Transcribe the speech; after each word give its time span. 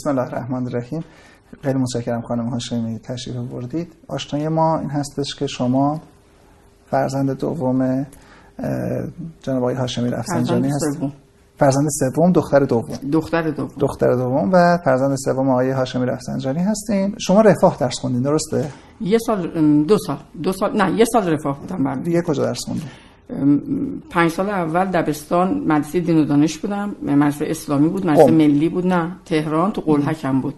بسم 0.00 0.10
الله 0.10 0.22
الرحمن 0.22 0.66
الرحیم 0.66 1.04
خیلی 1.62 1.78
متشکرم 1.78 2.20
خانم 2.22 2.48
هاشمی 2.48 2.98
تشریف 2.98 3.36
بردید 3.36 3.92
آشنای 4.08 4.48
ما 4.48 4.78
این 4.78 4.90
هستش 4.90 5.34
که 5.34 5.46
شما 5.46 6.00
فرزند 6.90 7.30
دوم 7.30 8.06
جناب 9.42 9.62
آقای 9.62 9.74
هاشمی 9.74 10.10
رفسنجانی 10.10 10.68
هستید. 10.68 11.12
فرزند 11.58 11.88
سوم 11.88 12.32
دختر 12.32 12.58
دوم. 12.64 12.98
دختر 13.12 13.50
دوم. 13.50 13.68
دختر 13.80 14.12
دوم 14.12 14.50
و 14.52 14.78
فرزند 14.84 15.16
سوم 15.16 15.50
آقای 15.50 15.70
هاشمی 15.70 16.06
رفسنجانی 16.06 16.60
هستین 16.60 17.14
شما 17.18 17.40
رفاه 17.40 17.76
درس 17.80 17.98
خوندین 17.98 18.22
درسته؟ 18.22 18.68
یه 19.00 19.18
سال 19.26 19.48
دو 19.84 19.98
سال. 19.98 20.18
دو 20.42 20.52
سال 20.52 20.76
نه 20.76 20.98
یه 20.98 21.04
سال 21.12 21.28
رفاه 21.28 21.60
بودم 21.60 21.82
من 21.82 22.02
دیگه 22.02 22.22
کجا 22.22 22.44
درس 22.44 22.64
خوندین؟ 22.64 22.88
پنج 24.10 24.30
سال 24.30 24.48
اول 24.48 24.84
دبستان 24.84 25.64
مدرسه 25.66 26.00
دین 26.00 26.18
و 26.18 26.24
دانش 26.24 26.58
بودم. 26.58 26.94
مدرسه 27.02 27.46
اسلامی 27.48 27.88
بود 27.88 28.06
مدرسه 28.06 28.22
خب. 28.26 28.32
ملی 28.32 28.68
بود. 28.68 28.86
نه 28.86 29.12
تهران 29.24 29.72
تو 29.72 29.80
قلحکم 29.80 30.40
بود. 30.40 30.54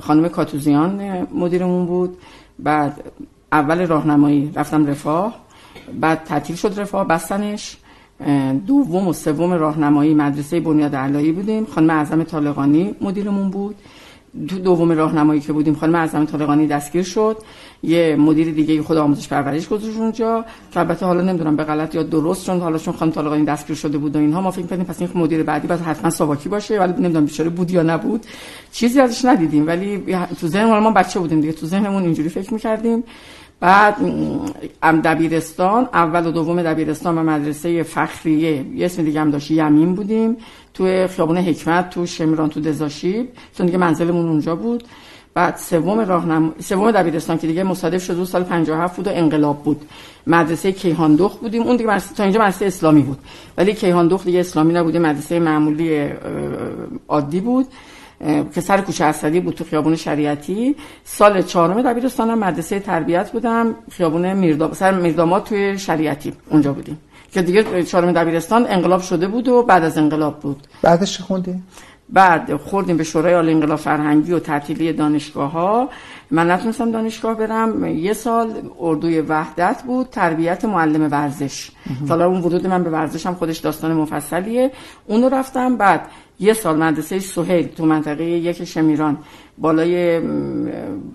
خانم 0.00 0.28
کاتوزیان 0.28 1.26
مدیرمون 1.34 1.86
بود. 1.86 2.16
بعد 2.58 3.04
اول 3.52 3.86
راهنمایی 3.86 4.52
رفتم 4.54 4.86
رفاه. 4.86 5.34
بعد 6.00 6.24
تعطیل 6.24 6.56
شد 6.56 6.80
رفاه 6.80 7.08
بستنش. 7.08 7.76
دوم 8.66 9.08
و 9.08 9.12
سوم 9.12 9.52
راهنمایی 9.52 10.14
مدرسه 10.14 10.60
بنیاد 10.60 10.94
علایی 10.94 11.32
بودیم. 11.32 11.64
خانم 11.64 11.90
اعظم 11.90 12.24
طالقانی 12.24 12.94
مدیرمون 13.00 13.50
بود. 13.50 13.74
تو 14.48 14.58
دوم 14.58 14.92
راهنمایی 14.92 15.40
که 15.40 15.52
بودیم 15.52 15.74
خانم 15.74 15.94
اعظم 15.94 16.24
طالقانی 16.24 16.66
دستگیر 16.66 17.02
شد. 17.02 17.36
یه 17.82 18.16
مدیر 18.16 18.50
دیگه 18.50 18.82
خود 18.82 18.96
آموزش 18.96 19.28
پرورش 19.28 19.68
گذاشت 19.68 19.96
اونجا. 19.96 20.44
که 20.72 20.80
البته 20.80 21.06
حالا 21.06 21.22
نمی‌دونم 21.22 21.56
به 21.56 21.64
غلط 21.64 21.94
یا 21.94 22.02
درست 22.02 22.46
چون 22.46 22.60
حالا 22.60 22.78
چون 22.78 22.94
خانم 22.94 23.12
طالقانی 23.12 23.44
دستگیر 23.44 23.76
شده 23.76 23.98
بود 23.98 24.16
و 24.16 24.18
اینها 24.18 24.40
ما 24.40 24.50
فکر 24.50 24.66
کردیم 24.66 24.84
پس 24.84 25.00
این 25.00 25.10
مدیر 25.14 25.42
بعدی 25.42 25.66
باید 25.66 25.80
حتما 25.80 26.10
ساواکی 26.10 26.48
باشه 26.48 26.78
ولی 26.78 26.92
نمی‌دونم 26.92 27.24
بیچاره 27.24 27.50
بود 27.50 27.70
یا 27.70 27.82
نبود. 27.82 28.26
چیزی 28.72 29.00
ازش 29.00 29.24
ندیدیم 29.24 29.66
ولی 29.66 30.02
تو 30.40 30.46
ذهن 30.46 30.78
ما 30.78 30.90
بچه 30.90 31.20
بودیم 31.20 31.40
دیگه 31.40 31.52
تو 31.52 31.66
ذهنمون 31.66 32.02
اینجوری 32.02 32.28
فکر 32.28 32.54
می‌کردیم. 32.54 33.04
بعد 33.60 33.96
دبیرستان 34.82 35.88
اول 35.94 36.26
و 36.26 36.30
دوم 36.30 36.62
دبیرستان 36.62 37.18
و 37.18 37.22
مدرسه 37.22 37.82
فخریه 37.82 38.64
یه 38.74 38.86
اسم 38.86 39.02
دیگه 39.02 39.20
هم 39.20 39.30
داشت 39.30 39.50
یمین 39.50 39.94
بودیم. 39.94 40.36
تو 40.74 41.06
خیابون 41.06 41.36
حکمت 41.36 41.90
تو 41.90 42.06
شمیران 42.06 42.48
تو 42.48 42.60
دزاشیب 42.60 43.28
چون 43.56 43.66
دیگه 43.66 43.78
منزلمون 43.78 44.28
اونجا 44.28 44.56
بود. 44.56 44.84
بعد 45.34 45.56
سوم 45.56 46.00
راهنما 46.00 46.52
سوم 46.58 46.90
دبیرستان 46.90 47.38
که 47.38 47.46
دیگه 47.46 47.62
مصادف 47.62 48.04
شد 48.04 48.24
سال 48.24 48.42
57 48.42 48.96
بود 48.96 49.06
و 49.06 49.10
انقلاب 49.14 49.62
بود. 49.62 49.80
مدرسه 50.26 50.72
کیهان 50.72 51.16
دخت 51.16 51.40
بودیم. 51.40 51.62
اون 51.62 51.76
دیگه 51.76 51.90
مدرسه 51.90 52.14
تا 52.14 52.22
اینجا 52.22 52.40
مدرسه 52.40 52.66
اسلامی 52.66 53.02
بود. 53.02 53.18
ولی 53.56 53.74
کیهان 53.74 54.08
دخت 54.08 54.24
دیگه 54.24 54.40
اسلامی 54.40 54.72
نبود 54.72 54.96
مدرسه 54.96 55.38
معمولی 55.38 56.08
عادی 57.08 57.40
بود. 57.40 57.66
که 58.54 58.60
سر 58.60 58.80
کوچه 58.80 59.04
اسدی 59.04 59.40
بود 59.40 59.54
تو 59.54 59.64
خیابون 59.64 59.96
شریعتی. 59.96 60.76
سال 61.04 61.42
چهارم 61.42 61.82
دبیرستانم 61.82 62.38
مدرسه 62.38 62.80
تربیت 62.80 63.32
بودم. 63.32 63.74
خیابون 63.90 64.32
میردام 64.32 64.72
سر 64.72 64.94
میرداماد 64.94 65.44
توی 65.44 65.78
شریعتی. 65.78 66.32
اونجا 66.50 66.72
بودیم. 66.72 66.98
که 67.32 67.42
دیگه 67.42 67.82
چهارم 67.82 68.12
دبیرستان 68.12 68.66
انقلاب 68.68 69.00
شده 69.00 69.28
بود 69.28 69.48
و 69.48 69.62
بعد 69.62 69.84
از 69.84 69.98
انقلاب 69.98 70.40
بود. 70.40 70.66
بعدش 70.82 71.16
چه 71.16 71.22
خوندی؟ 71.22 71.62
بعد 72.08 72.56
خوردیم 72.56 72.96
به 72.96 73.04
شورای 73.04 73.34
عالی 73.34 73.52
انقلاب 73.52 73.78
فرهنگی 73.78 74.32
و 74.32 74.38
تعطیلی 74.38 74.92
دانشگاه 74.92 75.50
ها 75.50 75.88
من 76.30 76.50
نتونستم 76.50 76.90
دانشگاه 76.90 77.34
برم. 77.34 77.84
یه 77.84 78.12
سال 78.12 78.52
اردوی 78.80 79.20
وحدت 79.20 79.82
بود 79.86 80.08
تربیت 80.10 80.64
معلم 80.64 81.10
ورزش. 81.10 81.70
حالا 82.08 82.26
اون 82.26 82.40
ورود 82.40 82.66
من 82.66 82.82
به 82.82 82.90
ورزش 82.90 83.26
هم 83.26 83.34
خودش 83.34 83.58
داستان 83.58 83.92
مفصلیه. 83.92 84.70
اونو 85.06 85.28
رفتم 85.28 85.76
بعد 85.76 86.06
یه 86.40 86.52
سال 86.52 86.76
مدرسه 86.82 87.18
سهیل 87.18 87.66
تو 87.66 87.86
منطقه 87.86 88.24
یک 88.24 88.64
شمیران 88.64 89.18
بالای 89.58 90.20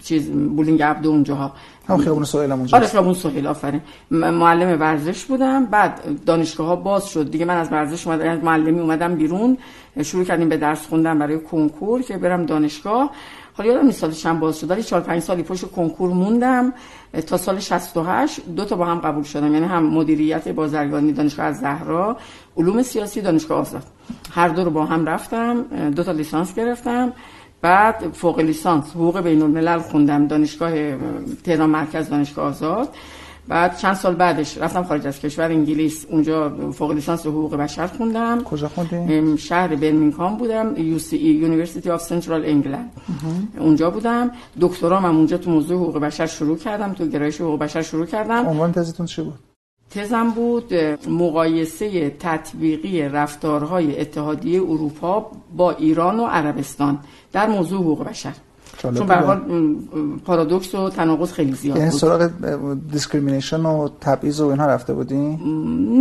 چیز 0.03 0.29
بولینگ 0.31 0.83
عبدو 0.83 1.09
اونجاها 1.09 1.53
هم 1.87 1.97
خیابون 1.97 2.23
سهیل 2.23 2.51
هم 2.51 2.57
اونجا 2.57 2.77
آره 2.77 2.87
خیابون 2.87 3.13
سهیل 3.13 3.47
آفرین. 3.47 3.81
معلم 4.11 4.79
ورزش 4.79 5.25
بودم. 5.25 5.65
بعد 5.65 6.01
دانشگاه 6.25 6.67
ها 6.67 6.75
باز 6.75 7.09
شد. 7.09 7.31
دیگه 7.31 7.45
من 7.45 7.57
از 7.57 7.71
ورزش 7.71 8.07
اومدم 8.07 8.29
از 8.29 8.43
معلمی 8.43 8.79
اومدم 8.79 9.15
بیرون. 9.15 9.57
شروع 10.03 10.23
کردیم 10.23 10.49
به 10.49 10.57
درس 10.57 10.87
خوندن 10.87 11.19
برای 11.19 11.39
کنکور 11.39 12.01
که 12.01 12.17
برم 12.17 12.45
دانشگاه. 12.45 13.11
حالا 13.53 13.69
یادم 13.69 13.85
نیست 13.85 13.99
سالش 13.99 14.23
چند 14.23 14.39
باز 14.39 14.59
شد 14.59 14.71
ولی 14.71 14.83
4 14.83 15.01
5 15.01 15.21
سالی 15.21 15.43
پشت 15.43 15.65
کنکور 15.71 16.09
موندم. 16.09 16.73
تا 17.27 17.37
سال 17.37 17.59
68 17.59 18.39
دو 18.55 18.65
تا 18.65 18.75
با 18.75 18.85
هم 18.85 18.99
قبول 18.99 19.23
شدم. 19.23 19.53
یعنی 19.53 19.65
هم 19.65 19.85
مدیریت 19.85 20.47
بازرگانی 20.47 21.11
دانشگاه 21.11 21.45
از 21.45 21.59
زهرا 21.59 22.17
علوم 22.57 22.83
سیاسی 22.83 23.21
دانشگاه 23.21 23.59
آزاد. 23.59 23.83
هر 24.31 24.47
دو 24.47 24.63
رو 24.63 24.71
با 24.71 24.85
هم 24.85 25.05
رفتم 25.05 25.63
دو 25.89 26.03
تا 26.03 26.11
لیسانس 26.11 26.55
گرفتم. 26.55 27.13
بعد 27.61 28.13
فوق 28.13 28.39
لیسانس 28.39 28.89
حقوق 28.89 29.21
بین 29.21 29.41
الملل 29.41 29.79
خوندم 29.79 30.27
دانشگاه 30.27 30.71
تهران 31.43 31.69
مرکز 31.69 32.09
دانشگاه 32.09 32.45
آزاد. 32.45 32.89
بعد 33.47 33.77
چند 33.77 33.93
سال 33.93 34.15
بعدش 34.15 34.57
رفتم 34.57 34.83
خارج 34.83 35.07
از 35.07 35.19
کشور 35.19 35.45
انگلیس. 35.45 36.05
اونجا 36.09 36.49
فوق 36.71 36.91
لیسانس 36.91 37.25
حقوق 37.25 37.55
بشر 37.55 37.87
خوندم. 37.87 38.43
کجا 38.43 38.67
خوندی؟ 38.67 39.37
شهر 39.37 39.75
برمینگهام 39.75 40.37
بودم 40.37 40.77
UCE 40.77 41.17
University 41.17 41.89
of 41.89 42.01
Central 42.01 42.45
England. 42.45 42.91
اونجا 43.57 43.89
بودم. 43.89 44.31
دکترام 44.61 45.05
هم 45.05 45.15
اونجا 45.15 45.37
تو 45.37 45.51
موضوع 45.51 45.77
حقوق 45.77 45.97
بشر 45.97 46.25
شروع 46.25 46.57
کردم 46.57 46.93
تو 46.93 47.07
گرایش 47.07 47.41
حقوق 47.41 47.59
بشر 47.59 47.81
شروع 47.81 48.05
کردم. 48.05 48.47
عنوان 48.47 48.71
تزتون 48.71 49.05
چی 49.05 49.21
بود؟ 49.21 49.54
تزم 49.89 50.29
بود 50.29 50.73
مقایسه 51.09 52.09
تطبیقی 52.09 53.01
رفتارهای 53.01 54.01
اتحادیه 54.01 54.61
اروپا 54.61 55.31
با 55.57 55.71
ایران 55.71 56.19
و 56.19 56.25
عربستان 56.25 56.99
در 57.33 57.47
موضوع 57.47 57.79
حقوق 57.79 58.03
بشر. 58.03 58.33
چون 58.77 59.07
به 59.07 59.15
حال 59.15 59.41
پارادوکس 60.25 60.75
و 60.75 60.89
تناقض 60.89 61.33
خیلی 61.33 61.53
زیاد 61.53 61.77
یعنی 61.77 61.89
بود. 61.89 61.99
سراغ 61.99 62.29
discrimination 62.91 63.65
و 63.65 63.89
تبعیض 64.01 64.41
و 64.41 64.47
اینها 64.47 64.65
رفته 64.65 64.93
بودی؟ 64.93 65.39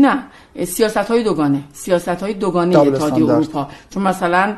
نه. 0.00 0.22
سیاست 0.64 0.96
های 0.96 1.22
دوگانه. 1.22 1.60
سیاست 1.72 2.08
های 2.08 2.34
دوگانه 2.34 2.78
اتحادیه 2.78 3.30
اروپا. 3.30 3.68
چون 3.90 4.02
مثلا 4.02 4.56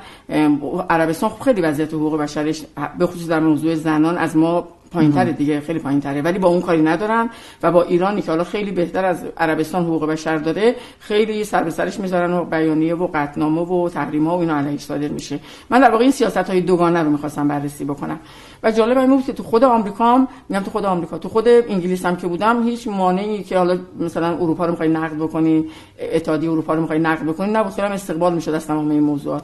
عربستان 0.91 1.31
خیلی 1.45 1.61
وضعیت 1.61 1.95
حقوق 1.95 2.21
بشرش 2.21 2.63
به 2.99 3.07
خصوص 3.07 3.29
در 3.29 3.41
موضوع 3.41 3.75
زنان 3.75 4.19
از 4.19 4.37
ما 4.37 4.69
پایین 4.91 5.13
تره 5.13 5.33
دیگه 5.33 5.61
خیلی 5.61 5.79
پایین 5.79 6.01
تره 6.01 6.23
ولی 6.23 6.39
با 6.39 6.49
اون 6.49 6.61
کاری 6.61 6.83
ندارن 6.83 7.31
و 7.63 7.73
با 7.73 7.83
ایرانی 7.83 8.23
که 8.23 8.31
حالا 8.31 8.45
خیلی 8.45 8.71
بهتر 8.71 9.05
از 9.05 9.25
عربستان 9.37 9.85
حقوق 9.85 10.07
بشر 10.07 10.37
داره 10.37 10.75
خیلی 10.99 11.45
سر 11.45 11.63
به 11.63 11.71
سرش 11.71 12.01
می‌ذارن 12.01 12.33
و 12.33 12.45
بیانیه 12.45 12.95
و 12.95 13.09
قطنامه 13.15 13.61
و 13.61 13.89
تحریم 13.89 14.27
ها 14.27 14.37
و 14.37 14.41
اینا 14.41 14.57
علیهش 14.57 14.81
صادر 14.81 15.09
میشه. 15.09 15.41
من 15.71 15.81
در 15.81 15.91
واقع 15.91 16.03
این 16.03 16.13
سیاست 16.13 16.37
های 16.37 16.61
دوگانه 16.61 17.03
رو 17.03 17.11
می‌خواستم 17.11 17.49
بررسی 17.49 17.85
بکنم. 17.85 18.21
و 18.63 18.71
جالب 18.71 18.99
این 18.99 19.11
بود 19.11 19.25
که 19.25 19.33
تو 19.33 19.43
خود 19.43 19.65
آمریکا 19.65 20.15
هم 20.15 20.29
میگم 20.49 20.63
تو 20.63 20.71
خود 20.71 20.85
آمریکا 20.85 21.19
تو 21.19 21.29
خود 21.29 21.49
انگلیس 21.49 22.07
هم 22.07 22.17
که 22.17 22.27
بودم 22.27 22.63
هیچ 22.63 22.89
مانعی 22.89 23.43
که 23.43 23.59
حالا 23.59 23.79
مثلا 24.01 24.37
اروپا 24.37 24.65
رو 24.65 24.71
می‌خوای 24.71 24.89
نقد 24.89 25.17
بکنی 25.17 25.65
اتحادیه 26.13 26.51
اروپا 26.51 26.75
رو 26.75 26.81
می‌خوای 26.81 26.99
نقد 26.99 27.25
بکنی 27.25 27.53
نبود. 27.53 27.73
خیلی 27.73 27.87
استقبال 27.87 28.35
می‌شد 28.35 28.51
از 28.51 28.67
تمام 28.67 28.91
این 28.91 29.01
موضوعات. 29.01 29.43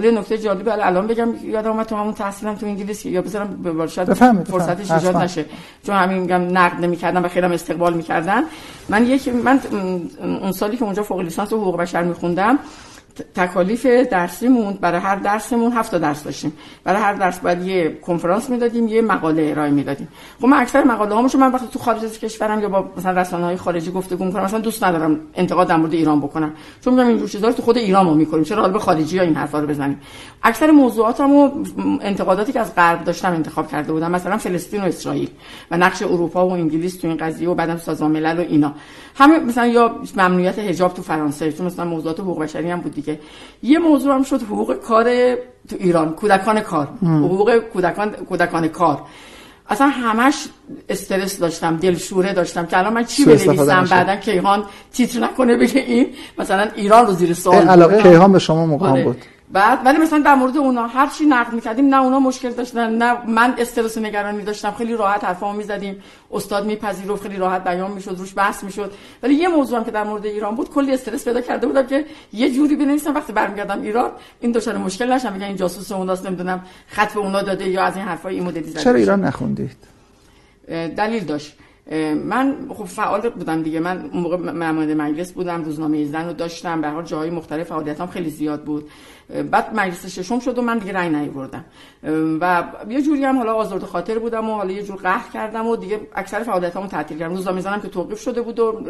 حالا 0.00 0.12
یه 0.12 0.18
نکته 0.18 0.38
جالبه 0.38 0.86
الان 0.86 1.06
بگم 1.06 1.28
یادم 1.44 1.70
اومد 1.70 1.86
تو 1.86 1.96
همون 1.96 2.14
تحصیلم 2.14 2.54
تو 2.54 2.66
انگلیس 2.66 3.06
یا 3.06 3.22
بذارم 3.22 3.62
به 3.62 3.86
شاید 3.86 4.12
فرصتش 4.12 4.90
ایجاد 4.90 5.16
نشه. 5.16 5.44
چون 5.86 5.96
همین 5.96 6.18
میگم 6.18 6.58
نقد 6.58 6.84
نمی‌کردم 6.84 7.24
و 7.24 7.28
خیلی 7.28 7.46
هم 7.46 7.52
استقبال 7.52 7.94
می‌کردن 7.94 8.42
من 8.88 9.06
یک 9.06 9.28
من 9.28 9.60
اون 10.42 10.52
سالی 10.52 10.76
که 10.76 10.84
اونجا 10.84 11.02
فوق 11.02 11.20
لیسانس 11.20 11.52
حقوق 11.52 11.76
بشر 11.76 12.02
میخوندم 12.02 12.58
تکالیف 13.34 13.86
درسیمون 13.86 14.78
برای 14.80 15.00
هر 15.00 15.16
درسمون 15.16 15.72
هفت 15.72 15.94
درس 15.94 16.24
داشتیم. 16.24 16.52
برای 16.84 17.02
هر 17.02 17.12
درس 17.12 17.38
باید 17.38 17.66
یه 17.66 17.98
کنفرانس 18.02 18.50
می‌دادیم 18.50 18.88
یه 18.88 19.02
مقاله 19.02 19.50
ارائه 19.50 19.70
می‌دادیم. 19.70 20.08
خب 20.40 20.46
من 20.46 20.56
اکثر 20.56 20.84
مقاله 20.84 21.14
هامو 21.14 21.28
من 21.38 21.52
وقتی 21.52 21.66
تو 21.72 21.78
خارج 21.78 22.04
از 22.04 22.18
کشورم 22.18 22.60
یا 22.60 22.68
با 22.68 22.84
مثلا 22.96 23.20
رسانه 23.20 23.44
های 23.44 23.56
خارجی 23.56 23.90
گفتگو 23.90 24.24
می‌کنم 24.24 24.44
مثلا 24.44 24.60
دوست 24.60 24.84
ندارم 24.84 25.20
انتقاد 25.34 25.68
در 25.68 25.76
مورد 25.76 25.94
ایران 25.94 26.20
بکنم. 26.20 26.52
چون 26.84 26.94
میگم 26.94 27.06
این 27.06 27.26
چیزا 27.26 27.46
رو 27.46 27.52
تو 27.52 27.62
خود 27.62 27.78
ایران 27.78 28.06
ما 28.06 28.14
می‌کنیم. 28.14 28.44
چرا 28.44 28.60
حالا 28.60 28.72
به 28.72 28.78
خارجی 28.78 29.18
ها 29.18 29.24
این 29.24 29.34
حرفا 29.34 29.58
رو 29.58 29.66
بزنیم؟ 29.66 30.00
اکثر 30.42 30.70
موضوعاتمو 30.70 31.50
انتقاداتی 32.00 32.52
که 32.52 32.60
از 32.60 32.74
غرب 32.74 33.04
داشتم 33.04 33.32
انتخاب 33.32 33.68
کرده 33.68 33.92
بودم 33.92 34.10
مثلا 34.10 34.36
فلسطین 34.38 34.80
و 34.80 34.84
اسرائیل 34.84 35.30
و 35.70 35.76
نقش 35.76 36.02
اروپا 36.02 36.48
و 36.48 36.52
انگلیس 36.52 36.96
تو 36.96 37.08
این 37.08 37.16
قضیه 37.16 37.48
و 37.48 37.54
بعدم 37.54 37.76
سازمان 37.76 38.10
ملل 38.10 38.38
و 38.38 38.40
اینا. 38.40 38.74
همه 39.14 39.38
مثلا 39.38 39.66
یا 39.66 39.96
ممنوعیت 40.16 40.58
حجاب 40.58 40.94
تو 40.94 41.02
فرانسه 41.02 41.52
چون 41.52 41.66
مثلا 41.66 41.84
موضوعات 41.84 42.20
حقوق 42.20 42.42
بشری 42.42 42.70
هم 42.70 42.80
بود 42.80 42.94
دیگه. 43.00 43.20
یه 43.62 43.78
موضوع 43.78 44.14
هم 44.14 44.22
شد 44.22 44.42
حقوق 44.42 44.74
کار 44.74 45.04
تو 45.68 45.76
ایران 45.78 46.12
کودکان 46.12 46.60
کار. 46.60 46.88
حقوق 47.02 47.58
کودکان 47.58 48.10
کودکان 48.10 48.68
کار. 48.68 49.02
اصلا 49.68 49.88
همش 49.88 50.34
استرس 50.88 51.38
داشتم 51.38 51.76
دلشوره 51.76 52.32
داشتم 52.32 52.66
که 52.66 52.78
الان 52.78 52.92
من 52.92 53.04
چی 53.04 53.24
بنویسم؟ 53.24 53.84
بعدا 53.90 54.16
کیهان 54.16 54.64
تیتر 54.92 55.20
نکنه 55.20 55.56
بگه 55.56 55.80
این 55.80 56.06
مثلا 56.38 56.68
ایران 56.76 57.06
رو 57.06 57.12
زیر 57.12 57.34
سوال 57.34 57.68
علاقه 57.68 58.02
کیهان 58.02 58.32
به 58.32 58.38
شما 58.38 58.66
مقام 58.66 59.04
بود. 59.04 59.22
بعد 59.52 59.78
ولی 59.84 59.98
مثلا 59.98 60.18
در 60.18 60.34
مورد 60.34 60.56
اونا 60.56 60.86
هر 60.86 61.06
چی 61.06 61.26
نقد 61.26 61.52
می‌کردیم 61.52 61.94
نه 61.94 62.02
اونا 62.02 62.20
مشکل 62.20 62.50
داشتن 62.50 62.90
نه 62.90 63.26
من 63.30 63.54
استرس 63.58 63.96
و 63.96 64.00
نگرانی 64.00 64.42
داشتم 64.42 64.70
خیلی 64.70 64.96
راحت 64.96 65.24
حرفامو 65.24 65.58
می‌زدیم. 65.58 66.02
استاد 66.32 66.66
میپذیرفت 66.66 67.22
خیلی 67.22 67.36
راحت 67.36 67.64
بیان 67.64 67.90
می‌شد 67.90 68.16
روش 68.18 68.34
بحث 68.36 68.64
می‌شد. 68.64 68.92
ولی 69.22 69.34
یه 69.34 69.48
موضوع 69.48 69.78
هم 69.78 69.84
که 69.84 69.90
در 69.90 70.04
مورد 70.04 70.26
ایران 70.26 70.54
بود 70.54 70.70
کلی 70.70 70.92
استرس 70.92 71.24
پیدا 71.24 71.40
کرده 71.40 71.66
بودم 71.66 71.86
که 71.86 72.04
یه 72.32 72.50
جوری 72.50 72.76
بنویسم 72.76 73.14
وقتی 73.14 73.32
برمیگردم 73.32 73.82
ایران 73.82 74.10
این 74.40 74.52
دچار 74.52 74.76
مشکل 74.76 75.12
نشم 75.12 75.32
میگن 75.32 75.44
این 75.44 75.56
جاسوس 75.56 75.92
اوناست 75.92 76.26
نمی‌دونم 76.26 76.64
خط 76.86 77.14
به 77.14 77.20
اونا 77.20 77.42
داده 77.42 77.68
یا 77.68 77.82
از 77.82 77.96
این 77.96 78.04
حرفای 78.04 78.34
این 78.34 78.44
مدلی 78.44 78.72
چرا 78.72 78.94
ایران 78.94 79.24
نخوندید؟ 79.24 79.76
دلیل 80.96 81.24
داشت. 81.24 81.56
من 82.24 82.56
خب 82.68 82.84
فعال 82.84 83.28
بودم 83.28 83.62
دیگه. 83.62 83.80
من 83.80 84.10
اون 84.12 84.22
موقع 84.22 84.36
مجلس 84.94 85.32
بودم 85.32 85.64
روزنامه 85.64 86.04
زن 86.04 86.26
رو 86.26 86.32
داشتم. 86.32 86.80
به 86.80 86.88
هر 86.88 87.02
جای 87.02 87.30
مختلف 87.30 87.66
فعالیتام 87.66 88.08
خیلی 88.08 88.30
زیاد 88.30 88.62
بود. 88.64 88.88
بعد 89.50 89.74
مجلس 89.74 90.06
ششم 90.06 90.38
شد 90.38 90.58
و 90.58 90.62
من 90.62 90.78
دیگه 90.78 90.92
رأی 90.92 91.08
نیاوردم. 91.08 91.64
و 92.40 92.64
یه 92.88 93.02
جوری 93.02 93.24
هم 93.24 93.36
حالا 93.36 93.54
آزرده 93.54 93.86
خاطر 93.86 94.18
بودم 94.18 94.50
و 94.50 94.54
حالا 94.54 94.72
یه 94.72 94.82
جور 94.82 94.96
قهر 94.96 95.32
کردم 95.34 95.66
و 95.66 95.76
دیگه 95.76 96.00
اکثر 96.14 96.42
فعالیتامو 96.42 96.86
تعطیل 96.86 97.18
کردم. 97.18 97.34
روزنامه 97.34 97.60
زنم 97.60 97.80
که 97.80 97.88
توقیف 97.88 98.20
شده 98.20 98.42
بود 98.42 98.58
و 98.58 98.82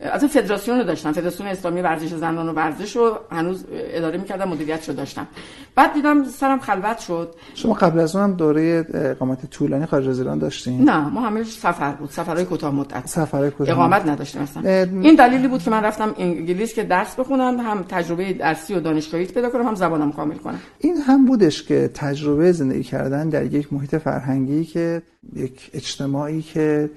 از 0.00 0.24
فدراسیون 0.24 0.78
رو 0.78 0.84
داشتم. 0.84 1.12
فدراسیون 1.12 1.48
اسلامی 1.48 1.80
ورزش 1.80 2.14
زنان 2.14 2.48
و 2.48 2.52
ورزش 2.52 2.96
رو 2.96 3.18
هنوز 3.30 3.64
اداره 3.70 4.18
می‌کردم 4.18 4.48
مدیریت 4.48 4.88
رو 4.88 4.94
داشتم. 4.94 5.26
بعد 5.74 5.92
دیدم 5.92 6.24
سرم 6.24 6.58
خلوت 6.58 6.98
شد. 6.98 7.34
شما 7.54 7.74
قبل 7.74 8.00
از 8.00 8.16
اونم 8.16 8.32
دوره 8.32 8.86
اقامت 8.94 9.50
طولانی 9.50 9.86
خارج 9.86 10.08
از 10.08 10.18
ایران 10.18 10.38
داشتین؟ 10.38 10.84
نه 10.84 11.08
ما 11.08 11.20
همه 11.20 11.44
سفر 11.44 11.92
بود. 11.92 12.10
سفرهای 12.10 12.44
کوتاه 12.44 12.74
مدت. 12.74 13.06
سفرهای 13.06 13.50
کوتاه 13.50 13.76
اقامت 13.76 14.06
نداشتیم 14.06 14.42
مثلا 14.42 14.62
این 15.02 15.14
دلیلی 15.14 15.48
بود 15.48 15.62
که 15.62 15.70
من 15.70 15.84
رفتم 15.84 16.14
انگلیس 16.18 16.74
که 16.74 16.82
درس 16.82 17.14
بخونم 17.14 17.60
هم 17.60 17.82
تجربه 17.88 18.32
درسی 18.32 18.74
و 18.74 18.80
دانشگاهی 18.80 19.24
پیدا 19.24 19.50
کنم 19.50 19.66
هم 19.66 19.74
زبانم 19.84 20.12
کامل 20.12 20.36
کنم. 20.36 20.58
این 20.78 20.96
هم 20.96 21.26
بودش 21.26 21.62
که 21.62 21.90
تجربه 21.94 22.52
زندگی 22.52 22.82
کردن 22.82 23.28
در 23.28 23.44
یک 23.44 23.72
محیط 23.72 23.96
فرهنگی 23.96 24.64
که 24.64 25.02
یک 25.36 25.70
اجتماعی 25.74 26.42
که 26.42 26.90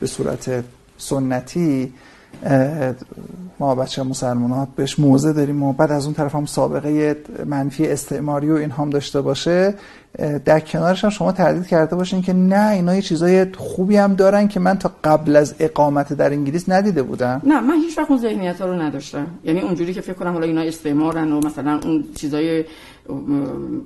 به 0.00 0.06
صورت 0.06 0.64
سنتی 0.98 1.92
ما 3.58 3.74
بچه 3.74 4.02
مسلمانات 4.02 4.68
بهش 4.76 4.98
موزه 4.98 5.32
داریم 5.32 5.62
و 5.62 5.72
بعد 5.72 5.92
از 5.92 6.04
اون 6.04 6.14
طرف 6.14 6.34
هم 6.34 6.46
سابقه 6.46 7.16
منفی 7.46 7.86
استعماری 7.86 8.50
و 8.50 8.54
این 8.54 8.70
هم 8.70 8.90
داشته 8.90 9.20
باشه 9.20 9.74
در 10.44 10.60
کنارش 10.60 11.04
هم 11.04 11.10
شما 11.10 11.32
تردید 11.32 11.66
کرده 11.66 11.96
باشین 11.96 12.22
که 12.22 12.32
نه 12.32 12.70
اینا 12.70 12.94
یه 12.94 13.02
چیزای 13.02 13.46
خوبی 13.56 13.96
هم 13.96 14.14
دارن 14.14 14.48
که 14.48 14.60
من 14.60 14.78
تا 14.78 14.90
قبل 15.04 15.36
از 15.36 15.54
اقامت 15.60 16.12
در 16.12 16.32
انگلیس 16.32 16.68
ندیده 16.68 17.02
بودم. 17.02 17.42
نه 17.44 17.60
من 17.60 17.74
هیچ 17.74 17.98
وقت 17.98 18.10
اون 18.10 18.18
ذهنیت 18.18 18.60
ها 18.60 18.66
رو 18.66 18.82
نداشتم. 18.82 19.26
یعنی 19.44 19.60
اونجوری 19.60 19.94
که 19.94 20.00
فکر 20.00 20.12
کنم 20.12 20.32
حالا 20.32 20.46
اینا 20.46 20.60
استعمارن 20.60 21.32
و 21.32 21.40
مثلا 21.40 21.80
اون 21.84 22.04
چیزای 22.14 22.64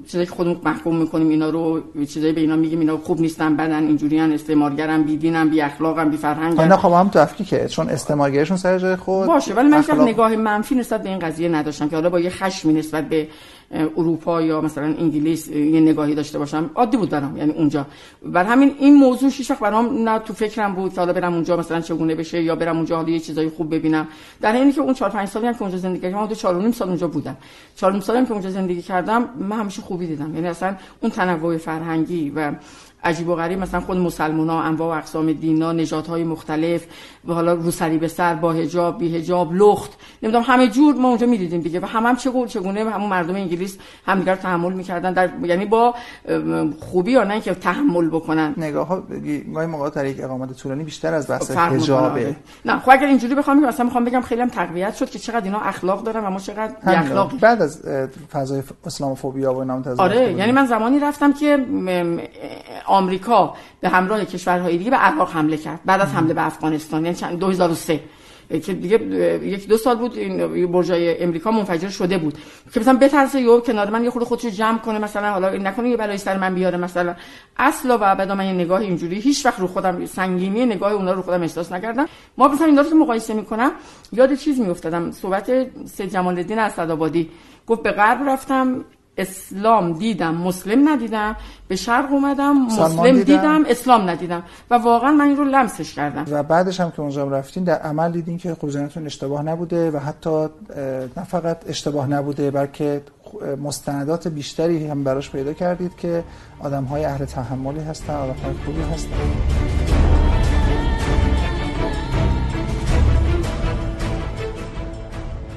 چیزایی 0.07 0.27
که 0.27 0.33
خودمون 0.33 0.61
محکوم 0.65 0.97
می‌کنیم 0.97 1.29
اینا 1.29 1.51
رو 1.51 1.83
چیزایی 2.07 2.33
به 2.33 2.41
اینا 2.41 2.57
میگیم 2.57 2.81
اینا 2.81 2.97
خوب 2.97 3.21
نیستن 3.21 3.57
بدن 3.57 3.87
اینجوری 3.87 4.21
ان 4.21 4.33
استعمارگرن 4.33 5.03
بیدینن 5.03 5.49
بی 5.49 5.61
اخلاقن 5.61 6.11
بی 6.11 6.17
فرهنگن 6.17 6.61
اینا 6.61 6.77
خب 6.77 6.93
هم 6.93 7.09
تو 7.09 7.45
که 7.45 7.69
چون 7.69 7.89
استعمارگرشون 7.89 8.57
سر 8.57 8.79
جای 8.79 8.97
خود. 8.97 9.27
باشه 9.27 9.55
ولی 9.55 9.69
من 9.69 9.79
اخلاق... 9.79 10.01
نگاه 10.01 10.37
منفی 10.37 10.75
نسبت 10.75 11.03
به 11.03 11.09
این 11.09 11.19
قضیه 11.19 11.49
نداشتم 11.49 11.89
که 11.89 11.97
حالا 11.97 12.11
با 12.11 12.21
یه 12.21 12.31
خشمی 12.31 12.73
نسبت 12.73 13.09
به 13.09 13.29
اروپا 13.75 14.43
یا 14.43 14.61
مثلا 14.61 14.85
انگلیس 14.85 15.49
یه 15.49 15.81
نگاهی 15.81 16.15
داشته 16.15 16.39
باشم 16.39 16.71
عادی 16.75 16.97
بود 16.97 17.11
برام 17.11 17.37
یعنی 17.37 17.53
اونجا. 17.53 17.87
بر 18.23 18.45
همین 18.45 18.75
این 18.79 18.95
موضوع 18.95 19.31
هیچ 19.31 19.51
وقت 19.51 19.61
برام 19.61 20.09
نه 20.09 20.19
تو 20.19 20.33
فکرم 20.33 20.75
بود 20.75 20.95
که 20.95 21.01
حالا 21.01 21.13
برم 21.13 21.35
اونجا 21.35 21.57
مثلا 21.57 21.81
چگونه 21.81 22.15
بشه 22.15 22.43
یا 22.43 22.57
برم 22.57 22.77
اونجا 22.77 22.97
حالا 22.97 23.09
یه 23.09 23.21
چیزای 23.21 23.49
خوب 23.49 23.75
ببینم. 23.75 24.09
در 24.41 24.53
حینی 24.53 24.73
که 24.73 24.81
اون 24.81 24.95
4 24.95 25.11
5 25.11 25.29
سالی 25.29 25.47
هم 25.47 25.55
که 25.55 25.63
اونجا 25.63 25.79
زندگی 25.79 26.01
کردم 26.01 26.19
حدود 26.19 26.37
4 26.37 26.73
سال 26.73 26.89
اونجا 26.89 27.09
بودم. 27.09 27.37
4 27.77 28.01
سالی 28.01 28.19
هم 28.19 28.27
که 28.27 28.33
اونجا 28.33 28.51
زندگی 28.51 28.83
کردم 28.83 29.29
من 29.39 29.59
همیشه 29.59 29.83
خوبی 29.83 30.07
دیدم. 30.07 30.35
یعنی 30.35 30.49
اصلا 30.49 30.77
اون 31.01 31.11
تنوع 31.11 31.57
فرهنگی 31.57 32.33
و 32.37 32.53
عجیب 33.05 33.29
و 33.29 33.35
غریب. 33.35 33.59
مثلا 33.59 33.81
خود 33.81 33.97
مسلمان 33.97 34.49
ها 34.49 34.63
انواع 34.63 34.95
و 34.95 34.99
اقسام 34.99 35.33
دینا 35.33 35.73
نجات 35.73 36.07
های 36.07 36.25
مختلف 36.25 36.87
و 37.29 37.33
حالا 37.33 37.53
روسری 37.53 37.99
به 37.99 38.09
سر 38.09 38.35
با 38.35 38.53
حجاب 38.53 38.99
بی 38.99 39.19
حجاب 39.19 39.53
لخت 39.53 39.91
نمی‌دونم 40.23 40.45
همه 40.47 40.69
جور 40.69 40.95
ما 40.95 41.09
اونجا 41.09 41.27
می‌دیدیم 41.27 41.61
دیگه. 41.61 41.81
و 41.81 41.87
هم 41.87 42.07
هم 42.07 42.17
چه 42.17 42.31
چگونه 42.49 42.91
همون 42.91 43.11
مردم 43.11 43.35
انگلیس 43.35 43.79
همدیگر 44.07 44.35
تحمل 44.35 44.73
می‌کردن. 44.73 45.13
در 45.13 45.31
یعنی 45.43 45.65
با 45.65 45.95
خوبی 46.81 47.13
یا 47.13 47.25
نه 47.25 47.41
که 47.41 47.55
تحمل 47.55 48.09
بکنن. 48.09 48.55
نگاه 48.57 48.87
ها 48.87 49.03
گاهی 49.55 49.67
موقع 49.67 49.91
در 49.91 50.07
یک 50.07 50.21
اقامت 50.21 50.53
طولانی 50.53 50.85
بیشتر 50.85 51.15
از 51.15 51.31
بحث 51.31 51.51
حجابه. 51.51 52.37
نه 52.65 52.79
خب 52.79 52.91
اگر 52.91 53.07
اینجوری 53.07 53.35
بخوام 53.35 53.67
مثلا 53.67 53.85
می‌خوام 53.85 54.05
بگم 54.05 54.21
خیلی 54.21 54.41
هم 54.41 54.49
تقویت 54.49 54.95
شد 54.95 55.11
که 55.11 55.19
چقدر 55.19 55.45
اینا 55.45 55.61
اخلاق 55.61 56.03
دارن 56.03 56.25
و 56.25 56.31
ما 56.31 56.39
چقدر 56.39 56.75
بی 56.87 56.93
اخلاق 56.93 57.41
بعد 57.41 57.63
از 57.63 57.83
فضای 58.33 58.63
اسلاموفوبیا 58.87 59.55
و 59.55 59.59
اینا 59.59 59.83
آره 59.99 60.33
یعنی 60.33 60.53
من 60.53 60.67
زمانی 60.67 61.01
رفتم 61.01 61.33
که 61.33 61.67
آمریکا 62.95 63.55
به 63.81 63.89
همراه 63.89 64.25
کشورهای 64.25 64.79
دیگه 64.79 64.91
به 64.91 64.97
عراق 64.97 65.31
حمله 65.33 65.57
کرد 65.57 65.81
بعد 65.85 66.01
از 66.01 66.13
حمله 66.13 66.35
به 66.35 66.47
افغانستان 66.47 67.05
یعنی 67.05 67.17
چند 67.17 67.39
2003 67.39 68.01
که 68.51 68.73
دیگه 68.75 68.97
یک 69.47 69.69
دو 69.69 69.77
سال 69.77 69.97
بود 69.97 70.17
این 70.17 70.73
برجای 70.73 71.23
امریکا 71.23 71.51
منفجر 71.51 71.89
شده 71.89 72.19
بود. 72.19 72.39
که 72.75 72.81
مثلا 72.81 72.99
بترسه 72.99 73.41
یو 73.41 73.61
کنار 73.61 73.91
من 73.91 74.05
یه 74.05 74.11
خورده 74.11 74.27
خودشو 74.29 74.49
جمع 74.49 74.79
کنه 74.79 74.99
مثلا 74.99 75.31
حالا 75.31 75.51
نکنه 75.51 75.89
یه 75.89 75.97
بلای 75.97 76.19
سر 76.19 76.37
من 76.37 76.55
بیاره 76.55 76.79
مثلا. 76.79 77.15
اصلا 77.57 77.99
و 77.99 78.05
ابدا 78.05 78.35
من 78.35 78.47
یه 78.47 78.53
نگاه 78.53 78.81
اینجوری 78.81 79.21
هیچ 79.21 79.47
وقت 79.47 79.61
رو 79.61 79.67
خودم 79.67 80.07
سنگینی 80.07 80.67
نگاه 80.67 80.93
اونا 80.93 81.13
رو 81.13 81.23
خودم 81.23 81.43
احساس 81.43 81.73
نکردم. 81.73 82.07
ما 82.39 82.49
مثلا 82.49 82.67
اینا 82.67 82.83
رو 82.83 82.89
که 82.89 82.95
مقایسه 82.95 83.35
می‌کنم. 83.35 83.71
یاد 84.13 84.35
چیز 84.35 84.61
میافتادم. 84.61 85.11
صحبت 85.11 85.51
سید 85.87 86.11
جمال 86.11 86.39
الدین 86.39 86.59
اسدآبادی 86.59 87.31
گفت 87.67 87.83
به 87.83 87.93
غرب 87.93 88.29
رفتم. 88.29 88.85
اسلام 89.19 89.93
دیدم 89.93 90.35
مسلم 90.35 90.89
ندیدم 90.89 91.37
به 91.69 91.77
شرق 91.77 92.13
اومدم 92.13 92.67
مسلم 92.67 93.23
دیدم. 93.23 93.65
اسلام 93.69 94.11
ندیدم. 94.11 94.43
و 94.71 94.75
واقعا 94.75 95.11
من 95.11 95.25
این 95.25 95.37
رو 95.37 95.45
لمسش 95.45 95.95
کردم. 95.95 96.25
و 96.31 96.43
بعدش 96.43 96.81
هم 96.81 96.91
که 96.91 97.01
اونجا 97.01 97.29
رفتین 97.29 97.65
در 97.65 97.79
عمل 97.79 98.13
دیدین 98.13 98.39
که 98.39 98.55
خب 98.55 98.69
اشتباه 99.07 99.43
نبوده 99.43 99.91
و 99.91 99.99
حتی 99.99 100.47
نه 101.17 101.25
فقط 101.25 101.69
اشتباه 101.69 102.07
نبوده 102.07 102.51
بلکه 102.51 103.03
مستندات 103.63 104.29
بیشتری 104.29 104.87
هم 104.87 105.05
براش 105.05 105.31
پیدا 105.31 105.53
کردید 105.53 105.97
که 105.97 106.25
آدم 106.61 106.85
های 106.85 107.05
اهل 107.05 107.25
تحملی 107.25 107.81
هستن 107.81 108.15
آدم 108.15 108.35
های 108.45 108.55
خوبی 108.65 108.83
هستن. 108.83 109.11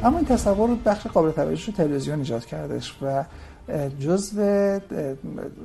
اما 0.03 0.17
این 0.17 0.27
تصور 0.27 0.77
بخش 0.85 1.07
قابل 1.07 1.31
توجه 1.31 1.71
تلویزیون 1.71 2.19
ایجاد 2.19 2.45
کردش 2.45 2.95
و 3.01 3.23
جزء 3.99 4.79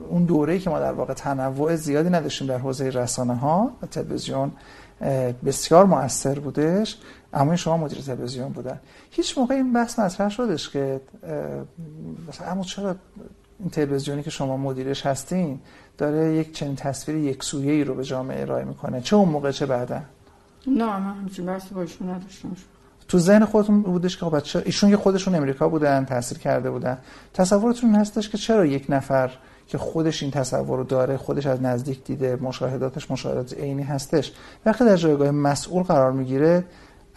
اون 0.09 0.25
دوره‌ای 0.25 0.59
که 0.59 0.71
ما 0.71 0.79
در 0.79 0.93
واقع 0.93 1.15
تنوع 1.15 1.77
زیادی 1.77 2.11
نداشتیم 2.11 2.47
در 2.47 2.59
حوزه 2.59 2.89
رسانه 2.89 3.35
ها 3.35 3.73
تلویزیون 3.91 4.53
بسیار 5.45 5.85
مؤثر 5.87 6.39
بودش 6.39 6.99
اما 7.33 7.57
شما 7.57 7.77
مدیر 7.77 7.99
تلویزیون 7.99 8.49
بودن. 8.49 8.81
هیچ 9.11 9.39
موقع 9.39 9.55
این 9.55 9.73
بحث 9.73 9.99
مطرح 9.99 10.29
شدش 10.29 10.71
که 10.71 11.01
مثلا 12.29 12.47
اما 12.47 12.63
چرا 12.63 12.97
این 13.59 13.71
تلویزیونی 13.71 14.23
که 14.23 14.31
شما 14.31 14.57
مدیرش 14.57 15.07
هستین 15.07 15.61
داره 15.99 16.35
یک 16.35 16.53
چنین 16.53 16.77
تصویر 16.77 17.17
یک 17.17 17.55
ای 17.55 17.85
رو 17.85 17.95
به 17.95 18.05
جامعه 18.05 18.43
ارائه 18.43 18.65
می‌کنه؟ 18.65 19.01
چه 19.01 19.17
اون 19.17 19.29
موقع 19.29 19.51
چه 19.51 19.67
بعدا؟ 19.67 20.01
نه 20.67 20.99
من 20.99 21.15
همچین 21.15 21.47
بحثی 21.47 21.75
باشون 21.75 22.11
نداشتم. 22.11 22.57
تو 23.13 23.19
ذهن 23.19 23.45
خودتون 23.45 23.83
بودش 23.83 24.17
که 24.17 24.25
خب 24.25 24.37
بچه 24.37 24.63
ایشون 24.65 24.91
که 24.91 24.97
خودشون 24.97 25.35
امریکا 25.35 25.69
بودن 25.69 26.05
تاثیر 26.05 26.39
کرده 26.39 26.71
بودن. 26.71 26.99
تصورتون 27.35 27.95
هستش 27.95 28.29
که 28.29 28.39
چرا 28.39 28.67
یک 28.67 28.87
نفر 28.89 29.31
که 29.67 29.79
خودش 29.79 30.23
این 30.23 30.33
تصور 30.33 30.79
رو 30.79 30.85
داره 30.85 31.17
خودش 31.17 31.47
از 31.47 31.63
نزدیک 31.63 32.05
دیده 32.05 32.37
مشاهداتش 32.37 33.11
مشاهدات 33.11 33.55
عینی 33.55 33.83
هستش 33.83 34.33
وقتی 34.67 34.85
در 34.85 34.97
جایگاه 34.97 35.31
مسئول 35.31 35.83
قرار 35.83 36.13
می‌گیره 36.13 36.65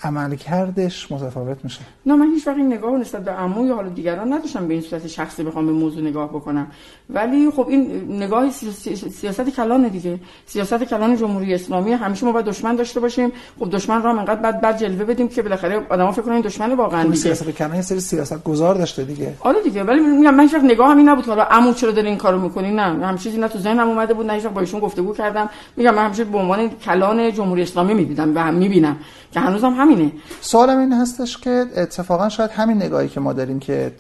عملکردش 0.04 1.12
متفاوت 1.12 1.58
میشه. 1.64 1.80
نه 2.06 2.16
من 2.16 2.32
هیچ 2.32 2.48
وقت 2.48 2.58
این 2.58 2.74
نگاه 2.74 2.92
نسبت 2.92 3.24
به 3.24 3.32
عمو 3.32 3.68
یا 3.68 3.76
حالا 3.76 3.90
دیگران 3.90 4.34
نداشتم 4.34 4.68
به 4.68 4.74
این 4.74 4.84
صورت 4.84 5.08
شخصی 5.08 5.44
بخوام 5.44 5.66
به 5.66 5.72
موضوع 5.72 6.04
نگاه 6.04 6.30
بکنم. 6.30 6.68
ولی 7.10 7.52
خب 7.52 7.68
این 7.70 8.08
نگاه 8.10 8.50
سیاست 8.50 9.50
کلان 9.50 9.88
دیگه. 9.88 10.20
سیاست 10.46 10.84
کلان 10.84 11.18
جمهوری 11.18 11.54
اسلامی. 11.54 11.92
همیشه 11.92 12.26
ما 12.26 12.32
باید 12.32 12.46
دشمن 12.46 12.76
داشته 12.76 13.00
باشیم. 13.00 13.32
خب 13.60 13.70
دشمن 13.70 14.04
را 14.04 14.10
انقدر 14.10 14.42
بعد 14.42 14.62
بعد 14.62 14.78
جلوه 14.78 15.06
بدیم 15.06 15.28
که 15.28 15.42
بالاخره 15.42 15.86
آدما 15.90 16.12
فکر 16.12 16.22
کنن 16.22 16.42
دشمن 16.42 16.74
واقعا 16.74 17.02
خب 17.02 17.08
دیگه. 17.08 17.20
سیاست 17.20 17.50
کلان 17.50 17.82
سری 17.82 18.00
سیاست 18.00 18.44
گذار 18.44 18.76
داشته 18.76 19.04
دیگه. 19.04 19.34
آره 19.40 19.62
دیگه 19.62 19.84
ولی 19.84 20.00
میگم 20.00 20.36
من 20.36 20.44
هیچ 20.44 20.54
وقت 20.54 20.64
نگاه 20.64 20.92
همین 20.92 21.10
نبود 21.10 21.26
حالا 21.26 21.44
عمو 21.44 21.74
چرا 21.74 21.92
داری 21.92 22.08
این 22.08 22.18
کارو 22.18 22.40
می‌کنی 22.40 22.72
نه 22.72 22.82
همین 22.82 23.18
چیزی 23.18 23.38
نه 23.38 23.48
تو 23.48 23.60
ذهنم 23.60 23.90
اومده 23.90 24.14
بود 24.14 24.26
نه 24.26 24.34
هیچ 24.34 24.44
با 24.44 24.62
ایشون 24.62 24.80
گفتگو 24.80 25.14
کردم. 25.14 25.50
میگم 25.78 25.96
من 25.96 26.06
همیشه 26.06 26.24
به 26.24 26.38
عنوان 26.38 26.70
کلان 26.70 27.32
جمهوری 27.32 27.62
اسلامی 27.62 27.94
می‌دیدم 27.94 28.36
و 28.36 28.40
هم 28.40 28.54
می‌بینم. 28.54 28.98
که 29.36 29.42
هنوزم 29.42 29.74
همینه. 29.74 30.12
سوالم 30.42 30.80
این 30.80 30.94
هستش 30.94 31.38
که 31.38 31.66
اتفاقا 31.76 32.30
شاید 32.30 32.52
همین 32.52 32.78
نگاهی 32.78 33.10
که 33.10 33.20
ما 33.20 33.34
داریم 33.34 33.60
که 33.60 33.92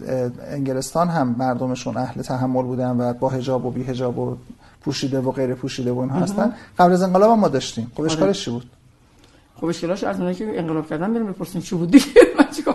انگلستان 0.51 1.07
هم 1.09 1.35
مردمشون 1.37 1.97
اهل 1.97 2.21
تحمل 2.21 2.63
بودن 2.63 2.97
و 2.97 3.13
با 3.13 3.29
حجاب 3.29 3.65
و 3.65 3.71
بی 3.71 3.83
حجاب 3.83 4.19
و 4.19 4.37
پوشیده 4.81 5.19
و 5.19 5.31
غیر 5.31 5.53
پوشیده 5.53 5.91
و 5.91 5.99
اینها 5.99 6.19
هستن. 6.19 6.53
قبل 6.79 6.91
از 6.91 7.03
انقلاب 7.03 7.31
هم 7.31 7.39
ما 7.39 7.47
داشتیم. 7.47 7.91
خب 7.95 8.01
اشکالش 8.01 8.45
چی 8.45 8.51
بود؟ 8.51 8.65
خب 9.55 9.65
اشکالش 9.65 10.03
از 10.03 10.17
اونایی 10.17 10.35
که 10.35 10.59
انقلاب 10.59 10.89
کردن 10.89 11.13
بریم 11.13 11.27
بپرسیم 11.27 11.61
چی 11.61 11.75
بود 11.75 11.91
دیگه. 11.91 12.05
من 12.39 12.47
چیکار 12.55 12.73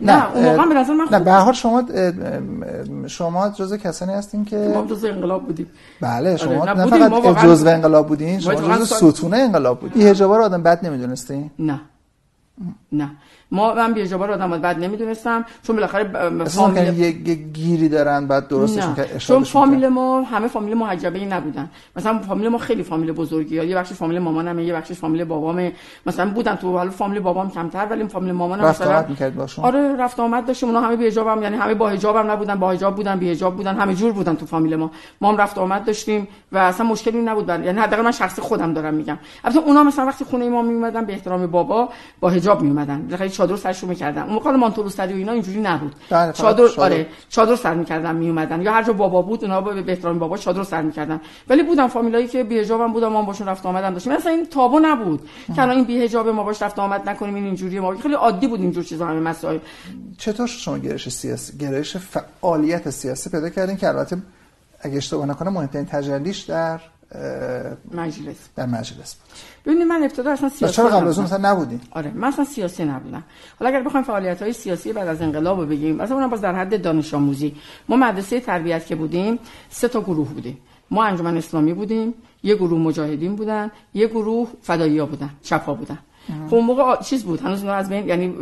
کنم 0.00 0.10
نه 0.10 0.34
اون 0.34 0.44
موقع 0.44 0.68
به 0.68 0.74
نظر 0.74 0.94
من 0.94 1.06
نه 1.10 1.18
به 1.18 1.32
هر 1.32 1.52
شما 1.52 1.84
شما 3.06 3.48
جزء 3.48 3.76
کسانی 3.76 4.12
هستین 4.12 4.44
که 4.44 4.56
ما 4.74 4.86
جزء 4.86 5.08
انقلاب 5.08 5.46
بودیم. 5.46 5.66
بله 6.00 6.36
شما 6.36 6.60
آره. 6.60 6.72
نه, 6.74 6.84
نه 6.84 7.08
فقط 7.08 7.44
جزء 7.44 7.70
انقلاب 7.70 8.06
بودین 8.06 8.40
شما 8.40 8.54
جزء 8.54 8.84
ستون 8.84 9.34
انقلاب 9.34 9.80
بودین. 9.80 10.02
بی 10.02 10.08
حجابا 10.08 10.36
رو 10.36 10.44
آدم 10.44 10.62
بد 10.62 10.86
نمی‌دونستین 10.86 11.50
نه. 11.58 11.80
نه. 12.92 13.10
ما 13.54 13.74
من 13.74 13.92
بی 13.92 14.04
رو 14.04 14.32
آدم 14.32 14.50
بعد 14.50 14.78
نمی‌دونستم 14.78 15.44
چون 15.62 15.76
بالاخره 15.76 16.04
فامیل 16.44 16.98
یه 16.98 17.10
گیری 17.34 17.88
دارن 17.88 18.26
بعد 18.26 18.48
درستش 18.48 18.84
می‌کنن 18.84 19.18
چون 19.18 19.44
فامیل 19.44 19.88
ما 19.88 20.22
همه 20.22 20.48
فامیل 20.48 20.74
محجبه 20.74 21.18
ای 21.18 21.26
نبودن. 21.26 21.70
مثلا 21.96 22.18
فامیل 22.18 22.48
ما 22.48 22.58
خیلی 22.58 22.82
فامیل 22.82 23.12
بزرگی 23.12 23.56
یه 23.56 23.76
بخش 23.76 23.92
فامیل 23.92 24.18
مامانمه 24.18 24.64
یه 24.64 24.74
بخش 24.74 24.92
فامیل 24.92 25.24
بابامه. 25.24 25.72
مثلا 26.06 26.30
بودن 26.30 26.54
تو 26.54 26.76
حالا 26.78 26.90
فامیل 26.90 27.20
بابام 27.20 27.50
کمتر 27.50 27.86
ولی 27.90 28.08
فامیل 28.08 28.32
مامانم 28.32 28.64
مثلا 28.64 29.04
آره 29.62 29.96
رفت 29.96 30.20
آمد 30.20 30.46
داشتیم. 30.46 30.68
اونا 30.68 30.80
همه 30.80 30.96
بی 30.96 31.18
هم 31.18 31.42
یعنی 31.42 31.56
همه 31.56 31.74
با 31.74 31.88
حجابم 31.88 32.30
نبودن 32.30 32.54
با 32.54 32.70
حجاب 32.70 32.94
بودن 32.94 33.18
بی 33.18 33.30
حجاب 33.30 33.56
بودن 33.56 33.76
همه 33.76 33.94
جور 33.94 34.12
بودن 34.12 34.34
تو 34.34 34.46
فامیل 34.46 34.76
ما. 34.76 34.90
ما 35.20 35.28
هم 35.32 35.36
رفت 35.36 35.58
آمد 35.58 35.84
داشتیم 35.84 36.28
و 36.52 36.58
اصلا 36.58 36.86
مشکلی 36.86 37.22
نبود 37.22 37.46
بر... 37.46 37.64
یعنی 37.64 37.78
حداقل 37.80 38.02
من 38.02 38.10
شخصی 38.10 38.42
خودم 38.42 38.74
دارم 38.74 38.94
میگم. 38.94 39.18
البته 39.44 39.60
اونا 39.60 39.84
مثلا 39.84 40.06
وقتی 40.06 40.24
خونه 40.24 40.48
ما 40.48 40.62
می 40.62 40.74
اومدن 40.74 41.04
به 41.04 41.12
احترام 41.12 41.46
بابا 41.46 41.88
با 42.20 42.30
حجاب 42.30 42.62
می 42.62 42.68
اومدن 42.68 43.06
چادر 43.46 43.56
سرشون 43.56 43.88
می‌کردن 43.88 44.22
اون 44.22 44.32
موقع 44.32 44.50
مانتو 44.50 44.82
و 44.82 44.90
اینا 44.98 45.32
اینجوری 45.32 45.60
نبود. 45.60 45.94
بله، 46.10 46.32
چادر 46.32 46.64
آره 46.78 47.06
چادر 47.28 47.56
سر 47.56 47.74
می‌کردن 47.74 48.16
می 48.16 48.28
اومدن 48.28 48.62
یا 48.62 48.72
هر 48.72 48.82
جا 48.82 48.92
بابا 48.92 49.22
بود 49.22 49.44
اونا 49.44 49.60
به 49.60 49.92
احترام 49.92 50.18
بابا 50.18 50.36
چادر 50.36 50.62
سر 50.62 50.82
می‌کردن. 50.82 51.20
ولی 51.48 51.62
بودن 51.62 51.86
فامیلایی 51.86 52.28
که 52.28 52.44
بی 52.44 52.60
حجابم 52.60 52.92
بودن 52.92 53.08
ما 53.08 53.22
باشون 53.22 53.48
رفت 53.48 53.66
آمدن 53.66 53.92
داشتیم. 53.92 54.12
مثلا 54.12 54.32
این 54.32 54.46
تابو 54.46 54.78
نبود. 54.78 55.28
که 55.56 55.62
الان 55.62 55.76
این 55.76 55.84
بی 55.84 56.04
حجاب 56.04 56.28
ما 56.28 56.42
باش 56.42 56.62
رفت 56.62 56.78
آمد 56.78 57.08
نکنیم 57.08 57.34
این 57.34 57.44
اینجوری 57.44 57.80
ما 57.80 57.96
خیلی 57.96 58.14
عادی 58.14 58.46
بود 58.46 58.60
اینجور 58.60 58.84
چیزا 58.84 59.06
همه 59.06 59.20
مسائل. 59.20 59.58
چطور 60.18 60.46
شما 60.46 60.78
گرایش 60.78 61.08
سیاسی 61.08 61.58
گرایش 61.58 61.96
فعالیت 61.96 62.90
سیاسی 62.90 63.30
پیدا 63.30 63.48
کردین 63.48 63.76
که 63.76 63.88
البته 63.88 64.16
اگه 64.80 64.96
اشتباه 64.96 65.26
نکنم 65.26 65.52
مهمترین 65.52 65.86
تجلیش 65.86 66.40
در 66.40 66.80
مجلس 67.92 68.36
در 68.56 68.66
مجلس 68.66 69.16
ببینید 69.66 69.86
من 69.86 70.02
ابتدا 70.02 70.32
اصلا 70.32 70.48
سیاسی 70.48 70.74
چرا 70.74 70.88
قبل 70.88 71.08
از 71.08 71.18
اون 71.18 71.26
مثلا 71.26 71.50
نبودین 71.50 71.80
آره 71.90 72.10
من 72.10 72.28
اصلا 72.28 72.44
سیاسی 72.44 72.84
نبودم. 72.84 73.24
حالا 73.58 73.70
اگر 73.70 73.82
بخوایم 73.82 74.06
فعالیت 74.06 74.42
های 74.42 74.52
سیاسی 74.52 74.92
بعد 74.92 75.08
از 75.08 75.22
انقلاب 75.22 75.60
رو 75.60 75.66
بگیم 75.66 75.96
مثلا 75.96 76.16
اونم 76.16 76.30
باز 76.30 76.40
در 76.40 76.54
حد 76.54 76.82
دانش 76.82 77.14
آموزی. 77.14 77.56
ما 77.88 77.96
مدرسه 77.96 78.40
تربیت 78.40 78.86
که 78.86 78.96
بودیم 78.96 79.38
سه 79.70 79.88
تا 79.88 80.00
گروه 80.00 80.28
بودیم. 80.28 80.58
ما 80.90 81.04
انجمن 81.04 81.36
اسلامی 81.36 81.74
بودیم 81.74 82.14
یه 82.42 82.54
گروه 82.54 82.80
مجاهدین 82.80 83.36
بودن 83.36 83.70
یه 83.94 84.06
گروه 84.06 84.48
فدایی‌ها 84.62 85.06
بودن 85.06 85.30
چپا 85.42 85.74
بودن. 85.74 85.98
خب 86.48 86.54
اون 86.54 86.64
موقع 86.64 87.02
چیز 87.02 87.24
بود 87.24 87.40
هنوز 87.40 87.64
از 87.64 87.88
بین 87.88 88.08
یعنی 88.08 88.34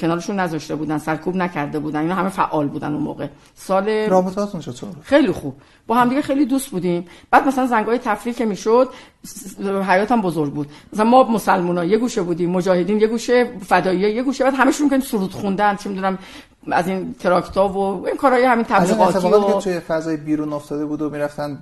کنارشون 0.00 0.40
نذاشته 0.40 0.74
بودن 0.74 0.98
سرکوب 0.98 1.36
نکرده 1.36 1.78
بودن 1.78 2.00
اینا 2.00 2.14
همه 2.14 2.28
فعال 2.28 2.68
بودن 2.68 2.92
اون 2.92 3.02
موقع. 3.02 3.26
سال 3.54 3.88
رابطاتون 3.88 4.60
چطور؟ 4.60 4.90
خیلی 5.02 5.32
خوب. 5.32 5.54
با 5.86 5.94
هم 5.94 6.08
دیگه 6.08 6.22
خیلی 6.22 6.46
دوست 6.46 6.70
بودیم. 6.70 7.06
بعد 7.30 7.48
مثلا 7.48 7.66
زنگای 7.66 7.98
تفریح 7.98 8.34
که 8.34 8.44
می‌شد 8.44 8.88
حیاتم 9.88 10.20
بزرگ 10.20 10.52
بود. 10.52 10.68
مثلا 10.92 11.04
ما 11.04 11.22
مسلمونا 11.22 11.84
یه 11.84 11.98
گوشه 11.98 12.22
بودیم 12.22 12.50
مجاهدین 12.50 13.00
یه 13.00 13.06
گوشه 13.06 13.50
فدایی 13.66 14.00
یه 14.00 14.22
گوشه 14.22 14.44
بعد 14.44 14.54
همشون 14.54 14.88
که 14.88 15.00
سرود 15.00 15.32
خوندن 15.32 15.76
چه 15.76 15.88
می‌دونم 15.88 16.18
از 16.70 16.88
این 16.88 17.14
تراکتا 17.14 17.68
و 17.68 18.06
این 18.06 18.16
کارهای 18.16 18.44
همین 18.44 18.64
تبلیغاتی 18.64 19.28
و 19.28 19.52
که 19.52 19.64
توی 19.64 19.80
فضای 19.80 20.16
بیرون 20.16 20.52
افتاده 20.52 20.86
بود 20.86 21.02
و 21.02 21.10
می‌رفتن 21.10 21.58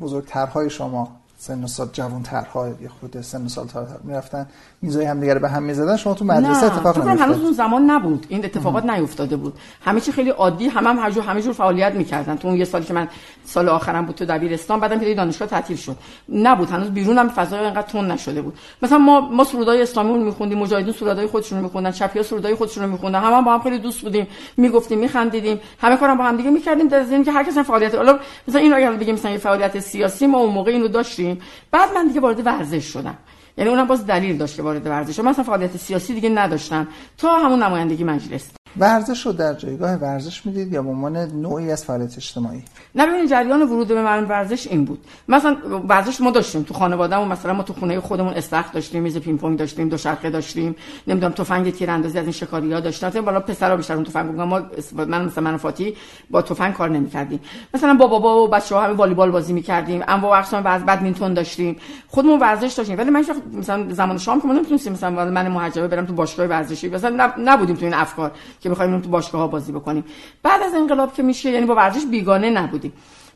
بزرگترهای 0.00 0.70
شما 0.70 1.16
سن 1.38 1.64
و 1.64 1.66
سال 1.66 1.88
جوان 1.92 2.22
ترها 2.22 2.68
یه 2.68 2.88
خود 3.00 3.20
سن 3.20 3.44
و 3.44 3.48
سال 3.48 3.66
تر 3.66 3.86
می‌رفتن. 4.04 4.46
میزای 4.84 5.04
هم 5.04 5.20
دیگه 5.20 5.34
به 5.34 5.48
هم 5.48 5.62
می‌زدن 5.62 5.96
شما 5.96 6.14
تو 6.14 6.24
مدرسه 6.24 6.66
اتفاق 6.66 6.98
نمیافتاد 6.98 7.28
هنوز 7.28 7.42
اون 7.42 7.52
زمان 7.52 7.90
نبود. 7.90 8.26
این 8.28 8.44
اتفاقات 8.44 8.84
نیفتاده 8.84 9.36
بود. 9.36 9.54
همه 9.84 10.00
چی 10.00 10.12
خیلی 10.12 10.30
عادی 10.30 10.68
هم 10.68 10.86
هم 10.86 10.98
هر 10.98 11.20
همه 11.20 11.42
جور 11.42 11.52
فعالیت 11.52 11.92
می‌کردن. 11.92 12.36
تو 12.36 12.48
اون 12.48 12.56
یه 12.56 12.64
سالی 12.64 12.84
که 12.84 12.94
من 12.94 13.08
سال 13.44 13.68
آخرم 13.68 14.06
بود 14.06 14.14
تو 14.14 14.24
دبیرستان 14.24 14.80
بعدم 14.80 15.00
که 15.00 15.14
دانشگاه 15.14 15.48
تعطیل 15.48 15.76
شد. 15.76 15.96
نبود. 16.28 16.70
هنوز 16.70 16.90
بیرون 16.90 17.18
هم 17.18 17.28
فضای 17.28 17.60
اینقدر 17.60 17.86
تون 17.86 18.10
نشده 18.10 18.42
بود. 18.42 18.54
مثلا 18.82 18.98
ما 18.98 19.20
ما 19.20 19.44
سرودای 19.44 19.82
اسلامی 19.82 20.08
رو 20.08 20.24
میخوندیم 20.24 20.58
مجاهدین 20.58 20.92
سرودای 20.92 21.26
خودشون 21.26 21.58
رو 21.58 21.64
میخوندن 21.64 21.90
چپیا 21.90 22.22
سرودای 22.22 22.54
خودشون 22.54 22.84
رو 22.84 22.90
میخوندن. 22.90 23.20
هم, 23.20 23.32
هم 23.32 23.44
با 23.44 23.52
هم 23.52 23.60
خیلی 23.60 23.78
دوست 23.78 24.02
بودیم. 24.02 24.26
می‌گفتیم 24.56 24.98
میخندیدیم. 24.98 25.60
همه 25.80 25.96
کارم 25.96 26.18
با 26.18 26.24
هم 26.24 26.36
دیگه 26.36 26.50
می‌کردیم. 26.50 26.88
در 26.88 27.04
ضمن 27.04 27.24
که 27.24 27.32
هر 27.32 27.44
کس 27.44 27.58
فعالیت 27.58 27.94
حالا 27.94 28.18
مثلا 28.48 28.60
اینو 28.60 28.76
اگر 28.76 28.92
بگیم 28.92 29.14
مثلا 29.14 29.30
یه 29.30 29.38
فعالیت 29.38 29.78
سیاسی 29.78 30.26
ما 30.26 30.38
اون 30.38 30.52
موقع 30.52 30.70
اینو 30.70 30.88
داشتیم. 30.88 31.38
بعد 31.70 31.88
من 31.94 32.08
دیگه 32.08 32.20
وارد 32.20 32.46
ورزش 32.46 32.84
شدم. 32.84 33.16
یعنی 33.58 33.70
اونم 33.70 33.86
باز 33.86 34.06
دلیل 34.06 34.38
داشت 34.38 34.56
که 34.56 34.62
وارد 34.62 34.86
ورزش 34.86 35.16
شدم 35.16 35.28
مثلا 35.28 35.44
فعالیت 35.44 35.76
سیاسی 35.76 36.14
دیگه 36.14 36.28
نداشتم. 36.28 36.88
تا 37.18 37.38
همون 37.38 37.62
نمایندگی 37.62 38.04
مجلس. 38.04 38.50
ورزش 38.78 39.26
رو 39.26 39.32
در 39.32 39.54
جایگاه 39.54 39.94
ورزش 39.94 40.46
می‌دید 40.46 40.72
یا 40.72 40.82
به 40.82 40.88
عنوان 40.88 41.16
نوعی 41.16 41.72
از 41.72 41.84
فعالیت 41.84 42.16
اجتماعی؟ 42.16 42.62
نه 42.94 43.06
ببینید 43.06 43.30
جریان 43.30 43.62
ورود 43.62 43.88
به 43.88 44.02
من 44.02 44.24
ورزش 44.24 44.66
این 44.66 44.84
بود. 44.84 45.04
مثلا 45.28 45.56
ورزش 45.88 46.20
ما 46.20 46.30
داشتیم 46.30 46.62
تو 46.62 46.74
خانوادهمون. 46.74 47.28
مثلا 47.28 47.52
ما 47.52 47.62
تو 47.62 47.72
خونه 47.72 48.00
خودمون 48.00 48.34
استخر 48.34 48.72
داشتیم 48.72 49.02
میز 49.02 49.18
پینگ 49.18 49.38
پونگ 49.38 49.58
داشتیم 49.58 49.88
دو 49.88 49.96
شرقه 49.96 50.30
داشتیم. 50.30 50.76
نمی‌دونم 51.06 51.32
تفنگ 51.32 51.72
تیراندازی 51.72 52.18
از 52.18 52.24
این 52.24 52.32
شکاری 52.32 52.72
ها 52.72 52.80
داشتیم 52.80 53.20
بالا 53.20 53.40
پسرا 53.40 53.76
بیشتر 53.76 53.94
اون 53.94 54.04
تفنگ 54.04 54.40
ما 54.40 54.62
من 55.06 55.24
مثلا 55.24 55.44
من 55.44 55.56
فاتی 55.56 55.96
با 56.30 56.42
تفنگ 56.42 56.74
کار 56.74 56.90
نمی‌کردیم. 56.90 57.40
مثلا 57.74 57.94
با 57.94 58.06
بابا 58.06 58.44
و 58.44 58.48
بچه‌ها 58.48 58.82
همه 58.82 58.92
والیبال 58.92 59.30
بازی 59.30 59.52
می‌کردیم. 59.52 60.02
انواع 60.08 60.38
اقسام 60.38 60.62
بدمینتون 60.62 61.34
داشتیم. 61.34 61.76
خودمون 62.08 62.40
ورزش 62.40 62.72
داشتیم. 62.72 62.98
ولی 62.98 63.10
من 63.10 63.24
مثلا 63.52 63.92
زمان 63.92 64.18
شام 64.18 64.40
که 64.40 64.46
ما 64.46 64.52
نمی‌تونستیم 64.52 64.92
مثلا 64.92 65.30
من 65.30 65.48
محجبه 65.48 65.88
برم 65.88 66.06
تو 66.06 66.12
باشگاه 66.12 66.46
ورزشی. 66.46 66.88
مثلا 66.88 67.32
نبودیم 67.38 67.76
تو 67.76 67.84
این 67.84 67.94
افکار 67.94 68.32
که 68.60 68.70
بخوایم 68.70 69.00
تو 69.00 69.08
باشگاه 69.08 69.40
ها 69.40 69.46
بازی 69.46 69.72
بکنیم. 69.72 70.04
بعد 70.42 70.62
از 70.62 70.74
انقلاب 70.74 71.14
که 71.14 71.22
میشه 71.22 71.50
یعنی 71.50 71.66
با 71.66 71.74
ورزش 71.74 72.06
بیگانه 72.06 72.50
نبودیم. 72.50 72.92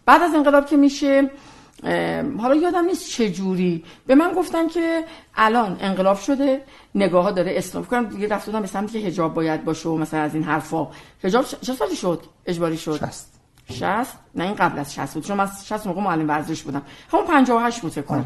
بعد 0.07 0.23
از 0.23 0.35
انقلاب 0.35 0.67
که 0.67 0.77
میشه 0.77 1.31
حالا 2.39 2.55
یادم 2.55 2.85
نیست 2.85 3.11
چه 3.11 3.31
جوری. 3.31 3.85
به 4.07 4.15
من 4.15 4.33
گفتن 4.33 4.69
که 4.69 5.05
الان 5.37 5.77
انقلاب 5.81 6.19
شده 6.19 6.63
نگاه 6.95 7.25
ها 7.25 7.31
داره 7.31 7.55
اسلام 7.57 7.85
کنم 7.85 8.05
دیگه 8.05 8.29
رفت 8.29 8.51
به 8.51 8.67
سمتی 8.67 9.01
که 9.01 9.07
حجاب 9.07 9.35
باید 9.35 9.65
باشه 9.65 9.89
و 9.89 9.97
مثلا 9.97 10.21
از 10.21 10.35
این 10.35 10.45
حرفا 10.45 10.89
حجاب 11.23 11.45
چه 11.45 11.73
سالی 11.73 11.97
شد؟ 11.97 12.23
اجباری 12.47 12.77
شد؟ 12.77 13.01
60 13.73 14.19
نه 14.39 14.45
این 14.45 14.55
قبل 14.55 14.79
از 14.79 14.95
60 14.95 15.15
بود. 15.15 15.25
چون 15.25 15.37
من 15.37 15.49
60 15.65 15.87
موقع 15.87 16.01
معلم 16.01 16.29
ورزش 16.29 16.63
بودم. 16.63 16.83
همون 17.13 17.27
58 17.27 17.81
بود 17.81 17.93
فکر 17.93 18.03
کنم. 18.03 18.25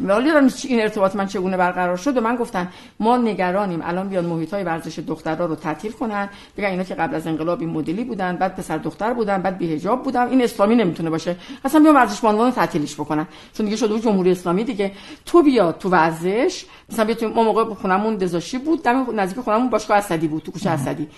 ولی 0.00 0.30
این 0.64 0.80
ارتباط 0.80 1.16
من 1.16 1.26
چگونه 1.26 1.56
برقرار 1.56 1.96
شد؟ 1.96 2.16
و 2.16 2.20
من 2.20 2.36
گفتن 2.36 2.68
ما 3.00 3.16
نگرانیم. 3.16 3.80
الان 3.84 4.08
بیان 4.08 4.24
محیط 4.26 4.54
های 4.54 4.64
ورزش 4.64 4.98
دخترها 4.98 5.46
رو 5.46 5.54
تعطیل 5.54 5.92
کنن. 5.92 6.28
بگن 6.56 6.68
اینا 6.68 6.82
که 6.82 6.94
قبل 6.94 7.14
از 7.14 7.26
انقلاب 7.26 7.60
این 7.60 7.70
مدلی 7.70 8.04
بودن 8.04 8.36
بعد 8.36 8.56
پسر 8.56 8.78
دختر 8.78 9.14
بودن 9.14 9.42
بعد 9.42 9.58
بی‌حجاب 9.58 10.02
بودن. 10.02 10.28
این 10.28 10.42
اسلامی 10.42 10.76
نمی‌تونه 10.76 11.10
باشه. 11.10 11.36
اصلا 11.64 11.80
بیان 11.80 11.94
ورزش 11.94 12.20
بانوان 12.20 12.50
تعطیلش 12.50 12.94
بکنن. 12.94 13.26
چون 13.52 13.66
دیگه 13.66 13.76
شده 13.76 14.00
جمهوری 14.00 14.30
اسلامی 14.30 14.64
دیگه. 14.64 14.92
تو 15.26 15.42
بیا 15.42 15.72
تو 15.72 15.88
ورزش. 15.88 16.64
مثلا 16.90 17.04
بیا 17.04 17.14
تو 17.14 17.28
ما 17.28 17.42
موقع 17.42 17.74
خونمون 17.74 18.16
دزاشی 18.16 18.58
بود. 18.58 18.82
دم 18.82 19.20
نزدیک 19.20 19.44
خونمون 19.44 19.70
باشگاه 19.70 19.96
اسدی 19.96 20.28
بود 20.28 20.42
تو 20.42 20.52
کوچه 20.52 20.70
اسدی. 20.70 21.08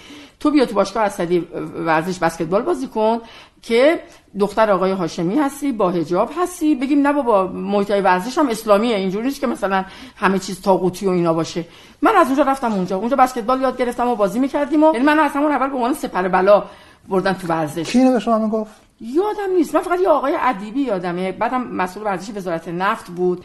تو 0.40 0.50
بیا 0.50 0.66
تو 0.66 0.74
باشگاه 0.74 1.02
اسدی 1.02 1.38
ورزش 1.86 2.18
بسکتبال 2.18 2.62
بازی 2.62 2.86
کن 2.86 3.18
که 3.62 4.00
دختر 4.40 4.70
آقای 4.70 4.90
هاشمی 4.90 5.38
هستی 5.38 5.72
با 5.72 5.90
حجاب 5.90 6.30
هستی. 6.42 6.74
بگیم 6.74 7.06
نه 7.06 7.12
بابا 7.12 7.46
محیط 7.46 7.90
ورزش 7.90 8.38
هم 8.38 8.48
اسلامیه 8.48 8.96
اینجوری 8.96 9.26
نیست 9.26 9.40
که 9.40 9.46
مثلا 9.46 9.84
همه 10.16 10.38
چیز 10.38 10.60
تاقوتی 10.62 11.06
و 11.06 11.10
اینا 11.10 11.34
باشه. 11.34 11.64
من 12.02 12.16
از 12.16 12.26
اونجا 12.26 12.42
رفتم 12.42 12.72
اونجا. 12.72 12.96
اونجا 12.96 13.16
بسکتبال 13.16 13.60
یاد 13.60 13.76
گرفتم 13.76 14.08
و 14.08 14.14
بازی 14.14 14.38
می‌کردیم 14.38 14.82
و 14.82 14.92
یعنی 14.92 15.04
من 15.04 15.18
از 15.18 15.32
همون 15.32 15.52
اول 15.52 15.68
به 15.68 15.74
عنوان 15.74 15.94
سپر 15.94 16.28
بلا 16.28 16.64
بردن 17.08 17.32
تو 17.32 17.46
ورزش. 17.46 17.92
کی 17.92 18.10
به 18.10 18.18
شما 18.18 18.48
گفت 18.48 18.85
یادم 19.00 19.54
نیست. 19.56 19.74
من 19.74 19.80
فقط 19.80 20.00
یه 20.00 20.08
آقای 20.08 20.36
ادیبی 20.40 20.80
یادمه. 20.80 21.32
بعدم 21.32 21.62
مسئول 21.62 22.04
ورزشی 22.04 22.32
وزارت 22.32 22.68
نفت 22.68 23.10
بود. 23.10 23.44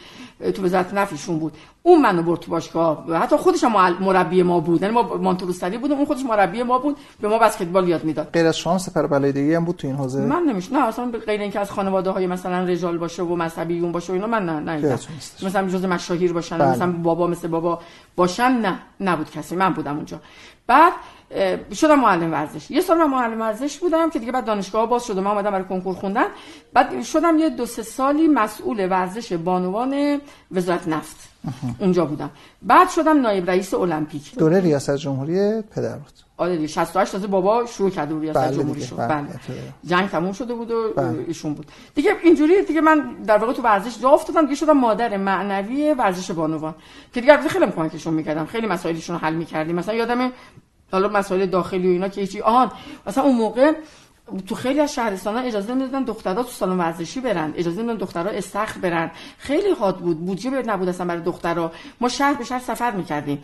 تو 0.55 0.63
وزارت 0.63 0.93
نفت 0.93 1.11
ایشون 1.11 1.39
بود. 1.39 1.53
اون 1.83 2.01
منو 2.01 2.23
برد 2.23 2.39
تو 2.39 2.51
باشگاه. 2.51 3.17
حتی 3.17 3.37
خودش 3.37 3.63
هم 3.63 3.71
مربی 3.99 4.43
ما 4.43 4.59
بود. 4.59 4.81
یعنی 4.81 4.93
ما 4.93 5.17
مانتوروستری 5.17 5.77
بودیم 5.77 5.97
اون 5.97 6.05
خودش 6.05 6.25
مربی 6.25 6.63
ما 6.63 6.77
بود. 6.77 6.97
به 7.21 7.27
ما 7.27 7.37
بسکتبال 7.37 7.87
یاد 7.87 8.03
می‌داد. 8.03 8.29
غیر 8.33 8.45
از 8.45 8.57
شما 8.57 8.77
سپر 8.77 9.07
بلای 9.07 9.31
دیگه 9.31 9.57
هم 9.57 9.65
بود 9.65 9.75
تو 9.75 9.87
این 9.87 9.95
حوزه؟ 9.95 10.25
من 10.25 10.43
نمیش 10.43 10.71
نه 10.71 10.87
اصلا 10.87 11.11
غیر 11.25 11.41
اینکه 11.41 11.59
از 11.59 11.71
خانواده 11.71 12.09
های 12.09 12.27
مثلا 12.27 12.63
رجال 12.63 12.97
باشه 12.97 13.23
و 13.23 13.35
مذهبی 13.35 13.79
اون 13.79 13.91
باشه 13.91 14.13
و 14.13 14.15
اینا 14.15 14.27
من 14.27 14.45
نه 14.45 14.59
نه 14.59 14.99
مثلا 15.43 15.67
جزء 15.67 15.87
مشاهیر 15.87 16.33
باشن 16.33 16.57
بله. 16.57 16.71
مثلا 16.71 16.91
بابا 16.91 17.27
مثل 17.27 17.47
بابا 17.47 17.79
باشن 18.15 18.51
نه 18.51 18.79
نبود 18.99 19.31
کسی. 19.31 19.55
من 19.55 19.73
بودم 19.73 19.95
اونجا. 19.95 20.19
بعد 20.67 20.93
شدم 21.73 21.99
معلم 21.99 22.31
ورزش. 22.31 22.71
یه 22.71 22.81
سال 22.81 22.97
من 22.97 23.09
معلم 23.09 23.41
ورزش 23.41 23.77
بودم 23.77 24.09
که 24.09 24.19
دیگه 24.19 24.31
بعد 24.31 24.45
دانشگاه 24.45 24.89
باز 24.89 25.05
شد 25.05 25.17
و 25.17 25.21
من 25.21 25.31
اومدم 25.31 25.51
برای 25.51 25.63
کنکور 25.63 25.95
خوندن. 25.95 26.25
بعد 26.73 27.03
شدم 27.03 27.39
یه 27.39 27.49
دو 27.49 27.65
سه 27.65 27.83
سالی 27.83 28.27
مسئول 28.27 28.87
ورزش 28.89 29.33
بانوان 29.33 30.21
وزارت 30.51 30.87
نفت. 30.87 31.29
اونجا 31.79 32.05
بودم. 32.05 32.29
بعد 32.61 32.89
شدم 32.89 33.21
نایب 33.21 33.49
رئیس 33.49 33.73
المپیک. 33.73 34.35
دوره 34.35 34.59
ریاست 34.59 34.95
جمهوری 34.95 35.61
پدر 35.61 35.95
بود. 35.95 36.11
آره 36.37 36.55
دیگه 36.55 36.67
68 36.67 37.11
تازه 37.11 37.27
بابا 37.27 37.65
شروع 37.65 37.89
کرده 37.89 38.13
بود 38.13 38.23
ریاست 38.23 38.39
بله 38.39 38.57
جمهوری 38.57 38.81
شد 38.81 38.95
بله. 38.95 39.07
بله. 39.07 39.27
جنگ 39.85 40.09
تموم 40.09 40.31
شده 40.33 40.53
بود 40.53 40.71
و 40.71 40.93
بله. 40.95 41.25
ایشون 41.27 41.53
بود. 41.53 41.65
دیگه 41.95 42.15
اینجوری 42.23 42.61
دیگه 42.61 42.81
من 42.81 43.15
در 43.27 43.37
واقع 43.37 43.53
تو 43.53 43.61
ورزش 43.61 43.99
جا 44.01 44.09
افتادم 44.09 44.41
دیگه 44.41 44.55
شدم 44.55 44.77
مادر 44.77 45.17
معنوی 45.17 45.93
ورزش 45.93 46.31
بانوان. 46.31 46.75
که 47.13 47.21
دیگه 47.21 47.37
خیلی 47.37 47.71
کمکشون 47.71 48.13
می‌کردم. 48.13 48.45
خیلی 48.45 48.67
مسائلشون 48.67 49.15
رو 49.15 49.21
حل 49.21 49.33
می‌کردیم. 49.33 49.75
مثلا 49.75 49.93
یادم 49.93 50.31
حالا 50.91 51.07
مسائل 51.07 51.45
داخلی 51.45 51.87
و 51.87 51.91
اینا 51.91 52.07
که 52.07 52.21
هیچی. 52.21 52.41
آهان 52.41 52.71
مثلا 53.07 53.23
اون 53.23 53.35
موقع 53.35 53.71
تو 54.47 54.55
خیلی 54.55 54.79
از 54.79 54.93
شهرستان 54.93 55.35
ها 55.35 55.41
اجازه 55.41 55.73
نمی‌دادن 55.73 56.03
دخترها 56.03 56.43
تو 56.43 56.49
سالن 56.49 56.77
ورزشی 56.77 57.21
برن. 57.21 57.53
اجازه 57.55 57.77
نمی‌دادن 57.77 57.99
دخترها 57.99 58.29
استخر 58.29 58.79
برن. 58.79 59.11
خیلی 59.37 59.71
حاد 59.71 59.97
بود. 59.97 60.25
بودجه 60.25 60.49
نبود 60.49 60.89
اصلا 60.89 61.05
برای 61.07 61.21
دخترها. 61.21 61.71
ما 62.01 62.09
شهر 62.09 62.33
به 62.33 62.43
شهر 62.43 62.59
سفر 62.59 62.91
می‌کردیم. 62.91 63.43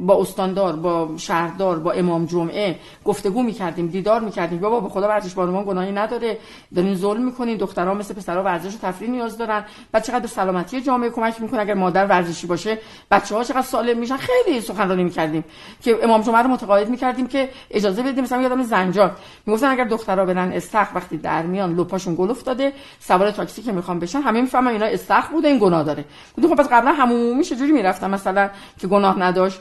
با 0.00 0.20
استاندار 0.20 0.76
با 0.76 1.10
شهردار 1.16 1.78
با 1.78 1.92
امام 1.92 2.26
جمعه 2.26 2.78
گفتگو 3.04 3.42
می‌کردیم 3.42 3.86
دیدار 3.86 4.20
می‌کردیم. 4.20 4.58
بابا 4.58 4.80
به 4.80 4.88
خدا 4.88 5.08
ورزش 5.08 5.34
بانوان 5.34 5.64
گناهی 5.64 5.92
نداره. 5.92 6.38
دارین 6.74 6.94
ظلم 6.94 7.24
می‌کنین. 7.24 7.56
دخترها 7.56 7.94
مثل 7.94 8.14
پسرها 8.14 8.42
ورزش 8.42 8.74
و 8.74 8.78
تفریح 8.78 9.10
نیاز 9.10 9.38
دارن. 9.38 9.64
بعد 9.92 10.04
چقدر 10.04 10.20
به 10.20 10.28
سلامتی 10.28 10.80
جامعه 10.80 11.10
کمک 11.10 11.40
می‌کنه 11.40 11.60
اگر 11.60 11.74
مادر 11.74 12.06
ورزشی 12.06 12.46
باشه. 12.46 12.78
بچه 13.10 13.34
ها 13.34 13.44
چقدر 13.44 13.62
سالم 13.62 13.98
میشن. 13.98 14.16
خیلی 14.16 14.60
سخنرانی 14.60 15.04
می‌کردیم. 15.04 15.44
که 15.82 15.98
امام 16.02 16.22
جمعه 16.22 16.42
رو 16.42 16.48
متقاعد 16.48 16.88
می‌کردیم 16.88 17.26
که 17.26 17.48
اجازه 17.70 18.02
بدیم. 18.02 18.24
مثلا 18.24 18.42
یادم 18.42 18.62
زنجان. 18.62 19.10
می‌گفتن 19.46 19.66
اگر 19.66 19.84
دخترها 20.08 20.24
برن 20.24 20.52
استخ 20.52 20.88
وقتی 20.94 21.16
در 21.16 21.42
میان 21.42 21.74
لپاشون 21.74 22.14
گل 22.14 22.30
افتاده 22.30 22.72
سوار 23.00 23.30
تاکسی 23.30 23.62
که 23.62 23.72
می‌خوام 23.72 23.98
بشن 23.98 24.20
همه 24.20 24.40
می‌فهمن 24.40 24.72
اینا 24.72 24.86
استخ 24.86 25.28
بوده 25.28 25.48
این 25.48 25.58
گناه 25.58 25.82
داره. 25.84 26.04
گفتم 26.36 26.48
خب 26.48 26.62
پس 26.62 26.68
قبلا 26.68 26.92
همومی 26.92 27.44
چجوری 27.44 27.72
می‌رفتن؟ 27.72 28.10
مثلا 28.10 28.50
که 28.78 28.86
گناه 28.86 29.18
نداشت. 29.18 29.60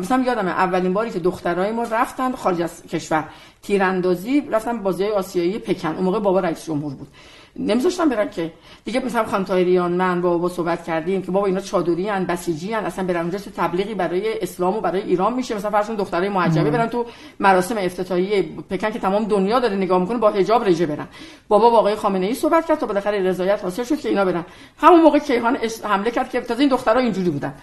مثلا 0.00 0.22
یادمه 0.26 0.50
اولین 0.50 0.92
باری 0.92 1.10
که 1.10 1.18
دخترای 1.18 1.72
ما 1.72 1.82
رفتن 1.82 2.32
خارج 2.32 2.62
از 2.62 2.82
کشور 2.82 3.24
تیراندازی 3.62 4.40
رفتن 4.50 4.82
بازی 4.82 5.04
آسیایی 5.04 5.58
پکن. 5.58 5.94
اون 5.94 6.04
موقع 6.04 6.18
بابا 6.18 6.40
رئیس 6.40 6.64
جمهور 6.64 6.94
بود. 6.94 7.08
نمیذاشتن 7.56 8.08
برن 8.08 8.30
که. 8.30 8.52
دیگه 8.84 9.00
مثلا 9.00 9.24
خانم 9.24 9.44
تایریان 9.44 9.92
من 9.92 10.20
با 10.22 10.30
بابا 10.30 10.48
صحبت 10.48 10.84
کردیم 10.84 11.22
که 11.22 11.30
بابا 11.30 11.46
اینا 11.46 11.60
چادری 11.60 12.10
ان 12.10 12.24
بسیجی 12.24 12.74
ان 12.74 12.84
اصلا 12.84 13.04
برن 13.04 13.20
اونجا 13.20 13.38
تبلیغی 13.38 13.94
برای 13.94 14.42
اسلام 14.42 14.76
و 14.76 14.80
برای 14.80 15.00
ایران 15.00 15.34
میشه. 15.34 15.54
مثلا 15.54 15.70
فرض 15.70 15.90
دخترای 15.90 16.28
محجبه 16.28 16.70
برن 16.70 16.86
تو 16.86 17.06
مراسم 17.40 17.78
افتتاحیه 17.78 18.42
پکن 18.70 18.90
که 18.90 18.98
تمام 18.98 19.24
دنیا 19.24 19.60
داره 19.60 19.76
نگاه 19.76 20.00
می‌کنه 20.00 20.18
با 20.18 20.30
حجاب 20.30 20.68
رژه 20.68 20.86
برن. 20.86 21.08
بابا 21.48 21.70
واقعی 21.70 21.94
خامنه 21.94 22.26
ای 22.26 22.34
صحبت 22.34 22.66
کرد 22.66 22.78
تا 22.78 22.86
بالاخره 22.86 23.22
رضایت 23.22 23.62
حاصل 23.62 23.84
شد 23.84 23.98
که 23.98 24.08
اینا 24.08 24.24
برن. 24.24 24.44
همون 24.78 25.02
موقع 25.02 25.18
کیهان 25.18 25.58
حمله 25.84 26.10
کرد 26.10 26.30
که 26.30 26.40
تازه 26.40 26.60
این 26.60 26.68
دخترها 26.68 27.00
اینجوری 27.00 27.30
بودن. 27.30 27.54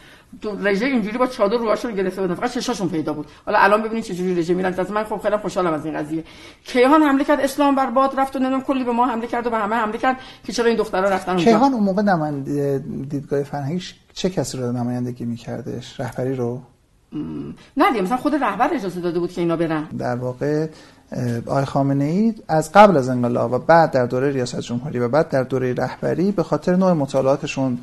تو 0.41 0.67
رژه 0.67 0.86
اینجوری 0.86 1.17
با 1.17 1.27
چادر 1.27 1.57
روهاشون 1.57 1.96
گرفته 1.96 2.22
بودن. 2.22 2.36
فقط 2.36 2.51
چشاشون 2.51 2.89
پیدا 2.89 3.13
بود. 3.13 3.27
حالا 3.46 3.57
الان 3.57 3.84
ببینید 3.84 4.03
چه 4.03 4.15
جوری 4.15 4.36
رژه 4.36 4.53
میرن. 4.53 4.75
من 4.89 5.03
خب 5.03 5.17
خیلی 5.17 5.38
خوشحالم 5.38 5.74
از 5.74 5.86
این 5.86 5.98
قضیه. 5.98 6.24
کیهان 6.65 7.03
حمله 7.03 7.24
کرد. 7.24 7.39
اسلام 7.39 7.75
بر 7.75 7.89
باد 7.89 8.19
رفت 8.19 8.36
و 8.36 8.39
نمی‌دونم 8.39 8.62
کلی 8.62 8.84
به 8.84 8.91
ما 8.91 9.07
حمله 9.07 9.27
کرد 9.27 9.48
و 9.48 9.50
به 9.50 9.57
همه 9.57 9.75
حمله 9.75 9.98
کرد 9.98 10.17
که 10.43 10.53
چرا 10.53 10.65
این 10.65 10.77
دخترا 10.77 11.10
رفتن 11.10 11.31
اونجا. 11.31 11.46
کیهان 11.46 11.74
اون 11.74 11.84
موقع 11.84 12.01
نماینده 12.01 12.84
دیدگاه 13.10 13.43
فرهنگیش 13.43 13.96
چه 14.13 14.29
کسی 14.29 14.57
رو 14.57 14.72
نمایندگی 14.72 15.25
میکردش؟ 15.25 16.00
رهبری 16.00 16.36
رو؟ 16.36 16.62
نه 17.77 17.89
دیگه 17.91 18.01
مثلا 18.01 18.17
خود 18.17 18.36
رهبر 18.36 18.74
اجازه 18.74 19.01
داده 19.01 19.19
بود 19.19 19.31
که 19.31 19.41
اینا 19.41 19.55
برن. 19.55 19.84
در 19.84 20.15
واقع 20.15 20.67
آقای 21.46 21.65
خامنه 21.65 22.03
ای 22.03 22.34
از 22.48 22.72
قبل 22.72 22.98
از 22.98 23.10
انقلاب 23.10 23.51
و 23.51 23.60
بعد 23.60 23.91
در 23.91 24.05
دوره 24.05 24.29
ریاست 24.29 24.60
جمهوری 24.60 25.00
و 25.00 25.10
بعد 25.10 25.29
در 25.29 25.43
دوره 25.43 25.74
رهبری 25.74 26.31
به 26.31 26.43
خاطر 26.43 26.75
نوع 26.75 26.93
مطالعاتشون 26.93 27.77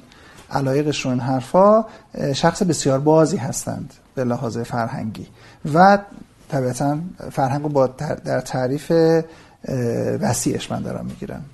علایقش 0.50 1.04
رو 1.04 1.10
این 1.10 1.20
حرفا 1.20 1.84
شخص 2.34 2.62
بسیار 2.62 3.00
بازی 3.00 3.36
هستند 3.36 3.94
به 4.14 4.24
لحاظ 4.24 4.58
فرهنگی. 4.58 5.26
و 5.74 5.98
طبیعتا 6.48 6.98
فرهنگ 7.32 7.62
رو 7.62 7.68
با 7.68 7.86
در 8.24 8.40
تعریف 8.40 8.92
وسیعش 10.20 10.72
من 10.72 10.83
دارم 10.83 11.07
می‌گیرم. 11.07 11.44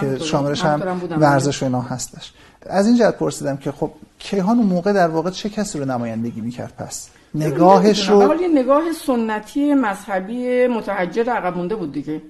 که 0.00 0.18
شاملش 0.18 0.64
هم 0.64 0.82
ورزش 1.20 1.62
و 1.62 1.66
اینا 1.66 1.80
هستش. 1.80 2.32
از 2.66 2.86
این 2.86 2.96
جهت 2.96 3.16
پرسیدم 3.16 3.56
که 3.56 3.72
خب 3.72 3.90
کیهان 4.18 4.58
اون 4.58 4.66
موقع 4.66 4.92
در 4.92 5.08
واقع 5.08 5.30
چه 5.30 5.48
کسی 5.48 5.78
رو 5.78 5.84
نمایندگی 5.84 6.40
می‌کرد 6.40 6.72
پس؟ 6.78 7.08
نگاهش 7.34 8.08
رو 8.08 8.34
یه 8.40 8.48
نگاه 8.48 8.82
سنتی 9.06 9.74
مذهبی 9.74 10.66
متحجر 10.66 11.30
عقب 11.30 11.56
مونده 11.56 11.76
بود 11.76 11.92
دیگه. 11.92 12.22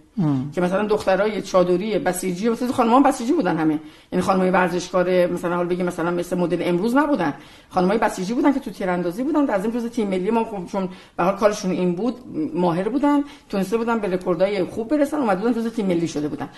که 0.52 0.60
مثلا 0.60 0.86
دخترای 0.86 1.42
چادری 1.42 1.98
بسیجی 1.98 2.48
مثلا 2.48 2.72
خانم‌ها 2.72 3.00
بسیجی 3.00 3.32
بودن 3.32 3.56
همه. 3.56 3.78
یعنی 4.12 4.22
خانمای 4.22 4.50
ورزشکار 4.50 5.26
مثلا 5.26 5.56
حال 5.56 5.66
بگیم 5.66 5.86
مثلا 5.86 6.10
مثل 6.10 6.38
مدل 6.38 6.58
امروز 6.60 6.96
نبودن. 6.96 7.34
خانمای 7.70 7.98
بسیجی 7.98 8.34
بودن 8.34 8.52
که 8.52 8.60
تو 8.60 8.70
تیراندازی 8.70 9.22
بودن. 9.22 9.44
در 9.44 9.58
ضمن 9.60 9.88
تیم 9.88 10.08
ملی 10.08 10.30
ما 10.30 10.44
خب 10.44 10.66
چون 10.72 10.88
به 11.16 11.24
حال 11.24 11.36
کارشون 11.36 11.70
این 11.70 11.94
بود 11.94 12.14
ماهر 12.54 12.88
بودن 12.88 13.20
تونسته 13.48 13.76
بودن 13.76 13.98
به 13.98 14.08
رکوردای 14.08 14.64
خوب 14.64 14.88
برسن 14.88 15.16
اومد 15.16 15.40
بودن 15.40 15.52
جزء 15.52 15.68
تیم 15.68 15.86
ملی 15.86 16.08
شده 16.08 16.28
بودن. 16.28 16.48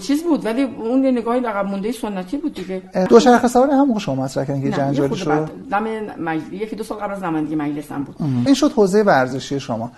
چیز 0.00 0.22
بود 0.22 0.46
ولی 0.46 0.62
اون 0.62 1.04
یه 1.04 1.10
نگاهی 1.10 1.40
عقب 1.40 1.66
مونده 1.66 1.92
سنتی 1.92 2.36
بود 2.36 2.54
دیگه. 2.54 2.82
دو 3.08 3.20
شرخ 3.20 3.46
سوار 3.46 3.70
هم 3.70 3.98
شما 3.98 4.14
مطرح 4.14 4.44
کردن 4.44 4.62
که 4.62 4.70
جنجالی 4.70 5.16
شد. 5.16 5.50
دم 5.70 5.86
یکی 6.52 6.76
دو 6.76 6.84
سال 6.84 6.98
قبل 6.98 7.12
از 7.12 7.20
زمانی 7.20 7.54
مجلسم 7.54 8.02
بود. 8.02 8.16
این 8.20 8.54
شد 8.54 8.72
حوزه 8.72 9.02
ورزشی 9.02 9.60
شما. 9.60 9.90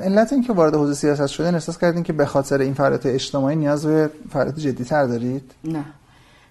علت 0.00 0.32
اینکه 0.32 0.52
وارد 0.52 0.74
حوزه 0.74 0.94
سیاست 0.94 1.26
شدین 1.26 1.58
احساس 1.68 1.80
کردین 1.80 2.02
که 2.02 2.12
به 2.12 2.26
خاطر 2.26 2.60
این 2.60 2.74
فعالیت 2.74 3.06
اجتماعی 3.06 3.56
نیاز 3.56 3.86
به 3.86 4.10
فعالیت 4.30 4.58
جدی 4.58 4.84
تر 4.84 5.06
دارید؟ 5.06 5.52
نه. 5.64 5.84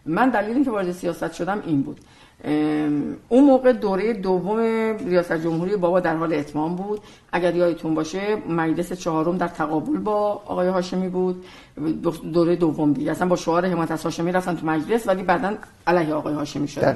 من 0.06 0.30
دلیلی 0.30 0.66
که 0.66 0.72
وارد 0.72 0.92
سیاست 0.92 1.34
شدم 1.34 1.62
این 1.66 1.82
بود. 1.82 2.00
اون 3.30 3.44
موقع 3.44 3.74
دوره 3.74 4.14
دوم 4.14 4.60
ریاست 4.98 5.34
جمهوری 5.34 5.76
بابا 5.76 6.00
در 6.00 6.16
حال 6.16 6.34
اتمام 6.34 6.76
بود. 6.76 7.02
اگر 7.32 7.56
یادتون 7.56 7.96
باشه 7.96 8.38
مجلس 8.50 8.94
چهارم 8.94 9.38
در 9.38 9.48
تقابل 9.48 9.98
با 9.98 10.42
آقای 10.46 10.68
هاشمی 10.68 11.10
بود. 11.10 11.46
دوره 12.34 12.56
دوم 12.56 12.94
دیگه. 12.94 13.12
اصلا 13.12 13.28
با 13.28 13.36
شعار 13.36 13.66
حمایت 13.66 13.92
از 13.92 14.04
هاشمی 14.04 14.32
رفتن 14.32 14.56
تو 14.56 14.66
مجلس 14.66 15.08
ولی 15.08 15.24
بعدا 15.24 15.54
علیه 15.88 16.14
آقای 16.14 16.34
هاشمی 16.34 16.68
شد. 16.68 16.96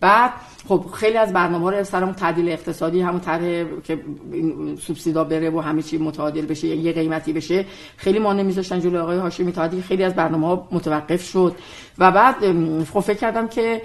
بعد 0.00 0.32
خب 0.68 0.84
خیلی 0.94 1.16
از 1.16 1.32
برنامه 1.32 1.70
ها 1.70 1.84
سرمون 1.84 2.14
تعدیل 2.14 2.48
اقتصادی 2.48 3.00
همون 3.00 3.20
طرح 3.20 3.64
که 3.84 3.98
سوبسیدا 4.80 5.24
بره 5.24 5.50
و 5.50 5.60
همه 5.60 5.82
چی 5.82 5.98
متعادل 5.98 6.46
بشه 6.46 6.68
یه 6.68 6.92
قیمتی 6.92 7.32
بشه 7.32 7.64
خیلی 7.96 8.18
ما 8.18 8.32
نمیذاشتن 8.32 8.80
جلوی 8.80 8.98
آقای 8.98 9.18
هاشمی. 9.18 9.52
تا 9.52 9.68
خیلی 9.88 10.04
از 10.04 10.14
برنامه 10.14 10.46
ها 10.46 10.68
متوقف 10.72 11.22
شد. 11.22 11.56
و 11.98 12.10
بعد 12.10 12.34
خب 12.84 13.00
فکر 13.00 13.18
کردم 13.18 13.48
که 13.48 13.82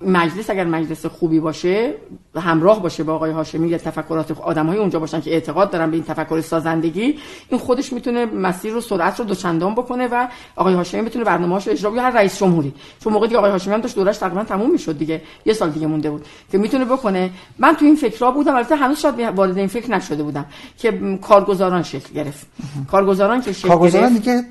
مجلس 0.00 0.50
اگر 0.50 0.64
مجلس 0.64 1.06
خوبی 1.06 1.40
باشه 1.40 1.94
همراه 2.36 2.82
باشه 2.82 3.02
با 3.02 3.14
آقای 3.14 3.30
هاشمی 3.30 3.68
یا 3.68 3.78
تفکرات 3.78 4.40
آدمای 4.40 4.78
اونجا 4.78 4.98
باشن 4.98 5.20
که 5.20 5.30
اعتقاد 5.30 5.70
دارن 5.70 5.90
به 5.90 5.96
این 5.96 6.04
تفکر 6.04 6.40
سازندگی 6.40 7.18
این 7.48 7.60
خودش 7.60 7.92
می‌تونه 7.92 8.26
مسیر 8.26 8.72
رو 8.72 8.80
سرعت 8.80 9.18
رو 9.18 9.24
دوچندان 9.24 9.74
بکنه 9.74 10.06
و 10.06 10.28
آقای 10.56 10.74
هاشمی 10.74 11.02
بتونه 11.02 11.24
برنامه‌اشو 11.24 11.70
اجرا 11.70 11.90
کنه 11.90 12.00
هر 12.00 12.10
رئیس 12.10 12.38
جمهوری. 12.38 12.74
چون 13.00 13.12
موقعی 13.12 13.28
که 13.28 13.36
آقای 13.38 13.50
هاشمی 13.50 13.74
هم 13.74 13.80
داشت 13.80 13.96
دورش 13.96 14.16
تقریبا 14.16 14.44
تموم 14.44 14.70
می‌شد 14.70 14.98
دیگه. 14.98 15.22
یه 15.44 15.52
سال 15.52 15.70
دیگه 15.70 15.86
مونده 15.86 16.10
بود 16.10 16.26
که 16.52 16.58
می‌تونه 16.58 16.84
بکنه. 16.84 17.30
من 17.58 17.76
تو 17.76 17.84
این 17.84 17.96
فکرها 17.96 18.30
بودم. 18.30 18.54
البته 18.54 18.76
هنوز 18.76 18.98
شاید 18.98 19.20
وارد 19.20 19.58
این 19.58 19.66
فکر 19.66 19.90
نشده 19.90 20.22
بودم 20.22 20.46
که 20.78 21.18
کارگزاران 21.22 21.82
شکل 21.82 22.14
گرفت. 22.14 22.46
کارگزاران 22.90 23.40
که 23.40 23.52
شکل 23.52 23.68
کارگزاران 23.68 24.12
دیگه 24.12 24.42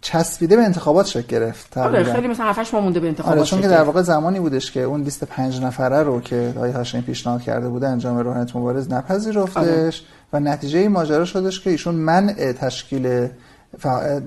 چسبیده 0.00 0.56
به 0.56 0.62
انتخابات 0.62 1.06
شکل 1.06 1.26
گرفت 1.28 1.78
آره 1.78 2.04
خیلی 2.04 2.28
مثلا 2.28 2.46
7 2.46 2.74
ماه 2.74 2.82
مونده 2.82 3.00
به 3.00 3.08
انتخابات 3.08 3.38
آره 3.38 3.46
چون 3.46 3.60
که 3.60 3.68
در 3.68 3.82
واقع 3.82 4.02
زمانی 4.02 4.38
بودش 4.52 4.72
که 4.72 4.80
اون 4.80 5.02
لیست 5.02 5.24
پنج 5.24 5.60
نفره 5.60 6.02
رو 6.02 6.20
که 6.20 6.52
آقای 6.56 6.70
هاشمی 6.70 7.00
پیشنهاد 7.00 7.42
کرده 7.42 7.68
بوده 7.68 7.88
انجام 7.88 8.18
روحانیت 8.18 8.56
مبارز 8.56 8.92
نپذیرفتش 8.92 9.56
آره. 9.56 9.92
و 10.32 10.40
نتیجه 10.40 10.78
این 10.78 10.92
ماجرا 10.92 11.24
شدش 11.24 11.60
که 11.60 11.70
ایشون 11.70 11.94
منع 11.94 12.52
تشکیل 12.52 13.28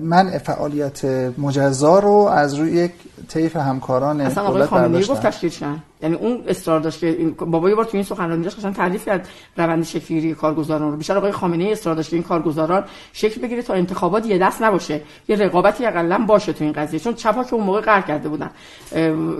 من 0.00 0.38
فعالیت 0.38 1.04
مجزا 1.38 1.98
رو 1.98 2.10
از 2.10 2.54
روی 2.54 2.72
یک 2.72 2.92
طیف 3.28 3.56
همکاران 3.56 4.20
اصلا 4.20 4.44
آقای 4.44 4.66
خامنه‌ای 4.66 5.04
گفت 5.04 5.26
تشکیل 5.26 5.50
شدن 5.50 5.82
یعنی 6.02 6.14
اون 6.14 6.42
اصرار 6.46 6.80
داشت 6.80 7.00
که 7.00 7.34
بابا 7.38 7.68
یه 7.68 7.74
بار 7.74 7.84
تو 7.84 7.90
این 7.92 8.02
سخنرانی 8.02 8.42
داشت 8.42 8.58
قشنگ 8.58 8.74
تعریف 8.74 9.06
کرد 9.06 9.28
روند 9.56 9.84
شکلی 9.84 10.34
کارگزاران 10.34 10.90
رو. 10.90 10.96
بیشتر 10.96 11.16
آقای 11.16 11.32
خامنه‌ای 11.32 11.72
اصرار 11.72 11.94
داشت 11.94 12.10
که 12.10 12.16
این 12.16 12.22
کارگزاران 12.22 12.84
شکل 13.12 13.40
بگیره 13.40 13.62
تا 13.62 13.74
انتخابات 13.74 14.26
یه 14.26 14.38
دست 14.38 14.62
نباشه. 14.62 15.00
یه 15.28 15.36
رقابتی 15.36 15.84
حداقل 15.84 16.24
باشه 16.26 16.52
تو 16.52 16.64
این 16.64 16.72
قضیه. 16.72 17.00
چون 17.00 17.14
چپا 17.14 17.44
که 17.44 17.54
اون 17.54 17.64
موقع 17.64 17.80
قهر 17.80 18.00
کرده 18.00 18.28
بودن. 18.28 18.50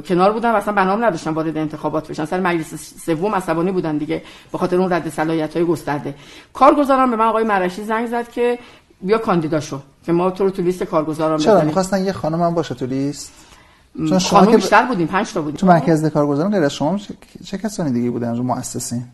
کنار 0.09 0.33
بودن 0.33 0.51
اصلا 0.51 0.75
برنامه 0.75 1.07
نداشتن 1.07 1.31
وارد 1.31 1.57
انتخابات 1.57 2.09
بشن. 2.09 2.25
سر 2.25 2.41
مجلس 2.41 2.75
سوم 3.07 3.35
عصبانی 3.35 3.73
بودن 3.73 3.99
دیگه 3.99 4.23
به 4.53 4.59
خاطر 4.59 4.77
اون 4.77 4.93
رد 4.93 5.09
صلاحیت‌های 5.09 5.65
گسترده. 5.65 6.15
کارگزاران 6.53 7.11
به 7.11 7.17
من 7.17 7.27
آقای 7.27 7.45
مرشی 7.45 7.85
زنگ 7.85 8.07
زد 8.07 8.29
که 8.29 8.59
بیا 9.01 9.19
کاندیدا 9.19 9.61
شو 9.61 9.81
که 10.07 10.13
ما 10.13 10.31
تو 10.31 10.45
رو 10.45 10.51
تو 10.51 10.63
لیست 10.63 10.83
کارگزاران 10.83 11.39
چرا؟ 11.39 11.61
می‌خواستن 11.61 12.05
یه 12.05 12.13
خانم 12.13 12.43
هم 12.43 12.55
باشه 12.55 12.75
تو 12.75 12.87
لیست؟ 12.87 13.33
چون 14.09 14.19
شما 14.19 14.47
که 14.47 14.57
بیشتر 14.57 14.87
بودیم 14.87 15.07
5 15.07 15.33
تا 15.33 15.41
بودیم. 15.43 15.57
تو 15.57 15.67
مرکز 15.67 16.05
کارگزاران 16.07 16.53
غیر 16.53 16.69
شما 16.69 16.99
چه 17.45 17.59
کسانی 17.59 17.93
دیگه 17.93 18.11
بودن 18.11 18.37
رو 18.37 18.43
مؤسسین؟ 18.43 19.05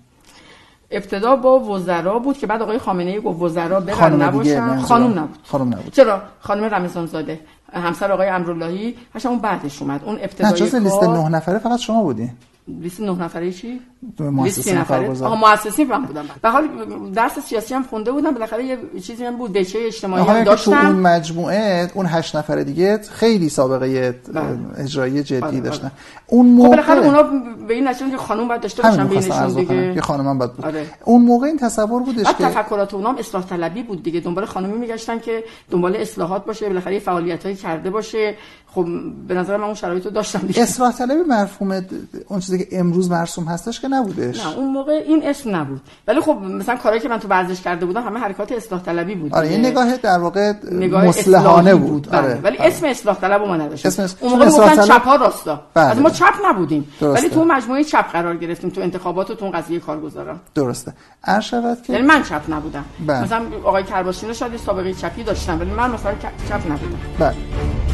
ابتدا 0.91 1.37
با 1.37 1.61
وزرا 1.61 2.19
بود 2.19 2.39
که 2.39 2.47
بعد 2.47 2.63
آقای 2.63 2.79
خامنه 2.79 3.11
ای 3.11 3.21
گفت 3.21 3.43
وزرا 3.43 3.81
برن 3.81 4.23
نباشن. 4.23 4.79
خانم 4.79 5.19
نبود. 5.19 5.39
خانم 5.45 5.69
نبود. 5.69 5.93
چرا؟ 5.93 6.23
خانم 6.41 6.65
رمضان 6.65 7.07
زاده 7.07 7.41
همسر 7.73 8.13
آقای 8.13 8.29
امراللهی 8.29 8.95
هاشم 9.15 9.29
اون 9.29 9.39
بعدش 9.39 9.83
اومد. 9.83 10.05
اون 10.05 10.19
ابتدای 10.21 10.51
نه 10.51 10.79
لیست 10.79 11.05
نه 11.05 11.29
نفره 11.29 11.59
فقط 11.59 11.79
شما 11.79 12.03
بودین 12.03 12.31
لیست 12.69 13.01
نه 13.01 13.25
نفره 13.25 13.53
چی؟ 13.53 13.81
مؤسسین 14.21 14.83
کارگزار. 14.83 15.37
مؤسسین 15.37 15.89
من 15.89 16.05
بودم. 16.05 16.25
به 16.43 16.51
حال 16.51 16.69
درس 17.15 17.39
سیاسی 17.39 17.75
هم 17.75 17.83
خونده 17.83 18.13
بودم. 18.13 18.31
بالاخره 18.31 18.65
یه 18.65 18.79
چیزی 19.03 19.25
هم 19.25 19.37
بود. 19.37 19.53
بچه 19.53 19.79
اجتماعی 19.83 20.25
هم 20.25 20.45
داشتم 20.45 20.81
تو 20.81 20.87
اون 20.87 20.97
مجموعه 20.97 21.91
اون 21.95 22.07
هشت 22.07 22.37
نفر 22.37 22.63
دیگه 22.63 22.99
خیلی 22.99 23.49
سابقه 23.49 24.21
بله. 24.33 24.45
اجرایی 24.77 25.23
جدی 25.23 25.43
آره 25.43 25.61
داشتن. 25.61 25.85
آره. 25.85 25.93
اون 26.27 26.47
موقع 26.47 26.69
خب 26.69 26.71
بالاخره 26.71 27.07
اونا 27.07 27.23
به 27.69 27.75
این 27.75 27.89
نتیجه 27.89 28.11
که 28.11 28.17
خانم 28.17 28.49
باید 28.49 28.61
داشته 28.61 28.83
باشن 28.83 29.09
بینشون 29.09 29.55
دیگه. 29.55 29.95
که 29.95 30.01
خانم 30.01 30.29
هم 30.29 30.39
بود. 30.39 30.51
آره. 30.63 30.87
اون 31.05 31.23
موقع 31.23 31.47
این 31.47 31.59
تصور 31.59 32.03
بودش 32.03 32.27
که 32.27 32.45
تفکرات 32.45 32.95
اونام 32.95 33.17
اصلاح 33.19 33.47
طلبی 33.47 33.83
بود 33.83 34.03
دیگه. 34.03 34.21
دنبال 34.21 34.45
خانمی 34.45 34.79
میگشتن 34.79 35.19
که 35.19 35.45
دنبال 35.71 35.97
اصلاحات 35.97 36.45
باشه 36.45 36.69
بالاخره 36.69 36.99
فعالیتایی 36.99 37.57
کرده 37.57 37.91
باشه. 37.91 38.35
خب 38.75 38.87
به 39.29 39.35
نظر 39.35 39.57
من 39.57 39.65
اون 39.65 39.75
شرایطو 39.75 40.11
داشتم 40.11 40.39
دیگه. 40.39 40.63
اصلاح 40.63 40.93
طلبی 40.93 41.23
مفهوم 41.29 41.85
اون 42.29 42.41
چیزی 42.41 42.59
که 42.59 42.67
امروز 42.73 43.11
مرسوم 43.11 43.45
هستش 43.45 43.81
که 43.81 43.89
نبودش 43.95 44.47
نه 44.47 44.57
اون 44.57 44.73
موقع 44.73 44.93
این 44.93 45.29
اسم 45.29 45.57
نبود 45.57 45.81
ولی 46.09 46.21
خب 46.21 46.31
مثلا 46.31 46.77
کارهایی 46.77 47.03
که 47.03 47.09
من 47.09 47.19
تو 47.19 47.29
ورزش 47.29 47.61
کرده 47.61 47.87
بودم 47.87 48.03
همه 48.03 48.21
حرکات 48.21 48.53
اصلاح 48.53 48.83
طلبی 48.83 49.15
بود 49.15 49.35
آره 49.35 49.49
این 49.49 49.61
نگاه 49.61 49.97
در 49.97 50.19
واقع 50.19 50.53
نگاه 50.73 51.05
مصلحانه 51.05 51.75
بود, 51.75 51.91
بود. 51.91 52.09
بله. 52.11 52.19
آره. 52.19 52.41
ولی 52.43 52.57
بله. 52.57 52.67
اسم 52.67 52.87
اصلاح 52.87 53.21
طلب 53.21 53.41
ما 53.41 53.57
نداشت 53.57 53.87
اسم 53.87 54.17
اون 54.21 54.33
موقع 54.33 54.47
گفتن 54.47 54.83
چپ 54.83 55.05
ها 55.05 55.17
راستا 55.17 55.63
بله. 55.75 55.85
از 55.85 55.99
ما 55.99 56.11
چپ 56.11 56.35
نبودیم 56.45 56.89
درسته. 57.01 57.21
ولی 57.21 57.35
تو 57.35 57.45
مجموعه 57.45 57.85
چپ 57.85 58.13
قرار 58.13 58.37
گرفتیم 58.37 58.71
تو 58.71 58.81
انتخابات 58.81 59.31
و 59.31 59.35
تو 59.35 59.51
قضیه 59.51 59.81
کارگزاران 59.81 60.41
درسته 60.55 60.93
هر 61.25 61.41
شود 61.41 61.83
که 61.83 61.93
یعنی 61.93 62.07
من 62.07 62.23
چپ 62.23 62.43
نبودم 62.49 62.85
بله. 63.07 63.23
مثلا 63.23 63.43
آقای 63.65 63.85
کرباشی 63.85 64.35
شاید 64.35 64.57
سابقه 64.57 64.95
چپی 64.95 65.23
داشتم 65.23 65.61
ولی 65.61 65.71
من 65.71 65.91
مثلا 65.91 66.13
چپ 66.49 66.67
نبودم 66.67 66.99
بله 67.19 67.92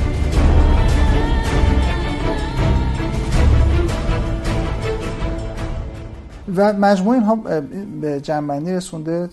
و 6.56 6.72
مجموع 6.72 7.14
اینها 7.14 7.36
به 8.00 8.20
جنبندی 8.20 8.72
رسونده 8.72 9.28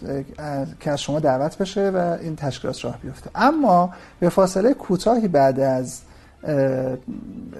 که 0.79 0.91
از 0.91 1.01
شما 1.01 1.19
دعوت 1.19 1.57
بشه 1.57 1.89
و 1.89 2.17
این 2.21 2.35
تشکیلات 2.35 2.85
راه 2.85 2.97
بیفته. 2.97 3.29
اما 3.35 3.93
به 4.19 4.29
فاصله 4.29 4.73
کوتاهی 4.73 5.27
بعد 5.27 5.59
از 5.59 6.01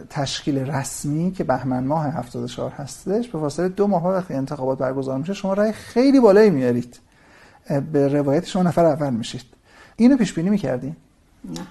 تشکیل 0.09 0.57
رسمی 0.57 1.31
که 1.31 1.43
بهمن 1.43 1.83
ماه 1.83 2.05
74 2.05 2.71
هستش 2.71 3.27
به 3.27 3.39
فاصله 3.39 3.69
دو 3.69 3.87
ماه 3.87 4.07
وقتی 4.07 4.33
انتخابات 4.33 4.77
برگزار 4.77 5.17
میشه 5.17 5.33
شما 5.33 5.53
رای 5.53 5.71
خیلی 5.71 6.19
بالایی 6.19 6.49
میارید. 6.49 6.99
به 7.91 8.07
روایت 8.07 8.45
شما 8.45 8.63
نفر 8.63 8.85
اول 8.85 9.13
میشید. 9.13 9.45
اینو 9.95 10.17
پیش 10.17 10.33
بینی 10.33 10.49
می‌کردین 10.49 10.95
نه. 11.45 11.67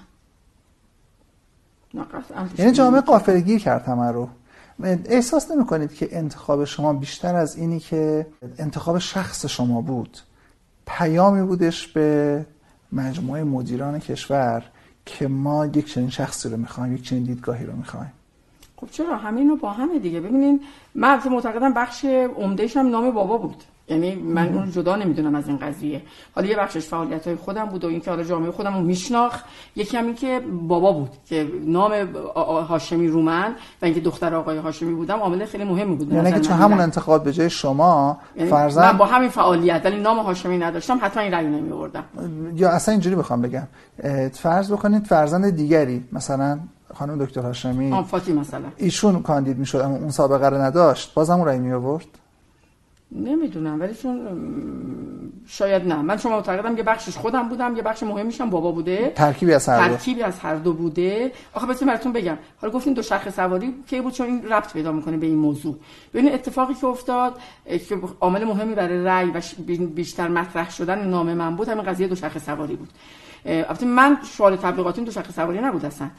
یعنی 2.57 2.71
جامعه 2.71 3.01
قافلگیر 3.01 3.59
کرد 3.59 3.85
همه 3.85 4.11
رو. 4.11 4.29
احساس 4.83 5.51
نمی 5.51 5.65
کنید 5.65 5.93
که 5.93 6.17
انتخاب 6.17 6.65
شما 6.65 6.93
بیشتر 6.93 7.35
از 7.35 7.57
اینی 7.57 7.79
که 7.79 8.27
انتخاب 8.57 8.99
شخص 8.99 9.45
شما 9.45 9.81
بود. 9.81 10.19
پیامی 10.87 11.43
بودش 11.43 11.87
به 11.87 12.45
مجموعه 12.91 13.43
مدیران 13.43 13.99
کشور 13.99 14.63
که 15.05 15.27
ما 15.27 15.65
یک 15.65 15.93
چنین 15.93 16.09
شخصی 16.09 16.49
رو 16.49 16.57
می‌خوایم 16.57 16.95
یک 16.95 17.03
چنین 17.03 17.23
دیدگاهی 17.23 17.65
رو 17.65 17.75
می‌خوایم. 17.75 18.11
خب 18.77 18.87
چرا؟ 18.91 19.17
همین 19.17 19.49
رو 19.49 19.55
با 19.55 19.71
همه 19.71 19.99
دیگه. 19.99 20.19
ببینین 20.19 20.61
من 20.95 21.19
معتقدم 21.29 21.73
بخش 21.73 22.05
عمدهش 22.05 22.77
هم 22.77 22.87
نام 22.89 23.11
بابا 23.11 23.37
بود. 23.37 23.63
یعنی 23.89 24.15
من 24.15 24.53
اون 24.53 24.71
جدا 24.71 24.95
نمی‌دونم 24.95 25.35
از 25.35 25.47
این 25.47 25.57
قضیه. 25.57 26.01
حالا 26.35 26.47
یه 26.47 26.57
بخشش 26.57 26.87
فعالیت 26.87 27.27
های 27.27 27.35
خودم 27.35 27.65
بود 27.65 27.83
و 27.83 27.87
اینکه 27.87 28.11
حالا 28.11 28.23
جامعه 28.23 28.51
خودم 28.51 28.73
رو 28.73 28.81
میشناخ 28.81 29.41
یکی 29.75 29.97
هم 29.97 30.05
این 30.05 30.15
که 30.15 30.41
بابا 30.67 30.91
بود 30.91 31.09
که 31.25 31.47
نام 31.65 31.91
هاشمی 32.69 33.07
رومن 33.07 33.55
و 33.81 33.85
اینکه 33.85 33.99
دختر 33.99 34.35
آقای 34.35 34.57
هاشمی 34.57 34.95
بودم 34.95 35.19
عامل 35.19 35.45
خیلی 35.45 35.63
مهمی 35.63 35.95
بود. 35.95 36.13
یعنی 36.13 36.31
که 36.31 36.39
تو 36.39 36.53
همون 36.53 36.79
انتخاب 36.79 37.23
به 37.23 37.33
جای 37.33 37.49
شما 37.49 38.17
یعنی 38.35 38.49
فرضاً 38.49 38.81
من 38.81 38.97
با 38.97 39.05
همین 39.05 39.29
فعالیت 39.29 39.81
ولی 39.85 40.01
نام 40.01 40.19
هاشمی 40.19 40.57
نداشتم 40.57 40.99
حتما 41.01 41.23
این 41.23 41.33
رأی 41.33 41.45
نمی 41.45 41.71
آوردم 41.71 42.03
یا 42.55 42.69
اصلا 42.69 42.91
اینجوری 42.91 43.15
بخوام 43.15 43.41
بگم. 43.41 43.67
فرض 44.33 44.71
بکنید 44.71 45.05
فرزند 45.05 45.49
دیگری 45.49 46.03
مثلا 46.11 46.59
خانم 46.93 47.25
دکتر 47.25 47.41
هاشمی. 47.41 47.91
مثلا. 48.35 48.65
ایشون 48.77 49.21
کاندید 49.21 49.57
می‌شد 49.57 49.77
اما 49.77 49.95
اون 49.95 50.09
سابقه 50.09 50.49
رو 50.49 50.57
نداشت. 50.57 51.13
بازم 51.13 51.33
اون 51.33 51.47
رأی 51.47 51.59
می 51.59 51.73
آورد 51.73 52.05
نمی‌دونم 53.11 53.79
ولی 53.79 53.93
چون 53.93 54.27
شاید 55.47 55.87
نه. 55.87 56.01
من 56.01 56.17
شما 56.17 56.35
معتقدم 56.35 56.77
یه 56.77 56.83
بخشش 56.83 57.17
خودم 57.17 57.49
بودم 57.49 57.75
یه 57.75 57.81
بخش 57.81 58.03
مهمیش 58.03 58.41
هم 58.41 58.49
بابا 58.49 58.71
بوده. 58.71 59.13
ترکیبی 59.15 59.53
از 59.53 59.69
هر 59.69 59.87
دو. 59.87 59.95
ترکیبی 59.95 60.23
از 60.23 60.39
هر 60.39 60.55
دو 60.55 60.73
بوده. 60.73 61.31
آخه 61.53 61.67
بس 61.67 61.83
براتون 61.83 62.11
بگم. 62.11 62.37
حالا 62.61 62.73
گفتین 62.73 62.93
دو 62.93 63.01
شخص 63.01 63.35
سواری 63.35 63.73
کی 63.87 64.01
بود؟ 64.01 64.13
چون 64.13 64.27
این 64.27 64.45
ربط 64.49 64.73
پیدا 64.73 64.91
می‌کنه 64.91 65.17
به 65.17 65.25
این 65.25 65.35
موضوع. 65.35 65.75
ببین 66.13 66.33
اتفاقی 66.33 66.73
که 66.73 66.87
افتاد 66.87 67.33
که 67.65 67.99
عامل 68.21 68.43
مهمی 68.43 68.75
برای 68.75 69.03
رأی 69.03 69.31
و 69.31 69.41
بیشتر 69.85 70.27
مطرح 70.27 70.71
شدن 70.71 71.07
نام 71.07 71.33
من 71.33 71.55
بود 71.55 71.69
همین 71.69 71.83
قضیه 71.83 72.07
دو 72.07 72.15
شخص 72.15 72.45
سواری 72.45 72.75
بود. 72.75 72.89
البته 73.45 73.85
من 73.85 74.17
شوال 74.37 74.55
تبلیغاتی 74.55 75.01
دو 75.01 75.11
شخص 75.11 75.35
سواری 75.35 75.59
نبود 75.59 75.85
اصلا. 75.85 76.09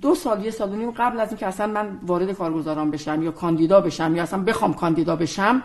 دو 0.00 0.14
سال 0.14 0.44
یه 0.44 0.50
سال 0.50 0.72
و 0.72 0.76
نیم 0.76 0.90
قبل 0.90 1.20
از 1.20 1.28
اینکه 1.28 1.46
اصلا 1.46 1.66
من 1.66 1.98
وارد 2.06 2.32
کارگزاران 2.32 2.90
بشم 2.90 3.22
یا 3.22 3.30
کاندیدا 3.30 3.80
بشم 3.80 4.16
یا 4.16 4.22
اصلا 4.22 4.42
بخوام 4.42 4.74
کاندیدا 4.74 5.16
بشم 5.16 5.62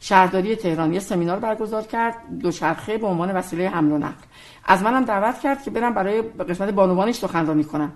شهرداری 0.00 0.56
تهران 0.56 0.94
یه 0.94 1.00
سمینار 1.00 1.38
برگزار 1.38 1.82
کرد 1.82 2.14
دوچرخه 2.40 2.98
به 2.98 3.06
عنوان 3.06 3.30
وسیله 3.30 3.68
حمل 3.68 3.92
و 3.92 3.98
نقل. 3.98 4.24
از 4.64 4.82
منم 4.82 5.04
دعوت 5.04 5.40
کرد 5.40 5.62
که 5.62 5.70
برم 5.70 5.94
برای 5.94 6.22
قسمت 6.22 6.70
بانوانش 6.70 7.14
سخنرانی 7.14 7.64
کنم. 7.64 7.92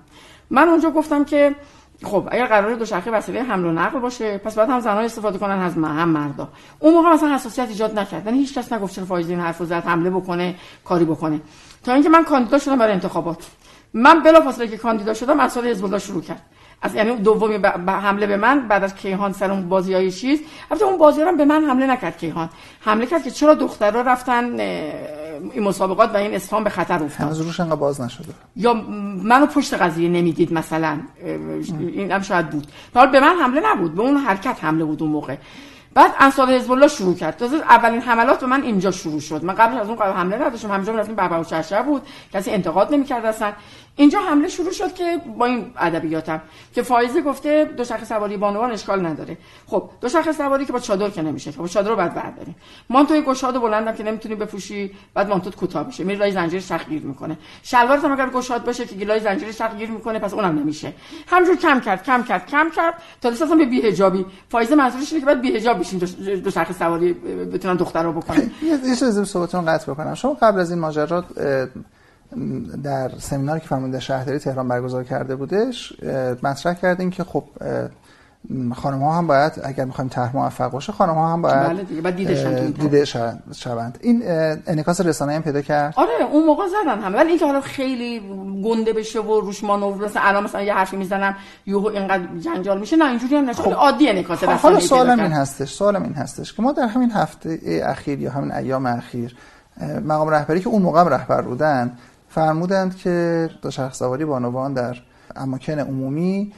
من 0.50 0.68
اونجا 0.68 0.90
گفتم 0.90 1.24
که 1.24 1.54
خب 2.02 2.28
اگر 2.30 2.46
قرار 2.46 2.74
دوچرخه 2.74 3.10
وسیله 3.10 3.42
حمل 3.42 3.64
و 3.64 3.72
نقل 3.72 3.98
باشه 3.98 4.38
پس 4.38 4.54
باید 4.54 4.70
هم 4.70 4.80
زنان 4.80 5.04
استفاده 5.04 5.38
کنن 5.38 5.60
از 5.60 5.74
هم 5.74 6.08
مردا. 6.08 6.48
اون 6.78 6.94
موقع 6.94 7.08
مثلا 7.12 7.34
حساسیت 7.34 7.68
ایجاد 7.68 7.98
نکرد. 7.98 8.26
یعنی 8.26 8.38
هیچ 8.38 8.58
کس 8.58 8.72
نگفت 8.72 8.94
چرا 8.94 9.04
فایز 9.04 9.30
این 9.30 9.40
حرفو 9.40 9.64
زد 9.64 9.84
حمله 9.84 10.10
بکنه 10.10 10.54
کاری 10.84 11.04
بکنه. 11.04 11.40
تا 11.84 11.92
اینکه 11.92 12.08
من 12.08 12.24
کاندیدا 12.24 12.58
شدم 12.58 12.78
برای 12.78 12.92
انتخابات. 12.92 13.46
من 13.94 14.22
بلافاصله 14.22 14.68
که 14.68 14.76
کاندیدا 14.76 15.14
شدم 15.14 15.36
مسائل 15.36 15.66
حزب 15.66 15.98
شروع 15.98 16.22
کرد. 16.22 16.42
از 16.82 16.94
یعنی 16.94 17.16
دومی 17.16 17.58
حمله 17.86 18.26
به 18.26 18.36
من 18.36 18.68
بعد 18.68 18.84
از 18.84 18.94
کیهان 18.94 19.32
سر 19.32 19.50
اون 19.50 19.68
بازی 19.68 19.94
های 19.94 20.10
چیز. 20.12 20.40
البته 20.70 20.84
اون 20.84 20.98
بازی 20.98 21.22
هم 21.22 21.36
به 21.36 21.44
من 21.44 21.64
حمله 21.64 21.86
نکرد 21.86 22.18
کیهان. 22.18 22.48
حمله 22.80 23.06
کرد 23.06 23.22
که 23.22 23.30
چرا 23.30 23.54
دخترها 23.54 24.00
رفتن 24.00 24.60
این 25.52 25.62
مسابقات 25.62 26.14
و 26.14 26.16
این 26.16 26.34
اسفان 26.34 26.64
به 26.64 26.70
خطر 26.70 27.02
افتاد. 27.02 27.26
هنوز 27.26 27.40
روش 27.40 27.60
انقدر 27.60 27.76
باز 27.76 28.00
نشده. 28.00 28.28
یا 28.56 28.74
منو 29.24 29.46
پشت 29.46 29.74
قضیه 29.74 30.08
نمی‌دید 30.08 30.52
مثلا. 30.52 31.00
این 31.78 32.12
هم 32.12 32.22
شاید 32.22 32.50
بود. 32.50 32.66
حال 32.94 33.10
به 33.10 33.20
من 33.20 33.36
حمله 33.42 33.60
نبود 33.72 33.94
به 33.94 34.02
اون 34.02 34.16
حرکت 34.16 34.56
حمله 34.60 34.84
بود 34.84 35.02
اون 35.02 35.12
موقع. 35.12 35.36
بعد 35.94 36.14
انصار 36.18 36.50
حزب 36.50 36.72
الله 36.72 36.88
شروع 36.88 37.14
کرد. 37.14 37.36
تازه 37.36 37.56
اولین 37.56 38.00
حملات 38.00 38.40
به 38.40 38.46
من 38.46 38.62
اینجا 38.62 38.90
شروع 38.90 39.20
شد. 39.20 39.44
من 39.44 39.54
قبل 39.54 39.78
از 39.78 39.86
اون 39.86 39.96
قبل 39.96 40.12
حمله 40.12 40.38
نداشتم. 40.46 40.70
همینجا 40.70 40.94
رفتیم 40.94 41.14
بابا 41.14 41.44
و 41.50 41.82
بود. 41.82 42.02
کسی 42.32 42.50
انتقاد 42.50 42.94
نمی‌کرد 42.94 43.24
اصلا. 43.24 43.52
اینجا 43.96 44.20
حمله 44.20 44.48
شروع 44.48 44.72
شد 44.72 44.94
که 44.94 45.20
با 45.38 45.46
این 45.46 45.70
ادبیاتم 45.78 46.40
که 46.74 46.82
فایزه 46.82 47.22
گفته 47.22 47.64
دو 47.76 47.84
شخص 47.84 48.08
سواری 48.08 48.36
بانوان 48.36 48.70
اشکال 48.72 49.06
نداره. 49.06 49.36
خب 49.66 49.90
دو 50.00 50.08
شخص 50.08 50.36
سواری 50.36 50.64
که 50.64 50.72
با 50.72 50.78
چادر 50.78 51.10
که 51.10 51.22
نمیشه 51.22 51.50
با 51.50 51.68
چادر 51.68 51.90
رو 51.90 51.96
بعد 51.96 52.14
برداریم. 52.14 52.54
مانتوی 52.90 53.22
گشاد 53.22 53.60
بلندم 53.60 53.92
که 53.92 54.02
نمی‌تونی 54.02 54.34
بپوشی 54.34 54.90
بعد 55.14 55.28
مانتوت 55.28 55.56
کوتاه 55.56 55.86
میشه. 55.86 56.04
میره 56.04 56.18
لای 56.18 56.32
زنجیر 56.32 56.60
شق 56.60 56.88
گیر 56.88 57.02
می‌کنه. 57.02 57.38
شلوارت 57.62 58.04
هم 58.04 58.12
اگر 58.12 58.30
گشاد 58.30 58.64
باشه 58.64 58.84
که 58.86 59.04
لای 59.04 59.20
زنجیر 59.20 59.52
شق 59.52 59.76
گیر 59.76 59.90
می‌کنه 59.90 60.18
پس 60.18 60.34
اونم 60.34 60.58
نمیشه. 60.58 60.92
همجور 61.26 61.56
کم 61.56 61.80
کرد 61.80 62.02
کم 62.02 62.22
کرد 62.22 62.46
کم 62.46 62.70
کرد 62.76 62.94
تا 63.20 63.28
اصلا 63.28 63.56
به 63.56 63.64
بی‌حجابی. 63.64 64.26
فایزه 64.48 64.74
منظورش 64.74 65.12
اینه 65.12 65.20
که 65.20 65.26
بعد 65.26 65.40
بی‌حجاب 65.40 65.78
بشین 65.78 65.98
دو 66.44 66.50
شخص 66.50 66.78
سواری 66.78 67.12
بتونن 67.52 67.76
دخترا 67.76 68.12
بکنن. 68.12 68.50
یه 68.62 68.96
چیزی 68.96 69.24
صحبتتون 69.24 69.64
قطع 69.66 69.92
بکنم. 69.92 70.14
شما 70.14 70.34
قبل 70.34 70.60
از 70.60 70.70
این 70.70 70.80
ماجرات 70.80 71.24
در 72.82 73.10
سمیناری 73.18 73.60
که 73.60 73.66
فرمانده 73.66 74.00
شهرداری 74.00 74.38
تهران 74.38 74.68
برگزار 74.68 75.04
کرده 75.04 75.36
بودش 75.36 75.92
مطرح 76.42 76.74
کردیم 76.74 77.10
که 77.10 77.24
خب 77.24 77.44
خانم 78.76 79.02
ها 79.02 79.18
هم 79.18 79.26
باید 79.26 79.52
اگر 79.64 79.84
می‌خوایم 79.84 80.08
طرح 80.08 80.36
موفق 80.36 80.70
باشه 80.70 80.92
خانم 80.92 81.14
ها 81.14 81.32
هم 81.32 81.42
باید 81.42 81.68
بله 81.68 81.82
دیگه 81.82 82.00
بعد 82.00 82.16
دیده 82.16 83.04
شوند. 83.52 83.98
این 84.00 84.22
انعکاس 84.66 85.00
رسانه 85.00 85.32
هم 85.32 85.42
پیدا 85.42 85.62
کرد. 85.62 85.94
آره 85.96 86.10
اون 86.30 86.46
موقع 86.46 86.64
زدن 86.66 87.00
هم 87.00 87.14
ولی 87.14 87.28
اینکه 87.28 87.46
حالا 87.46 87.60
خیلی 87.60 88.20
گنده 88.64 88.92
بشه 88.92 89.20
و 89.20 89.40
روش 89.40 89.64
مانور 89.64 90.04
مثلا 90.04 90.22
الان 90.22 90.44
مثلا 90.44 90.62
یه 90.62 90.74
حرفی 90.74 90.96
می‌زنم 90.96 91.36
یهو 91.66 91.86
اینقدر 91.86 92.24
جنجال 92.40 92.80
میشه 92.80 92.96
نه 92.96 93.08
اینجوری 93.08 93.36
هم 93.36 93.50
نشه. 93.50 93.62
خب. 93.62 93.72
عادی 93.72 94.08
انعکاس 94.08 94.42
رسانه 94.42 94.58
حالا 94.58 94.80
سوالم 94.80 95.20
این 95.20 95.32
هستش 95.32 95.72
سوالم 95.72 96.02
این 96.02 96.14
هستش 96.14 96.52
که 96.52 96.62
ما 96.62 96.72
در 96.72 96.86
همین 96.86 97.10
هفته 97.10 97.58
اخیر 97.84 98.20
یا 98.20 98.30
همین 98.30 98.52
ایام 98.52 98.86
اخیر 98.86 99.36
مقام 100.04 100.28
رهبری 100.28 100.60
که 100.60 100.68
اون 100.68 100.82
موقع 100.82 101.08
رهبر 101.08 101.42
بودن 101.42 101.98
فرمودند 102.30 102.96
که 102.96 103.48
دو 103.62 103.70
شخص 103.70 103.98
سواری 103.98 104.24
بانوان 104.24 104.74
در 104.74 104.96
اماکن 105.36 105.78
عمومی 105.78 106.52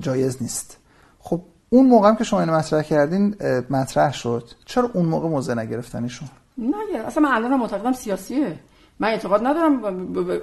جایز 0.00 0.42
نیست. 0.42 0.78
خب 1.18 1.40
اون 1.68 1.86
موقع 1.86 2.08
هم 2.08 2.16
که 2.16 2.24
شما 2.24 2.40
اینو 2.40 2.52
مطرح 2.52 2.82
کردین 2.82 3.36
مطرح 3.70 4.12
شد. 4.12 4.50
چرا 4.64 4.90
اون 4.94 5.06
موقع 5.06 5.28
موضع 5.28 5.54
نگرفتنشون 5.54 6.28
نه 6.58 6.76
اصلا 7.06 7.22
من 7.22 7.34
الان 7.34 7.60
معتقدم 7.60 7.92
سیاسیه. 7.92 8.58
من 9.00 9.08
اعتقاد 9.08 9.46
ندارم 9.46 9.84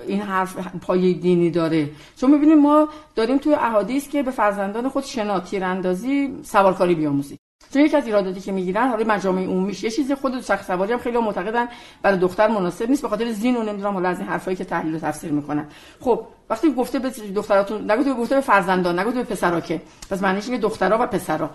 این 0.08 0.22
حرف 0.22 0.58
پای 0.82 1.14
دینی 1.14 1.52
داره. 1.52 1.90
چون 2.16 2.32
می‌بینیم 2.32 2.60
ما 2.60 2.90
داریم 3.16 3.38
توی 3.38 3.54
احادیث 3.54 4.10
که 4.10 4.24
به 4.24 4.32
فرزندان 4.32 4.90
خود 4.90 5.04
شنا 5.04 5.40
تیراندازی 5.40 6.40
سوارکاری 6.44 6.96
بیاموزید 6.96 7.40
چون 7.74 7.82
یکی 7.82 7.98
از 7.98 8.06
ایراداتی 8.06 8.40
که 8.40 8.52
می‌گیرن 8.52 8.90
حالا 8.90 9.14
مجامع 9.14 9.44
عمومیش 9.44 9.84
یه 9.84 9.90
چیزی 9.90 10.16
خود 10.16 10.42
سخت 10.42 10.66
سواری 10.66 10.94
هم 10.94 11.00
خیلی 11.00 11.18
معتقدن 11.18 11.68
برای 12.02 12.18
دختر 12.18 12.48
مناسب 12.48 12.90
نیست 12.90 13.02
به 13.02 13.10
خاطر 13.10 13.32
زین 13.32 13.58
و 13.58 13.64
نمی‌دونم 13.64 13.94
حالا 13.94 14.10
از 14.10 14.20
این 14.20 14.28
حرفایی 14.28 14.58
که 14.58 14.66
تحلیل 14.66 14.96
و 14.96 15.00
تفسیر 15.00 15.32
می‌کنن. 15.32 15.66
خب 16.02 16.28
وقتی 16.50 16.74
گفته 16.74 17.00
به 17.00 17.10
دختراتون 17.10 17.92
نگفته 17.92 18.14
گفته 18.14 18.36
به 18.36 18.42
فرزندان 18.42 19.00
نگفته 19.00 19.24
به 19.24 19.24
پسرا 19.24 19.62
که. 19.62 19.82
پس 20.10 20.22
معنیش 20.22 20.46
اینه 20.46 20.58
دخترها 20.58 21.04
و 21.04 21.08
پسرا. 21.08 21.50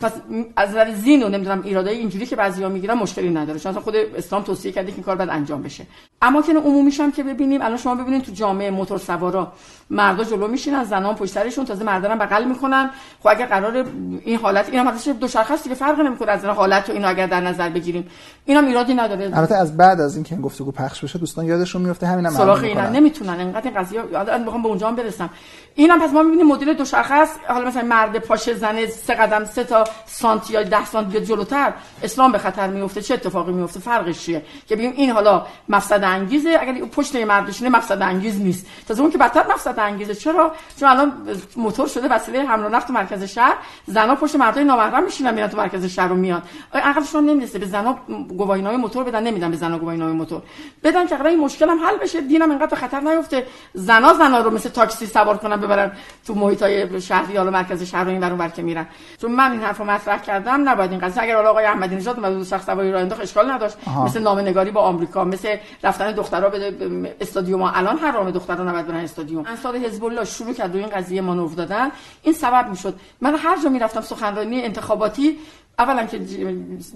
پس 0.00 0.12
از 0.56 0.70
نظر 0.70 0.94
زین 0.94 1.22
و 1.22 1.28
نمی‌دونم 1.28 1.62
ایرادای 1.62 1.98
اینجوری 1.98 2.26
که 2.26 2.36
بعضیا 2.36 2.68
می‌گیرن 2.68 2.94
مشکلی 2.94 3.30
نداره. 3.30 3.58
چون 3.58 3.72
خود 3.72 3.96
اسلام 3.96 4.42
توصیه 4.42 4.72
کرده 4.72 4.90
که 4.90 4.94
این 4.94 5.04
کار 5.04 5.16
باید 5.16 5.30
انجام 5.30 5.62
بشه. 5.62 5.86
اما 6.22 6.42
که 6.42 6.52
عمومیش 6.52 7.00
هم 7.00 7.12
که 7.12 7.22
ببینیم 7.22 7.62
الان 7.62 7.76
شما 7.76 7.94
ببینید 7.94 8.22
تو 8.22 8.32
جامعه 8.32 8.70
موتور 8.70 8.98
سوارا 8.98 9.52
مردا 9.90 10.24
جلو 10.24 10.48
میشینن 10.48 10.84
زنان 10.84 11.14
پشت 11.14 11.32
سرشون 11.32 11.64
تازه 11.64 11.84
مردان 11.84 12.18
بغل 12.18 12.44
می‌کنن. 12.44 12.90
خب 13.22 13.28
اگر 13.28 13.46
قرار 13.46 13.86
این 14.24 14.38
حالت 14.38 14.68
اینم 14.70 14.84
حالتش 14.84 15.08
دو 15.08 15.26
است 15.26 15.64
دیگه 15.64 15.74
فرق 15.74 16.00
نمی‌کنه 16.00 16.30
از 16.30 16.44
حالت 16.44 16.90
و 16.90 16.92
اینو 16.92 17.08
اگر 17.08 17.26
در 17.26 17.40
نظر 17.40 17.68
بگیریم. 17.68 18.08
اینم 18.44 18.66
ایرادی 18.66 18.94
نداره. 18.94 19.24
البته 19.24 19.54
از 19.54 19.76
بعد 19.76 20.00
از 20.00 20.14
اینکه 20.14 20.34
این 20.34 20.42
گفتگو 20.42 20.72
پخش 20.72 21.04
بشه 21.04 21.18
دوستان 21.18 21.44
یادشون 21.44 21.82
میفته 21.82 22.06
همینم 22.06 22.30
سراغ 22.30 22.62
اینا 22.62 22.88
نمی‌تونن. 22.88 23.38
اینقدر 23.40 23.70
این 23.70 23.80
قضیه 23.80 24.00
الان 24.14 24.42
می‌خوام 24.42 24.62
به 24.62 24.68
اونجا 24.68 24.88
هم 24.88 24.96
برسم. 24.96 25.30
اینم 25.74 26.00
پس 26.00 26.12
ما 26.12 26.22
می‌بینیم 26.22 26.46
مدل 26.46 26.72
دو 26.72 26.84
است. 26.92 27.40
حالا 27.48 27.68
مثلا 27.68 27.82
مرد 27.82 28.18
پاشه 28.18 28.54
زن 28.54 28.86
سه 28.86 29.14
قدم 29.14 29.44
سه 29.44 29.64
تا 29.64 29.84
سانتی 30.06 30.52
یا 30.52 30.62
10 30.62 30.84
سانتی 30.84 31.20
جلوتر 31.20 31.72
اسلام 32.02 32.32
به 32.32 32.38
خطر 32.38 32.66
میفته 32.66 33.02
چه 33.02 33.14
اتفاقی 33.14 33.52
میفته 33.52 33.80
فرقش 33.80 34.18
چیه؟ 34.20 34.42
که 34.66 34.76
ببین 34.76 34.92
این 34.96 35.10
حالا 35.10 35.46
مفسد 35.68 36.04
انگیزه 36.04 36.58
اگر 36.60 36.84
پشت 36.84 37.16
مردشونه 37.16 37.70
مفسد 37.70 38.02
انگیز 38.02 38.40
نیست. 38.40 38.66
تازه 38.88 39.02
اون 39.02 39.10
که 39.10 39.18
بدتر 39.18 39.46
مفسد 39.52 39.78
انگیزه. 39.78 40.14
چرا؟ 40.14 40.52
چون 40.80 40.88
الان 40.88 41.12
موتور 41.56 41.88
شده 41.88 42.08
وسیله 42.08 42.44
حمل 42.44 42.64
و 42.64 42.68
نقل 42.68 42.86
تو 42.86 42.92
مرکز 42.92 43.22
شهر. 43.22 43.56
زنا 43.86 44.14
پشت 44.14 44.36
مردای 44.36 44.64
نامحرم 44.64 45.04
میشینن 45.04 45.34
میرن 45.34 45.48
تو 45.48 45.56
مرکز 45.56 45.84
شهر 45.84 46.08
رو 46.08 46.16
میاد 46.16 46.42
عقلشون 46.74 47.24
نمی‌رسه 47.24 47.58
به 47.58 47.66
زنا 47.66 47.98
گواهینامه 48.28 48.76
موتور 48.76 49.04
بدن؟ 49.04 49.22
نمیدن 49.22 49.50
به 49.50 49.56
زنا 49.56 49.78
گواهینامه 49.78 50.12
موتور. 50.12 50.42
بدن 50.84 51.06
که 51.06 51.24
این 51.24 51.40
مشکل 51.40 51.68
هم 51.68 51.78
حل 51.86 51.96
بشه 51.96 52.20
دینم 52.20 52.50
اینقدر 52.50 52.76
خطر 52.76 53.00
نیفته. 53.00 53.46
زنا 53.74 54.14
زنا 54.14 54.38
رو 54.38 54.50
مثل 54.50 54.68
تاکسی 54.68 55.06
سوار 55.06 55.36
کنن 55.36 55.61
ببرن 55.62 55.92
تو 56.26 56.34
محیط 56.34 56.62
های 56.62 57.00
شهری 57.00 57.34
یا 57.34 57.44
مرکز 57.44 57.82
شهر 57.82 58.04
رو 58.04 58.10
این 58.10 58.20
ور 58.20 58.48
که 58.48 58.62
میرن. 58.62 58.86
چون 59.20 59.32
من 59.32 59.52
این 59.52 59.60
حرفو 59.60 59.84
مطرح 59.84 60.22
کردم 60.22 60.68
نباید 60.68 60.90
این 60.90 61.00
قضیه. 61.00 61.22
اگر 61.22 61.36
آقای 61.36 61.64
احمدی 61.64 61.96
نژاد 61.96 62.16
اومد 62.16 62.44
شخص 62.44 62.66
سواری 62.66 62.92
رو 62.92 62.98
انداخت 62.98 63.20
اشکال 63.20 63.50
نداشت. 63.50 63.76
آها. 63.86 64.04
مثل 64.04 64.22
نامه 64.22 64.52
با 64.52 64.80
آمریکا 64.80 65.24
مثل 65.24 65.56
رفتن 65.82 66.12
دخترها 66.12 66.48
به 66.48 67.16
استادیوم 67.20 67.62
الان 67.62 67.98
حرام 67.98 68.30
دخترها 68.30 68.64
نباید 68.64 68.86
برن 68.86 68.96
استادیوم. 68.96 69.46
انصار 69.46 69.76
حزب 69.76 70.04
الله 70.04 70.24
شروع 70.24 70.52
کرد 70.52 70.76
این 70.76 70.88
قضیه 70.88 71.20
مانور 71.20 71.52
دادن. 71.52 71.90
این 72.22 72.34
سبب 72.34 72.68
می‌شد. 72.68 72.94
من 73.20 73.34
هر 73.34 73.62
جا 73.62 73.68
می‌رفتم 73.68 74.00
سخنرانی 74.00 74.62
انتخاباتی 74.62 75.38
اولا 75.78 76.06
که 76.06 76.20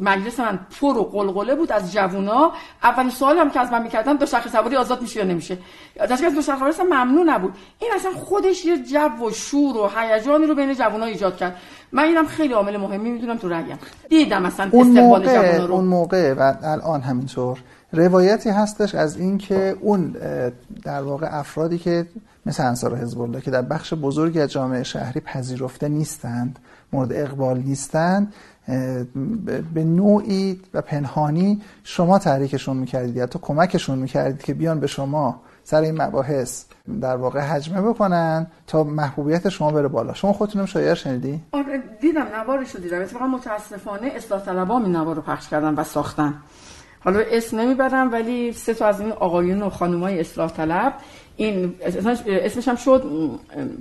مجلس 0.00 0.40
من 0.40 0.58
پر 0.80 0.98
و 0.98 1.02
قلقله 1.02 1.54
بود 1.54 1.72
از 1.72 1.92
جوونا. 1.92 2.52
اولین 2.82 3.10
سوال 3.10 3.38
هم 3.38 3.50
که 3.50 3.60
از 3.60 3.72
من 3.72 3.82
می‌کردن 3.82 4.16
دو 4.16 4.26
شخص 4.26 4.52
سواری 4.52 4.76
آزاد 4.76 5.02
میشه 5.02 5.20
یا 5.20 5.26
نمیشه؟ 5.26 5.58
از 6.00 6.08
دو 6.08 6.42
شخص 6.42 6.46
سواری 6.46 6.72
ممنوع 6.90 7.24
نبود. 7.24 7.52
این 7.78 7.90
اصلا 7.96 8.10
خودش 8.12 8.64
یه 8.64 8.84
جو 8.84 9.26
و 9.26 9.30
شور 9.30 9.76
و 9.76 9.90
هیجانی 9.96 10.46
رو 10.46 10.54
بین 10.54 10.74
جوونا 10.74 11.04
ایجاد 11.04 11.36
کرد. 11.36 11.56
من 11.92 12.02
اینم 12.02 12.26
خیلی 12.26 12.54
عامل 12.54 12.76
مهمی 12.76 13.10
می‌دونم 13.10 13.36
تو 13.36 13.48
رأیم. 13.48 13.78
دیدم 14.08 14.42
مثلا 14.42 14.68
اون 14.72 14.86
موقع 14.86 15.58
رو. 15.58 15.74
اون 15.74 15.84
موقع 15.84 16.34
و 16.34 16.54
الان 16.62 17.00
همینطور. 17.00 17.58
روایتی 17.92 18.50
هستش 18.50 18.94
از 18.94 19.16
اینکه 19.16 19.76
اون 19.80 20.16
در 20.84 21.02
واقع 21.02 21.38
افرادی 21.38 21.78
که 21.78 22.06
مثل 22.46 22.66
انصار 22.66 22.96
حزب 22.96 23.20
الله 23.20 23.40
که 23.40 23.50
در 23.50 23.62
بخش 23.62 23.94
بزرگی 23.94 24.40
از 24.40 24.50
جامعه 24.50 24.82
شهری 24.82 25.20
پذیرفته 25.20 25.88
نیستند 25.88 26.58
مورد 26.92 27.12
اقبال 27.12 27.58
نیستند 27.58 28.32
به 29.74 29.84
نوعی 29.84 30.60
و 30.74 30.82
پنهانی 30.82 31.62
شما 31.84 32.18
تحریکشون 32.18 32.76
می‌کردید 32.76 33.16
یا 33.16 33.26
تو 33.26 33.38
کمکشون 33.38 33.98
می‌کردید 33.98 34.42
که 34.42 34.54
بیان 34.54 34.80
به 34.80 34.86
شما 34.86 35.40
سر 35.64 35.80
این 35.80 36.02
مباحث 36.02 36.64
در 37.00 37.16
واقع 37.16 37.40
حجمه 37.40 37.82
بکنن 37.82 38.46
تا 38.66 38.84
محبوبیت 38.84 39.48
شما 39.48 39.70
بره 39.70 39.88
بالا. 39.88 40.14
شما 40.14 40.32
خودتونم 40.32 40.66
شایر 40.66 40.94
شنیدی؟ 40.94 41.40
آره 41.52 41.82
دیدم 42.00 42.26
نوارش 42.34 42.70
رو 42.70 42.80
دیدم. 42.80 43.00
اتفاقا 43.00 43.26
متاسفانه 43.26 44.06
اصلاح 44.06 44.40
طلبا 44.44 44.78
این 44.78 44.96
نوار 44.96 45.16
رو 45.16 45.22
پخش 45.22 45.48
کردن 45.48 45.74
و 45.74 45.84
ساختن. 45.84 46.34
حالا 47.00 47.20
اسم 47.30 47.60
نمی‌برم 47.60 48.12
ولی 48.12 48.52
سه 48.52 48.74
تا 48.74 48.86
از 48.86 49.00
این 49.00 49.12
آقایون 49.12 49.62
و 49.62 49.70
خانومای 49.70 50.20
اصلاح 50.20 50.50
طلب 50.50 50.94
این 51.36 51.74
اسمش 52.26 52.68
هم 52.68 52.76
شد 52.76 53.02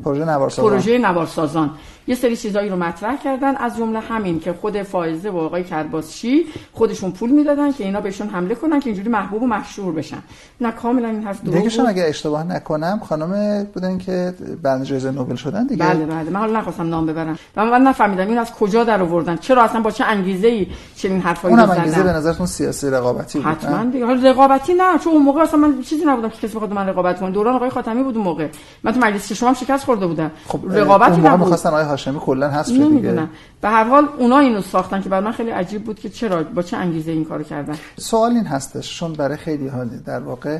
پروژه 0.03 0.25
نوارسازان. 0.25 0.71
پروژه 0.71 0.97
نوارسازان. 0.97 1.71
یه 2.07 2.15
سری 2.15 2.37
چیزایی 2.37 2.69
رو 2.69 2.75
مطرح 2.75 3.17
کردن 3.17 3.55
از 3.55 3.77
جمله 3.77 3.99
همین 3.99 4.39
که 4.39 4.53
خود 4.53 4.81
فائزه 4.81 5.29
و 5.29 5.37
آقای 5.37 5.63
کرباسچی 5.63 6.45
خودشون 6.73 7.11
پول 7.11 7.29
می‌دادن 7.29 7.71
که 7.71 7.83
اینا 7.83 8.01
بهشون 8.01 8.27
حمله 8.27 8.55
کنن 8.55 8.79
که 8.79 8.89
اینجوری 8.89 9.09
محبوب 9.09 9.43
و 9.43 9.47
مشهور 9.47 9.93
بشن. 9.93 10.17
نه 10.61 10.71
کاملا 10.71 11.07
این 11.07 11.23
حرف 11.23 11.43
دروغ 11.43 11.63
بود. 11.63 11.85
اگه 11.87 12.03
اشتباه 12.03 12.43
نکنم 12.43 13.01
خانم 13.09 13.63
بودن 13.73 13.97
که 13.97 14.33
بعد 14.63 14.83
جایزه 14.83 15.11
نوبل 15.11 15.35
شدن 15.35 15.67
دیگه؟ 15.67 15.85
بله 15.85 16.05
بله. 16.05 16.29
من 16.29 16.39
حالا 16.39 16.59
نخواستم 16.59 16.89
نام 16.89 17.05
ببرم. 17.05 17.39
و 17.57 17.65
من 17.65 17.81
نفهمیدم 17.81 18.27
این 18.27 18.37
از 18.37 18.51
کجا 18.51 18.83
در 18.83 19.01
آوردن. 19.01 19.37
چرا 19.37 19.63
اصلا 19.63 19.81
با 19.81 19.91
چه 19.91 20.03
انگیزه 20.03 20.47
ای 20.47 20.67
چنین 20.95 21.21
حرفایی 21.21 21.55
زدن 21.55 21.69
اون 21.69 21.77
انگیزه 21.77 22.03
به 22.03 22.09
نظرتون 22.09 22.45
سیاسی 22.45 22.89
رقابتی 22.89 23.39
بود 23.39 23.47
حتما 23.47 23.83
دیگه. 23.83 24.05
رقابتی 24.05 24.73
نه 24.73 24.97
چون 25.03 25.13
اون 25.13 25.21
موقع 25.21 25.41
اصلا 25.41 25.59
من 25.59 25.81
چیزی 25.81 26.05
نبودم 26.05 26.29
که 26.29 26.47
کسی 26.47 26.55
بخواد 26.55 26.73
من 26.73 26.87
رقابت 26.87 27.19
کنه. 27.19 27.31
دوران 27.45 27.55
آقای 27.55 27.69
خاتمی 27.69 28.03
بود 28.03 28.15
اون 28.15 28.25
موقع. 28.25 28.47
من 28.84 28.91
تو 28.91 28.99
مجلس 28.99 29.31
شما 29.31 29.49
هم 29.49 29.55
شکست 29.55 29.86
خورده 29.86 30.08
بودم. 30.08 30.31
خب 30.47 30.60
رقابتی 30.69 31.21
نبود. 31.21 31.39
می‌خواستن 31.39 31.69
آقای 31.69 31.84
هاشمی 31.84 32.19
کلا 32.19 32.49
حذف 32.49 32.75
شه 32.75 32.89
دیگه. 32.89 33.27
به 33.62 33.69
هر 33.69 33.84
حال 33.84 34.08
اونا 34.17 34.39
اینو 34.39 34.62
ساختن 34.62 35.01
که 35.01 35.10
برای 35.10 35.23
من 35.23 35.31
خیلی 35.31 35.49
عجیب 35.49 35.84
بود 35.84 35.99
که 35.99 36.10
چرا 36.10 36.43
با 36.43 36.62
چه 36.62 36.77
انگیزه 36.77 37.12
این 37.12 37.25
کارو 37.25 37.43
کردن. 37.43 37.75
سوال 37.97 38.31
این 38.31 38.45
هستش 38.45 38.99
چون 38.99 39.13
برای 39.13 39.38
خیلی 39.38 39.67
ها 39.67 39.84
در 39.84 40.19
واقع 40.19 40.60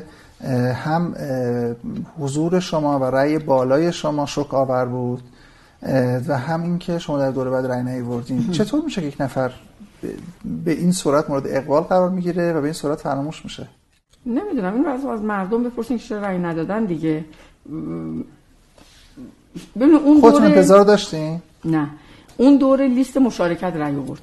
هم 0.84 1.14
حضور 2.20 2.60
شما 2.60 2.98
و 2.98 3.04
رأی 3.04 3.38
بالای 3.38 3.92
شما 3.92 4.26
شک 4.26 4.54
آور 4.54 4.84
بود 4.84 5.22
و 6.28 6.38
هم 6.38 6.62
اینکه 6.62 6.98
شما 6.98 7.18
در 7.18 7.30
دوره 7.30 7.50
بعد 7.50 7.66
رأی 7.66 7.82
نیاوردین. 7.82 8.50
چطور 8.50 8.84
میشه 8.84 9.00
که 9.00 9.06
یک 9.06 9.20
نفر 9.20 9.50
به 10.64 10.70
این 10.70 10.92
صورت 10.92 11.30
مورد 11.30 11.46
اقبال 11.46 11.82
قرار 11.82 12.10
می‌گیره 12.10 12.52
و 12.52 12.60
به 12.60 12.64
این 12.64 12.72
صورت 12.72 13.00
فراموش 13.00 13.44
میشه؟ 13.44 13.68
نمی‌دونم 14.26 14.74
این 14.74 14.86
از 14.86 15.22
مردم 15.22 15.62
بپرسین 15.62 15.98
که 15.98 16.04
چرا 16.04 16.20
رأی 16.20 16.38
ندادن 16.38 16.84
دیگه. 16.84 17.24
ببین 19.76 19.94
اون 19.94 20.20
خودتون 20.20 20.44
انتظار 20.44 20.84
داشتین؟ 20.84 21.40
نه. 21.64 21.88
اون 22.36 22.56
دوره 22.56 22.88
لیست 22.88 23.16
مشارکت 23.16 23.72
رأی 23.76 23.96
آورد. 23.96 24.22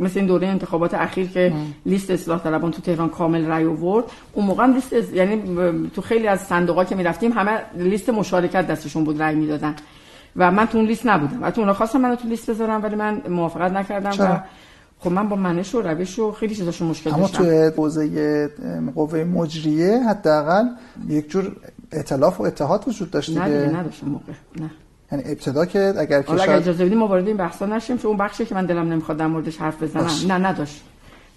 مثل 0.00 0.18
این 0.18 0.26
دوره 0.26 0.46
انتخابات 0.46 0.94
اخیر 0.94 1.26
که 1.26 1.52
لیست 1.86 2.10
اصلاح 2.10 2.42
طلبان 2.42 2.70
تو 2.70 2.82
تهران 2.82 3.08
کامل 3.08 3.46
رأی 3.46 3.64
آورد. 3.64 4.04
اون 4.32 4.46
موقع 4.46 4.66
لیست 4.66 4.92
یعنی 4.92 5.42
تو 5.94 6.02
خیلی 6.02 6.26
از 6.28 6.40
صندوقا 6.40 6.84
که 6.84 6.94
می‌رفتیم 6.94 7.32
همه 7.32 7.60
لیست 7.76 8.10
مشارکت 8.10 8.66
دستشون 8.66 9.04
بود 9.04 9.22
رأی 9.22 9.34
می‌دادن. 9.34 9.74
و 10.36 10.50
من 10.50 10.66
تو 10.66 10.78
اون 10.78 10.86
لیست 10.86 11.06
نبودم. 11.06 11.42
و 11.42 11.50
تو 11.50 11.60
اونا 11.60 11.72
خواستم 11.72 12.00
منو 12.00 12.14
تو 12.14 12.28
لیست 12.28 12.50
بذارم 12.50 12.82
ولی 12.82 12.96
من 12.96 13.22
موافقت 13.28 13.72
نکردم 13.72 14.10
چرا؟ 14.10 14.26
و 14.26 14.40
خب 15.00 15.12
من 15.12 15.28
با 15.28 15.36
منش 15.36 15.74
و 15.74 15.82
روش 15.82 16.18
و 16.18 16.32
خیلی 16.32 16.54
چیزاشون 16.54 16.88
مشکل 16.88 17.10
اما 17.10 17.20
داشتم. 17.20 17.42
اما 17.44 17.70
تو 17.70 17.82
حوزه 17.82 18.50
قوه 18.94 19.24
مجریه 19.24 20.02
حداقل 20.08 20.64
یک 21.08 21.30
جور 21.30 21.56
ائتلاف 21.92 22.40
و 22.40 22.42
اتحاد 22.42 22.88
وجود 22.88 23.10
داشت 23.10 23.28
دیگه. 23.28 23.42
نه 23.42 23.80
نداشتم 23.80 24.08
موقع 24.08 24.32
نه. 24.60 24.70
یعنی 25.12 25.24
ابتدا 25.26 25.66
که 25.66 25.94
اگر 25.98 26.22
کشور 26.22 26.42
اگر 26.42 26.56
اجازه 26.56 26.84
بدیم 26.84 26.98
ما 26.98 27.06
وارد 27.06 27.26
این 27.26 27.36
بحثا 27.36 27.66
نشیم 27.66 27.98
چون 27.98 28.08
اون 28.08 28.16
بخشی 28.18 28.44
که 28.46 28.54
من 28.54 28.66
دلم 28.66 28.92
نمی‌خواد 28.92 29.18
در 29.18 29.26
موردش 29.26 29.56
حرف 29.58 29.82
بزنم. 29.82 30.10
نه 30.28 30.48
نداشت. 30.48 30.82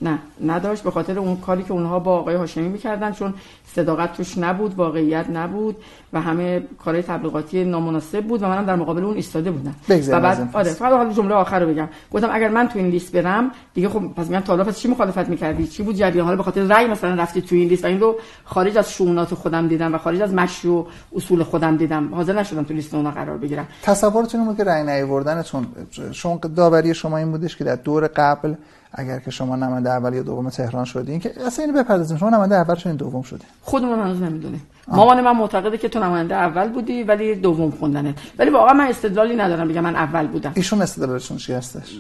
نه 0.02 0.20
نداشت 0.46 0.84
به 0.84 0.92
خاطر 0.92 1.20
اون 1.20 1.38
کاری 1.38 1.64
که 1.64 1.72
اونها 1.72 2.00
با 2.00 2.18
آقای 2.18 2.36
هاشمی 2.36 2.68
می‌کردن 2.68 3.12
چون 3.12 3.34
صداقت 3.76 4.14
توش 4.18 4.38
نبود 4.38 4.76
واقعیت 4.76 5.30
نبود 5.30 5.76
و 6.14 6.22
همه 6.22 6.64
کارهای 6.84 7.04
تبلیغاتی 7.04 7.64
نامناسب 7.64 8.22
بود 8.22 8.44
و 8.44 8.48
منم 8.48 8.66
در 8.66 8.76
مقابل 8.76 9.04
اون 9.04 9.16
ایستاده 9.16 9.52
بودم. 9.52 9.76
و 9.90 10.20
بعد 10.20 10.50
آره 10.54 10.70
فقط 10.70 10.94
حالا 10.94 11.14
جمله 11.14 11.34
آخر 11.34 11.60
رو 11.60 11.70
بگم. 11.70 11.90
گفتم 12.12 12.30
اگر 12.32 12.50
من 12.50 12.68
تو 12.68 12.80
این 12.80 12.88
لیست 12.88 13.16
برم 13.16 13.52
دیگه 13.74 13.90
خب 13.90 14.00
پس 14.00 14.28
میگم 14.28 14.40
تا 14.40 14.58
پس 14.58 14.80
چی 14.80 14.88
مخالفت 14.88 15.30
می‌کردی؟ 15.30 15.68
چی 15.68 15.84
بود 15.84 15.96
جریان 15.96 16.26
حالا 16.26 16.38
به 16.38 16.44
خاطر 16.44 16.62
رأی 16.62 16.88
مثلا 16.88 17.14
رفتی 17.16 17.42
تو 17.42 17.56
این 17.56 17.68
لیست 17.68 17.84
و 17.84 17.88
این 17.88 18.00
رو 18.00 18.16
خارج 18.46 18.78
از 18.78 18.92
شونات 18.92 19.34
خودم 19.34 19.68
دیدم 19.68 19.96
و 19.96 19.98
خارج 19.98 20.22
از 20.22 20.34
مشروع 20.34 20.88
اصول 21.16 21.44
خودم 21.44 21.78
دیدم. 21.78 22.16
حاضر 22.16 22.40
نشدم 22.40 22.64
تو 22.64 22.74
لیست 22.74 22.94
اونها 22.94 23.12
قرار 23.12 23.38
بگیرم. 23.38 23.68
تصورتون 23.82 24.46
بود 24.46 24.58
که 24.58 24.64
رأی 24.64 24.84
نیاوردنتون 24.84 25.68
شما 26.12 26.40
داوری 26.56 26.94
شما 26.94 27.18
این 27.18 27.32
بودش 27.32 27.58
که 27.58 27.64
در 27.64 27.76
دور 27.76 28.08
قبل 28.08 28.54
اگر 28.94 29.20
که 29.20 29.32
شما 29.32 29.56
نماینده 29.56 29.90
اول 29.90 30.14
یا 30.14 30.24
دوم 30.24 30.50
تهران 30.50 30.86
شدین 30.86 31.20
که 31.20 31.34
اصلا 31.48 31.66
اینو 31.66 31.84
بپردازیم. 31.84 32.18
شما 32.18 32.30
نماینده 32.30 32.56
اول 32.56 32.76
شدین 32.76 32.96
دوم 32.96 33.22
شدین. 33.22 33.48
خودمون 33.62 34.00
هنوز 34.00 34.22
نمی‌دونیم. 34.22 34.62
مامان 34.88 35.22
من 35.22 35.38
معتقده 35.38 35.78
که 35.78 35.90
تو 35.90 36.00
نماینده 36.00 36.36
اول 36.36 36.70
بودی 36.70 37.04
ولی 37.04 37.36
دوم 37.36 37.72
خوندنت. 37.72 38.16
ولی 38.40 38.50
واقعا 38.50 38.74
من 38.74 38.88
استدلالی 38.88 39.36
ندارم 39.36 39.68
بگم 39.68 39.82
من 39.82 39.96
اول 39.96 40.28
بودم. 40.28 40.52
ایشون 40.56 40.82
استدلالشون 40.82 41.38
چی 41.38 41.54
هستش؟ 41.54 42.00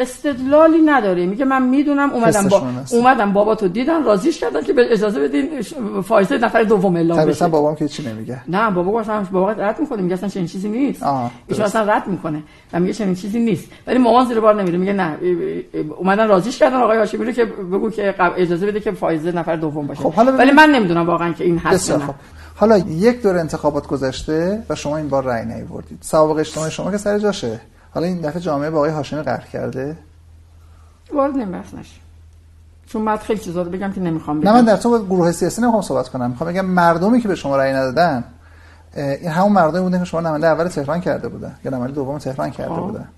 استدلالی 0.00 0.82
نداره. 0.84 1.26
میگه 1.26 1.44
من 1.44 1.62
می‌دونم 1.62 2.10
اومدم 2.10 2.48
با 2.48 2.62
اومدم 2.92 3.32
بابا 3.32 3.54
تو 3.54 3.68
دیدن 3.68 4.04
راضیش 4.04 4.40
کردن 4.40 4.62
که 4.62 4.72
به 4.72 4.92
اجازه 4.92 5.20
بدین 5.20 5.62
فایزه 6.02 6.38
نفر 6.38 6.62
دوم 6.62 6.96
اعلام 6.96 7.24
بشه. 7.24 7.48
بابام 7.48 7.74
که 7.74 7.88
چی 7.88 8.08
نمیگه؟ 8.08 8.40
نه 8.48 8.70
بابا 8.70 9.00
اصلا 9.00 9.26
بابا 9.32 9.52
رد 9.52 9.80
می‌کنه 9.80 10.02
میگه 10.02 10.14
اصلا 10.14 10.28
چنین 10.28 10.46
چیزی 10.46 10.68
نیست. 10.68 11.02
ایشون 11.46 11.64
اصلا 11.64 11.82
رد 11.82 12.06
می‌کنه 12.06 12.42
و 12.72 12.80
میگه 12.80 12.92
چنین 12.92 13.14
چیزی 13.14 13.38
نیست. 13.38 13.68
ولی 13.86 13.98
مامان 13.98 14.26
زیر 14.26 14.40
بار 14.40 14.62
نمیره 14.62 14.78
میگه 14.78 14.92
نه 14.92 15.16
اومدن 15.96 16.28
راضیش 16.28 16.58
کردن 16.58 16.76
آقای 16.76 16.98
هاشمی 16.98 17.24
رو 17.24 17.32
که 17.32 17.44
بگو 17.44 17.90
که 17.90 18.14
اجازه 18.36 18.66
بده 18.66 18.80
که 18.80 18.90
فایزه 18.90 19.32
نفر 19.32 19.56
دوم 19.56 19.86
باشه. 19.86 20.02
خب 20.02 20.12
حالا 20.12 20.32
ولی 20.32 20.52
من 20.52 20.70
نمی‌دونم 20.70 21.06
واقعا 21.06 21.32
که 21.32 21.44
این 21.44 21.58
هست 21.58 21.98
خب. 21.98 22.14
حالا 22.56 22.78
یک 22.78 23.22
دور 23.22 23.38
انتخابات 23.38 23.86
گذشته 23.86 24.62
و 24.70 24.74
شما 24.74 24.96
این 24.96 25.08
بار 25.08 25.24
رأی 25.24 25.46
نیاوردید. 25.46 25.98
سوابق 26.00 26.38
اجتماعی 26.38 26.70
شما 26.70 26.90
که 26.90 26.96
سر 26.96 27.18
جاشه. 27.18 27.60
حالا 27.94 28.06
این 28.06 28.20
دفعه 28.20 28.40
جامعه 28.40 28.70
با 28.70 28.76
آقای 28.78 28.90
هاشمی 28.90 29.22
قهر 29.22 29.46
کرده؟ 29.52 29.96
وارد 31.14 31.36
این 31.36 31.50
بحث 31.50 31.74
نشه. 31.74 32.00
چون 32.86 33.04
بعد 33.04 33.20
خیلی 33.20 33.40
چیزا 33.40 33.62
رو 33.62 33.70
بگم 33.70 33.92
که 33.92 34.00
نمی‌خوام 34.00 34.40
بگم 34.40 34.48
نه 34.48 34.54
من 34.54 34.64
در 34.64 34.76
تو 34.76 35.04
گروه 35.04 35.32
سیاسی 35.32 35.62
نمی‌خوام 35.62 35.82
صحبت 35.82 36.08
کنم. 36.08 36.30
می‌خوام 36.30 36.50
بگم 36.50 36.66
مردمی 36.66 37.20
که 37.20 37.28
به 37.28 37.34
شما 37.34 37.56
رأی 37.56 37.72
ندادن 37.72 38.24
این 38.96 39.30
همون 39.30 39.52
مردمی 39.52 39.82
بودن 39.82 39.98
که 39.98 40.04
شما 40.04 40.20
نماینده 40.20 40.46
اول 40.46 40.68
تهران 40.68 41.00
کرده 41.00 41.28
بودن 41.28 41.56
یا 41.64 41.70
نماینده 41.70 41.94
دوم 41.94 42.18
تهران 42.18 42.50
کرده 42.50 42.70
آه. 42.70 42.86
بودن. 42.86 43.08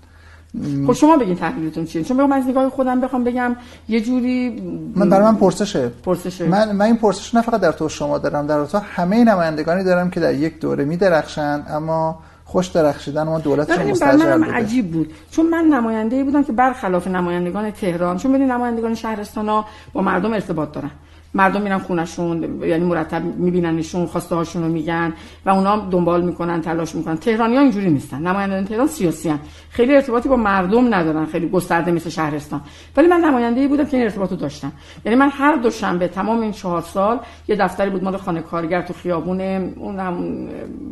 خب 0.87 0.93
شما 0.93 1.17
بگین 1.17 1.35
تحلیلتون 1.35 1.85
چیه؟ 1.85 2.03
چون 2.03 2.17
من 2.17 2.33
از 2.33 2.47
نگاه 2.47 2.69
خودم 2.69 3.01
بخوام 3.01 3.23
بگم 3.23 3.55
یه 3.89 4.01
جوری 4.01 4.61
من 4.95 5.09
برای 5.09 5.25
من 5.25 5.35
پرسشه. 5.35 5.87
پرسشه. 5.89 6.47
من 6.47 6.71
من 6.71 6.85
این 6.85 6.97
پرسش 6.97 7.35
نه 7.35 7.41
فقط 7.41 7.61
در 7.61 7.71
تو 7.71 7.89
شما 7.89 8.17
دارم 8.17 8.47
در 8.47 8.65
تو 8.65 8.77
همه 8.77 9.23
نمایندگانی 9.23 9.83
دارم 9.83 10.09
که 10.09 10.19
در 10.19 10.33
یک 10.33 10.59
دوره 10.59 10.85
میدرخشن 10.85 11.63
اما 11.67 12.19
خوش 12.45 12.67
درخشیدن 12.67 13.23
ما 13.23 13.39
دولت 13.39 13.69
رو 13.71 13.89
مستجر 13.89 14.35
من 14.35 14.49
عجیب 14.49 14.91
بود. 14.91 15.13
چون 15.31 15.49
من 15.49 15.65
نماینده 15.65 16.23
بودم 16.23 16.43
که 16.43 16.51
برخلاف 16.51 17.07
نمایندگان 17.07 17.71
تهران 17.71 18.17
چون 18.17 18.31
ببینید 18.31 18.51
نمایندگان 18.51 18.95
شهرستان 18.95 19.49
ها 19.49 19.65
با 19.93 20.01
مردم 20.01 20.33
ارتباط 20.33 20.71
دارن. 20.71 20.91
مردم 21.33 21.61
میرن 21.61 21.77
خونشون 21.77 22.61
یعنی 22.63 22.85
مرتب 22.85 23.23
میبیننشون 23.23 24.05
خواسته 24.05 24.35
هاشون 24.35 24.63
رو 24.63 24.69
میگن 24.69 25.13
و 25.45 25.49
اونا 25.49 25.77
دنبال 25.91 26.21
می‌کنن 26.23 26.61
تلاش 26.61 26.95
می‌کنن. 26.95 27.17
تهرانی 27.17 27.55
ها 27.55 27.61
اینجوری 27.61 27.89
نیستن. 27.89 28.27
نمایندگان 28.27 28.65
تهران 28.65 28.87
سیاسی 28.87 29.29
هن. 29.29 29.39
خیلی 29.69 29.95
ارتباطی 29.95 30.29
با 30.29 30.35
مردم 30.35 30.93
ندارن. 30.93 31.25
خیلی 31.25 31.49
گسترده 31.49 31.91
مثل 31.91 32.09
شهرستان. 32.09 32.61
ولی 32.97 33.07
من 33.07 33.17
نماینده 33.17 33.67
بودم 33.67 33.85
که 33.85 33.97
این 33.97 34.05
ارتباطو 34.05 34.35
داشتم. 34.35 34.71
یعنی 35.05 35.17
من 35.17 35.29
هر 35.29 35.55
دوشنبه 35.55 36.07
تمام 36.07 36.41
این 36.41 36.51
چهار 36.51 36.81
سال 36.81 37.19
یه 37.47 37.55
دفتری 37.55 37.89
بود 37.89 38.03
مال 38.03 38.17
خانه 38.17 38.41
کارگر 38.41 38.81
تو 38.81 38.93
خیابون 38.93 39.41
اون 39.41 39.99
هم 39.99 40.47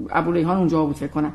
ابولیهان 0.10 0.58
اونجا 0.58 0.86
بود 0.86 0.96
فکر 0.96 1.08
کنم. 1.12 1.34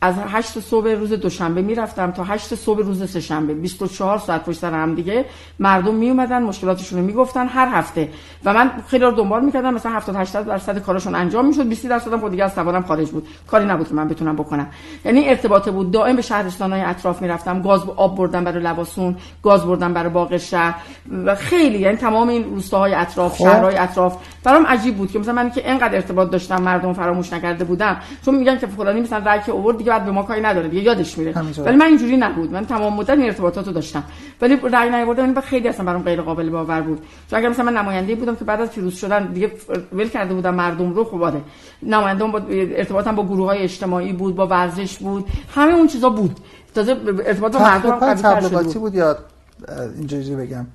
از 0.00 0.14
8 0.28 0.60
صبح 0.60 0.88
روز 0.88 1.12
دوشنبه 1.12 1.62
می‌رفتم 1.62 2.10
تا 2.10 2.24
8 2.24 2.54
صبح 2.54 2.82
روز 2.82 3.10
سهشنبه. 3.10 3.54
24 3.54 4.18
ساعت 4.18 4.44
پشت 4.44 4.58
سر 4.58 4.70
هم 4.70 4.94
دیگه 4.94 5.24
مردم 5.58 5.94
می 5.94 6.10
اومدن 6.10 6.42
مشکلاتشون 6.42 6.98
رو 6.98 7.04
می‌گفتن 7.04 7.46
هر 7.46 7.68
هفته. 7.68 8.08
و 8.44 8.54
من 8.54 8.70
خیلی 8.88 9.04
رو 9.04 9.10
دنبال 9.10 9.44
می‌کردم 9.44 9.74
مثلا 9.74 9.92
70 9.92 10.16
80 10.16 10.46
درصد 10.46 10.78
کارشون 10.78 11.14
انجام 11.14 11.46
می‌شد 11.46 11.68
20 11.68 11.86
درصد 11.86 12.12
هم 12.12 12.20
خود 12.20 12.30
دیگه 12.30 12.44
از 12.44 12.54
توانم 12.54 12.82
خارج 12.82 13.10
بود. 13.10 13.28
کاری 13.46 13.64
نبود 13.64 13.88
که 13.88 13.94
من 13.94 14.08
بتونم 14.08 14.36
بکنم. 14.36 14.66
یعنی 15.04 15.28
ارتباط 15.28 15.68
بود. 15.68 15.90
دائم 15.90 16.16
به 16.16 16.22
شهرستانهای 16.22 16.80
اطراف 16.80 17.22
می‌رفتم. 17.22 17.62
گاز 17.62 17.80
آب 17.96 18.16
بردم 18.16 18.44
برای 18.44 18.62
لباسون 18.62 19.16
گاز 19.42 19.66
بردم 19.66 19.92
برای 19.92 20.10
باغ 20.10 20.36
شهر 20.36 20.74
و 21.24 21.34
خیلی 21.34 21.78
یعنی 21.78 21.96
تمام 21.96 22.28
این 22.28 22.44
روستاهای 22.44 22.94
اطراف 22.94 23.38
خب. 23.38 23.44
شهرهای 23.44 23.76
اطراف. 23.76 24.16
برام 24.44 24.66
عجیب 24.66 24.96
بود 24.96 25.10
که 25.12 25.18
مثلا 25.18 25.34
من 25.34 25.50
که 25.50 25.70
اینقدر 25.70 25.94
ارتباط 25.94 26.30
داشتم 26.30 26.62
مردم 26.62 26.92
فراموش 26.92 27.32
نکرده 27.32 27.64
بودم. 27.64 27.96
چون 28.24 28.34
میگن 28.34 28.58
که 28.58 28.66
فلانی 28.66 29.00
مثلا 29.00 29.18
رای 29.26 29.40
که 29.46 29.52
آورد 29.68 29.78
دیگه 29.78 29.90
بعد 29.90 30.04
به 30.04 30.10
ما 30.10 30.22
کاری 30.22 30.40
نداره 30.40 30.68
دیگه 30.68 30.82
یادش 30.82 31.18
میره. 31.18 31.32
ولی 31.58 31.76
من 31.76 31.86
اینجوری 31.86 32.16
نبود. 32.16 32.52
من 32.52 32.66
تمام 32.66 32.94
مدت 32.94 33.10
این 33.10 33.22
ارتباطاتو 33.22 33.72
داشتم. 33.72 34.02
ولی 34.40 34.56
رای 34.56 34.90
نیاورده 34.90 35.22
یعنی 35.22 35.40
خیلی 35.40 35.68
اصلا 35.68 35.86
برام 35.86 36.02
غیر 36.02 36.22
قابل 36.22 36.50
باور 36.50 36.80
بود. 36.80 36.98
چون 37.30 37.38
اگر 37.38 37.48
مثلا 37.48 37.64
من 37.64 37.76
نماینده 37.76 38.14
بودم 38.14 38.36
که 38.36 38.44
بعد 38.44 38.60
از 38.60 38.70
پیروز 38.70 38.94
شدن 38.94 39.32
دیگه 39.32 39.52
ول 39.92 40.08
کرده 40.08 40.34
بودم 40.34 40.54
مردم 40.54 40.92
رو 40.92 41.04
خوب 41.04 41.22
آره. 41.22 41.40
نماینده 41.82 42.24
با 42.24 42.42
ارتباطم 42.48 43.14
با 43.14 43.26
گروه 43.26 43.46
های 43.46 43.58
اجتماعی 43.58 44.12
بود 44.12 44.36
با 44.36 44.46
ورزش 44.46 44.98
بود. 44.98 45.24
همه 45.54 45.72
اون 45.72 45.86
چیزا 45.86 46.10
بود. 46.10 46.40
تازه 46.74 46.96
ارتباط 47.26 47.52
با 47.52 47.58
مردم 47.58 48.14
تبلیغاتی 48.14 48.78
بود. 48.78 48.94
یا 48.94 49.16
اینجوری 49.96 50.36
بگم. 50.36 50.66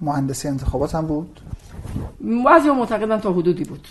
مهندسی 0.00 0.48
انتخابات 0.48 0.94
هم 0.94 1.06
بود. 1.06 1.40
بعضی 2.46 2.70
معتقدن 2.70 3.18
تا 3.20 3.32
حدودی 3.32 3.64
بود. 3.64 3.88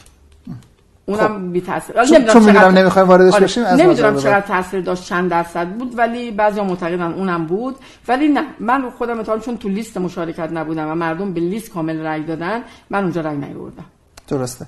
اونم 1.10 1.48
خب. 1.48 1.54
بی 1.54 1.62
تاثیر 1.62 2.04
چون, 2.04 2.26
چون 2.26 2.44
می‌دونم 2.44 2.78
نمی‌خوایم 2.78 3.08
واردش 3.08 3.34
آره. 3.34 3.44
بشیم 3.44 3.64
از 3.64 3.80
نمی‌دونم 3.80 4.18
چقدر 4.18 4.42
تاثیر 4.42 4.82
داشت 4.82 5.04
چند 5.04 5.32
درصد 5.32 5.68
بود 5.68 5.98
ولی 5.98 6.32
بعضی 6.32 6.62
معتقدن 6.62 7.14
اونم 7.14 7.46
بود. 7.46 7.76
ولی 8.08 8.28
نه. 8.28 8.44
من 8.60 8.90
خودم 8.90 9.20
اتهام 9.20 9.40
چون 9.40 9.58
تو 9.58 9.70
لیست 9.70 9.98
مشارکت 9.98 10.52
نبودم 10.52 10.92
و 10.92 10.96
مردم 10.96 11.34
به 11.34 11.40
لیست 11.40 11.74
کامل 11.74 12.00
رای 12.00 12.24
دادن 12.24 12.62
من 12.90 13.04
اونجا 13.04 13.22
رای 13.22 13.38
نیاوردم. 13.38 13.86
درسته. 14.28 14.66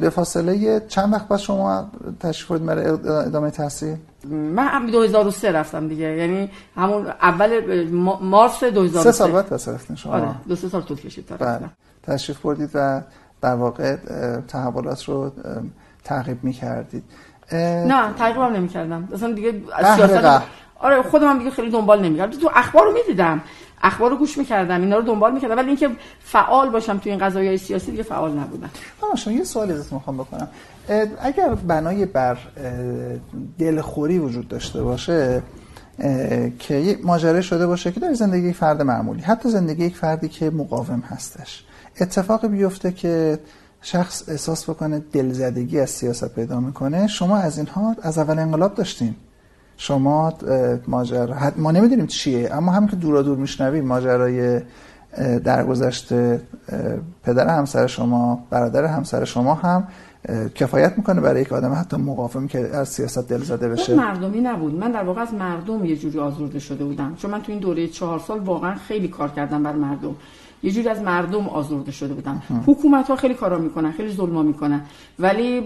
به 0.00 0.10
فاصله 0.10 0.82
چند 0.88 1.12
وقت 1.12 1.28
بعد 1.28 1.38
شما 1.38 1.90
تشریف 2.20 2.50
بردید 2.50 2.66
برای 2.66 2.86
ادامه 3.26 3.50
تحصیل؟ 3.50 3.96
من 4.30 4.66
هم 4.68 4.90
2003 4.90 5.52
رفتم 5.52 5.88
دیگه. 5.88 6.16
یعنی 6.16 6.50
همون 6.76 7.06
اول 7.06 7.50
مارس 8.20 8.64
2003 8.64 9.12
سه 9.12 9.18
سال 9.18 9.32
بعد 9.32 9.52
رفتین 9.52 9.96
شما. 9.96 10.12
آره. 10.12 10.28
دو 10.48 10.56
سه 10.56 10.68
سال 10.68 10.82
طول 10.82 10.96
کشید 10.96 11.26
تا 11.26 11.36
بله. 11.36 11.70
تشریف 12.02 12.38
بردید 12.38 12.70
و 12.74 13.00
در 13.42 13.54
واقع 13.54 13.96
تحولات 14.48 15.04
رو 15.04 15.32
تعقیب 16.04 16.44
می‌کردید. 16.44 17.04
نه 17.52 18.12
تعقیب 18.12 18.42
هم 18.42 18.52
نمی‌کردم. 18.52 19.08
اصلا 19.14 19.32
دیگه 19.32 19.52
سیاست 19.96 20.42
آره 20.78 21.02
خودم 21.02 21.30
هم 21.30 21.38
دیگه 21.38 21.50
خیلی 21.50 21.70
دنبال 21.70 22.04
نمی‌کردم. 22.04 22.38
تو 22.38 22.50
اخبار 22.54 22.84
رو 22.84 22.92
می‌دیدم. 22.92 23.40
اخبار 23.82 24.10
رو 24.10 24.16
گوش 24.16 24.38
می‌کردم. 24.38 24.80
اینا 24.80 24.96
رو 24.96 25.02
دنبال 25.02 25.32
می‌کردم. 25.32 25.56
ولی 25.56 25.68
اینکه 25.68 25.90
فعال 26.20 26.70
باشم 26.70 26.98
تو 26.98 27.10
این 27.10 27.18
قضایای 27.18 27.58
سیاسی 27.58 27.90
دیگه 27.90 28.02
فعال 28.02 28.38
نبودم. 28.38 28.70
شما 29.16 29.34
یه 29.34 29.44
سوالی 29.44 29.72
ازت 29.72 29.92
می‌خوام 29.92 30.16
بکنم. 30.16 30.48
اگر 31.22 31.48
بنای 31.48 32.06
بر 32.06 32.38
دلخوری 33.58 34.18
وجود 34.18 34.48
داشته 34.48 34.82
باشه 34.82 35.42
که 36.58 36.74
یه 36.74 36.98
ماجرا 37.04 37.40
شده 37.40 37.66
باشه 37.66 37.92
که 37.92 38.00
در 38.00 38.12
زندگی 38.12 38.48
یک 38.48 38.56
فرد 38.56 38.82
معمولی 38.82 39.22
حتی 39.22 39.48
زندگی 39.48 39.84
یک 39.84 39.96
فردی 39.96 40.28
که 40.28 40.50
مقاوم 40.50 41.00
هستش. 41.00 41.64
اتفاقی 42.00 42.48
بیفته 42.48 42.92
که 42.92 43.38
شخص 43.82 44.28
احساس 44.28 44.70
بکنه 44.70 45.02
دلزدگی 45.12 45.80
از 45.80 45.90
سیاست 45.90 46.34
پیدا 46.34 46.60
می‌کنه. 46.60 47.06
شما 47.06 47.36
از 47.36 47.58
اینها 47.58 47.96
از 48.02 48.18
اول 48.18 48.38
انقلاب 48.38 48.74
داشتین. 48.74 49.14
شما 49.76 50.32
ماجرا 50.88 51.36
ما 51.56 51.70
نمی‌دونیم 51.70 52.06
چیه 52.06 52.54
اما 52.54 52.72
هم 52.72 52.86
که 52.86 52.96
دورا 52.96 53.22
دور 53.22 53.38
میشنویم 53.38 53.84
ماجرای 53.84 54.60
درگذشت 55.44 56.12
پدر 57.22 57.48
همسر 57.48 57.86
شما 57.86 58.44
برادر 58.50 58.84
همسر 58.84 59.24
شما 59.24 59.54
هم 59.54 59.88
کفایت 60.54 60.92
می‌کنه 60.96 61.20
برای 61.20 61.42
یک 61.42 61.52
آدم 61.52 61.72
حتی 61.72 61.96
مقاوم 61.96 62.46
که 62.46 62.58
از 62.58 62.88
سیاست 62.88 63.28
دل 63.28 63.42
زده 63.42 63.68
بشه. 63.68 63.94
مردمی 63.94 64.40
نبود. 64.40 64.74
من 64.74 64.92
در 64.92 65.02
واقع 65.02 65.20
از 65.20 65.34
مردم 65.34 65.84
یه 65.84 65.96
جوری 65.96 66.18
آزرده 66.18 66.58
شده 66.58 66.84
بودم. 66.84 67.14
چون 67.14 67.30
من 67.30 67.42
تو 67.42 67.52
این 67.52 67.60
دوره 67.60 67.88
چهار 67.88 68.18
سال 68.18 68.38
واقعا 68.38 68.74
خیلی 68.74 69.08
کار 69.08 69.28
کردم 69.28 69.62
بر 69.62 69.72
مردم. 69.72 70.14
یه 70.62 70.70
جوری 70.70 70.88
از 70.88 71.02
مردم 71.02 71.48
آزرده 71.48 71.92
شده 71.92 72.14
بودن. 72.14 72.42
حکومت 72.66 73.08
ها 73.08 73.16
خیلی 73.16 73.34
کارا 73.34 73.58
می‌کنن 73.58 73.92
خیلی 73.92 74.12
ظلما 74.12 74.42
می‌کنن. 74.42 74.80
ولی 75.18 75.60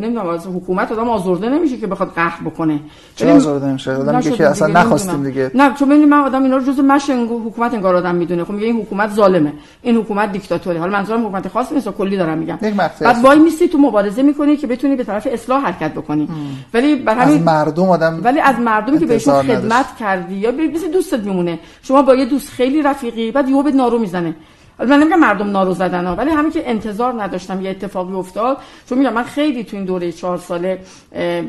نمی‌دونم 0.00 0.28
از 0.28 0.46
حکومت 0.46 0.92
آدم 0.92 1.08
آزرده 1.08 1.48
نمیشه 1.48 1.76
که 1.76 1.86
بخواد 1.86 2.12
قهر 2.14 2.42
بکنه. 2.44 2.80
چرا 3.16 3.34
آزرده 3.34 3.66
نمیشه؟ 3.66 3.92
آدم 3.92 4.16
میگه 4.16 4.30
که 4.30 4.46
اصلا 4.46 4.68
نخواستیم 4.68 5.24
دیگه. 5.24 5.50
نه 5.54 5.74
چون 5.74 5.88
ببینید 5.88 6.08
من 6.08 6.20
آدم 6.20 6.42
اینا 6.42 6.56
رو 6.56 6.72
جزء 6.72 6.82
مشن 6.82 7.26
حکومت 7.26 7.74
انگار 7.74 7.96
آدم 7.96 8.14
می‌دونه. 8.14 8.44
خب 8.44 8.50
میگه 8.50 8.66
این 8.66 8.76
حکومت 8.76 9.10
ظالمه. 9.10 9.52
این 9.82 9.96
حکومت 9.96 10.32
دیکتاتوری 10.32 10.78
حالا 10.78 10.92
منظورم 10.92 11.26
حکومت 11.26 11.48
خاص 11.48 11.72
نیست 11.72 11.88
کلی 11.88 12.16
دارم 12.16 12.38
میگم. 12.38 12.58
بعد 13.00 13.24
وای 13.24 13.38
میسی 13.38 13.68
تو 13.68 13.78
مبارزه 13.78 14.22
می‌کنی 14.22 14.56
که 14.56 14.66
بتونی 14.66 14.96
به 14.96 15.04
طرف 15.04 15.28
اصلاح 15.30 15.62
حرکت 15.62 15.94
بکنی. 15.94 16.28
ولی 16.74 16.96
برای 16.96 17.20
همین 17.20 17.38
از 17.38 17.44
مردم 17.44 17.88
آدم 17.88 18.20
ولی 18.24 18.40
از 18.40 18.58
مردمی 18.58 18.98
که 18.98 19.06
بهشون 19.06 19.42
خدمت 19.42 19.96
کردی 20.00 20.34
یا 20.34 20.50
مثل 20.50 20.90
دوستت 20.90 21.20
میمونه. 21.20 21.58
شما 21.82 22.02
با 22.02 22.14
یه 22.14 22.26
دوست 22.26 22.50
خیلی 22.50 22.82
رفیقی 22.82 23.30
بعد 23.30 23.48
یهو 23.48 23.62
به 23.62 23.70
نارو 23.70 23.98
می‌زنه. 23.98 24.31
من 24.78 24.98
نمیگم 24.98 25.20
مردم 25.20 25.50
نارو 25.50 25.74
زدن 25.74 26.06
ها 26.06 26.16
ولی 26.16 26.30
همین 26.30 26.52
که 26.52 26.70
انتظار 26.70 27.22
نداشتم 27.22 27.60
یه 27.60 27.70
اتفاقی 27.70 28.14
افتاد 28.14 28.58
چون 28.88 28.98
میگم 28.98 29.12
من 29.12 29.22
خیلی 29.22 29.64
تو 29.64 29.76
این 29.76 29.84
دوره 29.84 30.12
چهار 30.12 30.38
ساله 30.38 30.80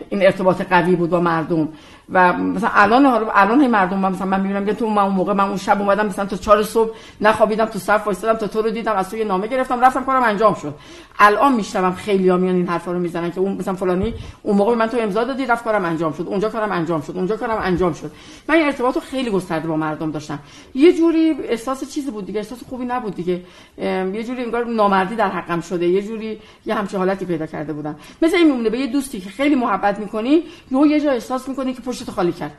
این 0.09 0.25
ارتباط 0.25 0.61
قوی 0.61 0.95
بود 0.95 1.09
با 1.09 1.19
مردم. 1.19 1.69
و 2.09 2.33
مثلا 2.33 2.69
الان 2.73 3.05
حالا 3.05 3.31
الان 3.31 3.61
هی 3.61 3.67
مردم 3.67 3.97
من 3.97 4.11
مثلا 4.11 4.27
من 4.27 4.41
می‌بینم 4.41 4.65
که 4.65 4.73
تو 4.73 4.89
من 4.89 5.01
اون 5.03 5.13
موقع 5.13 5.33
من 5.33 5.43
اون 5.43 5.57
شب 5.57 5.81
اومدم 5.81 6.05
مثلا 6.05 6.25
تا 6.25 6.37
4 6.37 6.63
صبح 6.63 6.89
نخوابیدم 7.21 7.65
تو 7.65 7.79
صف 7.79 8.05
وایسادم 8.05 8.39
تا 8.39 8.47
تو 8.47 8.61
رو 8.61 8.69
دیدم 8.69 8.95
از 8.95 9.09
تو 9.09 9.17
یه 9.17 9.25
نامه 9.25 9.47
گرفتم 9.47 9.81
رفتم 9.81 10.03
کارم 10.03 10.23
انجام 10.23 10.53
شد. 10.53 10.73
الان 11.19 11.53
میشنوم 11.53 11.93
خیلی 11.93 12.29
ها 12.29 12.37
میان 12.37 12.55
این 12.55 12.67
حرفا 12.67 12.91
رو 12.91 12.99
می‌زنن 12.99 13.31
که 13.31 13.39
اون 13.39 13.53
مثلا 13.53 13.73
فلانی 13.73 14.13
اون 14.43 14.57
موقع 14.57 14.75
من 14.75 14.87
تو 14.87 14.97
امضا 14.97 15.23
دادی 15.23 15.45
رفت 15.45 15.63
کارم 15.63 15.85
انجام 15.85 16.13
شد. 16.13 16.27
اونجا 16.27 16.49
کارم 16.49 16.71
انجام 16.71 17.01
شد. 17.01 17.17
اونجا 17.17 17.37
کارم 17.37 17.57
انجام 17.61 17.93
شد. 17.93 18.11
من 18.47 18.55
این 18.55 18.65
ارتباطو 18.65 18.99
خیلی 18.99 19.29
گسترده 19.29 19.67
با 19.67 19.75
مردم 19.75 20.11
داشتم. 20.11 20.39
یه 20.75 20.93
جوری 20.93 21.35
احساس 21.49 21.93
چیزی 21.93 22.11
بود 22.11 22.25
دیگه 22.25 22.39
احساس 22.39 22.59
خوبی 22.69 22.85
نبود 22.85 23.15
دیگه. 23.15 23.41
یه 23.77 24.23
جوری 24.23 24.43
انگار 24.43 24.65
نامردی 24.65 25.15
در 25.15 25.29
حقم 25.29 25.61
شده. 25.61 25.87
یه 25.87 26.01
جوری 26.01 26.39
یه 26.65 26.75
همچین 26.75 26.99
حالتی 26.99 27.25
پیدا 27.25 27.45
کرده 27.45 27.73
بودم. 27.73 27.95
مثل 28.21 28.35
این 28.35 28.47
میمونه 28.47 28.69
به 28.69 28.79
یه 28.79 28.87
دوستی 28.87 29.21
که 29.21 29.29
خیلی 29.29 29.55
محبت 29.55 29.99
می‌کنی 29.99 30.43
یه 30.71 30.99
جا 30.99 31.11
احساس 31.11 31.49
می‌کنی 31.49 31.73
که 31.73 31.81
پشتت 31.81 32.09
خالی 32.09 32.31
کرد. 32.31 32.57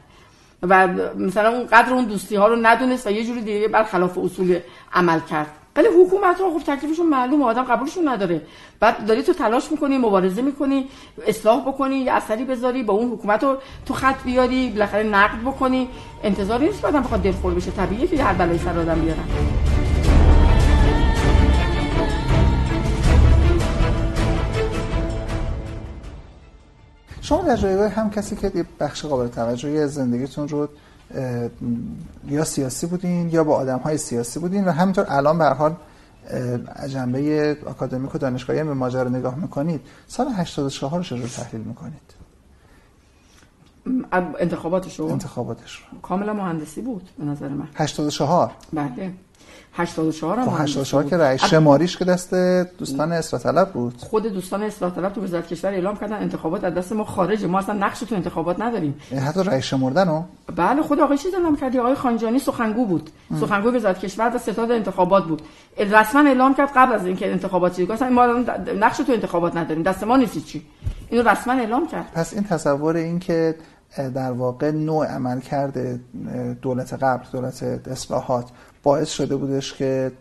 و 0.63 0.89
مثلا 1.17 1.49
اون 1.49 1.67
قدر 1.67 1.93
اون 1.93 2.05
دوستی 2.05 2.37
ها 2.37 2.49
رو 2.49 2.57
ندونست 2.63 3.07
و 3.07 3.11
یه 3.11 3.25
جوری 3.25 3.41
دیگه 3.41 3.69
برخلاف 3.69 4.19
اصول 4.19 4.59
عمل 4.93 5.21
کرد. 5.21 5.51
ولی 5.77 5.89
حکومت 5.89 6.41
ها 6.41 6.59
خب 6.59 6.77
تکلیفشون 6.77 7.07
معلومه 7.07 7.45
آدم 7.45 7.62
قبولشون 7.62 8.09
نداره. 8.09 8.43
بعد 8.81 9.07
داری 9.07 9.22
تو 9.22 9.33
تلاش 9.33 9.72
می‌کنی 9.72 9.99
مبارزه 9.99 10.43
می‌کنی 10.43 10.89
اصلاح 11.27 11.68
بکنی 11.68 11.97
یه 11.97 12.12
اثری 12.12 12.45
بذاری 12.45 12.83
با 12.83 12.95
اون 12.95 13.12
حکومت 13.12 13.45
رو 13.45 13.57
تو 13.87 13.95
خط 13.95 14.22
بیاری 14.25 14.70
بالاخره 14.70 15.03
نقد 15.03 15.41
بکنی. 15.41 15.89
انتظاری 16.25 16.66
نیست 16.66 16.81
که 16.81 16.87
آدم 16.87 17.01
بخواد 17.01 17.22
دلخور 17.22 17.55
بشه. 17.55 17.70
طبیعیه 17.70 18.07
که 18.07 18.25
هر 18.25 18.33
بلایی 18.33 18.59
سر 18.59 18.79
آدم 18.79 19.01
بیارن. 19.01 19.25
شما 27.20 27.43
در 27.43 27.57
جایگاه 27.57 27.89
هم 27.89 28.11
کسی 28.11 28.37
که 28.37 28.64
بخش 28.81 29.05
قابل 29.05 29.29
توجهی 29.29 29.79
از 29.79 29.95
زندگیتون 29.95 30.49
رو 30.49 30.68
یا 32.29 32.45
سیاسی 32.45 32.87
بودین 32.87 33.29
یا 33.29 33.45
با 33.45 33.57
آدم 33.57 33.79
های 33.79 33.99
سیاسی 33.99 34.41
بودین 34.41 34.65
و 34.65 34.71
همینطور 34.71 35.07
الان 35.09 35.39
به 35.39 35.45
حال 35.45 35.77
جنبه 36.89 37.51
اکادمیک 37.67 38.15
و 38.15 38.19
دانشگاهی 38.19 38.65
به 38.65 38.75
ماجرا 38.75 39.09
نگاه 39.09 39.35
می‌کنید 39.35 39.81
سال 40.07 40.29
84 40.29 40.99
رو 40.99 41.05
چجور 41.05 41.29
تحلیل 41.29 41.61
می‌کنید؟ 41.61 42.14
انتخاباتش 44.12 45.01
رو 45.01 45.07
انتخاباتش 45.07 45.76
رو 45.93 46.01
کاملا 46.01 46.32
مهندسی 46.32 46.80
بود 46.80 47.09
به 47.18 47.24
نظر 47.24 47.49
من. 47.49 47.68
84 47.74 48.51
بله. 48.72 49.12
84 49.76 50.39
هم 50.39 50.49
84 50.49 51.05
که 51.05 51.16
رئیس 51.16 51.45
شماریش 51.45 51.97
که 51.97 52.05
دست 52.05 52.35
دوستان 52.78 53.12
اصلاح 53.12 53.43
طلب 53.43 53.72
بود. 53.72 53.95
خود 53.99 54.26
دوستان 54.26 54.62
اصلاح 54.62 54.95
طلب 54.95 55.12
تو 55.12 55.24
وزارت 55.24 55.49
کشور 55.49 55.70
اعلام 55.70 55.97
کردن 55.97 56.16
انتخابات 56.16 56.64
از 56.64 56.74
دست 56.74 56.93
ما 56.93 57.05
خارجه. 57.05 57.47
ما 57.47 57.59
اصلا 57.59 57.74
نقش 57.74 58.01
تو 58.01 58.14
انتخابات 58.14 58.61
نداریم. 58.61 59.01
حتی 59.26 59.43
رئیس 59.43 59.64
شمردن 59.64 60.09
رو 60.09 60.24
بله 60.57 60.82
خود 60.82 61.01
آقای 61.01 61.18
چیز 61.18 61.35
اعلام 61.35 61.57
کردی 61.57 61.78
آقای 61.78 61.95
خانجانی 61.95 62.39
سخنگو 62.39 62.87
بود. 62.87 63.11
ام. 63.30 63.41
سخنگو 63.41 63.70
وزارت 63.70 63.99
کشور 63.99 64.32
و 64.35 64.39
ستاد 64.39 64.70
انتخابات 64.70 65.24
بود. 65.24 65.43
رسما 65.78 66.20
اعلام 66.28 66.55
کرد 66.55 66.70
قبل 66.76 66.93
از 66.93 67.07
اینکه 67.07 67.32
انتخابات 67.32 67.76
چیز 67.76 67.91
اصلا 67.91 68.09
ما 68.09 68.26
نقش 68.80 68.97
تو 68.97 69.12
انتخابات 69.12 69.57
نداریم. 69.57 69.82
دست 69.82 70.05
ما 70.05 70.16
نیست 70.16 70.47
چی 70.47 70.62
اینو 71.11 71.28
رسما 71.28 71.53
اعلام 71.53 71.87
کرد. 71.89 72.12
پس 72.14 72.35
این 72.35 72.45
تصور 72.45 72.97
این 72.97 73.18
که 73.18 73.55
در 73.97 74.33
واقع 74.33 74.71
نوع 74.71 75.07
عمل 75.07 75.41
کرده 75.41 76.01
دولت 76.63 76.93
قبل 76.93 77.25
دولت 77.33 77.63
اصلاحات. 77.89 78.49
باعث 78.83 79.11
شده 79.11 79.37
بودش 79.37 79.75
که 79.75 80.13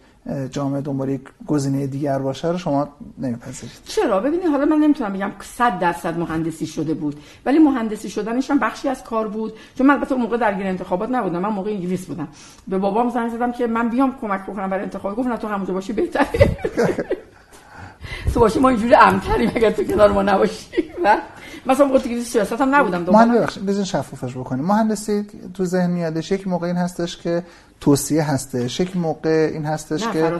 جامعه 0.51 0.81
دنبال 0.81 1.17
گزینه 1.47 1.87
دیگر 1.87 2.19
باشه 2.19 2.47
رو 2.47 2.57
شما 2.57 2.89
نمیپذیرید. 3.17 3.77
چرا؟ 3.85 4.19
ببینید 4.19 4.45
حالا 4.45 4.65
من 4.65 4.77
نمی‌تونم 4.77 5.13
بگم 5.13 5.31
100 5.41 5.79
درصد 5.79 6.17
مهندسی 6.17 6.65
شده 6.65 6.93
بود 6.93 7.19
ولی 7.45 7.59
مهندسی 7.59 8.09
شدنش 8.09 8.51
هم 8.51 8.59
بخشی 8.59 8.89
از 8.89 9.03
کار 9.03 9.27
بود. 9.27 9.53
چون 9.77 9.87
من 9.87 9.93
البته 9.93 10.13
اون 10.13 10.21
موقع 10.21 10.37
درگیر 10.37 10.67
انتخابات 10.67 11.09
نبودم 11.09 11.39
من 11.39 11.49
موقع 11.49 11.71
انگلیس 11.71 12.05
بودم. 12.05 12.27
به 12.67 12.77
بابام 12.77 13.09
زنگ 13.09 13.31
زدم 13.31 13.51
که 13.51 13.67
من 13.67 13.89
بیام 13.89 14.15
کمک 14.21 14.43
بکنم 14.43 14.69
برای 14.69 14.83
انتخابات 14.83 15.17
گفت 15.17 15.27
نه 15.27 15.37
تو 15.37 15.47
همونجا 15.47 15.73
باشی 15.73 15.93
بهتره. 15.93 16.27
تو 18.33 18.39
باشی 18.39 18.59
ما 18.59 18.69
اینجوری 18.69 18.95
امتریم 18.95 19.51
اگر 19.55 19.71
تو 19.71 19.83
کنار 19.83 20.11
ما 20.11 20.23
نباشی. 20.23 20.67
مثلا 21.65 21.97
دیگه 21.97 22.21
سیاست 22.21 22.53
هم 22.53 22.75
نبودم 22.75 23.13
من 23.13 23.31
ببخشید 23.31 23.65
بزن 23.65 23.83
شفافش 23.83 24.37
بکنیم. 24.37 24.65
مهندسی 24.65 25.25
تو 25.53 25.65
ذهن 25.65 25.89
میادش 25.89 26.31
یک 26.31 26.47
موقع 26.47 26.71
هستش 26.73 27.17
که 27.17 27.43
توصیه 27.83 28.23
هستش. 28.23 28.79
یک 28.79 28.97
موقع 28.97 29.49
این 29.53 29.65
هستش 29.65 30.03
نه 30.07 30.13
که 30.13 30.39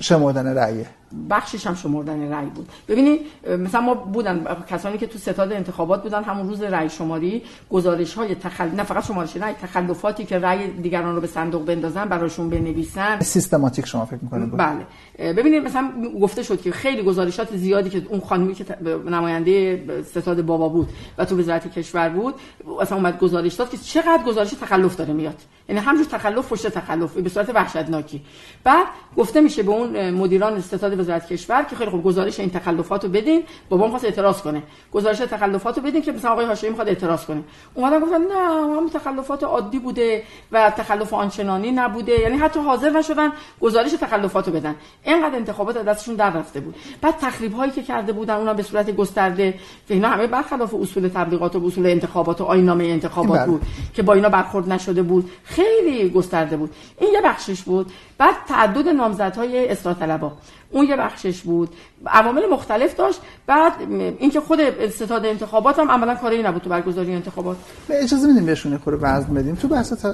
شمردن 0.00 0.54
رأیه 0.54 0.86
بخشش 1.30 1.66
هم 1.66 1.74
شمردن 1.74 2.32
رأی 2.32 2.46
بود. 2.46 2.68
ببینید 2.88 3.20
مثلا 3.58 3.80
ما 3.80 3.94
بودن 3.94 4.46
کسانی 4.70 4.98
که 4.98 5.06
تو 5.06 5.18
ستاد 5.18 5.52
انتخابات 5.52 6.02
بودن 6.02 6.22
همون 6.22 6.48
روز 6.48 6.62
رأی 6.62 6.90
شماری 6.90 7.42
گزارش 7.70 8.14
های 8.14 8.34
تخل 8.34 8.68
نه 8.68 8.82
فقط 8.82 9.04
شمارش 9.04 9.36
رأی 9.36 9.54
تخلفاتی 9.62 10.24
که 10.24 10.38
رأی 10.38 10.70
دیگران 10.70 11.14
رو 11.14 11.20
به 11.20 11.26
صندوق 11.26 11.64
بندازن 11.64 12.04
براشون 12.04 12.50
بنویسن. 12.50 13.20
سیستماتیک 13.20 13.86
شما 13.86 14.04
فکر 14.04 14.18
می‌کنید؟ 14.22 14.56
بله. 14.56 14.86
ببینید 15.32 15.64
مثلا 15.64 15.90
گفته 16.22 16.42
شد 16.42 16.62
که 16.62 16.72
خیلی 16.72 17.02
گزارشات 17.02 17.56
زیادی 17.56 17.90
که 17.90 18.02
اون 18.08 18.20
خانمی 18.20 18.54
که 18.54 18.64
نماینده 19.10 19.84
ستاد 20.10 20.42
بابا 20.42 20.68
بود 20.68 20.88
و 21.18 21.24
تو 21.24 21.38
وزارت 21.38 21.78
کشور 21.78 22.08
بود 22.08 22.34
مثلا 22.82 22.98
اومد 22.98 23.18
گزارش 23.18 23.54
داد 23.54 23.70
که 23.70 23.76
چقدر 23.76 24.22
گزارش 24.26 24.50
تخلف 24.50 24.96
داره 24.96 25.12
میاد. 25.12 25.36
یعنی 25.68 25.80
همجور 25.80 26.04
تخلف 26.04 26.48
پشت 26.48 26.66
تخلف. 26.66 27.12
به 27.12 27.28
صورت 27.28 27.50
وحشتناکی. 27.54 28.22
بعد 28.64 28.86
گفته 29.16 29.40
میشه 29.40 29.62
به 29.62 29.70
اون 29.70 30.10
مدیران 30.10 30.60
ستاد 30.60 31.00
وزارت 31.00 31.26
کشور 31.26 31.62
که 31.62 31.76
خیلی 31.76 31.90
خوب 31.90 32.02
گزارش 32.02 32.40
این 32.40 32.50
تخلفات 32.50 33.04
رو 33.04 33.10
بدین 33.10 33.42
بابا 33.68 33.84
می‌خواد 33.84 34.04
اعتراض 34.04 34.42
کنه. 34.42 34.62
گزارش 34.92 35.18
تخلفات 35.18 35.78
رو 35.78 35.82
بدین 35.84 36.02
که 36.02 36.12
مثلا 36.12 36.32
آقای 36.32 36.46
هاشمی 36.46 36.70
می‌خواد 36.70 36.88
اعتراض 36.88 37.24
کنه. 37.24 37.42
اومدن 37.74 38.00
گفتن 38.00 38.20
نه 38.20 38.76
هم 38.76 38.88
تخلفات 38.88 39.44
عادی 39.44 39.78
بوده 39.78 40.22
و 40.52 40.70
تخلف 40.70 41.14
آنچنانی 41.14 41.70
نبوده. 41.70 42.20
یعنی 42.20 42.36
حتی 42.36 42.60
حاضر 42.60 42.90
نشدن 42.90 43.32
گزارش 43.60 43.92
تخلفات 43.92 44.48
رو 44.48 44.54
بدن. 44.54 44.74
اینقدر 45.04 45.36
انتخابات 45.36 45.78
دستشون 45.78 46.14
در 46.14 46.30
رفته 46.30 46.60
بود. 46.60 46.74
بعد 47.00 47.14
تخریب 47.20 47.52
هایی 47.52 47.72
که 47.72 47.82
کرده 47.82 48.12
بودن 48.12 48.34
اونا 48.34 48.54
به 48.54 48.62
صورت 48.62 48.90
گسترده 48.90 49.54
که 49.88 49.94
اینا 49.94 50.08
همه 50.08 50.26
برخلاف 50.26 50.74
اصول 50.74 51.08
تبلیغات 51.08 51.56
و 51.56 51.66
اصول 51.66 51.86
انتخابات 51.86 52.40
و 52.40 52.44
آیین‌نامه 52.44 52.84
انتخابات 52.84 53.40
بله. 53.40 53.46
بود 53.46 53.62
که 53.94 54.02
با 54.02 54.12
اینا 54.12 54.28
برخورد 54.28 54.72
نشده 54.72 55.02
بود. 55.02 55.30
خیلی 55.54 56.10
گسترده 56.10 56.56
بود. 56.56 56.70
این 57.00 57.10
یه 57.12 57.20
بخشش 57.24 57.62
بود. 57.62 57.92
بعد 58.18 58.34
تعدد 58.48 58.88
نامزدهای 58.88 59.68
اصلاح 59.68 59.98
طلبا. 59.98 60.32
اون 60.70 60.86
یه 60.86 60.96
بخشش 60.96 61.42
بود. 61.42 61.68
عوامل 62.06 62.42
مختلف 62.52 62.96
داشت. 62.96 63.20
بعد 63.46 63.72
اینکه 64.18 64.40
خود 64.40 64.88
ستاد 64.88 65.26
انتخابات 65.26 65.78
هم 65.78 65.90
عملا 65.90 66.14
کاری 66.14 66.42
نبود 66.42 66.62
تو 66.62 66.70
برگزاری 66.70 67.14
انتخابات. 67.14 67.56
اجازه 67.90 68.26
میدیم 68.26 68.46
بهشون 68.46 68.78
خورده 68.78 69.06
وزن 69.06 69.34
بدیم. 69.34 69.54
تو 69.54 69.68
بحث 69.68 70.06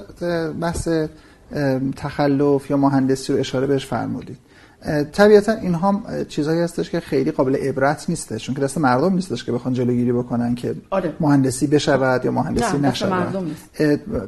بحث 0.60 0.88
تخلف 1.96 2.70
یا 2.70 2.76
مهندسی 2.76 3.32
رو 3.32 3.38
اشاره 3.38 3.66
بهش 3.66 3.86
فرمودید. 3.86 4.38
طبیعتا 5.12 5.52
این 5.52 5.74
هم 5.74 6.02
چیزهایی 6.28 6.60
هستش 6.60 6.90
که 6.90 7.00
خیلی 7.00 7.30
قابل 7.30 7.56
عبرت 7.56 8.04
نیستش 8.08 8.46
چون 8.46 8.54
که 8.54 8.60
دست 8.60 8.78
مردم 8.78 9.14
نیستش 9.14 9.44
که 9.44 9.52
بخوان 9.52 9.74
جلوگیری 9.74 10.12
بکنن 10.12 10.54
که 10.54 10.74
آره. 10.90 11.12
مهندسی 11.20 11.66
بشود 11.66 12.24
یا 12.24 12.30
مهندسی 12.30 12.78
نشود. 12.78 13.50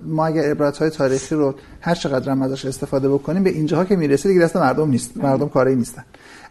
ما 0.07 0.27
اگر 0.27 0.51
عبرت 0.51 0.79
های 0.79 0.91
تاریخی 0.91 1.35
رو 1.35 1.55
هر 1.81 1.95
چقدر 1.95 2.31
هم 2.31 2.43
ازش 2.43 2.65
استفاده 2.65 3.09
بکنیم 3.09 3.43
به 3.43 3.51
اینجاها 3.51 3.85
که 3.85 3.97
می‌رسه 3.97 4.29
دیگه 4.29 4.41
دست 4.41 4.57
مردم 4.57 4.91
نیست 4.91 5.17
مردم 5.17 5.49
کاری 5.49 5.77
نیستن. 5.77 6.05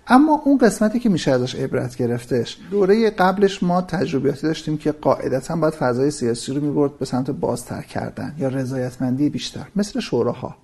اما 0.07 0.41
اون 0.45 0.57
قسمتی 0.57 0.99
که 0.99 1.09
میشه 1.09 1.31
ازش 1.31 1.55
عبرت 1.55 1.95
گرفتش 1.95 2.57
دوره 2.71 3.09
قبلش 3.09 3.63
ما 3.63 3.81
تجربیاتی 3.81 4.47
داشتیم 4.47 4.77
که 4.77 4.91
قاعدتا 4.91 5.55
باید 5.55 5.73
فضای 5.73 6.11
سیاسی 6.11 6.53
رو 6.53 6.61
می‌برد 6.61 6.99
به 6.99 7.05
سمت 7.05 7.31
بازتر 7.31 7.81
کردن 7.81 8.35
یا 8.39 8.47
رضایتمندی 8.47 9.29
بیشتر 9.29 9.65
مثل 9.75 9.99
شوراها. 9.99 10.55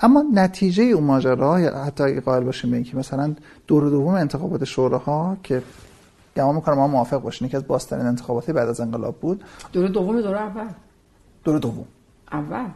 اما 0.00 0.24
نتیجه 0.34 0.82
اون 0.82 1.04
ماجرا 1.04 1.56
حتی 1.56 2.04
اگه 2.04 2.20
قائل 2.20 2.44
باشیم 2.44 2.72
اینکه 2.72 2.96
مثلا 2.96 3.34
دور 3.66 3.90
دوم 3.90 4.14
انتخابات 4.14 4.64
شوراها 4.64 5.36
که 5.42 5.62
گمان 6.36 6.54
می‌کنم 6.54 6.74
ما 6.74 6.86
موافق 6.86 7.22
باشین 7.22 7.48
که 7.48 7.56
از 7.56 7.66
باسترین 7.66 8.06
انتخاباتی 8.06 8.52
بعد 8.52 8.68
از 8.68 8.80
انقلاب 8.80 9.16
بود. 9.16 9.44
دور 9.72 9.88
دوم 9.88 10.20
دور 10.20 10.36
اول. 10.36 10.68
دور 11.44 11.58
دوم. 11.58 11.86
اول؟ 12.32 12.66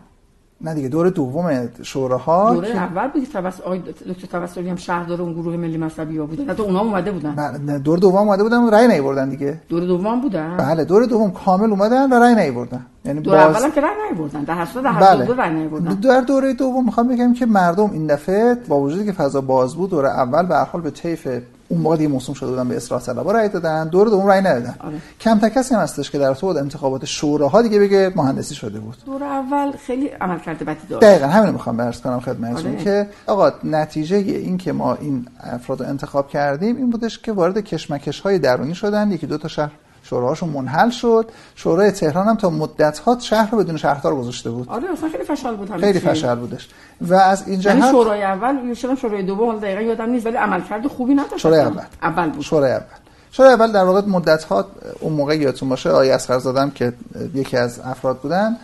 نه 0.65 0.75
دیگه 0.75 0.89
دور 0.89 1.11
دوم 1.11 1.69
شوراها 1.83 2.55
دوره 2.55 2.73
که... 2.73 2.79
اول 2.79 3.09
بود 3.09 3.25
توسط 3.25 3.61
آقای 3.61 3.79
دکتر 4.09 4.27
توسلی 4.27 4.69
هم 4.69 4.77
شهردار 4.77 5.23
اون 5.23 5.33
گروه 5.33 5.57
ملی 5.57 5.79
مذهبی 5.79 6.19
ها 6.19 6.27
بودن. 6.27 6.51
حتی 6.51 6.63
اونها 6.63 6.83
اومده 6.83 7.13
بودن. 7.13 7.35
بله 7.35 7.79
دور 7.79 7.99
دوم 7.99 8.17
اومده 8.17 8.43
بودن 8.43 8.71
رأی 8.71 8.89
نیوردن 8.89 9.29
دیگه. 9.29 9.61
دور 9.69 9.85
دوم 9.85 10.21
بودن؟ 10.21 10.57
بله 10.57 10.85
دور 10.85 11.07
دوم 11.07 11.31
کامل 11.31 11.71
اومدن 11.71 12.13
و 12.13 12.15
رأی 12.15 12.35
نیوردن 12.35 12.87
یعنی 13.05 13.21
دور 13.21 13.47
باز... 13.47 13.57
اول 13.57 13.71
که 13.71 13.81
رأی 13.81 13.91
نیوردن 14.13 14.45
در 14.45 14.55
حساب 14.55 14.85
در 14.85 14.93
بله. 14.93 15.25
دو 15.25 15.35
رأی 15.35 15.55
نیوردن 15.55 15.95
در 15.95 16.21
دوره 16.21 16.53
دوم 16.53 16.85
می‌خوام 16.85 17.09
بگم 17.09 17.35
که 17.35 17.47
مردم 17.47 17.91
این 17.91 18.07
دفعه 18.07 18.55
با 18.69 18.81
وجودی 18.81 19.05
که 19.05 19.13
فضا 19.13 19.41
باز 19.41 19.75
بود 19.75 19.91
دوره 19.91 20.09
اول 20.09 20.47
به 20.47 20.57
حال 20.57 20.83
به 20.83 20.91
طیف 20.91 21.29
اون 21.69 21.81
موقع 21.81 21.97
دیگه 21.97 22.09
موسوم 22.09 22.35
شده 22.35 22.51
بودن 22.51 22.69
به 22.69 22.77
اصلاح 22.77 23.03
طلبا 23.03 23.33
رأی 23.33 23.49
دادن 23.49 23.89
دور 23.89 24.09
دوم 24.09 24.27
رأی 24.27 24.41
ندادن. 24.41 24.75
آره. 24.81 24.97
کم 25.21 25.39
تا 25.39 25.49
کسی 25.49 25.75
هم 25.75 25.81
هستش 25.81 26.11
که 26.11 26.19
در 26.19 26.35
طول 26.35 26.57
انتخابات 26.57 27.05
شوراها 27.05 27.63
دیگه 27.63 27.79
بگه 27.79 28.13
مهندسی 28.17 28.55
شده 28.55 28.81
بود. 28.81 28.97
دور 29.07 29.23
اول 29.23 29.73
خیلی 29.73 30.07
عمل 30.07 30.39
کرده 30.39 30.65
بدی 30.65 30.87
داشت. 30.89 31.05
دقیقاً 31.05 31.27
همین 31.27 31.51
می‌خوام 31.51 31.81
عرض 31.81 32.01
کنم 32.01 32.21
خدمتتون. 32.21 32.73
آره. 32.73 32.85
که 32.85 33.09
آقا 33.27 33.53
نتیجه 33.65 34.17
این 34.17 34.59
که 34.59 34.73
ما 34.73 34.95
این 34.95 35.27
افراد 35.41 35.83
رو 35.83 35.89
انتخاب 35.89 36.29
کردیم 36.29 36.77
این 36.77 36.91
بودش 36.91 37.19
که 37.19 37.33
وارد 37.33 37.59
کشمکش 37.61 38.21
های 38.21 38.39
درونی 38.39 38.75
شدن. 38.75 39.13
یکی 39.13 39.27
دو 39.27 39.39
تا 39.39 39.49
شهر 39.49 39.71
شوراهاشون 40.05 40.49
منحل 40.49 40.91
شد. 40.91 41.31
شورای 41.55 41.91
تهران 41.91 42.27
هم 42.27 42.37
تا 42.37 42.51
مدت 42.51 42.99
ها 42.99 43.19
شهر 43.21 43.51
رو 43.51 43.59
بدون 43.59 43.77
شهردار 43.77 44.15
گذاشته 44.15 44.51
بود. 44.51 44.69
آره 44.69 44.93
اصلا 44.93 45.09
خیلی 45.09 45.25
فشال 45.25 45.57
بود 45.57 45.81
خیلی 45.81 46.01
فشال 46.01 46.39
بودش. 46.39 46.69
و 47.01 47.15
از 47.15 47.49
این 47.49 47.61
جهت 47.61 47.77
یعنی 47.77 47.91
شورای 47.91 48.23
اول 48.23 48.75
شدم 48.75 48.95
شورای 48.95 49.23
دوم؟ 49.23 49.47
حالا 49.47 49.59
دقیقاً 49.59 49.81
یادم 49.81 50.11
نیست 50.11 50.27
ولی 50.27 50.37
عملکرد 50.37 50.87
خوبی 50.87 51.15
نداشت. 51.15 51.39
شورای 51.39 51.61
اول. 51.61 51.83
اول 52.03 52.31
بود. 52.31 52.43
شورای 52.43 52.73
اول. 52.73 52.85
شورای 53.33 53.53
اول 53.53 53.73
در 53.73 53.85
واقع 53.85 54.01
مدت 54.07 54.45
ها 54.45 54.67
اون 55.01 55.13
موقع 55.13 55.37
یادتون 55.37 55.69
باشه 55.69 55.91
آقای 55.91 56.11
اسخر 56.11 56.39
زادم 56.39 56.71
که 56.71 56.93
یکی 57.35 57.57
از 57.57 57.81
افراد 57.81 58.19
بودن 58.19 58.57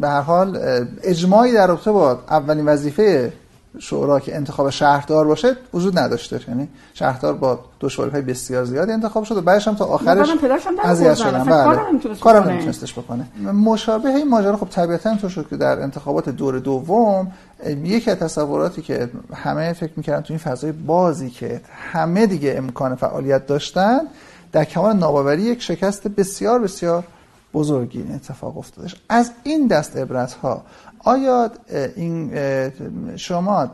به 0.00 0.08
هر 0.08 0.20
حال 0.20 0.58
اجماعی 1.02 1.52
در 1.52 1.66
رابطه 1.66 1.92
با 1.92 2.18
اولین 2.30 2.66
وظیفه 2.66 3.32
شورا 3.78 4.20
که 4.20 4.36
انتخاب 4.36 4.70
شهردار 4.70 5.26
باشه 5.26 5.56
وجود 5.74 5.98
نداشته. 5.98 6.40
یعنی 6.48 6.68
شهردار 6.94 7.34
با 7.34 7.58
دشواری 7.80 8.10
های 8.10 8.22
بسیار 8.22 8.64
زیادی 8.64 8.92
انتخاب 8.92 9.24
شد 9.24 9.36
و 9.36 9.40
بعدش 9.40 9.68
هم 9.68 9.74
تا 9.74 9.84
آخرش 9.84 10.28
اذیت 10.84 11.14
شدن. 11.14 11.44
بله. 11.44 12.14
کارم 12.20 12.48
نمیتونستش 12.48 12.92
بکنه. 12.92 13.28
مشابه 13.52 14.08
این 14.08 14.28
ماجرا 14.28 14.56
خب 14.56 14.68
طبیعتا 14.68 15.16
تو 15.16 15.28
شد 15.28 15.48
که 15.48 15.56
در 15.56 15.82
انتخابات 15.82 16.28
دور 16.28 16.58
دوم 16.58 17.32
یکی 17.84 18.10
از 18.10 18.18
تصوراتی 18.18 18.82
که 18.82 19.10
همه 19.34 19.72
فکر 19.72 19.92
می‌کردن 19.96 20.22
تو 20.22 20.32
این 20.32 20.38
فضای 20.38 20.72
بازی 20.72 21.30
که 21.30 21.60
همه 21.92 22.26
دیگه 22.26 22.54
امکان 22.58 22.94
فعالیت 22.94 23.46
داشتن 23.46 24.00
در 24.52 24.64
کمال 24.64 24.96
ناباوری 24.96 25.42
یک 25.42 25.62
شکست 25.62 26.08
بسیار 26.08 26.58
بسیار 26.58 27.04
بزرگی 27.54 28.02
این 28.02 28.14
اتفاق 28.14 28.58
افتادش. 28.58 28.96
از 29.08 29.30
این 29.42 29.66
دست 29.66 29.96
عبرت 29.96 30.32
ها 30.32 30.62
آیا 31.04 31.50
این 31.96 32.32
شما 33.16 33.68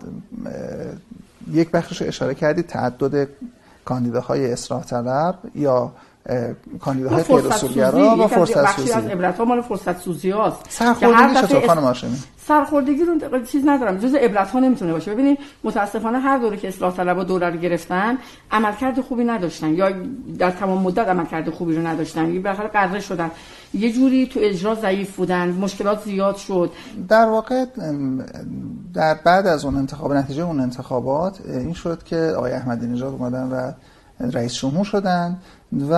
یک 1.53 1.71
بخشش 1.71 2.03
اشاره 2.03 2.35
کردید 2.35 2.67
تعدد 2.67 3.29
کاندیداهای 3.85 4.53
اصلاح 4.53 4.85
طلب 4.85 5.39
یا 5.55 5.93
کاندیداهای 6.81 7.23
غیر 7.23 7.47
اصولگرا 7.47 8.17
و 8.17 8.27
فرصت 8.27 8.77
سوزی 8.77 8.93
از 8.93 9.07
عبرت 9.07 9.39
ها 9.39 9.45
مال 9.45 9.61
فرصت 9.61 10.01
سوزی 10.01 10.31
هاست 10.31 10.67
سرخوردگی 10.69 11.35
چطور 11.35 11.67
خانم 11.67 11.83
هاشمی 11.83 12.19
سرخوردگی 12.47 13.05
رو 13.05 13.45
چیز 13.45 13.63
ندارم. 13.67 13.99
جز 13.99 14.15
عبرت 14.15 14.51
ها 14.51 14.61
نمی‌تونه 14.61 14.93
باشه. 14.93 15.13
ببینید 15.13 15.39
متاسفانه 15.65 16.19
هر 16.19 16.39
دوره 16.39 16.57
که 16.57 16.69
اصلاح 16.69 16.97
طلب 16.97 17.27
دوره 17.27 17.51
رو 17.51 17.57
گرفتن 17.57 18.19
عملکرد 18.51 19.01
خوبی 19.01 19.25
نداشتن. 19.25 19.75
یا 19.75 19.91
در 20.39 20.51
تمام 20.51 20.83
مدت 20.83 21.09
عملکرد 21.09 21.51
خوبی 21.51 21.77
رو 21.77 21.87
نداشتن. 21.87 22.35
یه 22.35 22.41
بالاخره 22.41 22.69
قره 22.69 23.01
شدن. 23.01 23.31
یه 23.75 23.93
جوری 23.93 24.27
تو 24.27 24.41
اجرا 24.43 24.75
ضعیف 24.75 25.17
بودن. 25.17 25.49
مشکلات 25.49 26.03
زیاد 26.05 26.37
شد. 26.37 26.73
در 27.09 27.25
واقع 27.25 27.65
در 28.95 29.15
بعد 29.25 29.47
از 29.47 29.65
اون 29.65 29.77
انتخاب 29.77 30.13
نتیجه 30.13 30.43
اون 30.43 30.61
انتخابات 30.61 31.41
این 31.47 31.73
شد 31.73 32.03
که 32.03 32.17
آقای 32.17 32.53
احمدی 32.53 32.87
نژاد 32.87 33.13
اومدن 33.13 33.49
و 33.49 33.73
رئیس 34.21 34.55
جمهور 34.55 34.85
شدن 34.85 35.37
و 35.91 35.95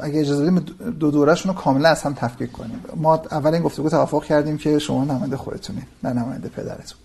اگه 0.00 0.20
اجازه 0.20 0.42
بدیم 0.42 0.58
دو 1.00 1.10
دورهشون 1.10 1.54
رو 1.54 1.60
کاملا 1.60 1.88
از 1.88 2.02
هم 2.02 2.14
تفکیک 2.14 2.52
کنیم. 2.52 2.80
ما 2.96 3.14
اول 3.14 3.54
این 3.54 3.62
گفتگو 3.62 3.88
توافق 3.88 4.24
کردیم 4.24 4.58
که 4.58 4.78
شما 4.78 5.04
نماینده 5.04 5.36
خودتونید 5.36 5.86
نه 6.02 6.12
نماینده 6.12 6.48
پدرتون. 6.48 6.98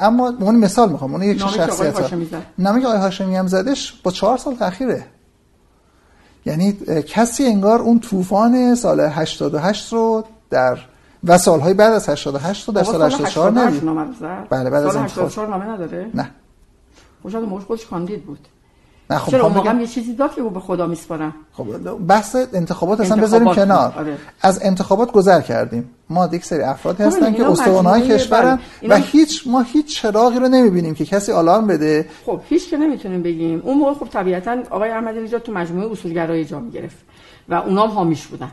اما 0.00 0.34
اون 0.40 0.56
مثال 0.56 0.92
می‌خوام 0.92 1.14
اون 1.14 1.22
یک 1.22 1.38
شخصیت 1.38 2.12
نامی 2.58 2.80
که 2.80 2.86
آقای 2.86 2.98
هاشمی 3.00 3.36
هم 3.36 3.46
زدش 3.46 4.00
با 4.02 4.10
چهار 4.10 4.38
سال 4.38 4.54
تاخیره. 4.54 5.04
یعنی 6.46 6.72
کسی 7.06 7.44
انگار 7.44 7.80
اون 7.80 8.00
طوفان 8.00 8.74
سال 8.74 9.00
88 9.00 9.92
رو 9.92 10.24
در 10.50 10.78
و 11.24 11.38
سالهای 11.38 11.74
بعد 11.74 11.92
از 11.92 12.08
88 12.08 12.68
رو 12.68 12.74
در 12.74 12.82
سال 12.82 13.02
84 13.02 13.60
ندید 13.60 13.82
بله 14.50 14.70
بعد 14.70 14.84
از 14.86 14.96
84 14.96 15.48
نامه 15.48 15.64
نداره؟ 15.64 16.10
نه. 16.14 16.30
خوشحال 17.22 17.44
موش 17.44 17.62
خودش 17.62 17.86
کاندید 17.86 18.24
بود. 18.24 18.48
نه 19.10 19.18
خب 19.18 19.30
چرا 19.30 19.46
اون 19.46 19.80
یه 19.80 19.86
چیزی 19.86 20.14
داد 20.14 20.34
که 20.34 20.42
به 20.42 20.60
خدا 20.60 20.86
میسپارم 20.86 21.34
خب 21.52 21.66
بحث 22.06 22.36
انتخابات 22.52 23.00
اصلا 23.00 23.22
بذاریم 23.22 23.54
کنار. 23.54 23.94
آره. 23.96 24.16
از 24.42 24.60
انتخابات 24.62 25.12
گذر 25.12 25.40
کردیم. 25.40 25.90
ما 26.10 26.28
یک 26.32 26.44
سری 26.44 26.62
افراد 26.62 27.00
هستن 27.00 27.34
که 27.34 27.46
استوانهای 27.46 28.08
کشورن 28.08 28.58
بله. 28.82 28.94
و 28.94 28.98
هیچ 28.98 29.42
ما 29.46 29.60
هیچ 29.60 30.00
چراغی 30.00 30.38
رو 30.38 30.48
نمی‌بینیم 30.48 30.94
که 30.94 31.04
کسی 31.04 31.32
آلارم 31.32 31.66
بده. 31.66 32.06
خب 32.26 32.40
هیچ 32.48 32.70
که 32.70 32.76
نمی‌تونیم 32.76 33.22
بگیم. 33.22 33.62
اون 33.64 33.78
موقع 33.78 33.94
خب 33.94 34.08
طبیعتا 34.08 34.56
آقای 34.70 34.90
احمدی 34.90 35.20
نژاد 35.20 35.42
تو 35.42 35.52
مجموعه 35.52 35.92
اصولگرای 35.92 36.44
جا 36.44 36.60
می‌گرفت 36.60 36.96
و 37.48 37.54
اونام 37.54 37.90
حامیش 37.90 38.26
بودن. 38.26 38.50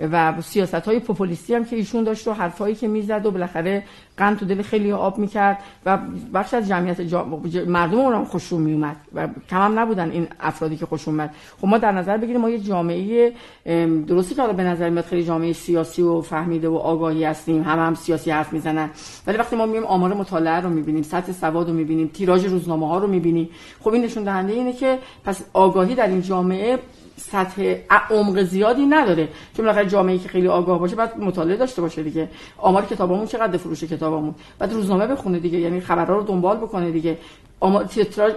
و 0.00 0.34
سیاست 0.42 0.74
های 0.74 1.00
پوپولیستی 1.00 1.54
هم 1.54 1.64
که 1.64 1.76
ایشون 1.76 2.04
داشت 2.04 2.28
و 2.28 2.32
حرفایی 2.32 2.74
که 2.74 2.88
می‌زد 2.88 3.26
و 3.26 3.30
بالاخره 3.30 3.82
قند 4.16 4.38
تو 4.38 4.46
دل 4.46 4.62
خیلی 4.62 4.92
آب 4.92 5.18
می‌کرد 5.18 5.58
و 5.86 5.98
بخش 6.34 6.54
از 6.54 6.68
جمعیت 6.68 7.00
جا... 7.00 7.24
مردم 7.66 7.98
اونم 7.98 8.24
خوشون 8.24 8.62
میومد 8.62 8.96
و 9.14 9.28
کم 9.50 9.64
هم 9.64 9.78
نبودن 9.78 10.10
این 10.10 10.28
افرادی 10.40 10.76
که 10.76 10.86
خوشون 10.86 11.14
اومد. 11.14 11.34
خب 11.60 11.68
ما 11.68 11.78
در 11.78 11.92
نظر 11.92 12.16
بگیریم 12.16 12.40
ما 12.40 12.50
یه 12.50 12.58
جامعه 12.58 13.32
درستی 14.06 14.34
که 14.34 14.42
حالا 14.42 14.52
به 14.52 14.62
نظر 14.62 14.90
میاد 14.90 15.04
خیلی 15.04 15.24
جامعه 15.24 15.52
سیاسی 15.52 16.02
و 16.02 16.20
فهمیده 16.20 16.68
و 16.68 16.76
آگاهی 16.76 17.24
هستیم 17.24 17.62
هم 17.62 17.78
هم 17.78 17.94
سیاسی 17.94 18.30
حرف 18.30 18.52
می‌زنن. 18.52 18.90
ولی 19.26 19.38
وقتی 19.38 19.56
ما 19.56 19.66
میایم 19.66 19.84
آمار 19.84 20.14
مطالعه 20.14 20.60
رو 20.60 20.70
می‌بینیم 20.70 21.02
سطح 21.02 21.32
سواد 21.32 21.68
رو 21.68 21.74
می‌بینیم 21.74 22.10
تیراژ 22.14 22.44
روزنامه 22.44 22.88
ها 22.88 22.98
رو 22.98 23.06
می‌بینیم 23.06 23.48
خب 23.80 23.92
این 23.92 24.04
نشون 24.04 24.24
دهنده 24.24 24.52
اینه 24.52 24.72
که 24.72 24.98
پس 25.24 25.44
آگاهی 25.52 25.94
در 25.94 26.06
این 26.06 26.20
جامعه 26.20 26.78
سطح 27.16 27.74
عمق 28.10 28.42
زیادی 28.42 28.86
نداره. 28.86 29.28
چون 29.56 29.64
بالاخره 29.64 29.86
جامعه 29.86 30.18
که 30.18 30.28
خیلی 30.28 30.48
آگاه 30.48 30.78
باشه 30.78 30.96
بعد 30.96 31.18
مطالعه 31.18 31.56
داشته 31.56 31.82
باشه 31.82 32.02
دیگه. 32.02 32.28
آمار 32.58 32.84
کتابمون 32.84 33.26
چقدر 33.26 33.58
فروش 33.58 33.84
کتابمون 33.84 34.34
بعد 34.58 34.72
روزنامه 34.72 35.06
بخونه 35.06 35.38
دیگه 35.38 35.58
یعنی 35.58 35.80
خبرها 35.80 36.16
رو 36.16 36.22
دنبال 36.22 36.56
بکنه 36.56 36.90
دیگه. 36.90 37.18
آمار 37.60 37.84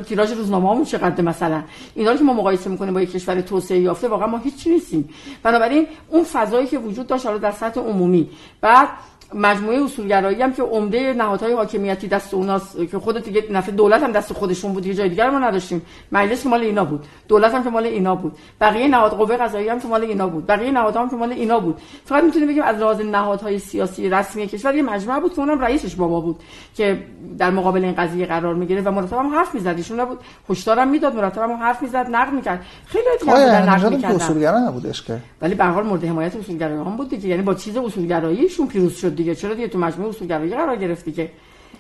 تیراژ 0.08 0.32
روزنامه 0.32 0.72
همون 0.72 0.86
چقدر 0.86 1.24
مثلا؟ 1.24 1.64
اینا 1.96 2.12
رو 2.12 2.18
که 2.18 2.24
ما 2.24 2.34
مقایسه 2.34 2.70
می‌کنیم 2.70 2.94
با 2.94 3.02
یک 3.02 3.12
کشور 3.12 3.42
توسعه 3.42 3.80
یافته 3.80 4.08
واقعا 4.08 4.28
ما 4.28 4.38
هیچ 4.38 4.68
نیستیم. 4.68 5.10
بنابراین 5.44 5.88
اون 6.10 6.24
فضایی 6.24 6.68
که 6.68 6.78
وجود 6.78 7.08
داشت 7.08 7.26
حالا 7.26 7.38
در 7.38 7.52
سطح 7.52 7.82
عمومی. 7.82 8.30
بعد 8.62 8.90
مجموعه 9.34 9.84
اصولگرایی 9.84 10.42
هم 10.42 10.54
که 10.54 10.64
عمده 10.64 11.14
نهادهای 11.14 11.54
حاکمیتی 11.54 12.08
دست 12.08 12.34
اوناست 12.34 12.78
که 12.92 13.00
خود 13.00 13.24
دیگه 13.24 13.44
نفع 13.52 13.72
دولت 13.72 14.04
هم 14.04 14.12
دست 14.12 14.34
خودشون 14.34 14.74
بود 14.74 14.86
یه 14.86 14.94
جای 14.94 15.10
دیگر 15.10 15.30
ما 15.30 15.40
نداشتیم. 15.40 15.82
مجلس 16.12 16.46
مال 16.46 16.62
اینا 16.62 16.86
بود. 16.86 17.06
دولت 17.28 17.54
هم 17.54 17.64
که 17.64 17.70
مال 17.70 17.86
اینا 17.86 18.16
بود. 18.16 18.38
بقیه 18.62 18.88
نهاد 18.88 19.12
قوه 19.12 19.38
قضاییه 19.38 19.72
هم 19.72 19.80
که 19.80 19.88
مال 19.88 20.04
اینا 20.04 20.28
بود. 20.28 20.48
بقیه 20.48 20.72
نهادها 20.72 21.02
هم 21.02 21.10
که 21.10 21.16
مال 21.16 21.32
اینا 21.32 21.60
بود. 21.60 21.78
فقط 22.06 22.24
می‌تونیم 22.24 22.48
بگیم 22.48 22.64
از 22.64 22.76
لحاظ 22.76 23.02
نهادهای 23.02 23.60
سیاسی 23.60 24.10
رسمی 24.10 24.48
کشور 24.48 24.76
یه 24.76 24.82
مجموعه 24.82 25.20
بود 25.20 25.34
که 25.34 25.40
اونم 25.40 25.60
رئیسش 25.60 25.96
بابا 25.96 26.22
بود 26.22 26.40
که 26.76 27.04
در 27.38 27.50
مقابل 27.50 27.84
این 27.84 27.94
قضیه 27.94 28.26
قرار 28.26 28.56
می‌گیره 28.56 28.82
و 28.82 28.92
مرتب 28.92 29.18
هم 29.18 29.28
حرف 29.28 29.56
می‌زد. 29.56 29.74
ایشون 29.78 30.00
نبود. 30.00 30.20
هشدارم 30.50 30.88
می‌داد 30.88 31.16
مرتب 31.16 31.42
هم 31.42 31.52
حرف 31.52 31.82
می‌زد 31.82 32.08
نقد 32.12 32.34
می‌کرد. 32.34 32.66
خیلی 32.86 33.06
دیگه 33.20 33.70
نقد 33.70 33.94
می‌کرد 33.94 34.16
اصولگرا 34.16 34.60
نبودش 34.60 35.04
که؟ 35.04 35.18
ولی 35.42 35.56
به 35.56 35.64
هر 35.64 35.72
حال 35.72 35.86
مورد 35.86 36.06
حمایت 36.06 36.36
اصولگرایان 36.36 36.98
بود 36.98 37.10
دیگه. 37.10 37.28
یعنی 37.28 37.42
با 37.42 37.54
چیز 37.54 37.78
اصولگراییشون 37.78 38.68
پیروز 38.68 38.96
شد 38.96 39.17
دیگه. 39.18 39.36
چرا 39.36 39.54
دیگه 39.54 39.68
تو 39.68 39.80
مجموعه 39.80 40.10
اصولگرایی 40.10 40.56
قرار 40.56 40.76
گرفتی 40.76 41.12
که؟ 41.12 41.32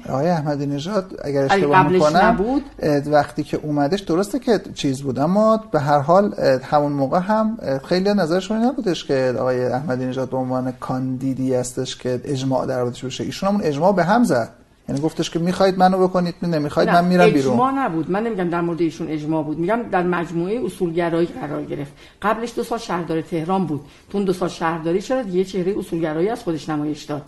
آقای 0.10 0.30
احمدی 0.30 0.66
نژاد 0.66 1.20
اگر 1.24 1.44
اشتباه 1.44 1.90
می‌کنم 1.90 2.18
نبود؟ 2.18 2.64
وقتی 3.06 3.44
که 3.44 3.58
اومدش 3.58 4.00
درسته 4.00 4.40
که 4.40 4.60
چیز 4.74 5.02
بود 5.02 5.20
اما 5.20 5.64
به 5.72 5.80
هر 5.80 6.00
حال 6.00 6.34
همون 6.64 6.92
موقع 6.92 7.20
هم 7.20 7.58
خیلی 7.90 8.14
نظرشون 8.14 8.58
نبودش 8.58 9.06
که 9.06 9.34
آقای 9.40 9.66
احمدی 9.66 10.06
نژاد 10.06 10.30
به 10.30 10.38
عنوان 10.38 10.72
کاندیدی 10.72 11.54
هستش 11.54 11.98
که 11.98 12.22
اجماع 12.24 12.66
در 12.66 12.86
بشه 12.86 13.24
ایشون 13.24 13.50
همون 13.50 13.62
اجماع 13.64 13.94
به 13.94 14.04
هم 14.04 14.24
زد. 14.24 14.50
یعنی 14.90 15.02
گفتش 15.02 15.30
که 15.30 15.40
می‌خواید 15.40 15.78
منو 15.78 16.08
بکنید 16.08 16.36
نمی‌خواید 16.44 16.90
من 16.90 17.06
میرم 17.06 17.30
بیرون. 17.30 17.54
اجماع 17.54 17.72
نبود. 17.72 18.12
من 18.12 18.24
نمیگم 18.24 18.50
در 18.50 18.62
مورد 18.62 18.82
ایشون 18.82 19.08
اجماع 19.08 19.44
بود. 19.44 19.60
میگم 19.60 19.80
در 19.92 20.04
مجموعه 20.04 20.66
اصولگرایی 20.66 21.28
قرار 21.28 21.66
گرفت. 21.66 21.94
قبلش 22.22 22.54
دو 22.56 22.64
سال 22.64 22.80
شهردار 22.80 23.22
تهران 23.22 23.66
بود. 23.66 23.82
تو 24.10 24.24
دو 24.24 24.34
سال 24.34 24.50
شهرداری 24.50 25.02
شد 25.02 25.36
یه 25.36 25.44
چهره 25.44 25.76
اصولگرایی 25.80 26.30
از 26.30 26.44
خودش 26.44 26.70
نمایش 26.70 27.04
داد؟ 27.04 27.22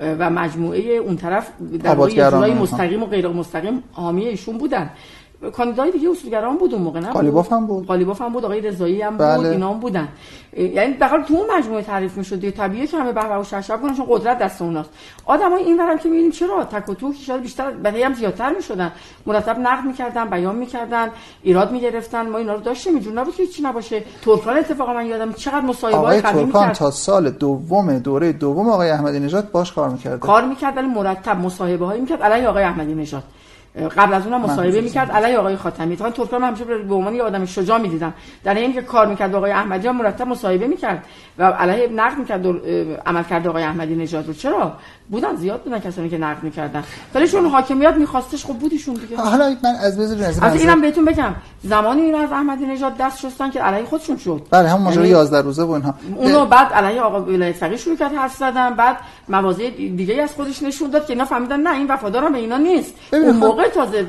و 0.00 0.30
مجموعه 0.30 0.80
اون 0.80 1.16
طرف 1.16 1.48
در 1.82 1.94
واقع 1.94 2.54
مستقیم 2.54 3.02
و 3.02 3.06
غیر 3.06 3.28
مستقیم 3.28 3.82
حامی 3.92 4.24
ایشون 4.24 4.58
بودن. 4.58 4.90
کاندیدای 5.50 5.90
دیگه 5.90 6.10
اصولگران 6.10 6.56
بود 6.56 6.74
اون 6.74 6.82
موقع 6.82 7.00
نه 7.00 7.10
قالیباف 7.10 7.52
هم 7.52 7.66
بود. 7.66 7.86
قالیباف 7.86 8.22
هم 8.22 8.32
بود 8.32 8.44
آقای 8.44 8.60
رضایی 8.60 9.02
هم 9.02 9.16
بله. 9.16 9.36
بود 9.36 9.46
اینا 9.46 9.70
هم 9.72 9.80
بودن. 9.80 10.08
یعنی 10.56 10.94
در 10.94 11.24
تو 11.28 11.34
اون 11.34 11.46
مجموعه 11.58 11.82
تعریف 11.82 12.16
می‌شد 12.16 12.34
دیگه. 12.40 12.50
طبیعیه 12.50 12.86
که 12.86 12.96
همه 12.96 13.12
بهبه 13.12 13.38
و 13.38 13.44
ششب 13.44 13.82
کنن 13.82 13.94
چون 13.94 14.06
قدرت 14.08 14.38
دست 14.38 14.62
اوناست. 14.62 14.90
آدمای 15.26 15.62
این 15.62 15.80
ورم 15.80 15.98
که 15.98 16.08
می‌بینیم 16.08 16.30
چرا؟ 16.30 16.64
تک 16.64 16.88
و 16.88 16.94
توک 16.94 17.16
شاید 17.16 17.42
بیشتر 17.42 17.70
برای 17.70 18.02
هم 18.02 18.14
زیادتر 18.14 18.52
می‌شدن. 18.52 18.92
مرتب 19.26 19.58
نقد 19.58 19.84
می‌کردن 19.84 20.30
بیان 20.30 20.56
می‌کردن 20.56 21.08
ایراد 21.42 21.72
می‌گرفتن. 21.72 22.28
ما 22.28 22.38
اینا 22.38 22.54
رو 22.54 22.60
داشتیم. 22.60 22.94
اینجوری 22.94 23.16
نبود 23.16 23.34
که 23.34 23.46
چی 23.46 23.62
نباشه. 23.62 24.02
ترکان 24.24 24.56
اتفاقا 24.56 24.92
من 24.92 25.06
یادم 25.06 25.32
چقدر 25.32 25.60
مصاحبه 25.60 25.98
های 25.98 26.20
قوی 26.20 26.44
می‌کرد. 26.44 26.74
تا 26.74 26.90
سال 26.90 27.30
دوم 27.30 27.98
دوره 27.98 28.32
دوم 28.32 28.68
آقای 28.68 28.90
احمدی 28.90 29.20
نژاد 29.20 29.50
باش 29.50 29.72
کار 29.72 29.88
می‌کرد 29.88 30.20
کار 30.20 30.44
می‌کرد 30.44 30.76
ولی 30.76 30.86
مرتب 30.86 31.36
مصاحبه 31.36 31.86
هایی 31.86 32.00
می‌کرد. 32.00 32.22
علی 32.22 32.46
آقای 32.46 32.62
احمدی 32.62 32.94
نژاد. 32.94 33.22
قبل 33.96 34.14
از 34.14 34.26
اونم 34.26 34.40
مصاحبه 34.40 34.80
می‌کرد. 34.80 35.10
علی 35.10 35.34
آقای 35.34 35.56
خاتمی. 35.56 35.96
تا 35.96 36.10
ترکان 36.10 36.44
همیشه 36.44 36.64
به 36.64 36.94
عنوان 36.94 37.14
یه 37.14 37.22
آدم 37.22 37.44
شجاع 37.44 37.78
می‌دیدن. 37.78 38.14
در 38.44 38.54
این 38.54 38.72
که 38.72 38.82
کار 38.82 39.06
می‌کرد 39.06 39.34
آقای 39.34 39.50
احمدی 39.50 39.88
هم 39.88 39.96
مرتب 39.96 40.28
مصاحبه 40.28 40.66
می‌کرد 40.66 41.04
و 41.38 41.44
علیه 41.44 41.88
نقد 41.88 42.18
می‌کرد 42.18 42.46
عمل 43.06 43.22
کرد 43.22 43.46
آقای 43.46 43.62
احمدی 43.62 43.94
نژاد 43.94 44.26
رو. 44.26 44.32
چرا؟ 44.32 44.72
بودن 45.10 45.36
زیاد 45.36 45.62
بودن 45.62 45.78
کسانی 45.78 46.08
که 46.08 46.18
نقد 46.18 46.42
می‌کردن. 46.42 46.84
ولی 47.14 47.28
چون 47.28 47.46
حاکمیت 47.46 47.94
میخواستش 47.94 48.44
خب 48.44 48.54
بودیشون 48.54 48.94
دیگه. 48.94 49.16
حالا 49.16 49.56
من 49.64 49.74
از 49.84 49.98
بذار 49.98 50.42
از, 50.42 50.56
اینم 50.60 50.80
بهتون 50.80 51.04
بگم. 51.04 51.34
زمانی 51.62 52.00
این 52.00 52.14
از 52.14 52.32
احمدی 52.32 52.66
نژاد 52.66 52.96
دست 52.96 53.18
شستن 53.18 53.50
که 53.50 53.60
علیه 53.60 53.84
خودشون 53.86 54.16
شد. 54.16 54.42
بله 54.50 54.68
هم 54.68 54.82
ماجرا 54.82 55.06
11 55.06 55.36
یعنی 55.36 55.46
روزه 55.46 55.62
و 55.62 55.70
اینها. 55.70 55.94
اونو 56.16 56.46
بعد 56.46 56.72
علیه 56.72 57.00
آقا 57.00 57.20
ولایت 57.20 57.56
فقیه 57.56 57.76
شروع 57.76 57.96
کرد 57.96 58.12
حرف 58.12 58.36
زدن. 58.36 58.74
بعد 58.74 58.96
مواضع 59.28 59.70
دیگه 59.70 60.22
از 60.22 60.32
خودش 60.32 60.62
نشون 60.62 60.90
داد 60.90 61.06
که 61.06 61.12
اینا 61.12 61.24
فهمیدن 61.24 61.60
نه 61.60 61.76
این 61.76 61.86
وفادار 61.86 62.30
به 62.30 62.38
اینا 62.38 62.56
نیست. 62.56 62.94
اون 63.12 63.36
موقع 63.36 63.61
موقع 63.62 63.74
تازه 63.74 64.06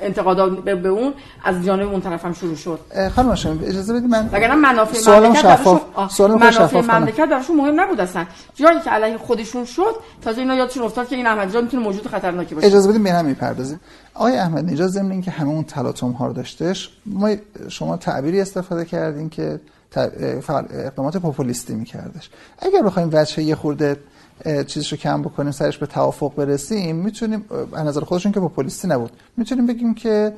انتقادات 0.00 0.58
به 0.64 0.88
اون 0.88 1.14
از 1.44 1.64
جانب 1.64 1.88
اون 1.88 2.00
طرف 2.00 2.24
هم 2.24 2.32
شروع 2.32 2.54
شد. 2.54 2.80
خانم 3.16 3.28
هاشمی 3.28 3.66
اجازه 3.66 3.92
بدید 3.92 4.10
من 4.10 4.28
وگرنه 4.32 4.54
منافع 4.54 4.98
سوالم 4.98 5.34
شفاف 5.34 6.12
سوالم 6.12 6.38
منافع 6.38 6.80
مملکت 6.80 7.28
براشون 7.28 7.56
مهم 7.56 7.80
نبود 7.80 8.00
اصلا. 8.00 8.26
جایی 8.54 8.80
که 8.80 8.90
علیه 8.90 9.18
خودشون 9.18 9.64
شد 9.64 9.94
تازه 10.22 10.40
اینا 10.40 10.54
یادشون 10.54 10.82
افتاد 10.82 11.08
که 11.08 11.16
این 11.16 11.26
احمدی 11.26 11.48
نژاد 11.48 11.64
می‌تونه 11.64 11.82
موجود 11.82 12.06
خطرناکی 12.06 12.54
باشه. 12.54 12.66
اجازه 12.66 12.88
بدید 12.88 13.00
ببینم 13.00 13.24
می‌پردازیم. 13.24 13.80
آقای 14.14 14.36
احمد 14.36 14.64
نژاد 14.64 14.88
ضمن 14.88 15.10
اینکه 15.10 15.30
همه 15.30 15.48
اون 15.48 15.64
تلاطم 15.64 16.10
ها 16.10 16.26
رو 16.26 16.32
داشتش 16.32 16.90
ما 17.06 17.30
شما 17.68 17.96
تعبیری 17.96 18.40
استفاده 18.40 18.84
کردین 18.84 19.28
که 19.28 19.60
اقدامات 20.86 21.16
پوپولیستی 21.16 21.74
میکردش. 21.74 22.30
اگر 22.58 22.82
بخوایم 22.82 23.10
وجه 23.12 23.42
یه 23.42 23.54
خورده 23.54 23.96
چیزشو 24.66 24.96
کم 24.96 25.22
بکنیم 25.22 25.52
سرش 25.52 25.78
به 25.78 25.86
توافق 25.86 26.34
برسیم 26.34 26.96
می‌تونیم 26.96 27.44
از 27.72 27.86
نظر 27.86 28.00
خودشون 28.00 28.32
که 28.32 28.40
پوپولیستی 28.40 28.88
نبود. 28.88 29.10
می‌تونیم 29.36 29.66
بگیم 29.66 29.94
که 29.94 30.32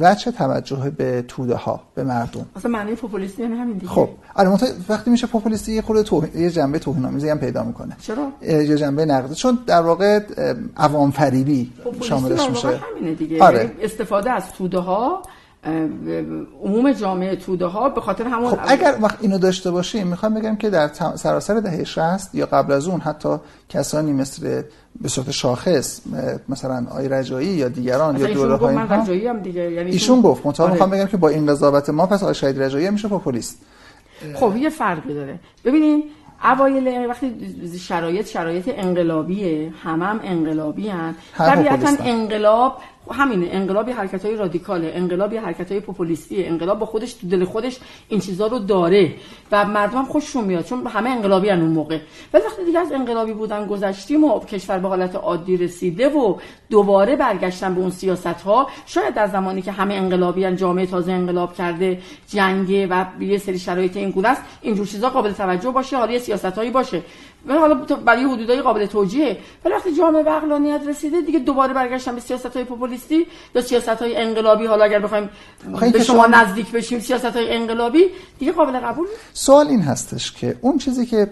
وجه 0.00 0.30
توجه 0.30 0.90
به 0.90 1.24
توده 1.28 1.54
ها 1.54 1.80
به 1.94 2.04
مردم. 2.04 2.46
اصلا 2.56 2.70
معنی 2.70 2.94
پوپولیستی 2.94 3.42
یعنی 3.42 3.54
همین 3.54 3.74
دیگه. 3.74 3.92
خب 3.92 4.08
آره 4.34 4.58
وقتی 4.88 5.10
میشه 5.10 5.26
پوپولیستی 5.26 5.72
یه 5.72 5.82
خورده 5.82 6.02
توهین 6.02 6.42
یه 6.42 6.50
جنبه 6.50 6.78
توهین 6.78 7.04
آمیزی 7.04 7.28
هم 7.28 7.38
پیدا 7.38 7.62
می‌کنه. 7.62 7.96
چرا؟ 8.00 8.32
یه 8.42 8.76
جنبه 8.76 9.04
نقد. 9.04 9.32
چون 9.32 9.58
در 9.66 9.80
واقع 9.80 10.20
عوام 10.76 11.10
فریبی 11.10 11.72
شاملش 12.02 12.50
میشه. 12.50 12.68
همینه 12.68 13.14
دیگه. 13.14 13.42
آره. 13.42 13.58
یعنی 13.58 13.70
استفاده 13.82 14.30
از 14.30 14.52
توده 14.52 14.78
ها 14.78 15.22
عموم 16.64 16.92
جامعه 16.92 17.36
توده 17.36 17.66
ها 17.66 17.88
به 17.88 18.00
خاطر 18.00 18.24
همون 18.24 18.50
خب 18.50 18.58
اگر 18.66 18.98
وقت 19.00 19.18
اینو 19.20 19.38
داشته 19.38 19.70
باشیم 19.70 20.06
می‌خوام 20.06 20.34
بگم 20.34 20.56
که 20.56 20.70
در 20.70 20.90
سراسر 21.14 21.54
دهه 21.60 21.84
60 21.84 22.34
یا 22.34 22.46
قبل 22.46 22.72
از 22.72 22.88
اون 22.88 23.00
حتی 23.00 23.36
کسانی 23.68 24.12
مثل 24.12 24.62
به 25.00 25.08
صورت 25.08 25.30
شاخص 25.30 26.00
مثلا 26.48 26.86
آی 26.90 27.08
رجایی 27.08 27.48
یا 27.48 27.68
دیگران 27.68 28.16
یا 28.16 28.26
دوره 28.26 28.56
های 28.56 28.74
من 28.74 28.88
رجایی 28.88 29.26
هم 29.26 29.40
دیگه 29.40 29.72
یعنی 29.72 29.90
ایشون 29.90 30.20
گفت 30.20 30.46
مطابق 30.46 30.70
آره. 30.70 30.72
می‌خوام 30.72 30.90
بگم 30.90 31.06
که 31.06 31.16
با 31.16 31.28
این 31.28 31.46
قضاوت 31.46 31.90
ما 31.90 32.06
پس 32.06 32.22
آی 32.22 32.34
شهید 32.34 32.62
رجایی 32.62 32.90
میشه 32.90 33.08
پوپولیست 33.08 33.58
خب 34.34 34.56
یه 34.56 34.70
فرقی 34.70 35.14
داره. 35.14 35.38
ببینین 35.64 36.04
اوایل 36.44 37.06
وقتی 37.08 37.34
شرایط 37.78 38.26
شرایط 38.26 38.70
انقلابیه 38.76 39.72
همم 39.82 40.02
هم 40.02 40.20
انقلابی 40.24 40.88
هن 40.88 41.14
طبیعتا 41.36 42.04
انقلاب 42.04 42.78
همینه 43.14 43.48
انقلابی 43.50 43.92
حرکت 43.92 44.24
های 44.24 44.36
رادیکاله 44.36 44.92
انقلابی 44.94 45.36
حرکت 45.36 45.72
های 45.72 45.80
پوپولیستی 45.80 46.44
انقلاب 46.44 46.78
با 46.78 46.86
خودش 46.86 47.12
تو 47.12 47.28
دل 47.28 47.44
خودش 47.44 47.78
این 48.08 48.20
چیزا 48.20 48.46
رو 48.46 48.58
داره 48.58 49.14
و 49.52 49.64
مردم 49.64 50.04
خوششون 50.04 50.44
میاد 50.44 50.64
چون 50.64 50.86
همه 50.86 51.10
انقلابی 51.10 51.50
اون 51.50 51.60
موقع. 51.60 51.98
ولی 52.32 52.44
وقتی 52.44 52.64
دیگه 52.64 52.78
از 52.78 52.92
انقلابی 52.92 53.32
بودن 53.32 53.66
گذشتیم 53.66 54.24
و 54.24 54.40
کشور 54.40 54.78
به 54.78 54.88
حالت 54.88 55.14
عادی 55.14 55.56
رسیده 55.56 56.08
و 56.08 56.34
دوباره 56.70 57.16
برگشتن 57.16 57.74
به 57.74 57.80
اون 57.80 57.90
سیاست 57.90 58.26
ها 58.26 58.68
شاید 58.86 59.14
در 59.14 59.26
زمانی 59.26 59.62
که 59.62 59.72
همه 59.72 59.94
انقلابی 59.94 60.56
جامعه 60.56 60.86
تازه 60.86 61.12
انقلاب 61.12 61.54
کرده 61.54 61.98
جنگه 62.28 62.86
و 62.86 63.04
یه 63.20 63.38
سری 63.38 63.58
شرایط 63.58 63.96
این 63.96 64.10
گونه 64.10 64.28
است 64.28 64.42
اینجور 64.62 64.86
چیزا 64.86 65.10
قابل 65.10 65.32
توجه 65.32 65.70
باشه 65.70 65.96
حالا 65.96 66.18
سیاست 66.18 66.44
هایی 66.44 66.70
باشه. 66.70 67.02
ولی 67.46 67.58
حالا 67.58 67.74
برای 67.74 68.24
حدودای 68.24 68.62
قابل 68.62 68.86
توجیه 68.86 69.38
ولی 69.64 69.74
وقتی 69.74 69.96
جامعه 69.96 70.22
به 70.22 70.30
عقلانیت 70.30 70.80
رسیده 70.86 71.20
دیگه 71.20 71.38
دوباره 71.38 71.74
برگشتن 71.74 72.14
به 72.14 72.20
سیاست 72.20 72.46
های 72.46 72.64
پوپولیستی 72.64 73.26
یا 73.54 73.62
سیاست 73.62 73.88
های 73.88 74.16
انقلابی. 74.16 74.66
حالا 74.66 74.84
اگر 74.84 74.98
بخوایم 74.98 75.30
به 75.92 76.02
شما 76.02 76.26
نزدیک 76.26 76.72
بشیم 76.72 77.00
سیاست 77.00 77.24
های 77.24 77.56
انقلابی 77.56 78.04
دیگه 78.38 78.52
قابل 78.52 78.80
قبول 78.80 79.06
سوال 79.32 79.66
این 79.66 79.80
هستش 79.80 80.32
که 80.32 80.56
اون 80.60 80.78
چیزی 80.78 81.06
که 81.06 81.30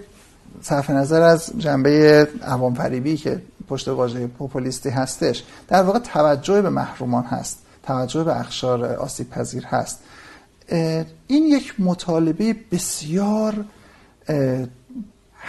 صرف 0.63 0.91
نظر 0.91 1.23
از 1.23 1.53
جنبه 1.59 2.29
عوام 2.43 2.75
فریبی 2.75 3.17
که 3.17 3.43
پشت 3.69 3.89
واژه 3.89 4.27
پوپولیستی 4.27 4.91
هستش 4.91 5.43
در 5.69 5.83
واقع 5.83 5.99
توجه 5.99 6.63
به 6.63 6.71
محرومان 6.71 7.25
هست 7.25 7.59
توجه 7.83 8.25
به 8.25 8.41
اخشار 8.41 8.85
آسیب 8.85 9.31
پذیر 9.31 9.65
هست 9.65 10.03
این 11.27 11.47
یک 11.47 11.75
مطالبه 11.79 12.57
بسیار 12.73 13.65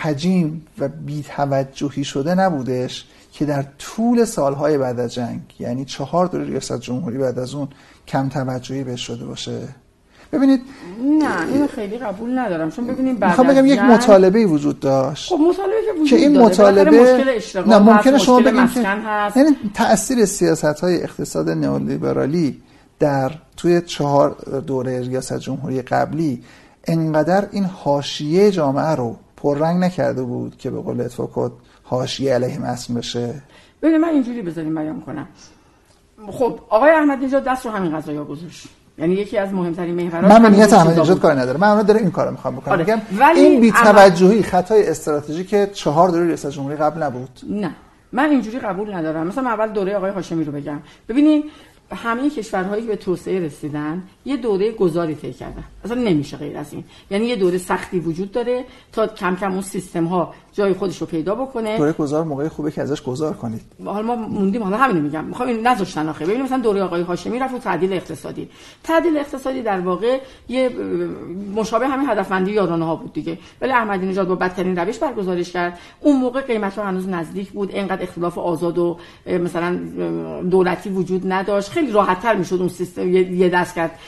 حجیم 0.01 0.65
و 0.79 0.87
بیتوجهی 0.87 2.03
شده 2.03 2.35
نبودش 2.35 3.05
که 3.33 3.45
در 3.45 3.65
طول 3.79 4.25
سالهای 4.25 4.77
بعد 4.77 4.99
از 4.99 5.13
جنگ 5.13 5.41
یعنی 5.59 5.85
چهار 5.85 6.27
دوره 6.27 6.45
ریاست 6.45 6.79
جمهوری 6.79 7.17
بعد 7.17 7.39
از 7.39 7.53
اون 7.53 7.67
کم 8.07 8.29
توجهی 8.29 8.83
بهش 8.83 9.01
شده 9.01 9.25
باشه. 9.25 9.67
ببینید 10.31 10.61
نه 11.19 11.47
اینو 11.47 11.67
خیلی 11.67 11.97
قبول 11.97 12.39
ندارم. 12.39 12.71
چون 12.71 12.87
ببینید 12.87 13.19
بعد 13.19 13.29
می‌خوام 13.29 13.47
بگم 13.47 13.65
یک 13.65 13.79
مطالبه 13.79 14.45
وجود 14.45 14.79
داشت. 14.79 15.29
خب 15.29 15.39
مطالبه 15.49 15.73
که 15.85 15.91
وجود 15.93 16.07
که 16.07 16.15
این 16.15 16.41
مطالبه 16.41 17.33
نه 17.67 17.77
ممکنه 17.79 18.17
شما 18.17 18.39
بگید 18.39 18.71
که 18.73 18.79
یعنی 19.35 19.57
تاثیر 19.73 20.25
سیاست 20.25 20.65
های 20.65 21.03
اقتصاد 21.03 21.49
نئولیبرالی 21.49 22.61
در 22.99 23.31
توی 23.57 23.81
چهار 23.81 24.61
دوره 24.67 25.01
ریاست 25.01 25.39
جمهوری 25.39 25.81
قبلی 25.81 26.43
انقدر 26.87 27.47
این 27.51 27.65
حاشیه 27.65 28.51
جامعه 28.51 28.95
رو 28.95 29.17
پررنگ 29.45 29.83
نکرده 29.83 30.23
بود 30.23 30.57
که 30.57 30.69
به 30.69 30.81
قول 30.81 31.01
اتفاقات 31.01 31.51
حاشیه 31.83 32.33
علیه 32.33 32.59
مسم 32.59 32.93
بشه؟ 32.93 33.41
ببینید 33.81 34.01
من 34.01 34.09
اینجوری 34.09 34.41
بذاریم 34.41 34.75
بیان 34.75 35.01
کنم. 35.01 35.27
خب 36.31 36.59
آقای 36.69 36.91
احمد 36.91 37.23
نژاد 37.23 37.43
دست 37.43 37.65
رو 37.65 37.71
همین 37.71 37.97
قضايا 37.97 38.23
گذاشت. 38.23 38.67
یعنی 38.97 39.13
یکی 39.13 39.37
از 39.37 39.53
مهمترین 39.53 39.95
محورات 39.95 40.31
من 40.31 40.51
نیت 40.51 40.73
احمد 40.73 40.99
نژاد 40.99 41.19
کار 41.19 41.33
نداره 41.33 41.59
من 41.59 41.67
اون 41.67 41.81
داره 41.81 41.99
این 41.99 42.11
کارو 42.11 42.31
می‌خوام 42.31 42.55
بکنم. 42.55 42.73
آره. 42.73 43.01
ولی 43.19 43.39
این 43.39 43.61
بی‌توجهی 43.61 44.43
خطای 44.43 44.89
استراتژیک 44.89 45.73
چهار 45.73 46.09
دوره 46.09 46.25
ریاست 46.25 46.49
جمهوری 46.49 46.75
قبل 46.75 47.03
نبود. 47.03 47.39
نه. 47.49 47.71
من 48.11 48.29
اینجوری 48.29 48.59
قبول 48.59 48.93
ندارم. 48.93 49.27
مثلا 49.27 49.49
اول 49.49 49.69
دوره 49.69 49.95
آقای 49.95 50.11
هاشمی 50.11 50.43
رو 50.43 50.51
بگم. 50.51 50.79
ببینید 51.09 51.43
همه 51.91 52.29
کشورهایی 52.29 52.81
که 52.81 52.87
به 52.87 52.95
توسعه 52.95 53.39
رسیدن 53.39 54.03
یه 54.25 54.37
دوره 54.37 54.71
گذاری 54.71 55.15
طی 55.15 55.33
کردن 55.33 55.63
اصلا 55.85 56.01
نمیشه 56.01 56.37
غیر 56.37 56.57
از 56.57 56.73
این. 56.73 56.83
یعنی 57.11 57.25
یه 57.25 57.35
دوره 57.35 57.57
سختی 57.57 57.99
وجود 57.99 58.31
داره 58.31 58.65
تا 58.91 59.07
کم 59.07 59.35
کم 59.35 59.51
اون 59.51 59.61
سیستم 59.61 60.05
ها 60.05 60.33
جای 60.53 60.73
خودش 60.73 60.97
رو 60.97 61.07
پیدا 61.07 61.35
بکنه. 61.35 61.77
دوره 61.77 61.91
گذار 61.91 62.23
موقعی 62.23 62.49
خوبه 62.49 62.71
که 62.71 62.81
ازش 62.81 63.01
گذار 63.01 63.33
کنید. 63.33 63.61
حالا 63.85 64.07
ما 64.07 64.15
موندیم. 64.15 64.63
حالا 64.63 64.77
همین 64.77 65.03
میگم. 65.03 65.23
می‌خوام 65.25 65.49
این 65.49 65.67
نذاشتن 65.67 66.09
آخه. 66.09 66.25
ببینید 66.25 66.43
مثلا 66.43 66.57
دوره 66.57 66.81
آقای 66.83 67.01
هاشمی 67.01 67.39
رفت 67.39 67.63
تعدیل 67.63 67.93
اقتصادی. 67.93 68.49
تعدیل 68.83 69.17
اقتصادی 69.17 69.61
در 69.61 69.79
واقع 69.79 70.19
یه 70.49 70.69
مشابه 71.55 71.87
همین 71.87 72.09
هدفمندی 72.09 72.51
یارانه 72.51 72.85
ها 72.85 72.95
بود 72.95 73.13
دیگه. 73.13 73.37
ولی 73.61 73.71
احمدی 73.71 74.05
نژاد 74.05 74.27
با 74.27 74.35
بدترین 74.35 74.75
روش 74.75 74.97
برگزارش 74.97 75.51
کرد. 75.51 75.79
اون 76.01 76.15
موقع 76.19 76.41
قیمت 76.41 76.77
ها 76.77 76.85
هنوز 76.85 77.09
نزدیک 77.09 77.51
بود. 77.51 77.75
اینقدر 77.75 78.03
اختلاف 78.03 78.37
آزاد 78.37 78.77
و 78.77 78.97
مثلا 79.27 79.79
دولتی 80.49 80.89
وجود 80.89 81.31
نداشت. 81.31 81.69
خیلی 81.69 81.91
راحت 81.91 82.21
تر 82.21 82.35
می‌شد 82.35 82.55
اون 82.55 82.69
سیستم 82.69 83.13
یه 83.13 83.49
دست 83.49 83.75
کرد. 83.75 83.91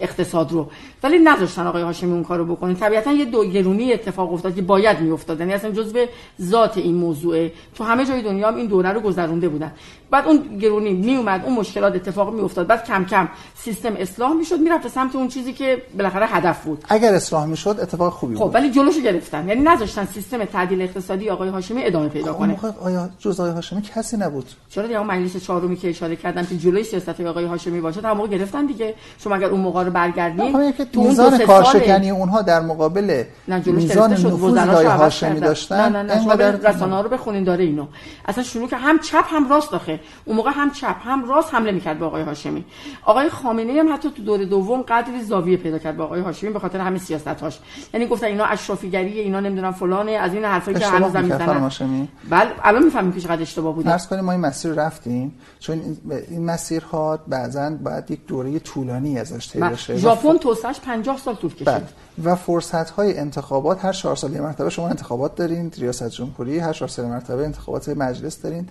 اقتصاد 0.00 0.52
رو. 0.52 0.70
ولی 1.02 1.18
نذاشتن 1.18 1.66
آقای 1.66 1.82
هاشمی 1.82 2.12
اون 2.12 2.24
کارو 2.24 2.44
بکنه. 2.44 2.74
طبیعتا 2.74 3.12
یه 3.12 3.24
دو 3.24 3.44
گرونی 3.44 3.92
اتفاق 3.92 4.32
افتاد 4.32 4.54
که 4.54 4.62
باید 4.62 5.00
میافتاد. 5.00 5.40
یعنی 5.40 5.52
اصلا 5.52 5.70
جزء 5.70 6.06
ذات 6.42 6.78
این 6.78 6.94
موضوعه. 6.94 7.52
تو 7.74 7.84
همه 7.84 8.06
جای 8.06 8.22
دنیا 8.22 8.48
هم 8.48 8.56
این 8.56 8.66
دوره 8.66 8.92
رو 8.92 9.00
گذرونده 9.00 9.48
بودن. 9.48 9.72
بعد 10.10 10.26
اون 10.26 10.58
گرونی 10.58 10.92
می 10.92 11.16
اومد 11.16 11.44
اون 11.44 11.54
مشکلات 11.54 11.94
اتفاق 11.94 12.34
می 12.34 12.40
افتاد 12.40 12.66
بعد 12.66 12.84
کم 12.84 13.04
کم 13.04 13.28
سیستم 13.54 13.96
اصلاح 13.98 14.32
می‌شد 14.32 14.60
می‌رفت 14.60 14.88
سمت 14.88 15.16
اون 15.16 15.28
چیزی 15.28 15.52
که 15.52 15.82
بالاخره 15.98 16.26
هدف 16.26 16.64
بود. 16.64 16.84
اگر 16.88 17.14
اصلاح 17.14 17.46
می‌شد 17.46 17.76
اتفاق 17.82 18.12
خوبی 18.12 18.34
خب، 18.34 18.40
بود. 18.40 18.50
خب 18.50 18.54
ولی 18.54 18.70
جلوشو 18.70 19.00
گرفتن. 19.00 19.48
یعنی 19.48 19.60
نذاشتن 19.60 20.04
سیستم 20.04 20.44
تعدیل 20.44 20.82
اقتصادی 20.82 21.30
آقای 21.30 21.48
هاشمی 21.48 21.84
ادامه 21.84 22.08
پیدا 22.08 22.32
خب 22.32 22.38
کنه. 22.38 22.58
آیا 22.82 23.08
جز 23.18 23.40
آقای 23.40 23.52
هاشمی 23.52 23.82
کسی 23.82 24.16
نبود؟ 24.16 24.46
چرا 24.70 24.86
دیگه 24.86 25.02
مجلس 25.02 25.44
چهارمی 25.44 25.76
که 25.76 25.90
اشاره 25.90 26.16
کردم 26.16 26.46
که 26.46 26.56
جلوی 26.56 26.84
سیاست 26.84 27.20
آقای 27.20 27.44
هاشمی 27.44 27.80
باشه 27.80 28.00
تا 28.00 28.14
موقع 28.14 28.28
گرفتن 28.28 28.66
دیگه. 28.66 28.94
شما 29.18 29.34
اگر 29.34 29.46
اون 29.46 29.60
موقع 29.60 29.83
رو 29.84 29.90
برگردین 29.90 30.72
تو 30.92 31.02
میزان 31.02 31.38
کارشکنی 31.38 32.10
اونها 32.10 32.42
در 32.42 32.60
مقابل 32.60 33.24
میزان 33.66 34.12
نفوذ 34.12 34.56
آقای 34.58 34.86
هاشمی 34.86 35.40
داشتن؟ 35.40 35.92
نه 35.92 36.02
نه 36.02 36.14
نه. 36.14 36.22
شما 36.22 36.32
رسانه‌ها 36.32 37.00
رو 37.00 37.08
بخونین. 37.08 37.44
داره 37.44 37.64
اینو. 37.64 37.86
اصلا 38.26 38.44
شروع 38.44 38.68
که 38.68 38.76
هم 38.76 38.98
چپ 38.98 39.24
هم 39.26 39.48
راست 39.48 39.72
داخه 39.72 40.00
اون 40.24 40.36
موقع 40.36 40.50
هم 40.54 40.70
چپ 40.70 40.96
هم 41.04 41.28
راست 41.28 41.54
حمله 41.54 41.72
می‌کرد 41.72 41.98
به 41.98 42.04
آقای 42.04 42.22
هاشمی. 42.22 42.64
آقای 43.04 43.28
خامنه 43.28 43.72
هم 43.72 43.94
حتی 43.94 44.10
تو 44.10 44.22
دور 44.22 44.44
دوم 44.44 44.82
قدری 44.82 45.22
زاویه 45.22 45.56
پیدا 45.56 45.78
کرد 45.78 45.96
با 45.96 46.04
آقای 46.04 46.20
هاشمی 46.20 46.50
به 46.50 46.58
خاطر 46.58 46.78
همین 46.78 46.98
سیاستاش 46.98 47.58
یعنی 47.94 48.06
گفتن 48.06 48.26
اینا 48.26 48.44
اشرافیگری 48.44 49.20
اینا 49.20 49.40
نمی‌دونم 49.40 49.72
فلانه 49.72 50.10
از 50.10 50.34
این 50.34 50.44
حرفایی 50.44 50.78
که 50.78 50.86
هنوز 50.86 51.16
می‌زنن. 51.16 52.08
بله 52.30 52.50
الان 52.62 52.82
می‌فهمیم 52.84 53.12
که 53.12 53.20
چقدر 53.20 53.42
اشتباه 53.42 53.74
بود 53.74 53.84
فرض 53.84 54.06
کنیم 54.06 54.24
ما 54.24 54.32
این 54.32 54.40
مسیر 54.40 54.72
رفتیم. 54.72 55.34
چون 55.60 55.80
این 56.30 56.44
مسیرها 56.44 57.18
بعضا 57.28 57.70
باید 57.84 58.10
یک 58.10 58.26
دوره 58.26 58.58
طولانی 58.58 59.18
ازش 59.18 59.48
طی 59.48 59.60
بشه 59.74 59.96
ژاپن 59.96 60.36
توسعهش 60.38 60.80
50 60.80 61.18
سال 61.18 61.34
طول 61.34 61.54
کشید 61.54 61.66
بله. 61.66 61.84
و 62.24 62.36
فرصت 62.36 62.90
های 62.90 63.18
انتخابات 63.18 63.84
هر 63.84 63.92
چهار 63.92 64.16
سال 64.16 64.32
یه 64.32 64.40
مرتبه 64.40 64.70
شما 64.70 64.88
انتخابات 64.88 65.34
دارین 65.34 65.72
ریاست 65.78 66.08
جمهوری 66.08 66.58
هر 66.58 66.72
چهار 66.72 66.88
سال 66.88 67.06
مرتبه 67.06 67.44
انتخابات 67.44 67.88
مجلس 67.88 68.42
دارین 68.42 68.68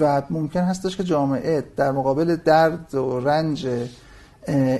و 0.00 0.22
ممکن 0.30 0.60
هستش 0.60 0.96
که 0.96 1.04
جامعه 1.04 1.64
در 1.76 1.92
مقابل 1.92 2.36
درد 2.36 2.94
و 2.94 3.20
رنج 3.20 3.68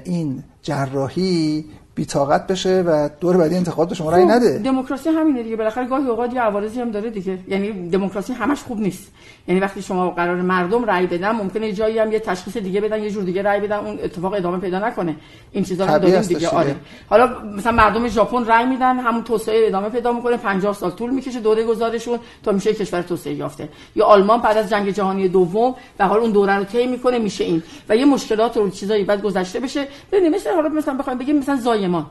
این 0.04 0.44
جراحی 0.62 1.64
بیتاقت 2.00 2.46
بشه 2.46 2.82
و 2.86 3.08
دور 3.20 3.36
بعدی 3.36 3.56
انتخابات 3.56 3.88
به 3.88 3.94
شما 3.94 4.10
رأی 4.10 4.22
خب، 4.22 4.30
نده. 4.30 4.58
دموکراسی 4.58 5.08
همینه 5.08 5.42
دیگه. 5.42 5.56
بالاخره 5.56 5.86
گاهی 5.86 6.06
اوقات 6.06 6.34
یه 6.34 6.40
عوارضی 6.40 6.80
هم 6.80 6.90
داره 6.90 7.10
دیگه. 7.10 7.38
یعنی 7.48 7.88
دموکراسی 7.88 8.32
همش 8.32 8.62
خوب 8.62 8.80
نیست. 8.80 9.12
یعنی 9.48 9.60
وقتی 9.60 9.82
شما 9.82 10.10
قرار 10.10 10.36
مردم 10.36 10.84
رأی 10.84 11.06
بدن 11.06 11.30
ممکنه 11.30 11.72
جایی 11.72 11.98
هم 11.98 12.12
یه 12.12 12.18
تشخیص 12.18 12.56
دیگه 12.56 12.80
بدن 12.80 13.02
یه 13.02 13.10
جور 13.10 13.24
دیگه 13.24 13.42
رأی 13.42 13.60
بدن 13.60 13.76
اون 13.76 13.98
اتفاق 14.02 14.32
ادامه 14.32 14.58
پیدا 14.58 14.78
نکنه. 14.78 15.16
این 15.52 15.64
چیزا 15.64 15.84
رو 15.84 15.98
داریم 15.98 16.20
دیگه. 16.20 16.48
آره. 16.48 16.76
حالا 17.08 17.28
مثلا 17.56 17.72
مردم 17.72 18.08
ژاپن 18.08 18.44
رأی 18.44 18.66
میدن 18.66 18.98
همون 18.98 19.24
توسعه 19.24 19.66
ادامه 19.66 19.88
پیدا 19.88 20.12
می‌کنه. 20.12 20.36
50 20.36 20.74
سال 20.74 20.90
طول 20.90 21.10
می‌کشه 21.10 21.40
دوره 21.40 21.64
گذارشون 21.64 22.18
تا 22.42 22.52
میشه 22.52 22.74
کشور 22.74 23.02
توسعه 23.02 23.34
یافته. 23.34 23.68
یا 23.96 24.04
آلمان 24.04 24.40
بعد 24.40 24.56
از 24.56 24.70
جنگ 24.70 24.90
جهانی 24.90 25.28
دوم 25.28 25.74
به 25.98 26.04
حال 26.04 26.20
اون 26.20 26.30
دوره 26.30 26.56
رو 26.56 26.64
طی 26.64 26.86
می‌کنه 26.86 27.18
میشه 27.18 27.44
این. 27.44 27.62
و 27.88 27.96
یه 27.96 28.04
مشکلات 28.04 28.56
رو 28.56 28.70
چیزایی 28.70 29.04
بعد 29.04 29.22
گذشته 29.22 29.60
بشه. 29.60 29.86
ببینید 30.12 30.34
مثلا 30.34 30.54
حالا 30.54 30.68
مثلا 30.68 30.94
بخوایم 30.94 31.18
بگیم 31.18 31.38
مثلا 31.38 31.56
زایمان 31.90 32.06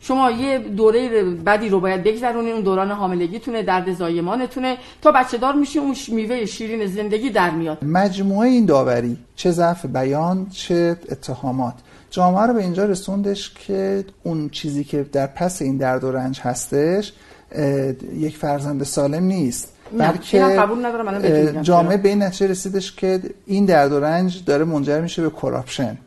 شما 0.00 0.30
یه 0.30 0.58
دوره 0.58 1.24
بدی 1.24 1.68
رو 1.68 1.80
باید 1.80 2.02
بگذرونید 2.02 2.52
اون 2.52 2.62
دوران 2.62 2.90
حاملگیتونه 2.90 3.62
درد 3.62 3.94
زایمانتونه 3.94 4.76
تا 5.02 5.12
بچه 5.12 5.38
دار 5.38 5.54
میشه 5.54 5.80
اون 5.80 5.94
میوه 6.08 6.44
شیرین 6.44 6.86
زندگی 6.86 7.30
در 7.30 7.50
میاد. 7.50 7.84
مجموعه 7.84 8.48
این 8.48 8.66
داوری 8.66 9.16
چه 9.36 9.50
ضعف 9.50 9.86
بیان 9.86 10.46
چه 10.50 10.96
اتهامات. 11.10 11.74
جامعه 12.10 12.46
رو 12.46 12.54
به 12.54 12.62
اینجا 12.62 12.84
رسوندش 12.84 13.54
که 13.54 14.04
اون 14.22 14.48
چیزی 14.48 14.84
که 14.84 15.02
در 15.12 15.26
پس 15.26 15.62
این 15.62 15.76
درد 15.76 16.04
و 16.04 16.12
رنج 16.12 16.40
هستش 16.40 17.12
یک 18.14 18.36
فرزند 18.36 18.82
سالم 18.82 19.24
نیست. 19.24 19.72
بلکه 19.98 20.64
جامعه 21.62 21.96
به 21.96 22.08
این 22.08 22.22
نتیجه 22.22 22.46
رسیدش 22.46 22.96
که 22.96 23.20
این 23.46 23.64
درد 23.64 23.92
و 23.92 24.00
رنج 24.00 24.44
داره 24.44 24.64
منجر 24.64 25.00
میشه 25.00 25.22
به 25.22 25.30
کراپشن 25.30 25.98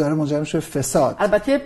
داره 0.00 0.14
منجر 0.14 0.40
میشه 0.40 0.60
فساد. 0.60 1.16
البته 1.18 1.60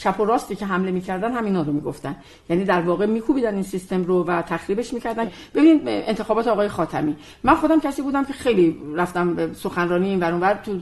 چپ 0.00 0.20
و 0.20 0.24
راستی 0.24 0.56
که 0.56 0.66
حمله 0.66 0.90
می‌کردن 0.90 1.32
همینا 1.32 1.62
رو 1.62 1.72
می‌گفتن. 1.72 2.16
یعنی 2.50 2.64
در 2.64 2.80
واقع 2.80 3.06
میکوبیدن 3.06 3.54
این 3.54 3.62
سیستم 3.62 4.04
رو 4.04 4.24
و 4.24 4.42
تخریبش 4.42 4.94
می‌کردن. 4.94 5.28
ببینید 5.54 5.82
انتخابات 5.84 6.46
آقای 6.48 6.68
خاتمی. 6.68 7.16
من 7.44 7.54
خودم 7.54 7.80
کسی 7.80 8.02
بودم 8.02 8.24
که 8.24 8.32
خیلی 8.32 8.76
رفتم 8.96 9.34
به 9.34 9.48
سخنرانی 9.62 10.08
این 10.08 10.20
ور 10.20 10.58
تو 10.64 10.72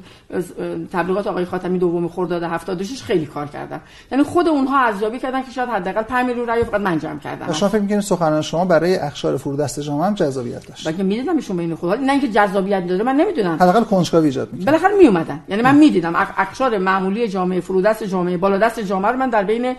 تبلیغات 0.93 1.27
آقای 1.27 1.45
خاتمی 1.45 1.79
دوم 1.79 2.09
خرداد 2.09 2.43
76 2.43 3.03
خیلی 3.03 3.27
کار 3.27 3.47
کردم. 3.47 3.81
یعنی 4.13 4.25
خود 4.25 4.49
اونها 4.49 4.79
ارزیابی 4.79 5.19
کردن 5.19 5.43
که 5.43 5.51
شاید 5.51 5.69
حداقل 5.69 6.03
5 6.03 6.27
میلیون 6.27 6.47
رای 6.47 6.65
فقط 6.65 6.81
من 6.81 6.99
جمع 6.99 7.19
کردم. 7.19 7.53
شما 7.53 7.69
فکر 7.69 7.81
می‌کنید 7.81 8.01
سخنرانی 8.01 8.43
شما 8.43 8.65
برای 8.65 8.97
اخشار 8.97 9.37
فرودست 9.37 9.81
جامعه 9.81 10.07
هم 10.07 10.15
جذابیت 10.15 10.67
داشت؟ 10.67 10.89
بلکه 10.89 11.03
می‌دیدم 11.03 11.37
ایشون 11.37 11.57
بین 11.57 11.75
خود 11.75 12.01
نه 12.01 12.13
اینکه 12.13 12.29
جذابیت 12.29 12.87
داره 12.87 13.05
من 13.05 13.17
نمی‌دونم. 13.17 13.55
حداقل 13.55 13.85
کنجکاوی 13.85 14.27
ایجاد 14.27 14.53
می‌کرد. 14.53 14.67
بالاخره 14.67 14.97
می 14.99 15.07
اومدن 15.07 15.41
یعنی 15.49 15.63
من 15.63 15.75
می‌دیدم. 15.75 16.13
اخشار 16.17 16.66
معمولی 16.75 17.29
جامعه 17.29 17.61
فرودست 17.61 18.05
جامعه 18.05 18.37
بالادست 18.37 18.81
جامعه 18.81 19.13
رو 19.13 19.19
من 19.19 19.31
در 19.31 19.43
بین 19.43 19.77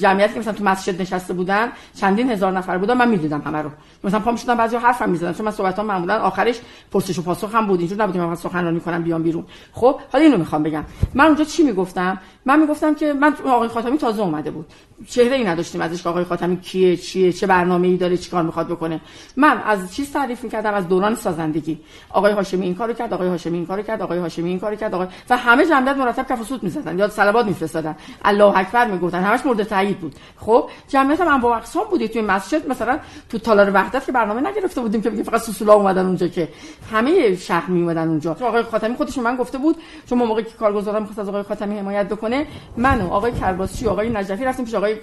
جمعیتی 0.00 0.34
که 0.34 0.40
مثلا 0.40 0.52
تو 0.52 0.64
مسجد 0.64 1.00
نشسته 1.00 1.34
بودن 1.34 1.68
چندین 1.94 2.30
هزار 2.30 2.52
نفر 2.52 2.78
بودن 2.78 2.94
من 2.94 3.08
می‌دیدم 3.08 3.42
همه 3.46 3.58
رو. 3.58 3.70
مثلا 4.04 4.20
پام 4.20 4.36
شدم 4.36 4.54
بعضی 4.54 4.76
حرفم 4.76 5.10
می‌زدن. 5.10 5.32
چون 5.32 5.46
من 5.46 5.52
صحبتام 5.52 5.86
معمولا 5.86 6.18
آخرش 6.18 6.60
پرسش 6.90 7.18
و 7.18 7.22
پاسخ 7.22 7.54
هم 7.54 7.66
بود. 7.66 7.78
اینجور 7.80 8.02
نبود 8.02 8.14
که 8.14 8.20
من 8.20 8.34
سخنرانی 8.34 8.80
کنم 8.80 9.02
بیام 9.02 9.22
بیرون. 9.22 9.44
خب 9.72 10.00
حالا 10.12 10.24
اینو 10.24 10.38
می‌خوام 10.38 10.62
بگم. 10.62 10.84
من 11.14 11.24
اونجا 11.24 11.44
چی 11.44 11.62
می‌گفتم؟ 11.62 12.18
من 12.44 12.60
می‌گفتم 12.60 12.94
که 12.94 13.12
من 13.12 13.34
آقای 13.46 13.68
خاتمی 13.68 13.98
تازه 13.98 14.22
اومده 14.22 14.50
بود. 14.50 14.66
چهره 15.08 15.36
ای 15.36 15.44
نداشتیم 15.44 15.80
ازش 15.80 16.06
آقای 16.06 16.24
خاتمی 16.24 16.60
کیه 16.60 16.96
چیه 16.96 17.32
چه 17.32 17.46
برنامه‌ای 17.46 17.96
داره 17.96 18.16
چیکار 18.16 18.42
می‌خواد 18.42 18.68
بکنه. 18.68 19.00
من 19.36 19.62
از 19.66 19.94
چیز 19.94 20.12
تعریف 20.12 20.44
می‌کردم؟ 20.44 20.74
از 20.74 20.88
دوران 20.88 21.14
سازندگی. 21.14 21.80
آقای 22.10 22.32
هاشمی 22.32 22.64
این 22.64 22.74
کارو 22.74 22.92
کرد 22.92 23.14
آقای 23.14 23.28
هاشمی 23.28 23.56
این 23.56 23.66
کارو 23.66 23.82
کرد 23.82 24.02
آقای 24.02 24.18
هاشمی 24.18 24.48
این 24.48 24.60
کارو 24.60 24.76
کرد 24.76 24.94
آقای 24.94 25.06
و 25.30 25.36
همه 25.36 25.66
جمعیت 25.66 25.96
مرتب 25.96 26.28
کف 26.28 26.42
سود 26.42 26.62
می‌زدن. 26.62 26.98
یا 26.98 27.08
صلوات 27.08 27.46
میفرستادن. 27.46 27.96
الله 28.24 28.58
اکبر 28.58 28.86
می‌گفتن. 28.86 29.22
همش 29.22 29.46
مورد 29.46 29.62
تایید 29.62 29.98
بود. 29.98 30.14
خب 30.36 30.68
جمعیت 30.88 31.20
من 31.20 31.40
با 31.40 31.56
اقسام 31.56 31.84
بودی. 31.90 32.08
توی 32.08 32.22
مسجد 32.22 32.68
مثلا 32.68 32.98
تو 33.28 33.38
تالار 33.38 33.70
وحدت 33.90 34.06
که 34.06 34.12
برنامه 34.12 34.50
نگرفته 34.50 34.80
بودیم 34.80 35.02
که 35.02 35.10
فقط 35.10 35.40
سوسولا 35.40 35.74
اومدن 35.74 36.06
اونجا 36.06 36.28
که 36.28 36.48
همه 36.92 37.36
شهر 37.36 37.70
می 37.70 37.82
اومدن 37.82 38.08
اونجا 38.08 38.30
آقای 38.30 38.62
خاتمی 38.62 38.96
خودش 38.96 39.18
من 39.18 39.36
گفته 39.36 39.58
بود 39.58 39.76
چون 40.06 40.18
موقعی 40.18 40.44
که 40.44 40.50
کارگزارم 40.50 41.00
می‌خواست 41.02 41.18
از 41.18 41.28
آقای 41.28 41.42
خاتمی 41.42 41.78
حمایت 41.78 42.08
بکنه 42.08 42.46
من 42.76 43.00
و 43.00 43.12
آقای 43.12 43.32
کرباسی 43.32 43.86
و 43.86 43.90
آقای 43.90 44.10
نجفی 44.10 44.44
رفتیم 44.44 44.64
پیش 44.64 44.74
آقای 44.74 44.96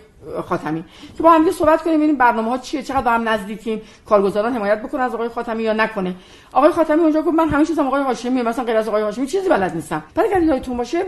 خاتمی. 0.50 0.84
که 1.18 1.24
با 1.24 1.32
هم 1.32 1.52
صحبت 1.52 1.82
کنیم 1.82 1.98
ببینیم 1.98 2.18
برنامه 2.18 2.50
ها 2.50 2.58
چیه 2.58 2.84
چقدر 2.84 3.16
هم 3.16 3.30
نزدیکیم 3.30 3.82
کارگزاران 4.06 4.54
حمایت 4.54 4.82
بکنه 4.82 5.02
از 5.02 5.14
آقای 5.14 5.30
خاتمی 5.30 5.64
یا 5.64 5.74
نکنه. 5.74 6.16
آقای 6.54 6.72
خاتمی 6.72 7.02
اونجا 7.02 7.22
گفت 7.22 7.38
من 7.38 7.50
همه 7.50 7.66
چیزم 7.66 7.88
آقای 7.88 8.04
هاشمی 8.04 8.42
مثلا 8.42 8.66
غیر 8.66 8.78
از 8.78 8.88
آقای 8.88 9.02
هاشمی 9.02 9.28
چیزی 9.28 9.50
بلد 9.50 9.76
نیستم. 9.76 10.04
بعد 10.16 10.26
اگر 10.26 10.44
یادتون 10.44 10.78
باشه. 10.78 11.06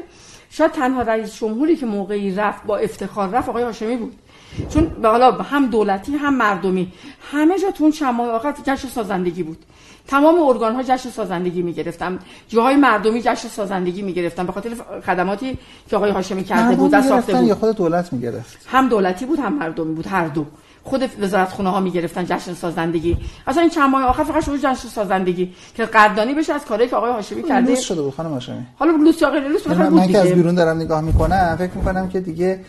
شاید 0.49 0.71
تنها 0.71 1.01
رئیس 1.01 1.35
جمهوری 1.35 1.75
که 1.75 1.85
موقعی 1.85 2.35
رفت 2.35 2.65
با 2.65 2.77
افتخار 2.77 3.29
رفت 3.29 3.49
آقای 3.49 3.63
هاشمی 3.63 3.95
بود. 3.95 4.15
چون 4.69 4.85
به 4.85 5.09
حالا 5.09 5.31
هم 5.31 5.65
دولتی 5.67 6.15
هم 6.15 6.35
مردمی 6.35 6.91
همه 7.31 7.59
جا 7.59 7.71
تو 7.71 7.83
اون 7.83 7.91
چند 7.91 8.13
ماه 8.13 8.29
آخر 8.29 8.53
جشن 8.63 8.87
سازندگی 8.87 9.43
بود. 9.43 9.57
تمام 10.07 10.41
ارگان 10.41 10.75
ها 10.75 10.83
جشن 10.83 11.09
سازندگی 11.09 11.61
می 11.61 11.73
گرفتم 11.73 12.19
جاهای 12.47 12.75
مردمی 12.75 13.21
جشن 13.21 13.47
سازندگی 13.47 14.01
می 14.01 14.13
گرفتم 14.13 14.45
به 14.45 14.51
خاطر 14.51 14.69
خدماتی 15.05 15.57
که 15.89 15.95
آقای 15.95 16.11
هاشمی 16.11 16.43
کرده 16.43 16.75
بود 16.75 16.93
و 16.93 17.01
ساخته 17.01 17.33
بود 17.33 17.47
یا 17.47 17.55
خود 17.55 17.75
دولت 17.75 18.13
می 18.13 18.21
گرفت 18.21 18.67
هم 18.67 18.89
دولتی 18.89 19.25
بود 19.25 19.39
هم 19.39 19.53
مردمی 19.53 19.93
بود 19.93 20.07
هر 20.07 20.27
دو. 20.27 20.45
خود 20.83 21.09
وزارت 21.19 21.49
خونه 21.49 21.69
ها 21.69 21.79
می‌گرفتن 21.79 22.25
جشن 22.25 22.53
سازندگی. 22.53 23.17
اصلا 23.47 23.61
این 23.61 23.71
چند 23.71 23.89
ماه 23.89 24.03
آخر 24.03 24.23
فقط 24.23 24.45
شروع 24.45 24.57
جشن 24.57 24.87
سازندگی 24.87 25.53
که 25.75 25.85
قدردانی 25.85 26.33
بشه 26.33 26.53
از 26.53 26.65
کاری 26.65 26.87
که 26.87 26.95
آقای 26.95 27.11
هاشمی 27.11 27.43
کرده. 27.43 27.69
لوس 27.69 27.79
شده 27.79 28.01
بود 28.01 28.13
خانم 28.13 28.29
هاشمی. 28.29 28.65
حالا 28.75 28.91
لوس 28.91 29.21
یا 29.21 29.29
غیر 29.29 29.47
لوس 29.47 29.67
من, 29.67 29.89
من 29.89 30.07
که 30.07 30.17
از 30.17 30.27
بیرون 30.27 30.55
دارم 30.55 30.77
نگاه 30.77 31.01
می‌کنم 31.01 31.55
فکر 31.59 31.71
می‌کنم 31.73 32.09
که 32.09 32.19
دیگه 32.19 32.59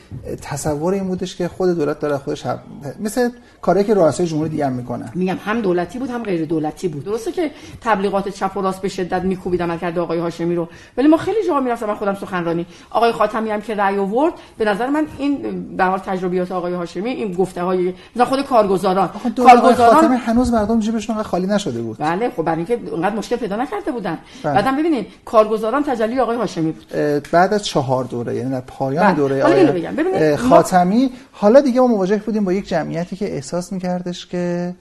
تصور 0.43 0.95
این 0.95 1.05
بودش 1.05 1.37
که 1.37 1.49
خود 1.49 1.77
دولت 1.77 2.01
داره 2.01 2.19
خودش 2.19 2.47
هم... 2.47 2.59
مثل 3.01 3.31
کاری 3.63 3.85
که 3.85 3.95
رؤسای 3.95 4.27
جمهوری 4.27 4.51
دیگه 4.51 4.67
هم 4.67 4.73
می‌کنن. 4.73 5.11
میگم 5.15 5.39
هم 5.45 5.61
دولتی 5.61 5.99
بود 5.99 6.11
هم 6.11 6.23
غیر 6.23 6.45
دولتی 6.45 6.89
بود. 6.89 7.05
درسته 7.05 7.33
که 7.33 7.51
تبلیغات 7.81 8.29
چپ 8.29 8.57
و 8.57 8.61
راست 8.61 8.83
به 8.83 8.89
شدت 8.89 9.23
میکوبید 9.23 9.63
عمل 9.63 9.79
کرده 9.79 10.01
آقای 10.01 10.19
هاشمی 10.19 10.55
رو. 10.55 10.69
ولی 10.97 11.09
ما 11.09 11.17
خیلی 11.17 11.47
جا 11.47 11.61
می‌رفتم 11.61 11.87
من 11.87 11.95
خودم 11.95 12.15
سخنرانی. 12.15 12.67
آقای 12.91 13.13
خاتمی 13.13 13.51
هم 13.51 13.61
که 13.61 13.75
رأی 13.75 13.99
آورد 13.99 14.33
به 14.59 14.65
نظر 14.65 14.91
من 14.91 15.07
این 15.19 15.77
به 15.77 15.85
حال 15.85 15.99
تجربیات 15.99 16.53
آقای 16.53 16.75
هاشمی 16.75 17.11
این 17.11 17.35
گفته 17.35 17.63
های 17.63 17.95
مثلا 18.15 18.25
خود 18.25 18.47
کارگزاران. 18.47 19.11
کارگزاران 19.37 20.13
هنوز 20.13 20.53
مردم 20.53 20.81
جیبشون 20.81 21.23
خالی 21.23 21.47
نشده 21.47 21.83
بود. 21.83 21.97
بله 21.99 22.31
خب 22.31 22.43
برای 22.43 22.57
اینکه 22.57 22.91
اونقدر 22.91 23.17
مشکل 23.17 23.37
پیدا 23.37 23.57
نکرده 23.57 23.93
بودن. 23.93 24.19
بله. 24.45 24.55
بعدم 24.55 24.77
ببینید 24.77 25.07
کارگزاران 25.25 25.85
تجلی 25.85 26.21
آقای 26.21 26.37
هاشمی 26.37 26.73
بود. 26.73 26.87
بعد 27.33 27.55
از 27.55 27.65
چهار 27.65 28.05
دوره 28.05 28.37
یعنی 28.37 28.51
در 28.51 28.61
پایان 28.61 29.07
بله. 29.07 29.15
دوره 29.15 29.43
آقای 29.43 30.37
خاتمی 30.37 31.11
حالا 31.33 31.61
دیگه 31.61 31.81
ما 31.81 31.87
مواجه 31.87 32.17
بودیم 32.17 32.45
با 32.45 32.53
یک 32.53 32.69
جمعیتی 32.69 33.17
که 33.17 33.35
احساس 33.35 33.73
میکردش 33.73 34.27
که 34.27 34.75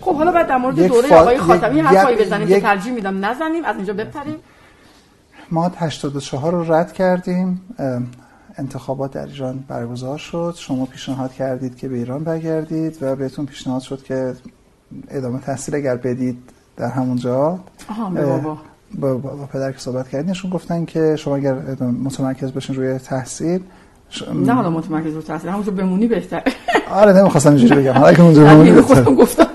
خب 0.00 0.14
حالا 0.14 0.32
بعد 0.32 0.48
در 0.48 0.56
مورد 0.56 0.86
دوره 0.86 1.08
فا... 1.08 1.20
آقای 1.20 1.38
خاتمی 1.38 1.80
حرفایی 1.80 2.16
بزنیم 2.16 2.48
یک... 2.48 2.54
که 2.54 2.60
ترجیح 2.60 2.92
میدم 2.92 3.24
نزنیم 3.24 3.64
از 3.64 3.76
اینجا 3.76 3.92
بپریم. 3.92 4.36
ما 5.50 5.72
84 5.78 6.52
رو 6.52 6.72
رد 6.72 6.92
کردیم. 6.92 7.60
انتخابات 8.60 9.10
در 9.10 9.26
ایران 9.26 9.64
برگزار 9.68 10.18
شد. 10.18 10.54
شما 10.56 10.84
پیشنهاد 10.86 11.32
کردید 11.32 11.76
که 11.76 11.88
به 11.88 11.96
ایران 11.96 12.24
برگردید 12.24 12.98
و 13.00 13.16
بهتون 13.16 13.46
پیشنهاد 13.46 13.82
شد 13.82 14.02
که 14.02 14.34
ادامه 15.08 15.40
تحصیل 15.40 15.74
اگر 15.74 15.96
بدید 15.96 16.38
در 16.76 16.88
همونجا 16.88 17.58
آها 17.90 18.10
بابا. 18.10 18.58
با, 18.98 19.16
با, 19.16 19.36
با 19.36 19.46
پدر 19.46 19.72
که 19.72 19.78
صحبت 19.78 20.08
کردینشون 20.08 20.50
گفتن 20.50 20.84
که 20.84 21.16
شما 21.16 21.36
اگر 21.36 21.54
متمرکز 21.82 22.52
بشین 22.52 22.76
روی 22.76 22.98
تحصیل 22.98 23.60
ش... 24.08 24.22
نه 24.22 24.52
حالا 24.52 24.70
متمرکز 24.70 25.12
روی 25.12 25.22
تحصیل 25.22 25.50
همونجا 25.50 25.72
بمونی 25.72 26.06
بهتر. 26.06 26.42
آره 26.90 27.12
نمی‌خواستم 27.12 27.50
اینجوری 27.54 27.80
بگم. 27.80 27.92
حالا 27.92 28.12
که 28.12 28.22
اونجا 28.26 28.44
بمونی 28.44 28.72
بهتر. 28.72 29.04
گفتم 29.04 29.46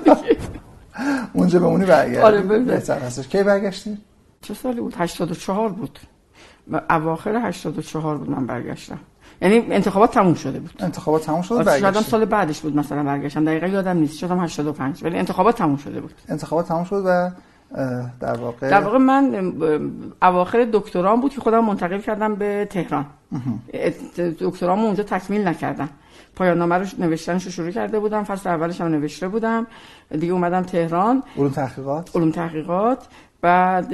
اونجا 1.33 1.59
بمونی 1.59 1.85
برگرد 1.85 2.23
آره 2.23 2.41
بهتر. 2.41 2.99
هستش. 2.99 3.27
کی 3.27 3.43
برگشتی 3.43 3.97
چه 4.41 4.53
سالی 4.53 4.81
بود؟ 4.81 4.93
84 4.97 5.69
بود. 5.69 5.99
اواخر 6.89 7.35
84 7.35 8.17
بود 8.17 8.29
من 8.29 8.45
برگشتم. 8.45 8.99
یعنی 9.41 9.55
انتخابات 9.57 10.11
تموم 10.11 10.33
شده 10.33 10.59
بود. 10.59 10.73
انتخابات 10.79 11.25
تموم 11.25 11.41
شده 11.41 11.57
بود 11.57 11.79
شاید 11.79 11.95
سال 11.95 12.25
بعدش 12.25 12.59
بود 12.61 12.75
مثلا 12.75 13.03
برگشتم. 13.03 13.45
دقیقا 13.45 13.67
یادم 13.67 13.97
نیست. 13.97 14.17
شدم 14.17 14.39
85 14.39 15.03
ولی 15.03 15.17
انتخابات 15.17 15.57
تموم 15.57 15.77
شده 15.77 16.01
بود. 16.01 16.13
انتخابات 16.29 16.67
تموم 16.67 16.83
شد 16.83 17.03
و 17.05 17.31
در 18.19 18.37
واقع 18.37 18.69
در 18.69 18.81
واقع 18.81 18.97
من 18.97 19.53
اواخر 20.21 20.67
دکترام 20.73 21.21
بود 21.21 21.33
که 21.33 21.41
خودم 21.41 21.65
منتقل 21.65 21.99
کردم 21.99 22.35
به 22.35 22.67
تهران. 22.69 23.05
دکترام 24.39 24.79
اونجا 24.79 25.03
تکمیل 25.03 25.47
نکردم. 25.47 25.89
پایان 26.35 26.57
نامه 26.57 26.75
رو 26.75 26.85
نوشتنش 26.99 27.47
شروع 27.47 27.71
کرده 27.71 27.99
بودم. 27.99 28.23
فصل 28.23 28.49
اولش 28.49 28.81
هم 28.81 28.87
نوشته 28.87 29.27
بودم. 29.27 29.67
دیگه 30.19 30.33
اومدم 30.33 30.61
تهران. 30.61 31.23
علوم 31.37 31.49
تحقیقات؟ 31.49 32.15
علوم 32.15 32.31
تحقیقات. 32.31 33.07
بعد 33.45 33.93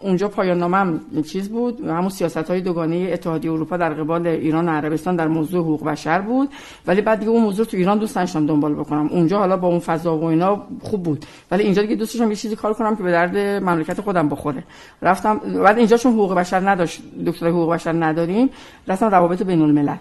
اونجا 0.00 0.28
پایان 0.28 0.58
نامم 0.58 1.00
چیز 1.22 1.48
بود. 1.48 1.80
همون 1.80 2.08
سیاست 2.08 2.36
های 2.36 2.60
دوگانه 2.60 3.10
اتحادیه 3.12 3.52
اروپا 3.52 3.76
در 3.76 3.94
قبال 3.94 4.26
ایران 4.26 4.68
و 4.68 4.72
عربستان 4.72 5.16
در 5.16 5.28
موضوع 5.28 5.60
حقوق 5.60 5.84
بشر 5.84 6.20
بود. 6.20 6.48
ولی 6.86 7.00
بعد 7.00 7.18
دیگه 7.18 7.30
اون 7.30 7.42
موضوع 7.42 7.66
تو 7.66 7.76
ایران 7.76 7.98
دوست 7.98 8.14
داشتم 8.14 8.46
دنبال 8.46 8.74
بکنم. 8.74 9.06
اونجا 9.06 9.38
حالا 9.38 9.56
با 9.56 9.68
اون 9.68 9.78
فضا 9.78 10.18
و 10.18 10.24
اینا 10.24 10.62
خوب 10.82 11.02
بود. 11.02 11.24
ولی 11.50 11.62
اینجا 11.62 11.82
دیگه 11.82 11.94
دوست 11.94 12.14
داشتم 12.14 12.30
یه 12.30 12.36
چیزی 12.36 12.56
کار 12.56 12.72
کنم 12.74 12.96
که 12.96 13.02
به 13.02 13.10
درد 13.10 13.36
مملکت 13.36 14.00
خودم 14.00 14.28
بخوره. 14.28 14.64
رفتم 15.02 15.38
بعد 15.38 15.78
اینجا 15.78 15.96
چون 15.96 16.12
حقوق 16.12 16.34
بشر 16.34 16.70
نداشت 16.70 17.02
دکترای 17.26 17.52
حقوق 17.52 17.72
بشر 17.74 17.92
نداریم 17.92 18.50
رفتم 18.88 19.06
روابط 19.06 19.42
بین 19.42 19.62
الملل 19.62 19.96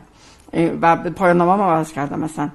و 0.81 0.95
پایان 0.95 1.37
نامه 1.37 1.63
عوض 1.63 1.91
کردم 1.91 2.19
مثلا. 2.19 2.49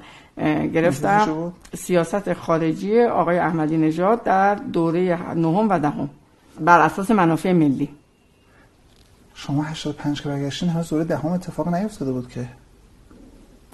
گرفتم. 0.75 1.53
سیاست 1.77 2.33
خارجی 2.33 3.03
آقای 3.03 3.39
احمدی 3.39 3.77
نژاد 3.77 4.23
در 4.23 4.55
دوره 4.55 5.33
نهم 5.35 5.69
و 5.69 5.79
دهم 5.79 6.11
بر 6.61 6.81
اساس 6.81 7.11
منافع 7.11 7.53
ملی. 7.53 7.89
شما 9.35 9.63
85 9.63 10.23
که 10.23 10.29
برگشتین 10.29 10.69
هنوز 10.69 10.89
دوره 10.89 11.05
دهم 11.05 11.29
اتفاق 11.29 11.69
نیفتاده 11.69 12.13
بود 12.13 12.29
که. 12.29 12.49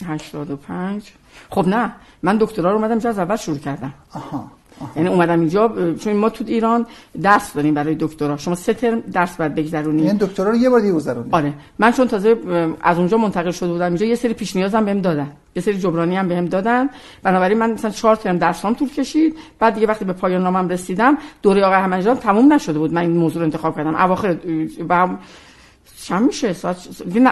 85 0.07 1.13
خب 1.51 1.69
نه 1.69 1.93
من 2.23 2.37
دکترا 2.41 2.71
رو 2.71 2.77
اومدم 2.77 3.09
از 3.09 3.19
اول 3.19 3.37
شروع 3.37 3.59
کردم. 3.59 3.93
آها. 4.13 4.51
یعنی 4.97 5.09
اومدم 5.09 5.41
اینجا 5.41 5.75
چون 6.01 6.13
ما 6.13 6.29
تو 6.29 6.45
ایران 6.47 6.87
درس 7.23 7.53
داریم 7.55 7.75
برای 7.75 7.97
دکترا. 8.01 8.37
شما 8.37 8.55
سه 8.55 8.75
ترم 8.75 9.01
درس 9.01 9.37
بعد 9.37 9.55
بگذرونید. 9.55 10.05
یعنی 10.05 10.19
دکترا 10.19 10.51
رو 10.51 10.57
یه 10.57 10.71
بار 10.71 10.81
دیگه 10.81 10.93
گذرونید 10.93 11.35
آره. 11.35 11.53
من 11.79 11.93
چون 11.93 12.09
تازه 12.09 12.37
از 12.81 12.99
اونجا 12.99 13.17
منتقل 13.17 13.51
شده 13.51 13.69
بودم 13.69 13.85
اینجا 13.85 14.07
یه 14.07 14.15
سری 14.15 14.35
پیش 14.35 14.57
نیازم 14.57 14.85
بهم 14.85 15.01
دادن. 15.01 15.33
یه 15.57 15.63
سری 15.63 15.79
جبرانی 15.79 16.17
هم 16.17 16.29
بهم 16.29 16.45
دادن. 16.45 16.89
بنابراین 17.23 17.59
من 17.59 17.73
مثلا 17.73 17.91
4 17.91 18.17
ترم 18.17 18.39
درسام 18.39 18.75
طول 18.75 18.89
کشید. 18.89 19.37
بعد 19.59 19.75
دیگه 19.75 19.87
وقتی 19.87 20.05
به 20.05 20.13
پایان 20.13 20.43
نامم 20.43 20.69
رسیدم 20.69 21.19
دوره 21.43 21.65
آقای 21.65 21.77
احمدی 21.77 22.15
تموم 22.15 22.53
نشده 22.53 22.79
بود. 22.79 22.93
من 22.93 23.03
این 23.03 23.17
موضوع 23.17 23.39
رو 23.39 23.45
انتخاب 23.45 23.77
کردم. 23.77 23.95
اواخر 23.95 24.37
چند 26.03 26.27
میشه 26.27 26.57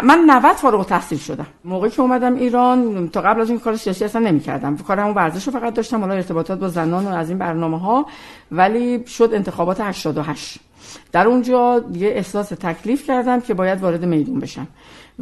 من 0.03 0.25
90 0.27 0.57
فارغ 0.57 0.79
التحصیل 0.79 1.19
شدم. 1.19 1.47
موقعی 1.65 1.91
که 1.91 2.03
اومدم 2.03 2.35
ایران 2.35 3.09
تا 3.09 3.21
قبل 3.21 3.41
از 3.41 3.51
این 3.51 3.59
کار 3.59 3.77
سیاسی 3.77 4.05
اصلا 4.05 4.21
نمی‌کردم. 4.21 4.77
کار 4.77 5.01
همون 5.01 5.15
ورزش 5.15 5.47
رو 5.47 5.53
فقط 5.53 5.75
داشتم 5.75 6.01
حالا 6.01 6.15
ارتباطات 6.15 6.59
با 6.59 6.69
زنان 6.69 7.07
و 7.07 7.09
از 7.09 7.29
این 7.29 7.39
برنامه 7.39 7.79
ها 7.81 8.07
ولی 8.53 9.07
شد 9.07 9.31
انتخابات 9.33 9.81
88 9.81 10.59
در 11.13 11.27
اونجا 11.27 11.79
دیگه 11.79 12.07
احساس 12.07 12.49
تکلیف 12.49 13.07
کردم 13.07 13.41
که 13.41 13.55
باید 13.55 13.81
وارد 13.81 14.05
میدون 14.05 14.41
بشم. 14.41 14.67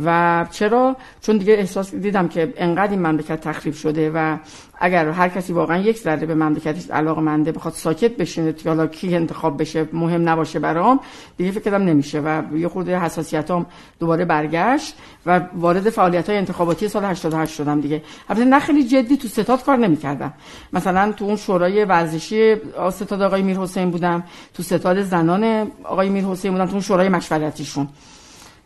و 0.05 0.47
چرا؟ 0.51 0.97
چون 1.21 1.37
دیگه 1.37 1.53
احساس 1.53 1.95
دیدم 1.95 2.29
که 2.29 2.55
انقدر 2.57 2.91
این 2.91 3.07
مملکت 3.07 3.41
تخریب 3.41 3.75
شده 3.75 4.11
و 4.15 4.37
اگر 4.79 5.09
هر 5.09 5.29
کسی 5.29 5.53
واقعا 5.53 5.79
یک 5.79 5.99
ذره 5.99 6.27
به 6.27 6.35
مملکتش 6.35 6.91
علاقه 6.91 7.21
منده 7.21 7.53
بخواد 7.53 7.75
ساکت 7.75 8.17
بشینه 8.17 8.53
که 8.53 8.69
حالا 8.69 8.87
کی 8.87 9.17
انتخاب 9.17 9.61
بشه 9.61 9.89
مهم 9.93 10.29
نباشه 10.29 10.59
برام 10.59 11.01
دیگه 11.37 11.51
فکر 11.51 11.61
کردم 11.61 11.85
نمیشه 11.85 12.21
و 12.21 12.43
یه 12.57 12.69
خورده 12.69 12.99
حساسیتام 12.99 13.67
دوباره 14.01 14.25
برگشت 14.25 14.95
و 15.27 15.41
وارد 15.55 15.91
فعالیت 15.91 16.29
های 16.29 16.39
انتخاباتی 16.39 16.89
سال 16.89 17.05
88 17.05 17.55
شدم 17.55 17.81
دیگه. 17.81 18.03
البته 18.29 18.45
نه 18.45 18.61
خیلی 18.61 18.85
جدی 18.85 19.17
تو 19.17 19.29
ستاد 19.29 19.65
کار 19.65 19.77
نمی‌کردم. 19.77 20.33
مثلا 20.73 21.13
تو 21.13 21.25
اون 21.25 21.37
شورای 21.37 21.85
ورزشی 21.85 22.57
ستاد 22.91 23.23
آقای 23.23 23.43
میر 23.43 23.59
حسین 23.59 23.91
بودم 23.91 24.23
تو 24.55 24.63
ستاد 24.63 25.03
زنان 25.03 25.71
آقای 25.85 26.09
میر 26.09 26.25
حسین 26.25 26.53
بودم 26.53 26.67
تو 26.67 26.73
اون 26.73 26.81
شورای 26.81 27.09
مشورتیشون. 27.09 27.89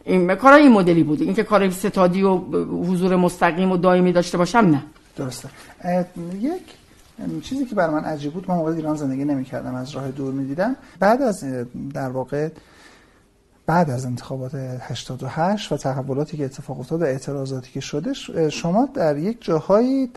این 0.05 0.35
کار 0.35 0.53
این 0.53 0.73
مدلی 0.73 1.03
بود 1.03 1.23
اینکه 1.23 1.43
کار 1.43 1.71
ستادی 1.71 2.23
و 2.23 2.37
حضور 2.67 3.17
مستقیم 3.17 3.73
و 3.73 3.77
دائمی 3.77 4.13
داشته 4.13 4.39
باشم 4.39 4.59
نه. 4.59 4.83
درسته. 5.17 5.49
یک 6.41 6.63
چیزی 7.43 7.65
که 7.65 7.75
برای 7.75 7.95
من 7.95 8.05
عجیب 8.05 8.33
بود 8.33 8.45
من 8.49 8.55
موقع 8.55 8.73
ایران 8.73 8.97
زندگی 8.97 9.25
نمی‌کردم 9.25 9.75
از 9.75 9.91
راه 9.91 10.11
دور 10.11 10.33
می‌دیدم. 10.33 10.77
بعد 10.99 11.23
از 11.23 11.45
در 11.95 12.09
واقع 12.09 12.49
بعد 13.71 13.91
از 13.91 14.07
انتخابات 14.07 14.55
88 14.55 15.73
و 15.73 15.77
تحولاتی 15.77 16.37
که 16.37 16.45
اتفاق 16.45 16.81
افتاد 16.81 17.03
و 17.03 17.05
اعتراضاتی 17.05 17.71
که 17.73 17.81
شده 17.81 18.13
شما 18.51 18.89
در 18.95 19.17
یک 19.17 19.45
جاهایی 19.45 20.11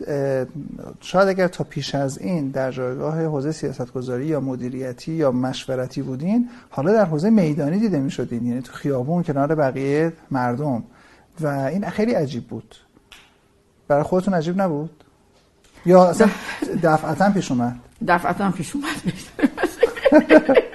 شاید 1.00 1.28
اگر 1.28 1.48
تا 1.48 1.64
پیش 1.64 1.94
از 1.94 2.18
این 2.18 2.48
در 2.48 2.70
جایگاه 2.70 3.24
حوزه 3.24 3.52
سیاستگذاری 3.52 4.26
یا 4.26 4.40
مدیریتی 4.40 5.12
یا 5.12 5.30
مشورتی 5.30 6.02
بودین 6.02 6.48
حالا 6.70 6.92
در 6.92 7.04
حوزه 7.04 7.30
میدانی 7.30 7.78
دیده 7.78 7.98
می 7.98 8.10
شدین 8.10 8.46
یعنی 8.46 8.62
تو 8.62 8.72
خیابون 8.72 9.22
کنار 9.22 9.54
بقیه 9.54 10.12
مردم. 10.30 10.84
و 11.40 11.46
این 11.46 11.90
خیلی 11.90 12.12
عجیب 12.12 12.46
بود. 12.46 12.74
برای 13.88 14.02
خودتون 14.02 14.34
عجیب 14.34 14.62
نبود؟ 14.62 15.04
یا 15.86 16.04
اصلا 16.04 16.28
دفعتا 16.82 17.30
پیش 17.30 17.50
اومد؟ 17.50 17.76
دفعتا 18.08 18.50
پیش 18.50 18.76
اومد. 18.76 18.86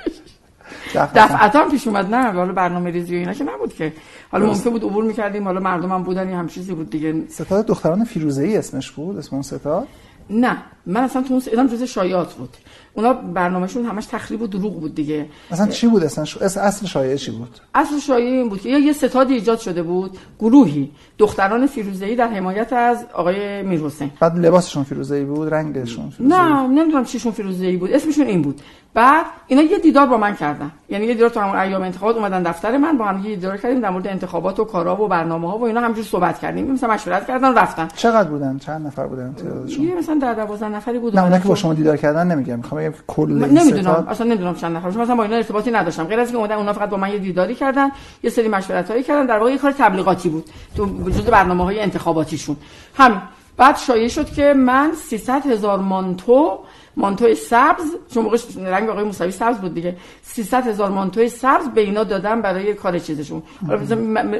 دفعتا. 0.96 1.68
پیش 1.72 1.88
اومد. 1.88 2.16
نه 2.16 2.32
حالا 2.32 2.54
برنامه 2.54 2.90
ریزی 2.92 3.16
و 3.16 3.20
اینا 3.20 3.34
که 3.34 3.44
نبود 3.44 3.74
که. 3.74 3.94
حالا 4.32 4.46
ممکن 4.46 4.70
بود 4.70 4.84
عبور 4.84 5.04
می‌کردیم 5.04 5.44
حالا 5.44 5.60
مردم 5.60 5.92
هم 5.92 6.04
بودن 6.04 6.34
هم 6.34 6.48
چیزی 6.48 6.74
بود 6.74 6.90
دیگه. 6.90 7.24
ستاد 7.30 7.66
دختران 7.66 8.04
فیروزه 8.04 8.44
ای 8.44 8.58
اسمش 8.58 8.92
بود 8.92 9.18
اسم 9.18 9.36
اون 9.36 9.44
ستاد؟ 9.44 9.88
نه 10.30 10.58
من 10.86 11.04
اصلا 11.04 11.22
تو 11.22 11.42
اون 11.58 11.68
جز 11.68 11.84
شایعات 11.84 12.34
بود. 12.34 12.58
اونا 13.00 13.14
برنامهشون 13.14 13.86
همش 13.86 14.06
تخریب 14.06 14.42
و 14.42 14.48
دروغ 14.48 14.80
بود 14.80 14.96
دیگه. 14.96 15.26
مثلا 15.52 15.68
چی 15.68 15.88
بود 15.88 16.04
اصلا؟ 16.04 16.24
اصل 16.42 16.86
شایعه 16.86 17.18
چی 17.18 17.32
بود؟ 17.32 17.60
اصل 17.76 18.00
شایعه 18.00 18.32
این 18.32 18.50
بود 18.50 18.62
که 18.62 18.70
یه 18.70 18.94
ستادی 18.94 19.34
ایجاد 19.34 19.60
شده 19.60 19.84
بود 19.84 20.18
گروهی. 20.40 20.92
دختران 21.18 21.68
فیروزه‌ای 21.68 22.16
در 22.16 22.28
حمایت 22.28 22.74
از 22.74 23.06
آقای 23.14 23.64
میرحسین. 23.64 24.12
بعد 24.20 24.40
لباسشون 24.40 24.84
فیروزه‌ای 24.84 25.24
بود 25.24 25.54
رنگشون 25.54 26.10
فیروزه‌ای 26.10 26.42
نه 26.42 26.68
نمی‌دونم 26.68 27.06
چیشون 27.06 27.32
فیروزه‌ای 27.32 27.78
بود. 27.78 27.92
اسمشون 27.92 28.28
این 28.28 28.42
بود. 28.42 28.62
بعد 28.94 29.26
اینا 29.48 29.62
یه 29.62 29.80
دیدار 29.80 30.08
با 30.08 30.18
من 30.18 30.36
کردن. 30.36 30.72
یعنی 30.90 31.06
یه 31.06 31.14
دیدار 31.14 31.30
تو 31.30 31.40
همون 31.40 31.56
ایام 31.58 31.82
انتخابات 31.82 32.16
اومدن 32.16 32.44
دفتر 32.44 32.78
من 32.78 32.98
با 32.98 33.06
هم 33.06 33.26
یه 33.26 33.36
دیدار 33.36 33.58
کردیم 33.58 33.80
در 33.82 33.90
مورد 33.90 34.08
انتخابات 34.08 34.60
و 34.60 34.64
کارا 34.64 35.04
و 35.04 35.08
برنامه 35.08 35.52
ها 35.52 35.58
و 35.58 35.64
اینا 35.64 35.82
همجور 35.82 36.04
صحبت 36.04 36.40
کردیم. 36.40 36.72
مثلا 36.72 36.94
مشورت 36.94 37.28
کردن 37.28 37.58
رفتن. 37.58 37.88
چقدر 37.96 38.30
بودن؟ 38.30 38.58
چند 38.58 38.88
نفر 38.88 39.08
بودن 39.08 39.34
تعدادشون 39.34 39.86
یه 39.86 39.96
مثلا 39.96 40.16
در 40.16 40.34
12 40.34 40.70
نفری 40.70 41.00
بودن 41.00 41.20
نه 41.20 41.26
اونا 41.26 41.40
که 41.40 41.48
با 41.48 41.56
شما 41.56 41.74
دیدار 41.74 41.98
کردن. 41.98 42.32
نمیگم. 42.32 42.56
می‌خوام 42.56 42.82
کل 43.08 43.32
نمی‌دونم 43.32 44.08
اصلا 44.10 44.28
نمی‌دونم 44.28 44.56
چند 44.56 44.78
نفر. 44.78 44.88
مثلا 44.88 45.16
با 45.16 45.24
اینا 45.24 45.36
ارتباطی 45.36 45.72
نداشتم. 45.72 46.04
غیر 46.04 46.20
از 46.20 46.28
اینکه 46.28 46.38
اومدن 46.38 46.56
اونا 46.56 46.74
فقط 46.74 46.90
با 46.90 46.98
من 46.98 47.12
یه 47.12 47.18
دیداری 47.18 47.56
کردن 47.56 47.92
یه 48.24 48.30
سری 48.30 48.48
مشورت 48.48 48.92
هایی 48.92 49.04
کردن. 49.04 49.26
در 49.26 49.38
واقع 49.38 49.52
یه 49.52 49.58
کار 49.58 49.72
تبلیغاتی 49.72 50.30
بود. 50.30 50.50
تو 50.78 50.86
جزء 51.10 51.32
برنامه 51.32 51.64
های 51.64 51.80
انتخاباتیشون. 51.80 52.56
همین 52.98 53.22
بعد 53.58 53.78
شایع 53.78 54.08
شد 54.08 54.30
که 54.34 54.54
من 54.54 54.92
300 54.94 55.46
هزار 55.46 55.80
مانتو 55.80 56.60
مانتوی 56.98 57.36
سبز 57.36 57.86
چون 58.14 58.24
موقع 58.24 58.38
رنگ 58.58 58.90
آقای 58.90 59.04
موسوی 59.04 59.32
سبز 59.32 59.58
بود 59.58 59.74
دیگه. 59.74 59.96
300 60.22 60.68
هزار 60.68 60.90
مانتوی 60.90 61.30
سبز 61.30 61.68
به 61.68 61.82
اینا 61.82 62.04
دادم 62.04 62.42
برای 62.42 62.74
کار 62.74 63.00
چیزشون. 63.00 63.44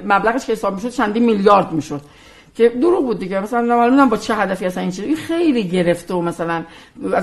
مبلغش 0.06 0.46
که 0.46 0.52
حساب 0.52 0.76
می‌شد 0.76 0.90
چندی 0.90 1.20
میلیارد 1.20 1.72
می‌شد. 1.72 2.02
که 2.56 2.70
دروغ 2.70 3.06
بود 3.06 3.20
دیگه. 3.20 3.40
مثلا 3.40 3.62
نمی‌دونم 3.62 4.10
با 4.10 4.18
چه 4.18 4.36
هدفی 4.36 4.66
اصلا 4.66 4.84
این 4.84 4.92
چیز. 4.92 5.06
این 5.06 5.16
خیلی 5.16 5.64
گرفته 5.64 6.14
و 6.14 6.22
مثلا 6.22 6.64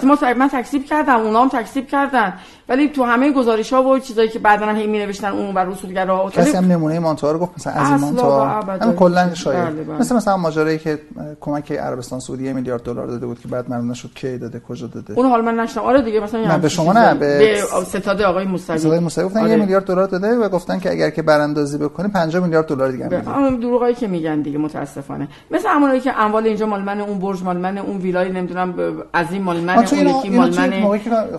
ما 0.03 0.19
من 0.37 0.49
تکسیب 0.49 0.85
کردم 0.85 1.21
اونا 1.21 1.43
هم 1.43 1.49
تکسیب 1.49 1.87
کردن. 1.87 2.35
ولی 2.69 2.89
تو 2.89 3.05
همه 3.05 3.33
گزارش 3.33 3.73
ها 3.73 3.83
و 3.83 3.99
چیزایی 3.99 4.29
که 4.29 4.39
بعدا 4.39 4.67
هم 4.67 4.77
هی 4.77 4.87
می 4.87 4.99
نوشتن 4.99 5.29
اون 5.29 5.55
بر 5.55 5.65
رسولگرا 5.65 6.31
کسی 6.31 6.57
هم 6.57 6.65
نمونه 6.65 6.99
مانتو 6.99 7.33
رو 7.33 7.39
گفت 7.39 7.53
مثلا 7.57 7.73
از 7.73 7.91
این 7.91 8.01
مانتو 8.01 8.41
هم 8.85 8.97
کلا 8.97 9.35
شاید 9.35 9.65
بله 9.65 9.85
بله. 9.85 9.99
مثلا 9.99 10.17
مثلا 10.17 10.37
ماجرایی 10.37 10.79
که 10.79 10.99
کمک 11.41 11.73
عربستان 11.73 12.21
سعودی 12.21 12.53
میلیارد 12.53 12.83
دلار 12.83 13.07
داده 13.07 13.27
بود 13.27 13.41
که 13.41 13.49
بعد 13.49 13.71
معلوم 13.71 13.91
نشد 13.91 14.11
کی 14.15 14.39
داده 14.39 14.61
کجا 14.69 14.87
داده. 14.87 15.15
اون 15.15 15.27
حال 15.27 15.41
من 15.41 15.55
نشنم. 15.55 15.85
آره 15.85 16.03
دیگه 16.03 16.21
مثلا 16.21 16.47
نه 16.47 16.59
به 16.59 16.69
شما 16.69 16.93
نه 16.93 17.15
به, 17.15 17.63
ستاد 17.87 18.23
آقای 18.23 18.45
موسوی 18.45 18.79
ستاد 18.79 19.03
موسوی 19.03 19.25
گفتن 19.25 19.41
آره. 19.41 19.51
یه 19.51 19.57
میلیارد 19.57 19.85
دلار 19.85 20.07
داده 20.07 20.37
و 20.37 20.49
گفتن 20.49 20.79
که 20.79 20.91
اگر 20.91 21.11
که 21.11 21.23
براندازی 21.23 21.79
بکنی 21.79 22.09
50 22.09 22.43
میلیارد 22.43 22.67
دلار 22.67 22.91
دیگه 22.91 23.19
هم 23.19 23.61
دروغایی 23.61 23.95
که 23.95 24.07
میگن 24.07 24.41
دیگه 24.41 24.59
متاسفانه. 24.59 25.16
مثل 25.51 25.69
همونایی 25.69 26.01
که 26.01 26.21
اموال 26.21 26.47
اینجا 26.47 26.67
مال 26.67 26.83
من 26.83 27.01
اون 27.01 27.19
برج 27.19 27.43
مال 27.43 27.57
من 27.57 27.79
اون 27.79 27.97
ویلای 27.97 28.33
نمی‌دونم 28.33 28.75
از 29.13 29.33
این 29.33 29.43
مال 29.43 29.61
من 29.61 29.75
اون 29.77 29.85
یکی 29.85 30.31
مال 30.31 30.55
من 30.55 30.73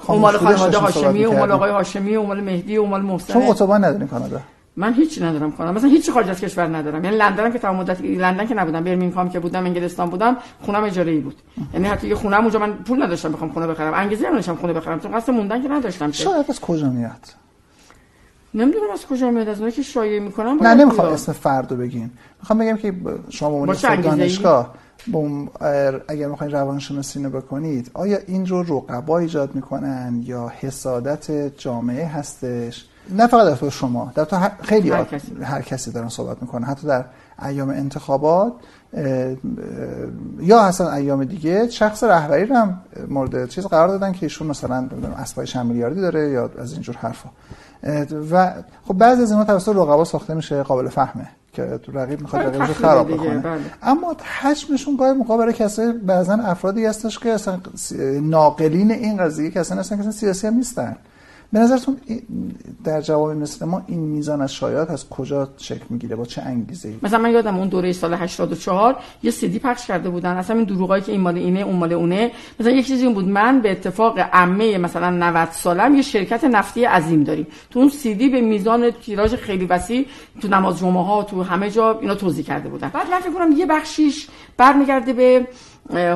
اون 0.07 0.19
مال 0.19 0.38
خانواده 0.38 0.78
هاشمی 0.78 1.25
اون 1.25 1.39
مال 1.39 1.51
آقای 1.51 1.71
هاشمی 1.71 2.15
اون 2.15 2.28
مال 2.28 2.41
مهدی 2.41 2.75
اون 2.75 2.89
مال 2.89 3.01
محسن. 3.01 3.34
چون 3.34 3.43
اتوبان 3.43 3.86
ندارین 3.86 4.07
کانادا؟ 4.07 4.39
من 4.80 4.93
هیچ 4.93 5.21
ندارم 5.21 5.51
کانادا. 5.51 5.78
مثلا 5.78 5.89
هیچ 5.89 6.11
خارج 6.11 6.30
از 6.30 6.41
کشور 6.41 6.78
ندارم. 6.78 7.03
یعنی 7.03 7.17
لندن 7.17 7.51
که 7.51 7.59
تمام 7.59 7.75
مدت 7.75 8.01
لندن 8.01 8.47
که 8.47 8.53
نبودم 8.53 8.84
برمینگهام 8.84 9.30
که 9.30 9.39
بودم 9.39 9.65
انگلستان 9.65 10.09
بودم 10.09 10.38
خونم 10.61 10.84
اجاره 10.84 11.11
ای 11.11 11.19
بود. 11.19 11.36
یعنی 11.73 11.88
حتی 11.88 12.07
یه 12.07 12.15
خونم 12.15 12.41
اونجا 12.41 12.59
من 12.59 12.73
پول 12.73 13.03
نداشتم 13.03 13.32
بخوام 13.32 13.51
خونه 13.51 13.67
بخرم. 13.67 13.93
انگیزه 13.93 14.30
نداشتم 14.30 14.55
خونه 14.55 14.73
بخرم. 14.73 14.99
چون 14.99 15.11
قصد 15.11 15.32
موندن 15.32 15.61
که 15.61 15.69
نداشتم 15.69 16.11
شاید 16.11 16.45
از 16.49 16.61
کجا 16.61 16.89
میاد؟ 16.89 17.46
نمی‌دونم 18.57 18.91
از 18.93 19.05
کجا 19.05 19.31
میاد 19.31 19.49
از 19.49 19.73
که 19.73 19.81
شایعه 19.81 20.19
می‌کنم 20.19 20.57
نه 20.61 20.73
نمی‌خوام 20.73 21.13
اسم 21.13 21.31
فردو 21.31 21.75
بگین 21.75 22.11
می‌خوام 22.39 22.59
بگم 22.59 22.77
که 22.77 22.93
شما 23.29 23.65
به 23.65 23.75
دانشگاه 23.75 24.73
اگر 26.07 26.27
می‌خواین 26.27 26.53
روانشناسی 26.53 27.23
رو 27.23 27.29
بکنید 27.29 27.91
آیا 27.93 28.17
این 28.27 28.45
رو 28.45 28.63
رقبا 28.63 29.19
ایجاد 29.19 29.55
می‌کنن 29.55 30.21
یا 30.25 30.51
حسادت 30.59 31.57
جامعه 31.57 32.05
هستش؟ 32.05 32.85
نه 33.09 33.27
فقط 33.27 33.61
در 33.61 33.69
شما 33.69 34.11
در 34.15 34.25
تو 34.25 34.37
خیلی 34.63 34.89
هر 34.89 35.03
کسی. 35.03 35.35
هر 35.43 35.61
کسی 35.61 35.91
دارن 35.91 36.09
صحبت 36.09 36.41
می‌کنه 36.41 36.65
حتی 36.65 36.87
در 36.87 37.05
ایام 37.45 37.69
انتخابات 37.69 38.53
یا 40.39 40.61
اصلا 40.61 40.91
ایام 40.93 41.23
دیگه 41.23 41.69
شخص 41.69 42.03
رهبری 42.03 42.45
رو 42.45 42.55
هم 42.55 42.81
مورد 43.07 43.49
چیز 43.49 43.65
قرار 43.65 43.87
دادن 43.87 44.11
که 44.11 44.25
ایشون 44.25 44.47
مثلا 44.47 44.89
اسبای 45.17 45.47
چند 45.47 45.65
میلیاردی 45.65 46.01
داره 46.01 46.29
یا 46.29 46.49
از 46.57 46.73
اینجور 46.73 46.95
حرفا. 46.95 47.29
و 48.32 48.53
خب 48.88 48.93
بعضی 48.93 49.21
از 49.21 49.32
اینا 49.32 49.43
توسط 49.43 49.69
رقبا 49.69 50.03
ساخته 50.03 50.34
میشه 50.34 50.63
قابل 50.63 50.89
فهمه 50.89 51.28
که 51.53 51.80
رقیب 51.93 52.21
می‌خواد 52.21 52.41
رقیب 52.41 52.61
رو 52.61 52.73
خراب 52.73 53.11
بکنه 53.13 53.39
بله. 53.39 53.61
اما 53.84 54.15
حجمشون 54.41 54.95
گاهی 54.95 55.13
موقع 55.13 55.38
برای 55.38 55.53
کسای 55.53 55.93
بعضا 55.93 56.34
افرادی 56.34 56.86
هستش 56.86 57.19
که 57.19 57.30
اصلا 57.30 57.59
ناقلین 58.21 58.91
این 58.91 59.17
قضیه 59.17 59.51
که 59.51 59.59
اصلا 59.59 59.80
اصلا 59.80 60.11
سیاسی 60.11 60.47
هم 60.47 60.53
نیستن 60.53 60.95
به 61.53 61.59
نظرتون 61.59 61.97
در 62.83 63.01
جواب 63.01 63.31
مثل 63.31 63.65
ما 63.65 63.83
این 63.87 63.99
میزان 63.99 64.41
از 64.41 64.53
شایعات 64.53 64.89
از 64.89 65.09
کجا 65.09 65.49
شکل 65.57 65.85
می‌گیره؟ 65.89 66.15
با 66.15 66.25
چه 66.25 66.41
انگیزه 66.41 66.93
مثلا 67.01 67.19
من 67.19 67.31
یادم 67.31 67.57
اون 67.57 67.67
دوره 67.67 67.93
سال 67.93 68.13
84 68.13 68.95
یه 69.23 69.31
سیدی 69.31 69.59
پخش 69.59 69.87
کرده 69.87 70.09
بودن. 70.09 70.37
اصلا 70.37 70.55
این 70.55 70.65
دروغایی 70.65 71.03
که 71.03 71.11
این 71.11 71.21
مال 71.21 71.37
اینه 71.37 71.59
اون 71.59 71.75
مال 71.75 71.93
اونه. 71.93 72.31
مثلا 72.59 72.71
یک 72.71 72.87
چیزی 72.87 73.09
بود 73.09 73.27
من 73.27 73.61
به 73.61 73.71
اتفاق 73.71 74.19
عمه 74.19 74.77
مثلا 74.77 75.09
90 75.09 75.49
سالم 75.51 75.95
یه 75.95 76.01
شرکت 76.01 76.43
نفتی 76.43 76.85
عظیم 76.85 77.23
داریم. 77.23 77.47
تو 77.69 77.79
اون 77.79 77.89
سیدی 77.89 78.29
به 78.29 78.41
میزان 78.41 78.91
تیراژ 78.91 79.35
خیلی 79.35 79.65
وسیع 79.65 80.05
تو 80.41 80.47
نماز 80.47 80.79
جمعه 80.79 81.03
ها 81.03 81.23
تو 81.23 81.43
همه 81.43 81.69
جا 81.71 81.99
اینا 81.99 82.15
توضیح 82.15 82.45
کرده 82.45 82.69
بودن. 82.69 82.89
بعد 82.89 83.09
من 83.11 83.19
فکر 83.19 83.33
کنم 83.33 83.51
یه 83.51 83.65
بخشیش 83.65 84.27
برمیگرده 84.57 85.13
به 85.13 85.47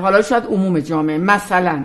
حالا 0.01 0.21
شاید 0.21 0.43
عموم 0.43 0.79
جامعه. 0.79 1.17
مثلا 1.17 1.84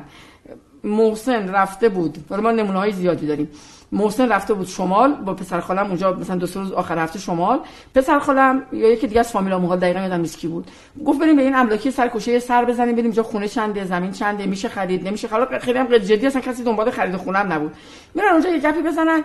محسن 0.87 1.49
رفته 1.49 1.89
بود. 1.89 2.19
حالا 2.31 2.43
ما 2.43 2.51
نمونه 2.51 2.79
های 2.79 2.93
زیادی 2.93 3.27
داریم. 3.27 3.51
محسن 3.93 4.29
رفته 4.29 4.55
بود 4.55 4.67
شمال 4.67 5.13
با 5.15 5.35
پسر 5.35 5.61
خالم 5.61 5.87
اونجا 5.87 6.13
مثلا 6.13 6.37
دو 6.37 6.47
روز 6.55 6.73
آخر 6.73 6.99
هفته 6.99 7.19
شمال. 7.19 7.61
پسر 7.95 8.19
خالم 8.19 8.63
یا 8.73 8.91
یکی 8.93 9.07
دیگه 9.07 9.21
از 9.21 9.33
فامیلا 9.33 9.59
موها 9.59 9.77
دقیقا 9.77 10.01
یادم 10.01 10.21
نیست 10.21 10.39
کی 10.39 10.49
بود. 10.49 10.71
گفت 11.07 11.21
بریم 11.21 11.37
به 11.37 11.43
این 11.43 11.55
املاکی 11.55 11.91
سر 11.91 12.09
کوشه 12.09 12.39
سر 12.39 12.65
بزنیم 12.65 12.93
بریم 12.93 13.05
اینجا 13.05 13.23
خونه 13.23 13.49
چنده 13.49 13.85
زمین 13.85 14.13
چنده 14.13 14.47
میشه 14.47 14.69
خرید 14.69 15.09
نمیشه 15.09 15.29
خلاص 15.29 15.49
خیلی 15.63 15.79
هم 15.79 15.99
جدی 15.99 16.27
اصلا 16.27 16.41
کسی 16.41 16.65
دنبال 16.65 16.91
خرید 16.91 17.17
خونه 17.17 17.39
هم 17.39 17.53
نبود. 17.53 17.73
میرن 18.15 18.29
اونجا 18.29 18.49
یه 18.49 18.59
گپی 18.59 18.83
بزنن. 18.83 19.25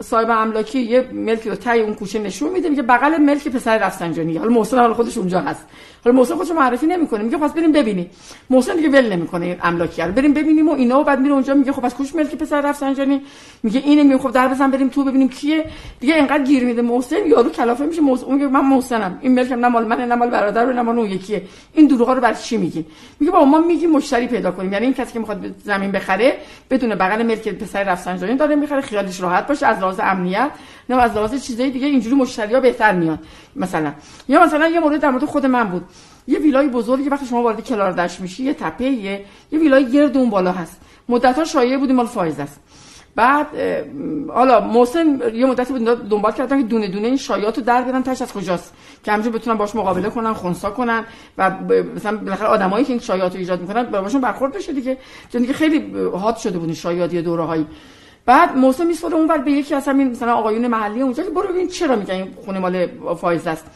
صاحب 0.00 0.30
املاکی 0.30 0.80
یه 0.80 1.08
ملکی 1.12 1.48
رو 1.48 1.54
تای 1.54 1.80
اون 1.80 1.94
کوچه 1.94 2.18
نشون 2.18 2.52
میده 2.52 2.68
میگه 2.68 2.82
بغل 2.82 3.16
ملک 3.16 3.48
پسر 3.48 3.78
رفسنجانی. 3.78 4.36
حالا 4.36 4.50
محسن 4.50 4.78
حالا 4.78 4.94
خودش 4.94 5.18
اونجا 5.18 5.40
هست. 5.40 5.66
حالا 6.04 6.16
محسن 6.16 6.34
خودش 6.34 6.50
معرفی 6.50 6.86
نمی‌کنه. 6.86 7.22
میگه 7.22 7.36
پس 7.36 7.52
بریم 7.52 7.72
ببینیم. 7.72 8.10
محسن 8.50 8.76
دیگه 8.76 8.88
ول 8.88 9.12
نمی‌کنه 9.12 9.46
این 9.46 9.56
املاکی 9.62 10.02
رو. 10.02 10.12
بریم 10.12 10.34
ببینیم 10.34 10.68
و 10.68 10.72
اینا 10.72 11.00
و 11.00 11.04
بعد 11.04 11.20
میره 11.20 11.34
اونجا 11.34 11.54
میگه 11.54 11.72
خب 11.72 11.84
از 11.84 11.94
کوش 11.94 12.14
ملک 12.14 12.34
پسر 12.34 12.60
رفسنجانی؟ 12.60 13.22
میگه 13.62 13.80
اینه. 13.80 14.02
میگه 14.02 14.18
خب 14.18 14.30
در 14.30 14.48
بزن 14.48 14.70
بریم 14.70 14.88
تو 14.88 15.04
ببینیم 15.04 15.28
کیه. 15.28 15.64
دیگه 16.00 16.14
اینقدر 16.14 16.44
گیر 16.44 16.64
میده 16.64 16.82
محسن. 16.82 17.26
یارو 17.26 17.50
کلافه 17.50 17.86
میشه. 17.86 18.00
محسن 18.00 18.32
میگه 18.32 18.46
من 18.46 18.64
محسنم. 18.64 19.18
این 19.22 19.34
ملکم 19.34 19.60
نه 19.60 19.68
مال 19.68 19.84
من 19.84 20.00
نه 20.00 20.14
مال 20.14 20.30
برادر 20.30 20.72
نه 20.72 20.82
مال 20.82 20.98
اون 20.98 21.10
یکیه. 21.10 21.42
این 21.72 21.86
دروغا 21.86 22.12
رو 22.12 22.20
برای 22.20 22.36
چی 22.36 22.56
میگین 22.56 22.86
میگه 23.20 23.32
با 23.32 23.44
ما 23.44 23.60
میگیم 23.60 23.90
مشتری 23.90 24.26
پیدا 24.26 24.50
کنیم. 24.50 24.72
یعنی 24.72 24.84
این 24.84 24.94
کسی 24.94 25.12
که 25.12 25.18
می‌خواد 25.18 25.54
زمین 25.64 25.92
بخره 25.92 26.36
بدون 26.70 26.94
بغل 26.94 27.22
ملک 27.22 27.48
پسر 27.48 27.82
رفسنجانی 27.82 28.36
داره 28.36 28.54
می‌خره. 28.54 28.80
خیالش 28.80 29.20
راحت 29.20 29.46
باشه. 29.46 29.66
از 29.66 29.85
لحاظ 29.86 30.00
امنیت 30.02 30.50
نه 30.88 30.96
از 30.96 31.12
لحاظ 31.12 31.42
چیزای 31.42 31.70
دیگه 31.70 31.86
اینجوری 31.86 32.16
مشتری 32.16 32.54
ها 32.54 32.60
بهتر 32.60 32.92
میاد 32.92 33.18
مثلا 33.56 33.92
یا 34.28 34.44
مثلا 34.44 34.68
یه 34.68 34.80
مورد 34.80 35.00
در 35.00 35.10
مورد 35.10 35.24
خود 35.24 35.46
من 35.46 35.64
بود. 35.64 35.84
یه 36.28 36.38
ویلای 36.38 36.68
بزرگی 36.68 37.08
وقتی 37.08 37.26
شما 37.26 37.42
وارد 37.42 37.60
کلار 37.60 37.92
دشت 37.92 38.20
میشی 38.20 38.44
یه 38.44 38.54
تپه 38.54 38.84
یه 38.84 39.24
یه 39.52 39.58
ویلای 39.58 39.90
گرد 39.90 40.16
اون 40.16 40.30
بالا 40.30 40.52
هست. 40.52 40.80
مدت 41.08 41.38
ها 41.38 41.44
شایعه 41.44 41.78
بود 41.78 41.89
این 41.89 41.96
مال 41.96 42.06
فایزه 42.06 42.40
است. 42.40 42.60
بعد 43.16 43.46
حالا 44.28 44.60
محسن 44.60 45.20
یه 45.34 45.46
مدتی 45.46 45.72
بود 45.72 46.08
دنبال 46.08 46.32
کردن 46.32 46.62
که 46.62 46.66
دونه 46.66 46.88
دونه 46.88 47.06
این 47.06 47.16
شایعات 47.16 47.58
رو 47.58 47.64
در 47.64 47.82
بیارن 47.82 48.02
تهش 48.02 48.22
از 48.22 48.32
کجاست. 48.32 48.74
که 49.04 49.12
همینجور 49.12 49.32
بتونن 49.32 49.56
باش 49.56 49.74
مقابله 49.74 50.10
کنن 50.10 50.32
خونسا 50.32 50.70
کنن 50.70 51.04
و 51.38 51.50
مثلا 51.96 52.16
بالاخره 52.16 52.48
آدمایی 52.48 52.84
که 52.84 52.92
این 52.92 53.00
شایعات 53.00 53.32
رو 53.32 53.38
ایجاد 53.38 53.60
می‌کنن 53.60 53.82
باشون 53.82 54.20
برخورد 54.20 54.52
بشه 54.52 54.72
دیگه. 54.72 54.98
چون 55.32 55.40
دیگه 55.40 55.52
خیلی 55.52 55.92
hot 56.10 56.36
شده 56.36 56.58
بود 56.58 56.68
این 56.68 56.74
شایعات 56.74 57.14
یه 57.14 57.22
دوره‌هایی. 57.22 57.66
بعد 58.26 58.56
میسپره 58.84 59.14
اون 59.14 59.26
به 59.44 59.50
یکی 59.50 59.74
از 59.74 59.88
همین 59.88 60.10
مثلا 60.10 60.34
آقایون 60.34 60.66
محلی 60.66 61.00
اونجا 61.00 61.22
که 61.22 61.30
برو 61.30 61.48
ببین 61.48 61.68
چرا 61.68 61.96
میگن 61.96 62.14
این 62.14 62.34
خونه 62.44 62.58
مال 62.58 62.86
فایزه 63.14 63.46
است. 63.46 63.66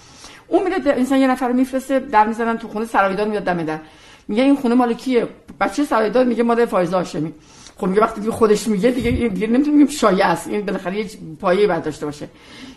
اون 0.49 0.63
میره 0.63 0.77
انسان 0.87 1.19
یه 1.19 1.27
نفر 1.27 1.53
میفرسته 1.53 1.99
در 1.99 2.27
می‌زنن 2.27 2.59
تو 2.59 2.69
خونه 2.69 2.85
سرایدار 2.85 3.29
میاد 3.29 3.43
دم 3.43 3.63
در. 3.63 3.81
میگه 4.29 4.43
این 4.43 4.57
خونه 4.57 4.75
مال 4.75 4.93
کیه؟ 4.95 5.29
بچه 5.61 5.85
سرایدار 5.85 6.25
میگه 6.25 6.43
مال 6.43 6.65
فایز 6.65 6.95
هاشمی. 6.95 7.35
خب 7.81 7.87
میگه 7.87 8.01
وقتی 8.01 8.21
که 8.21 8.31
خودش 8.31 8.69
میگه 8.69 8.91
دیگه 8.91 9.11
دیگه 9.11 9.47
نمی‌تونیم 9.47 9.87
شایعه 9.87 10.27
است. 10.27 10.49
این 10.49 10.67
بالاخره 10.67 10.99
یه 10.99 11.07
پایه 11.41 11.67
بعد 11.67 11.85
داشته 11.85 12.07
باشه. 12.07 12.29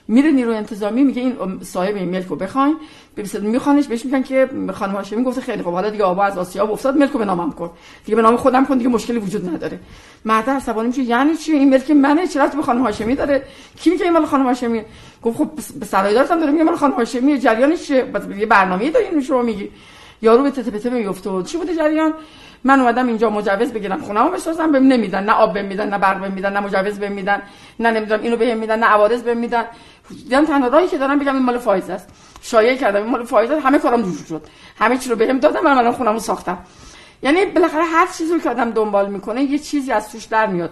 میره 0.08 0.32
نیروی 0.32 0.56
انتظامی 0.56 1.04
میگه 1.04 1.22
این 1.22 1.60
صاحب 1.62 1.96
این 1.96 2.10
ملک 2.10 2.28
رو 2.28 2.36
بخواین. 2.36 2.76
ببینید 3.18 3.50
میخوانش 3.52 3.88
بهش 3.88 4.06
میگن 4.06 4.24
که 4.24 4.50
خانم 4.74 4.94
هاشمی 4.94 5.24
گفته 5.24 5.42
خیلی 5.42 5.64
خب 5.64 5.72
حالا 5.72 5.90
دیگه 5.90 6.04
آبا 6.04 6.24
از 6.24 6.38
آسیاب 6.38 6.72
افتاد 6.72 6.98
ملک 6.98 7.12
رو 7.12 7.20
به 7.20 7.26
نامم 7.26 7.52
کن. 7.52 7.72
دیگه 8.06 8.16
به 8.16 8.22
نام 8.22 8.38
خودم 8.38 8.66
کن 8.66 8.78
دیگه 8.78 8.90
مشکلی 8.90 9.18
وجود 9.18 9.50
نداره. 9.50 9.80
مرد 10.26 10.50
عصبانی 10.50 10.88
میشه 10.88 11.02
یعنی 11.04 11.36
چی؟ 11.36 11.52
این 11.52 11.70
ملک 11.70 11.92
منه؟ 11.92 12.28
چرا 12.28 12.48
به 12.48 12.62
خانم 12.62 12.82
هاشمی 12.82 13.16
داره؟ 13.16 13.44
کی 13.76 13.90
میگه 13.90 14.04
این 14.04 14.14
مال 14.14 14.26
خانم 14.26 14.46
هاشمی 14.46 14.82
گفت 15.24 15.38
خب 15.38 15.50
به 15.80 15.86
سرایدارتم 15.86 16.40
داره 16.40 16.52
میگه 16.52 16.64
مال 16.64 16.76
خانم 16.76 16.94
هاشمی 16.94 17.40
جریانش 17.40 17.84
چیه؟ 17.88 18.06
یه 18.38 18.46
برنامه‌ای 18.46 18.92
دارین 18.92 19.22
شما 19.22 19.42
میگی. 19.42 19.70
یارو 20.22 20.44
به 20.44 20.52
تته 20.52 20.72
پته 20.72 20.90
میفته 20.90 21.44
چی 21.44 21.58
بوده 21.58 21.76
جریان؟ 21.76 22.14
من 22.64 22.80
اومدم 22.80 23.08
اینجا 23.08 23.30
مجوز 23.30 23.74
بگیرم 23.74 24.02
خونه‌مو 24.02 24.30
بسازم 24.30 24.72
بهم 24.72 24.84
نمیدن 24.84 25.24
نه 25.24 25.32
آب 25.32 25.54
بهم 25.54 25.66
میدن 25.66 25.90
نه 25.90 25.98
برق 25.98 26.20
بهم 26.20 26.32
میدن 26.32 26.54
نه 26.54 26.60
مجوز 26.60 27.00
بهم 27.00 27.12
میدن 27.12 27.42
نه 27.80 27.92
نمی‌دونم 27.92 28.22
اینو 28.22 28.38
بهم 28.38 28.58
میدن 28.58 28.80
نه 28.80 28.86
عوارض 28.86 29.24
بهم 29.24 29.38
میدن. 29.38 29.66
دیدم 30.10 30.46
تنها 30.46 30.68
راهی 30.68 30.88
که 30.88 30.98
دارم 30.98 31.20
بگم 31.20 31.34
این 31.36 31.44
مال 31.44 31.58
فایزه 31.58 31.90
است. 31.90 32.10
شایعه 32.42 32.78
کردم 32.78 33.02
این 33.04 33.12
مال 33.12 33.24
فایزه 33.24 33.52
است. 33.52 33.66
همه 33.66 33.80
کارم 33.80 34.02
جور 34.02 34.26
شد. 34.28 34.48
همه 34.80 34.98
چی 34.98 35.10
رو 35.10 35.16
بهم 35.16 35.40
دادم 35.40 35.64
من 35.64 35.78
الان 35.78 35.94
خونمو 35.94 36.20
ساختم. 36.20 36.58
یعنی 37.24 37.46
بالاخره 37.46 37.84
هر 37.84 38.08
چیزی 38.18 38.40
که 38.40 38.50
آدم 38.50 38.72
دنبال 38.72 39.10
می‌کنه 39.10 39.44
یه 39.44 39.60
چیزی 39.60 39.92
از 39.92 40.12
توش 40.12 40.24
در 40.24 40.48
میاد. 40.48 40.72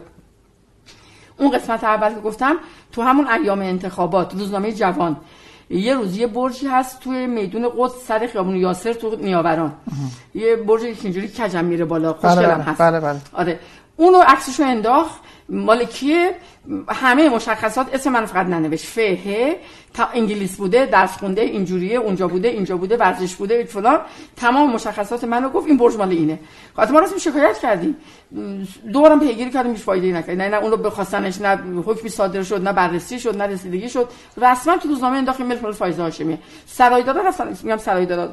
اون 1.37 1.51
قسمت 1.51 1.83
اول 1.83 2.13
که 2.13 2.19
گفتم 2.19 2.55
تو 2.91 3.01
همون 3.01 3.27
ایام 3.27 3.61
انتخابات 3.61 4.33
روزنامه 4.33 4.71
جوان 4.71 5.17
یه 5.71 5.93
روز 5.93 6.17
یه 6.17 6.27
برجی 6.27 6.67
هست 6.67 6.99
توی 6.99 7.27
میدون 7.27 7.69
قدس 7.77 7.93
سر 8.07 8.27
خیابون 8.27 8.55
یاسر 8.55 8.93
تو 8.93 9.15
نیاوران 9.15 9.73
یه 10.35 10.55
برجی 10.55 10.95
که 10.95 11.03
اینجوری 11.03 11.27
کجم 11.27 11.65
میره 11.65 11.85
بالا. 11.85 12.13
خوشگلم 12.13 12.35
بله 12.35 12.55
بله، 12.55 12.63
هست. 12.63 12.81
بله 12.81 12.99
بله. 12.99 13.19
آره. 13.33 13.59
اونو 13.97 14.17
عکسشو 14.27 14.63
انداخت. 14.63 15.19
مال 15.49 15.83
کیه؟ 15.85 16.35
همه 16.87 17.29
مشخصات 17.29 17.93
اسم 17.93 18.11
من 18.11 18.25
فقط 18.25 18.45
ننوشت. 18.45 18.85
فه 18.85 19.55
تا 19.93 20.05
انگلیس 20.13 20.57
بوده 20.57 20.85
درس 20.85 21.17
خونده 21.17 21.41
اینجوریه 21.41 21.97
اونجا 21.97 22.27
بوده 22.27 22.47
اینجا 22.47 22.77
بوده 22.77 22.97
ورزش 22.97 23.35
بوده 23.35 23.63
فلان. 23.63 23.99
تمام 24.35 24.73
مشخصات 24.73 25.23
منو 25.23 25.49
گفت 25.49 25.67
این 25.67 25.77
برج 25.77 25.95
مال 25.95 26.09
اینه. 26.09 26.39
خاطر 26.75 26.91
ما 26.91 26.99
راست 26.99 27.17
شکایت 27.17 27.57
کردیم. 27.57 27.95
دورم 28.93 29.19
پیگیری 29.19 29.51
کردیم 29.51 29.71
هیچ 29.71 29.81
فایده 29.81 30.17
نکرد 30.17 30.37
نه 30.37 30.49
نه 30.49 30.57
اون 30.57 30.71
رو 30.71 30.77
بخواستنش 30.77 31.41
نه 31.41 31.81
حکمی 31.85 32.09
صادر 32.09 32.43
شد 32.43 32.63
نه 32.63 32.73
بررسی 32.73 33.19
شد 33.19 33.37
نه 33.37 33.43
رسیدگی 33.43 33.89
شد. 33.89 34.09
رسما 34.37 34.77
تو 34.77 34.87
روزنامه 34.87 35.17
انداخت 35.17 35.41
ملک 35.41 35.63
مال 35.63 35.71
فایز 35.71 35.99
هاشمی 35.99 36.37
سرایدارا 36.65 37.21
رفتن 37.21 37.57
میگم 37.63 37.77
سرایدارا 37.77 38.29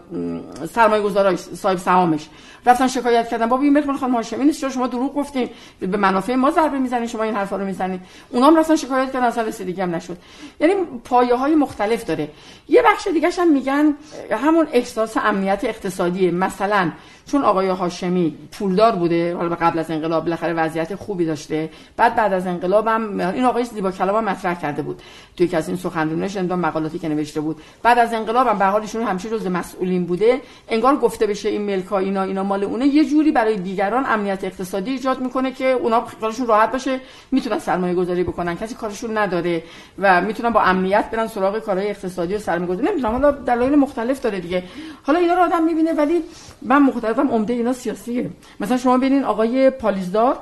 سرمایه‌گذارای 0.75 1.37
صاحب 1.37 1.79
سهامش. 1.79 2.29
رفتن 2.67 2.89
شکایت 2.89 3.29
کردن. 3.29 3.47
بابا 3.47 3.63
این 3.63 3.73
ملک 3.73 3.87
مال 3.87 3.97
خانم 3.97 4.15
هاشمی 4.15 4.45
نیست. 4.45 4.69
شما 4.69 4.87
دروغ 4.87 5.15
گفتین؟ 5.15 5.51
به 5.81 5.97
منافع 5.97 6.35
ما 6.35 6.51
ضربه 6.51 6.79
می‌زنید 6.79 7.09
شما 7.09 7.23
این 7.23 7.35
حرفا 7.35 7.57
رو 7.57 7.65
می‌زنید 7.65 8.01
اونام 8.31 8.57
رفتن 8.57 8.77
شکایت 8.77 9.13
کردن 9.13 9.27
اصلا 9.27 9.45
رسیدگی 9.45 9.81
هم 9.81 9.95
نشد. 9.95 10.17
یعنی 10.61 10.75
پایه 11.05 11.35
های 11.35 11.55
مختلف 11.55 12.05
داره. 12.05 12.29
یه 12.69 12.83
بخش 12.83 13.09
دیگه 13.09 13.31
هم 13.39 13.53
میگن 13.53 13.95
همون 14.31 14.69
احساس 14.73 15.17
امنیت 15.17 15.65
اقتصادی 15.65 16.31
مثلا 16.31 16.93
چون 17.29 17.45
آقای 17.45 17.69
هاشمی 17.69 18.35
پولدار 18.53 18.93
بوده 18.93 19.37
حالا 19.37 19.57
قبل 19.57 19.79
از 19.79 19.91
انقلاب 19.91 20.25
بالاخره 20.25 20.53
وضعیت 20.53 20.95
خوبی 20.95 21.25
داشته 21.25 21.71
بعد 21.97 22.17
بعد 22.17 22.33
از 22.33 22.47
انقلاب 22.47 22.87
هم 22.87 23.21
این 23.21 23.45
آقای 23.45 23.65
زیبا 23.65 23.91
کلام 23.91 24.17
هم 24.17 24.25
مطرح 24.25 24.61
کرده 24.61 24.83
بود. 24.83 25.03
توی 25.37 25.47
یکی 25.47 25.57
از 25.57 25.69
این 25.69 25.77
سخنرانیش 25.77 26.37
اندام 26.37 26.61
مقالاتی 26.61 26.99
که 26.99 27.09
نوشته 27.09 27.41
بود. 27.41 27.57
بعد 27.83 27.99
از 27.99 28.15
انقلاب 28.15 28.47
هم 28.47 28.59
به 28.59 28.65
حال 28.65 28.81
ایشون 28.81 29.03
همیشه 29.03 29.31
جزء 29.31 29.49
مسئولین 29.49 30.05
بوده. 30.05 30.41
انگار 30.69 30.97
گفته 30.97 31.27
بشه 31.27 31.49
این 31.49 31.63
ملک 31.63 31.93
اینا 31.93 32.23
اینا 32.23 32.43
مال 32.43 32.65
اونه. 32.65 32.87
یه 32.87 33.05
جوری 33.05 33.33
برای 33.33 33.57
دیگران 33.57 34.05
امنیت 34.07 34.45
اقتصادی 34.45 34.91
ایجاد 34.91 35.21
می‌کنه 35.21 35.53
که 35.53 35.67
اونا 35.67 36.07
کارشون 36.21 36.47
راحت 36.47 36.73
باشه 36.73 37.01
می‌تونن 37.31 37.59
سرمایه 37.59 37.95
گذاری 37.95 38.25
بکنن. 38.25 38.57
کسی 38.57 38.75
کارشون 38.75 39.19
نداره 39.19 39.63
و 39.99 40.21
می‌تونن 40.21 40.51
با 40.51 40.61
امنیت 40.63 41.11
برن 41.11 41.27
سراغ 41.27 41.59
کارهای 41.59 41.91
اقتصادی 41.91 42.35
و 42.35 42.39
سرمایه 42.39 42.71
گذاری 42.71 42.89
نمی‌دونم 42.89 43.13
حالا 43.13 43.31
دلایل 43.31 43.75
مختلف 43.75 44.21
داره 44.21 44.41
دیگه. 44.41 44.63
حالا 45.03 45.19
اینا 45.19 45.35
رو 45.35 45.43
آدم 45.43 45.65
می‌بینه 45.65 45.93
ولی 45.93 46.23
من 46.63 46.83
مختلفم 47.19 47.35
عمده 47.35 47.53
اینا 47.53 47.73
سیاسیه 47.73 48.31
مثلا 48.61 48.77
شما 48.77 48.99
ببینین 48.99 49.25
آقای 49.25 49.71
پالیزدار 49.71 50.39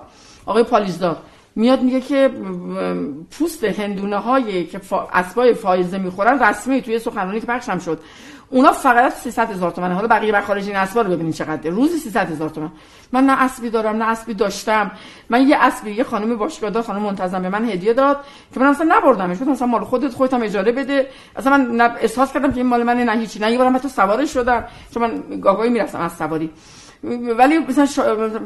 آقای 0.47 0.63
پالیزدار 0.63 1.17
میاد 1.57 1.83
میگه 1.83 2.01
که 2.01 2.31
پوست 3.31 3.65
هندونه 3.65 4.17
هایی 4.17 4.67
که. 4.67 4.81
اسبای 5.13 5.55
فایزه 5.55 5.99
می‌خورن 5.99 6.43
رسمی 6.43 6.83
توی 6.83 6.99
سخنرانی 6.99 7.41
که 7.41 7.47
پخش 7.47 7.69
هم 7.69 7.79
شد 7.79 8.01
اونا 8.51 8.73
فقط 8.73 9.13
300 9.13 9.51
هزار 9.51 9.71
تومن 9.71 9.93
حالا 9.93 10.09
بقیه 10.09 10.37
مخارج 10.37 10.67
این 10.67 10.77
اسبا 10.77 11.01
رو 11.01 11.11
ببینید 11.11 11.35
چقدر. 11.35 11.71
روزی 11.71 11.99
300 11.99 12.31
هزار 12.31 12.49
تومن. 12.49 12.71
من 13.13 13.25
نه 13.27 13.43
اسبی 13.43 13.71
دارم 13.71 13.97
نه 13.97 14.05
اسبی 14.09 14.35
داشتم. 14.35 14.91
من 15.31 15.49
یه 15.49 15.57
اسبی 15.57 15.91
یه 15.91 16.05
خانم 16.05 16.37
باشگاهدار 16.37 16.83
خانم 16.83 17.03
منتظم 17.03 17.43
به 17.43 17.49
من 17.49 17.65
هدیه 17.65 17.93
داد 17.93 18.21
که 18.55 18.61
من 18.61 18.67
اصلا 18.67 18.97
نبردمش. 18.97 19.39
گفتم 19.39 19.51
مثلا 19.51 19.67
مال 19.67 19.85
خودت 19.85 20.13
خودت 20.13 20.35
هم 20.35 20.43
اجاره 20.43 20.73
بده. 20.73 21.09
اصلا 21.37 21.57
من 21.57 21.81
احساس 21.81 22.33
کردم 22.33 22.51
که 22.51 22.57
این 22.57 22.67
مال 22.67 22.83
من 22.83 22.97
نه 22.97 23.13
هیچی. 23.13 23.39
نه 23.39 23.53
یه 23.53 23.59
بارم 23.59 23.77
حتی 23.77 23.89
سوارش 23.89 24.33
شدم. 24.35 24.65
چون 24.95 25.03
من 25.03 25.41
گاگایی 25.41 25.71
می‌رفتم 25.71 26.01
از 26.01 26.13
سواری. 26.13 26.51
ولی 27.39 27.59
مثلا 27.59 27.87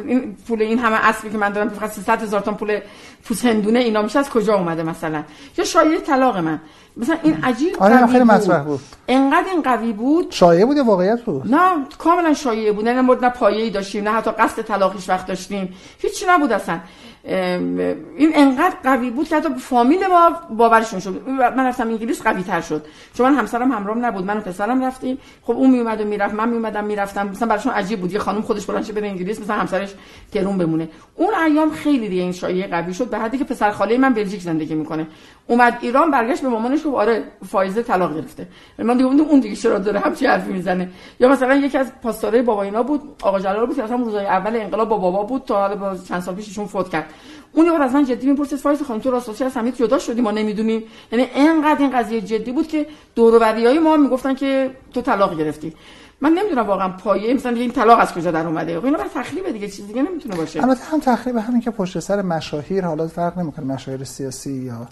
این 0.07 0.37
پول 0.49 0.63
این 0.63 0.79
همه 0.79 0.97
اسبی 1.09 1.31
که 1.31 1.39
من 1.39 1.53
دارم 1.53 1.69
فقط 1.69 1.91
300 1.91 2.23
هزار 2.23 2.41
تا 2.41 2.53
پول 2.53 2.81
پوس 3.25 3.45
هندونه 3.45 3.79
اینا 3.79 4.03
میشه 4.03 4.19
از 4.19 4.31
کجا 4.31 4.55
اومده 4.55 4.83
مثلا؟ 4.83 5.23
یا 5.59 5.65
شایعه 5.65 6.01
طلاق 6.01 6.37
من. 6.37 6.61
مثلا 6.97 7.17
این 7.23 7.45
عجیب 7.45 7.77
آره 7.79 8.07
خیلی 8.07 8.25
مطرح 8.25 8.63
بود. 8.63 8.81
انقدر 9.09 9.49
این 9.51 9.63
قوی 9.63 9.93
بود. 9.93 10.27
شایعه 10.31 10.65
بود 10.67 10.79
واقعیت 10.79 11.23
بود؟ 11.23 11.55
نه 11.55 11.87
کاملا 11.99 12.35
شایعه 12.35 12.73
بود. 12.73 12.89
نه 12.89 13.01
مورد 13.01 13.25
نه 13.25 13.31
پایه‌ای 13.31 13.71
داشتیم 13.71 14.05
نه 14.05 14.11
حتی 14.11 14.31
قصد 14.31 14.63
طلاقش 14.63 15.09
وقت 15.09 15.27
داشتیم. 15.27 15.75
هیچی 15.99 16.25
نبود 16.29 16.53
اصلا. 16.53 16.81
این 17.25 18.33
انقدر 18.35 18.75
قوی 18.83 19.11
بود 19.11 19.29
که 19.29 19.37
حتی 19.37 19.49
فامیل 19.59 20.07
ما 20.07 20.33
باورشون 20.57 21.01
شد. 21.01 21.29
من 21.29 21.67
رفتم 21.67 21.89
انگلیس 21.89 22.23
قوی 22.23 22.43
تر 22.43 22.61
شد. 22.61 22.87
چون 23.15 23.31
من 23.31 23.39
همسرم 23.39 23.73
همراهم 23.73 24.05
نبود. 24.05 24.25
من 24.25 24.37
و 24.37 24.41
پسرم 24.41 24.85
رفتیم. 24.85 25.19
خب 25.43 25.53
اون 25.53 25.71
میومد 25.71 26.01
و 26.01 26.05
می‌رفت 26.05 26.35
من 26.35 26.49
میومدم 26.49 26.85
می‌رفتم. 26.85 27.29
مثلا 27.29 27.49
براشون 27.49 27.73
عجیب 27.73 28.01
بود. 28.01 28.13
یه 28.13 28.19
خانم 28.19 28.43
خودش 28.43 28.67
بلند 28.67 28.95
بره 28.95 29.09
انگلیس 29.09 29.41
مثلا 29.41 29.57
همسرش 29.57 29.95
تهران 30.33 30.59
بمونه. 30.59 30.89
اون 31.17 31.35
ایام 31.35 31.71
خیلی 31.71 32.09
دیگه 32.09 32.23
این 32.23 32.33
شایعه 32.33 32.69
قوی 32.69 32.95
شد. 32.95 33.11
به 33.11 33.19
حدی 33.19 33.39
که 33.39 33.45
پسر 33.45 33.71
خاله 33.71 33.99
من 33.99 34.15
بلژیک 34.15 34.41
زندگی 34.41 34.75
می‌کنه. 34.75 35.07
اومد 35.51 35.79
ایران 35.81 36.11
برگشت 36.11 36.43
به 36.43 36.49
مامانش 36.49 36.79
گفت 36.79 36.97
آره 36.97 37.25
فایزه 37.49 37.83
طلاق 37.83 38.15
گرفته. 38.15 38.49
من 38.79 38.97
دیگه 38.97 39.09
اون 39.09 39.41
دیگه 39.41 39.57
چرا 39.57 39.79
داره 39.79 40.01
همچی 40.01 40.27
حرفی 40.27 40.53
می‌زنه؟ 40.53 40.89
یا 41.21 41.29
مثلا 41.29 41.55
یکی 41.55 41.79
از 41.79 41.93
پاسدارای 42.03 42.43
بابا 42.43 42.63
اینا 42.63 42.83
بود 42.83 43.01
آقا 43.23 43.41
جلال 43.41 43.67
بود 43.67 43.77
که 43.77 43.83
اصلا 43.83 43.97
روزای 43.97 44.27
اول 44.27 44.57
انقلاب 44.57 44.89
با 44.89 44.99
بابا 44.99 45.23
بود 45.23 45.43
تا 45.47 45.55
حالا 45.61 45.97
چند 46.09 46.23
سال 46.23 46.35
پیششون 46.35 46.67
فوت 46.67 46.89
کرد. 46.89 47.05
اون 47.53 47.67
یه 47.67 47.83
از 47.83 47.95
من 47.95 48.05
جدی 48.05 48.27
می‌پرسید 48.27 48.59
فایز 48.59 48.83
خانم 48.83 49.01
تو 49.01 49.11
راستش 49.11 49.43
از 49.43 49.57
حمید 49.57 49.77
جدا 49.77 49.99
شدی؟ 49.99 50.21
ما 50.21 50.31
نمی‌دونیم. 50.31 50.83
یعنی 51.13 51.25
اینقدر 51.35 51.79
این 51.79 51.91
قضیه 51.91 52.21
جدی 52.21 52.53
بود 52.53 52.67
که 52.67 52.87
دور 53.15 53.43
های 53.43 53.79
ما 53.79 53.97
می‌گفتن 53.97 54.35
که 54.35 54.71
تو 54.95 55.01
طلاق 55.01 55.39
گرفتی. 55.39 55.75
من 56.21 56.33
نمی‌دونم 56.33 56.67
واقعا 56.67 56.89
پایه 56.89 57.35
مثلا 57.35 57.53
این 57.53 57.71
طلاق 57.71 57.99
از 58.01 58.15
کجا 58.15 58.31
در 58.31 58.47
اومده؟ 58.47 58.85
اینا 58.85 58.99
برای 58.99 59.11
تخریب 59.15 59.53
دیگه 59.53 59.69
چیز 59.69 59.87
دیگه 59.87 60.03
نمی‌تونه 60.03 60.37
باشه. 60.37 60.63
البته 60.63 60.85
هم 60.85 61.01
تخریب 61.01 61.37
همین 61.37 61.61
که 61.61 61.71
پشت 61.71 61.99
سر 61.99 62.23
مشاهیر 62.23 62.85
حالا 62.85 63.09
فرق 63.09 63.39
نمی‌کنه 63.39 63.67
مشاهیر 63.67 64.05
سیاسی 64.05 64.53
یا 64.53 64.89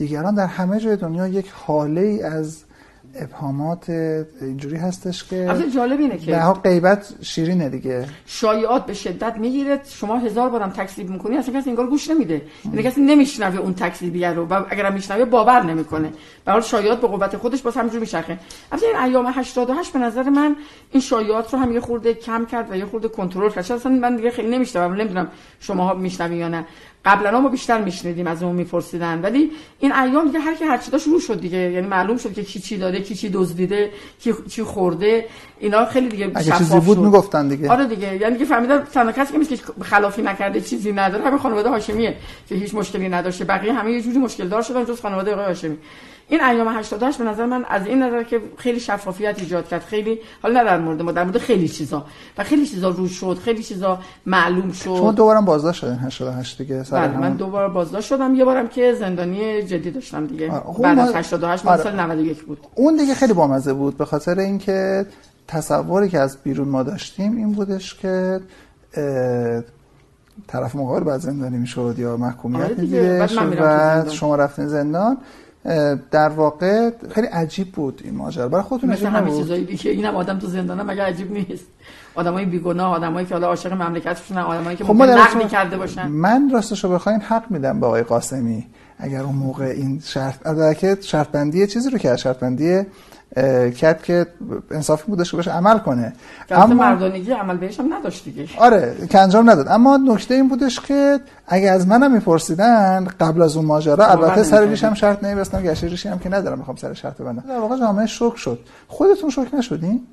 دیگران 0.00 0.34
در 0.34 0.46
همه 0.46 0.80
جای 0.80 0.96
دنیا 0.96 1.28
یک 1.28 1.46
حاله 1.66 2.00
ای 2.00 2.22
از 2.22 2.64
ابهامات 3.14 3.90
اینجوری 4.40 4.76
هستش 4.76 5.24
که 5.24 5.48
البته 5.48 5.70
جالب 5.70 6.00
اینه 6.00 6.18
که 6.18 6.30
به 6.32 6.52
غیبت 6.52 7.14
شیرینه 7.22 7.68
دیگه. 7.68 8.06
شایعات 8.26 8.86
به 8.86 8.94
شدت 8.94 9.36
می‌گیره. 9.36 9.80
شما 9.84 10.18
هزار 10.18 10.48
بارم 10.48 10.70
تکذیب 10.70 11.10
می‌کنی 11.10 11.36
اصلا 11.36 11.60
کسی 11.60 11.70
انگار 11.70 11.86
گوش 11.86 12.10
نمیده. 12.10 12.42
یعنی 12.64 12.82
کسی 12.82 13.00
نمیشنوه 13.00 13.56
اون 13.58 13.74
تکذیبیه 13.74 14.30
رو 14.30 14.46
و 14.46 14.62
اگرم 14.70 14.92
میشنوه 14.92 15.24
باور 15.24 15.62
نمی‌کنه. 15.62 16.12
به 16.44 16.52
حال 16.52 16.60
شایعات 16.60 17.00
به 17.00 17.06
قوت 17.06 17.36
خودش 17.36 17.62
باز 17.62 17.76
همینجوری 17.76 18.00
میشخه 18.00 18.38
البته 18.72 18.86
این 18.86 18.96
ایام 18.96 19.26
88 19.26 19.92
به 19.92 19.98
نظر 19.98 20.22
من 20.22 20.56
این 20.90 21.00
شایعات 21.00 21.54
رو 21.54 21.60
هم 21.60 21.72
یه 21.72 21.80
خورده 21.80 22.14
کم 22.14 22.46
کرد 22.46 22.70
و 22.70 22.76
یه 22.76 22.86
خورده 22.86 23.08
کنترل 23.08 23.50
کرد. 23.50 23.72
اصلا 23.72 23.92
من 23.92 24.16
دیگه 24.16 24.30
خیلی 24.30 24.48
نمیشنوم 24.48 24.92
نمی‌دونم 24.92 25.28
شماها 25.60 25.94
میشنوین 25.94 26.38
یا 26.38 26.48
نه. 26.48 26.66
قبلا 27.04 27.40
ما 27.40 27.48
بیشتر 27.48 27.80
میشنیدیم 27.80 28.26
از 28.26 28.42
اون 28.42 28.56
میپرسیدن. 28.56 29.20
ولی 29.22 29.50
این 29.78 29.92
ایام 29.92 30.26
دیگه 30.26 30.38
هر 30.38 30.54
کی 30.54 30.64
هر 30.64 30.78
چی 30.78 30.90
داشت 30.90 31.06
رو 31.06 31.20
شد 31.20 31.40
دیگه. 31.40 31.58
یعنی 31.58 31.86
معلوم 31.86 32.16
شد 32.16 32.32
که 32.32 32.42
کی 32.42 32.60
چی 32.60 32.78
داده 32.78 33.00
کی 33.00 33.14
چی 33.14 33.28
دزدیده 33.28 33.90
کی 34.20 34.34
چی 34.48 34.62
خورده. 34.62 35.26
اینا 35.58 35.84
خیلی 35.84 36.08
دیگه 36.08 36.32
اگه 36.34 36.58
چیزی 36.58 36.80
بود 36.80 36.98
می‌گفتن 36.98 37.48
دیگه. 37.48 37.70
آره 37.70 37.86
دیگه. 37.86 38.16
یعنی 38.16 38.38
که 38.38 38.44
فهمیدن 38.44 38.78
تنها 38.78 39.12
کسی 39.12 39.44
که 39.44 39.56
که 39.56 39.62
خلافی 39.82 40.22
نکرده 40.22 40.60
چیزی 40.60 40.92
نداره. 40.92 41.24
همین 41.24 41.38
خانواده 41.38 41.68
هاشمیه 41.68 42.16
که 42.48 42.54
هیچ 42.54 42.74
مشکلی 42.74 43.08
نداشته. 43.08 43.44
بقیه 43.44 43.72
همه 43.72 43.92
یه 43.92 44.02
جوری 44.02 44.18
مشکل 44.18 44.48
دار 44.48 44.62
شدن 44.62 44.84
جز 44.84 45.00
خانواده 45.00 45.32
آقای 45.32 45.44
هاشمی. 45.44 45.76
این 46.30 46.44
ایام 46.44 46.78
88 46.78 47.18
به 47.18 47.24
نظر 47.24 47.46
من 47.46 47.64
از 47.68 47.86
این 47.86 48.02
نظر 48.02 48.22
که 48.22 48.40
خیلی 48.56 48.80
شفافیت 48.80 49.38
ایجاد 49.38 49.68
کرد. 49.68 49.82
خیلی 49.82 50.18
حالا 50.42 50.60
نه 50.60 50.64
در 50.64 50.78
مورد 50.78 51.02
ما 51.02 51.12
در 51.12 51.24
مورد 51.24 51.38
خیلی 51.38 51.68
چیزا. 51.68 52.04
و 52.38 52.44
خیلی 52.44 52.66
چیزا 52.66 52.88
رو 52.88 53.08
شد 53.08 53.38
خیلی 53.44 53.62
چیزا 53.62 53.98
معلوم 54.26 54.72
شد. 54.72 54.84
شما 54.84 55.12
دوبارم 55.12 55.44
بازداشت 55.44 55.80
شدین 55.80 55.98
88 55.98 56.58
دیگه 56.58 56.84
بله 56.92 57.16
من 57.16 57.32
دوباره 57.32 57.72
بازداشت 57.72 58.08
شدم. 58.08 58.34
یه 58.34 58.44
بارم 58.44 58.68
که 58.68 58.94
زندانی 58.94 59.62
جدی 59.62 59.90
داشتم 59.90 60.26
دیگه. 60.26 60.52
بعد 60.82 60.98
از 60.98 61.14
88 61.14 61.66
آره. 61.66 61.82
سال 61.82 62.00
91 62.00 62.44
بود. 62.44 62.58
اون 62.74 62.96
دیگه 62.96 63.14
خیلی 63.14 63.32
بامزه 63.32 63.72
بود 63.72 63.96
به 63.96 64.04
خاطر 64.04 64.38
اینکه 64.38 65.06
تصوری 65.48 66.08
که 66.08 66.18
از 66.18 66.36
بیرون 66.44 66.68
ما 66.68 66.82
داشتیم 66.82 67.36
این 67.36 67.52
بودش 67.52 67.94
که 67.94 68.40
طرف 70.46 70.76
مقابل 70.76 71.04
بعد 71.04 71.20
زندانی 71.20 71.58
می‌شد 71.58 71.94
یا 71.98 72.16
محکومیت 72.16 72.64
آره 72.64 72.74
می‌گیره 72.78 73.26
و 73.60 74.04
شما 74.10 74.36
رفتین 74.36 74.66
زندان. 74.66 75.18
در 76.10 76.28
واقع 76.28 76.90
خیلی 77.14 77.26
عجیب 77.26 77.72
بود 77.72 78.00
این 78.04 78.14
ماجرا. 78.14 78.48
برای 78.48 78.62
خودتون 78.62 78.90
مثل 78.90 79.06
همه 79.06 79.36
چیزایی 79.36 79.64
دیگه 79.64 79.90
اینم 79.90 80.16
آدم 80.16 80.38
تو 80.38 80.46
زندانه 80.46 80.82
مگه 80.82 81.02
عجیب 81.02 81.32
نیست؟ 81.32 81.64
آدمای 82.14 82.44
بیگناه 82.44 82.94
آدمایی 82.94 83.26
که 83.26 83.34
حالا 83.34 83.46
عاشق 83.46 83.72
مملکتشون 83.72 84.38
آدمایی 84.38 84.76
که 84.76 84.84
خب 84.84 85.02
نقدی 85.02 85.48
کرده 85.48 85.76
باشن. 85.76 86.08
من 86.08 86.50
راستش 86.50 86.84
رو 86.84 86.90
بخواین 86.90 87.20
حق 87.20 87.50
میدم 87.50 87.80
به 87.80 87.86
آقای 87.86 88.02
قاسمی. 88.02 88.66
اگر 88.98 89.20
اون 89.20 89.34
موقع 89.34 89.64
این 89.64 90.00
شرط 90.04 90.34
که 90.78 90.96
شرط 91.00 91.28
بندی 91.28 91.66
چیزی 91.66 91.90
رو 91.90 91.98
که 91.98 92.16
شرط 92.16 92.38
بندی 92.38 92.82
کرد 93.76 94.02
که 94.02 94.26
انصافی 94.70 95.04
بودش 95.06 95.34
بهش 95.34 95.48
عمل 95.48 95.78
کنه. 95.78 96.12
اما 96.50 96.74
مردانگی 96.74 97.32
عمل 97.32 97.56
بهش 97.56 97.80
هم 97.80 97.94
نداشت 97.94 98.24
دیگه. 98.24 98.48
آره 98.58 98.94
که 99.10 99.18
انجام 99.18 99.50
نداد. 99.50 99.68
اما 99.68 99.96
نکته 99.96 100.34
این 100.34 100.48
بودش 100.48 100.80
که 100.80 101.20
اگه 101.46 101.70
از 101.70 101.88
منم 101.88 102.12
میپرسیدن 102.12 103.08
قبل 103.20 103.42
از 103.42 103.56
اون 103.56 103.66
ماجرا 103.66 104.06
البته 104.06 104.42
سر 104.42 104.66
ریش 104.66 104.84
هم 104.84 104.94
شرط 104.94 105.24
نمیبستم 105.24 105.62
گشت 105.62 105.84
ریشی 105.84 106.08
هم 106.08 106.18
که 106.18 106.28
ندارم 106.28 106.58
می‌خوام 106.58 106.76
سر 106.76 106.94
شرط 106.94 107.16
ببندم. 107.16 107.44
در 107.48 107.58
واقع 107.58 107.78
جامعه 107.78 108.06
شوک 108.06 108.36
شد. 108.36 108.58
خودتون 108.88 109.30
شوک 109.30 109.54
نشدین؟ 109.54 110.06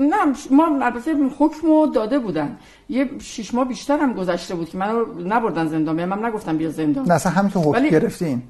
نه 0.00 0.16
ما 0.50 0.84
البته 0.84 1.14
حکمو 1.38 1.86
داده 1.86 2.18
بودن. 2.18 2.56
یه 2.88 3.10
شش 3.18 3.54
ماه 3.54 3.68
بیشتر 3.68 3.98
هم 3.98 4.12
گذشته 4.14 4.54
بود 4.54 4.68
که 4.68 4.78
منو 4.78 5.04
نبردن 5.24 5.68
زندان 5.68 6.04
من 6.04 6.24
نگفتم 6.24 6.56
بیا 6.56 6.70
زندان. 6.70 7.04
نه 7.06 7.14
اصلا 7.14 7.32
همین 7.32 7.50
که 7.50 7.58
حکم 7.58 7.88
گرفتین. 7.88 8.42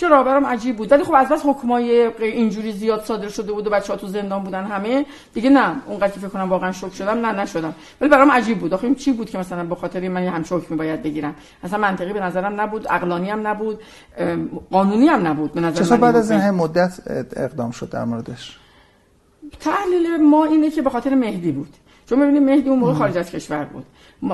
چرا؟ 0.00 0.22
برام 0.22 0.46
عجیب 0.46 0.76
بود. 0.76 0.92
ولی 0.92 1.04
خب 1.04 1.14
از 1.14 1.28
بس 1.28 1.42
حکمای 1.44 2.06
اینجوری 2.18 2.72
زیاد 2.72 3.04
صادر 3.04 3.28
شده 3.28 3.52
بود 3.52 3.66
و 3.66 3.70
بچه‌ها 3.70 3.98
تو 3.98 4.06
زندان 4.06 4.44
بودن 4.44 4.64
همه. 4.64 5.06
دیگه 5.34 5.50
نه 5.50 5.76
اونقدر 5.86 6.12
که 6.12 6.20
فکر 6.20 6.28
کنم 6.28 6.48
واقعا 6.48 6.72
شوک 6.72 6.94
شدم. 6.94 7.26
نه 7.26 7.32
نشدم. 7.32 7.74
ولی 8.00 8.10
برام 8.10 8.30
عجیب 8.30 8.58
بود. 8.58 8.74
آخه 8.74 8.84
این 8.84 8.94
چی 8.94 9.12
بود 9.12 9.30
که 9.30 9.38
مثلا 9.38 9.64
به 9.64 9.74
خاطر 9.74 10.08
من 10.08 10.26
همچه 10.26 10.54
حکمی 10.56 10.76
باید 10.76 11.02
بگیرم؟ 11.02 11.34
اصلا 11.64 11.78
منطقی 11.78 12.12
به 12.12 12.20
نظرم 12.20 12.60
نبود 12.60 12.88
عقلانی 12.88 13.30
هم 13.30 13.46
نبود 13.46 13.78
قانونی 14.70 15.08
هم 15.08 15.26
نبود. 15.26 15.52
به 15.52 15.60
نظر 15.60 15.96
من 15.96 16.00
بعد 16.00 16.16
از 16.16 16.30
این 16.30 16.50
مدت 16.50 17.00
اقدام 17.36 17.70
شد 17.70 17.90
در 17.90 18.04
موردش؟ 18.04 18.58
تحلیل 19.60 20.16
ما 20.16 20.44
اینه 20.44 20.70
که 20.70 20.82
به 20.82 20.90
خاطر 20.90 21.14
مهدی 21.14 21.52
بود. 21.52 21.76
چون 22.10 22.18
می‌بینید 22.18 22.42
مهدی 22.42 22.70
اون 22.70 22.78
موقع 22.78 22.92
خارج 22.92 23.18
از 23.18 23.30
کشور 23.30 23.64
بود. 23.64 23.84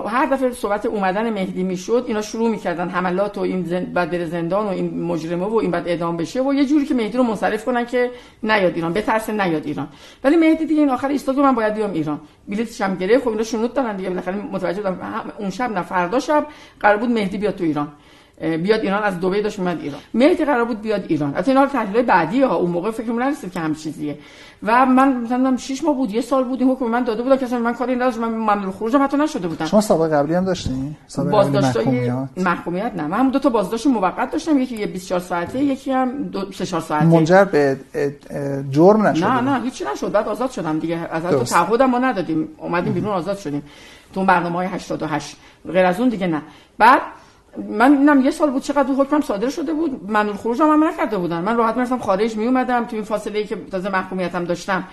هر 0.07 0.27
دفعه 0.27 0.51
صحبت 0.51 0.87
اومدن 0.87 1.31
مهدی 1.31 1.63
می‌شد 1.63 2.05
اینا 2.07 2.23
شروع 2.23 2.51
می‌کردن 2.51 2.89
حملات 2.89 3.39
و 3.39 3.41
این 3.41 3.65
زند... 3.65 3.93
بعد 3.93 4.11
بره 4.11 4.27
زندان 4.27 4.67
و 4.67 4.69
این 4.69 5.03
مجرمه 5.03 5.47
و 5.47 5.55
این 5.55 5.71
بعد 5.71 5.89
اعدام 5.89 6.17
بشه 6.17 6.43
و 6.43 6.55
یه 6.55 6.65
جوری 6.65 6.85
که 6.85 6.95
مهدی 6.95 7.19
رو 7.19 7.25
منصرف 7.25 7.65
کنن 7.65 7.87
که 7.87 8.11
نیاد 8.43 8.75
ایران 8.75 8.93
بترسه 8.93 9.33
نیاد 9.33 9.67
ایران. 9.67 9.89
ولی 10.25 10.37
مهدی 10.37 10.67
دیگه 10.67 10.81
این 10.81 10.91
آخر 10.91 11.09
ایستاد 11.09 11.39
من 11.39 11.55
باید 11.55 11.75
بیام 11.75 11.93
ایران. 11.93 12.21
بلیطش 12.49 12.81
هم 12.81 12.95
گرفت 12.95 13.25
خب 13.25 13.31
اینا 13.31 13.43
شنود 13.43 13.75
دارن 13.75 13.97
دیگه. 13.97 14.09
بالاخره 14.09 14.37
متوجه 14.37 14.83
بودم 14.83 14.99
اون 15.39 15.51
شب 15.51 15.73
نه 15.73 15.83
فردا 15.83 16.21
شب 16.21 16.47
قرار 16.81 16.97
بود 16.97 17.11
مهدی 17.11 17.39
بیاد 17.39 17.55
تو 17.55 17.65
ایران. 17.65 17.89
بیاد 18.41 18.81
ایران 18.81 19.03
از 19.03 19.21
دبی 19.21 19.43
داشت 19.43 19.61
اومد 19.61 19.81
ایران. 19.83 20.01
مهدی 20.15 20.45
قرار 20.45 20.65
بود 20.65 20.81
بیاد 20.81 21.05
ایران. 21.09 21.35
البته 21.35 21.49
اینا 21.49 21.67
تحلیل 21.67 22.03
بعدی 22.03 22.43
ها 22.43 22.55
اون 22.57 22.71
موقع 22.71 22.91
فکر 22.91 23.13
نرسید 23.13 23.53
که 23.53 23.61
هم 23.61 23.75
چیزیه. 23.75 24.19
و 24.63 24.87
من 24.87 25.17
مثلا 25.17 25.57
6 25.57 25.85
ماه 25.85 25.95
بود 25.95 26.11
یه 26.11 26.21
سال 26.21 26.45
بود 26.45 26.61
این 26.61 26.71
حکم 26.71 26.85
من 26.85 27.05
داده 27.05 27.23
بودم 27.23 27.37
که 27.37 27.59
من 27.59 27.75
کاری 27.75 27.97
نداشت 27.97 28.19
من 28.19 28.29
ممنوع 28.29 28.73
خروجم 28.73 29.03
حتی 29.03 29.17
نشده 29.17 29.49
بودم. 29.49 29.67
شما 29.67 29.81
سابقه 29.81 30.17
قبلی 30.17 30.35
هم 30.35 30.45
داشتین؟ 30.45 30.97
بازداشتای 31.31 32.13
محکومیت؟ 32.37 32.93
نه. 32.97 33.07
من 33.07 33.19
هم 33.19 33.31
دو 33.31 33.39
تا 33.39 33.49
بازداشت 33.49 33.87
موقت 33.87 34.31
داشتم 34.31 34.59
یکی 34.59 34.77
یه 34.77 34.87
24 34.87 35.21
ساعته 35.21 35.65
یکی 35.65 35.93
هم 35.93 36.23
دو 36.23 36.53
3 36.53 36.81
ساعته. 36.81 37.07
منجر 37.07 37.45
به 37.45 37.77
جرم 38.71 39.07
نشد 39.07 39.25
نه 39.25 39.41
نه 39.41 39.63
هیچی 39.63 39.85
نشد. 39.93 40.13
بعد 40.13 40.29
آزاد 40.29 40.51
شدم 40.51 40.79
دیگه. 40.79 40.97
از 40.97 41.23
تو 41.23 41.45
تعهدم 41.45 41.91
ما 41.91 41.99
ندادیم. 41.99 42.49
اومدیم 42.59 42.93
بیرون 42.93 43.11
آزاد 43.11 43.39
شدیم. 43.39 43.63
تو 44.15 44.25
برنامه 44.25 44.57
های 44.57 44.67
88 44.67 45.37
غیر 45.73 45.87
از 45.87 46.01
اون 46.01 46.09
دیگه 46.09 46.27
نه. 46.27 46.43
بعد 46.79 47.01
من 47.69 47.93
اینم 47.93 48.21
یه 48.21 48.31
سال 48.31 48.51
بود 48.51 48.63
چقدر 48.63 48.93
حکمم 48.93 49.21
صادر 49.21 49.49
شده 49.49 49.73
بود. 49.73 50.11
من 50.11 50.33
خروج 50.33 50.63
هم, 50.63 50.85
نکرده 50.85 51.19
بودن. 51.19 51.41
من 51.41 51.57
راحت 51.57 51.77
می‌رفتم 51.77 51.99
خارج 51.99 52.37
می 52.37 52.47
اومدم 52.47 52.85
تو 52.85 52.97
این 52.97 53.05
فاصله 53.05 53.39
ای 53.39 53.45
که 53.45 53.57
تازه 53.71 53.89
محکومیتم 53.89 54.45
داشتم. 54.45 54.85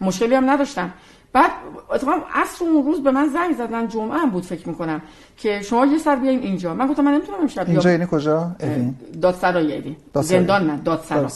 مشکلی 0.00 0.34
هم 0.34 0.50
نداشتم. 0.50 0.90
بعد 1.32 1.50
اتفاقا 1.90 2.18
اصر 2.34 2.64
اون 2.64 2.86
روز 2.86 3.02
به 3.02 3.10
من 3.10 3.28
زنگ 3.28 3.56
زدن 3.56 3.88
جمعه 3.88 4.18
هم 4.18 4.30
بود 4.30 4.42
فکر 4.42 4.68
می‌کنم 4.68 5.02
که 5.36 5.62
شما 5.62 5.86
یه 5.86 5.98
سر 5.98 6.16
بیاین 6.16 6.42
اینجا. 6.42 6.74
من 6.74 6.86
گفتم 6.86 7.04
من 7.04 7.12
نمی‌تونم 7.12 7.40
امشب 7.40 7.68
اینجا 7.68 7.90
یعنی 7.90 8.06
کجا؟ 8.10 8.50
دادسرای 9.22 9.78
اوین. 9.78 9.96
زندان 10.14 10.70
نه 10.70 10.76
دادسرا. 10.84 11.28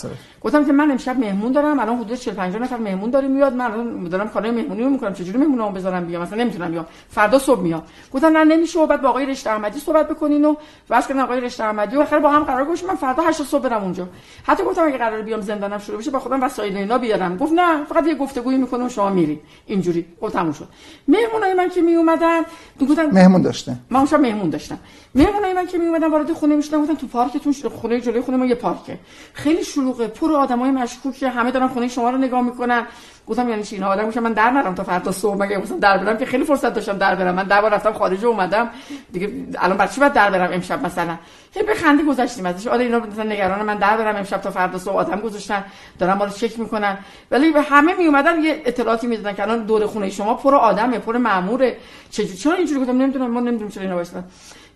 گفتم 0.45 0.65
که 0.65 0.73
من 0.73 0.91
امشب 0.91 1.19
مهمون 1.19 1.53
دارم 1.53 1.79
الان 1.79 1.97
حدود 1.97 2.19
40 2.19 2.35
50 2.35 2.63
نفر 2.63 2.77
مهمون 2.77 3.11
داریم 3.11 3.31
میاد 3.31 3.55
من 3.55 3.65
الان 3.65 4.09
دارم 4.09 4.29
کارهای 4.29 4.55
مهمونی 4.55 4.83
رو 4.83 4.91
می‌کنم 4.91 5.15
چجوری 5.15 5.39
مهمونامو 5.39 5.73
بذارم 5.73 6.05
بیام؟ 6.07 6.23
مثلا 6.23 6.39
نمی‌تونم 6.39 6.71
بیام. 6.71 6.87
فردا 7.09 7.39
صبح 7.39 7.61
میام. 7.61 7.83
گفتم 8.13 8.27
نه 8.27 8.45
نمیشه 8.45 8.87
بعد 8.87 9.03
با 9.03 9.09
آقای 9.09 9.27
رشته 9.27 9.51
احمدی 9.51 9.79
صحبت 9.79 10.09
بکنین 10.09 10.45
و 10.45 10.55
واسه 10.91 11.09
کردن 11.09 11.21
آقای 11.21 11.41
رشته 11.41 11.65
احمدی 11.65 11.97
و 11.97 12.01
آخر 12.01 12.19
با 12.19 12.31
هم 12.31 12.45
قرار 12.45 12.65
گذاشتیم 12.65 12.89
من 12.89 12.95
فردا 12.95 13.23
8 13.23 13.43
صبح 13.43 13.63
برم 13.63 13.83
اونجا. 13.83 14.09
حتی 14.45 14.65
گفتم 14.65 14.85
اگه 14.85 14.99
قرار 14.99 15.23
بیام 15.23 15.41
زندانم 15.41 15.79
شروع 15.79 15.99
بشه 15.99 16.11
با 16.11 16.19
خودم 16.19 16.43
وسایل 16.43 16.77
اینا 16.77 16.99
بیارم. 16.99 17.37
گفت 17.37 17.53
نه 17.53 17.85
فقط 17.85 18.07
یه 18.07 18.15
گفتگویی 18.15 18.59
می‌کنم 18.59 18.89
شما 18.89 19.11
میرید 19.11 19.41
اینجوری. 19.67 20.07
گفتم 20.23 20.53
شد. 20.53 20.69
مهمونای 21.09 21.55
من 21.55 21.69
که 21.69 21.83
می 21.83 21.95
اومدن 21.95 22.43
گفتن 22.81 23.07
مهمون 23.07 23.43
داشتن. 23.43 23.81
من 23.91 23.97
اونجا 24.01 24.19
مهمون 24.19 24.51
داشتم. 24.51 24.79
مهمونای 25.15 25.53
من 25.53 25.67
که 25.67 25.79
می 25.79 25.87
اومدن 25.87 26.11
وارد 26.11 26.33
خونه 26.33 26.57
می‌شدن 26.57 26.83
گفتن 26.83 26.95
تو 26.95 27.07
پارکتون 27.07 27.53
خونه 27.53 28.01
جلوی 28.01 28.21
خونه 28.21 28.39
ما 28.39 28.47
یه 28.47 28.55
پارکه. 28.55 28.99
خیلی 29.33 29.65
شلوغه 29.65 30.09
پر 30.09 30.33
آدمای 30.33 30.71
مشکوکه 30.71 31.29
همه 31.29 31.51
دارن 31.51 31.69
خونه 31.69 31.89
شما 31.89 32.11
رو 32.11 32.19
نگاه 32.19 32.41
می‌کنن. 32.41 32.87
گفتم 33.27 33.49
یعنی 33.49 33.63
چی؟ 33.63 33.75
اینا 33.75 33.89
آدم 33.89 34.07
میشه 34.07 34.21
من 34.21 34.33
در 34.33 34.51
نرم 34.51 34.75
تا 34.75 34.85
فردا 34.85 35.13
صبح. 35.13 35.37
مگه 35.37 35.59
مثلا 35.59 35.79
در 35.79 35.99
برم 35.99 36.17
که 36.17 36.27
خیلی 36.27 36.45
فرصت 36.45 36.75
داشتم 36.75 36.99
در 36.99 37.15
برم. 37.15 37.35
من 37.35 37.45
بار 37.45 37.71
رفتم 37.71 37.93
خارج 37.93 38.25
اومدم. 38.25 38.71
دیگه 39.13 39.33
الان 39.59 39.77
بعد 39.77 39.91
چی 39.91 40.01
باید 40.01 40.13
در 40.13 40.31
برم 40.31 40.53
امشب 40.53 40.87
مثلا؟ 40.87 41.19
هی 41.55 41.63
بخندی 41.63 42.03
گذاشتیم 42.03 42.47
ازش. 42.47 42.67
آره 42.67 42.85
اینا 42.85 42.99
مثلا 42.99 43.25
نگران 43.25 43.63
من 43.63 43.77
در 43.77 43.97
برم 43.97 44.17
امشب 44.17 44.41
تا 44.41 44.51
فردا 44.51 44.79
صبح. 44.79 44.97
آدم 44.97 45.21
گذاشتن 45.21 45.65
دارن 45.99 46.15
ما 46.15 46.25
رو 46.25 46.31
چک 46.31 46.59
می‌کنن. 46.59 46.99
ولی 47.31 47.53
به 47.53 47.63
همه 47.63 47.95
می 47.95 48.07
اومدن 48.07 48.43
یه 48.43 48.63
اطلاعاتی 48.65 49.07
می‌دادن 49.07 49.33
که 49.33 49.43
الان 49.43 49.65
دور 49.65 49.87
خونه 49.87 50.11
شما 50.11 50.35
پر 50.35 50.55
آدمه 50.55 50.99
پر 50.99 51.17
ماموره. 51.17 51.77
چجوری 52.11 52.37
چرا 52.37 52.53
اینجوری 52.53 52.81
گفتم؟ 52.81 53.03
نمی‌دونم 53.03 53.31
ما 53.31 53.41
نمی‌دونیم 53.41 53.69
چرا 53.69 53.83
اینا 53.83 53.95
وایسادن 53.95 54.25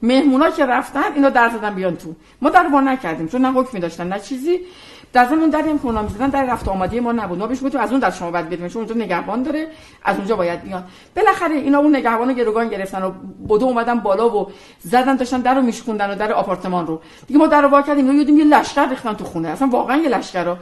مهمونا 0.02 0.50
که 0.50 0.66
رفتن 0.66 1.12
اینا 1.14 1.30
در 1.30 1.48
زدن 1.48 1.74
بیان 1.74 1.96
تو. 1.96 2.14
ما 2.42 2.50
در 2.50 2.66
وا 2.72 2.80
نکردیم 2.80 3.28
چون 3.28 3.40
نه 3.40 3.52
حکمی 3.52 3.80
داشتن 3.80 4.08
نه 4.08 4.20
چیزی. 4.20 4.60
در 5.12 5.24
زمان 5.24 5.50
در 5.50 5.60
هم 5.60 5.78
کنام 5.78 6.04
می‌زدن 6.04 6.28
در 6.28 6.44
رفت 6.44 6.68
آماده 6.68 7.00
ما 7.00 7.12
نبود. 7.12 7.38
ما 7.38 7.46
بهش 7.46 7.64
گفتیم 7.64 7.80
از 7.80 7.90
اون 7.90 8.00
در 8.00 8.10
شما 8.10 8.30
باید 8.30 8.48
بریم 8.48 8.68
چون 8.68 8.82
اونجا 8.82 9.04
نگهبان 9.04 9.42
داره 9.42 9.68
از 10.04 10.16
اونجا 10.16 10.36
باید 10.36 10.62
بیان. 10.62 10.84
بالاخره 11.16 11.54
اینا 11.54 11.78
اون 11.78 11.96
نگهبانو 11.96 12.32
گروگان 12.32 12.68
گرفتن 12.68 13.02
و 13.02 13.10
بدو 13.48 13.66
اومدن 13.66 14.00
بالا 14.00 14.36
و 14.36 14.50
زدن 14.80 15.16
داشتن 15.16 15.40
درو 15.40 15.62
میشکوندن 15.62 16.10
و 16.10 16.14
در 16.14 16.32
آپارتمان 16.32 16.86
رو. 16.86 17.00
دیگه 17.26 17.38
ما 17.38 17.46
در 17.46 17.66
وا 17.66 17.82
کردیم 17.82 18.38
یه 18.38 18.44
لشکر 18.44 18.88
ریختن 18.88 19.12
تو 19.12 19.24
خونه. 19.24 19.48
اصلا 19.48 19.68
واقعا 19.68 19.96
یه 19.96 20.08
لشکر 20.08 20.44
رو. 20.44 20.56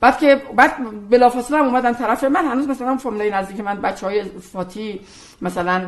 بعد 0.00 0.18
که 0.18 0.42
بعد 0.56 0.72
بلافاصله 1.10 1.58
اومدن 1.58 1.92
طرف 1.92 2.24
من. 2.24 2.44
هنوز 2.46 2.68
مثلا 2.68 2.96
فامیلای 2.96 3.30
نزدیک 3.30 3.60
من 3.60 3.80
بچهای 3.80 4.24
فاتی 4.24 5.00
مثلا 5.42 5.80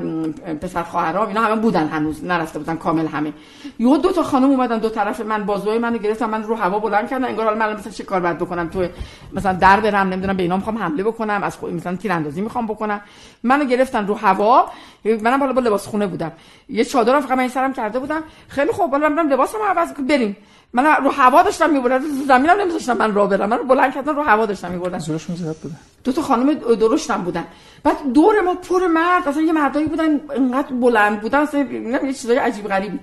پسر 0.63 0.83
خواهرام 0.83 1.29
اینا 1.29 1.41
همه 1.41 1.61
بودن 1.61 1.89
هنوز. 1.89 2.25
نرفته 2.25 2.59
بودن 2.59 2.77
کامل 2.77 3.07
همه. 3.07 3.33
یهو 3.79 3.97
دو 3.97 4.13
تا 4.13 4.23
خانم 4.23 4.51
اومدن 4.51 4.79
دو 4.79 4.89
طرف 4.89 5.21
من 5.21 5.45
بازوی 5.45 5.79
منو 5.79 5.99
گرفتن. 5.99 6.27
من 6.27 6.43
رو 6.43 6.55
هوا 6.55 6.79
بلند 6.79 7.09
کردن. 7.09 7.25
انگار 7.25 7.45
حالا 7.45 7.57
من 7.59 7.77
مثلا 7.77 7.93
چه 7.93 8.05
کار 8.05 8.21
باید 8.21 8.39
بکنم؟ 8.39 8.69
تو 8.69 8.87
مثلا 9.33 9.53
در 9.53 9.81
برم 9.81 10.09
نمی‌دونم 10.09 10.37
به 10.37 10.43
اینا 10.43 10.57
می‌خوام 10.57 10.79
حمله 10.79 11.03
بکنم. 11.03 11.43
از 11.43 11.57
خود 11.57 11.73
مثلا 11.73 11.97
تیراندازی 11.97 12.41
می‌خوام 12.41 12.67
بکنم. 12.67 13.01
منو 13.43 13.65
گرفتن 13.65 14.07
رو 14.07 14.15
هوا. 14.15 14.67
منم 15.05 15.41
بالا 15.41 15.53
با 15.53 15.61
لباس 15.61 15.87
خونه 15.87 16.07
بودم. 16.07 16.33
یه 16.69 16.85
چادرم 16.85 17.21
فقط 17.21 17.39
من 17.39 17.49
سرم 17.49 17.73
کرده 17.73 17.99
بودم. 17.99 18.23
خیلی 18.49 18.73
خوب. 18.73 18.91
بالا 18.91 19.09
من 19.09 19.27
لباسمو 19.27 19.65
عوض 19.65 19.93
بریم. 19.93 20.37
من 20.73 20.85
رو 21.05 21.11
هوا 21.11 21.43
داشتم 21.43 21.71
میبردم 21.71 22.01
زمینم 22.29 22.61
نمیذاشتم 22.61 22.97
من 22.97 23.15
راه 23.15 23.29
برم. 23.29 23.49
من 23.49 23.59
رو 23.59 23.65
بلند 23.65 23.95
کردن 23.95 24.15
رو 24.15 24.23
هوا 24.23 24.47
داشتم 24.47 24.71
میبردم. 24.71 24.99
زورشون 24.99 25.37
زیاد 25.37 25.57
بوده. 25.57 25.75
دو 26.05 26.13
تا 26.13 26.23
خانم 26.23 26.55
درشتم 26.55 27.23
بودن. 27.23 27.45
بعد 27.85 28.13
دور 28.15 28.41
ما 28.41 28.55
پر 28.55 28.87
مرد 28.87 29.29
اصلا 29.29 29.43
یه 29.43 29.53
مردایی 29.53 29.87
بودن 29.87 30.21
اینقدر 30.35 30.73
بلند 30.73 31.21
بودن 31.21 31.39
اصلا 31.41 31.61
یه 32.05 32.13
چیزای 32.13 32.37
عجیب 32.37 32.69
غریبی. 32.69 32.99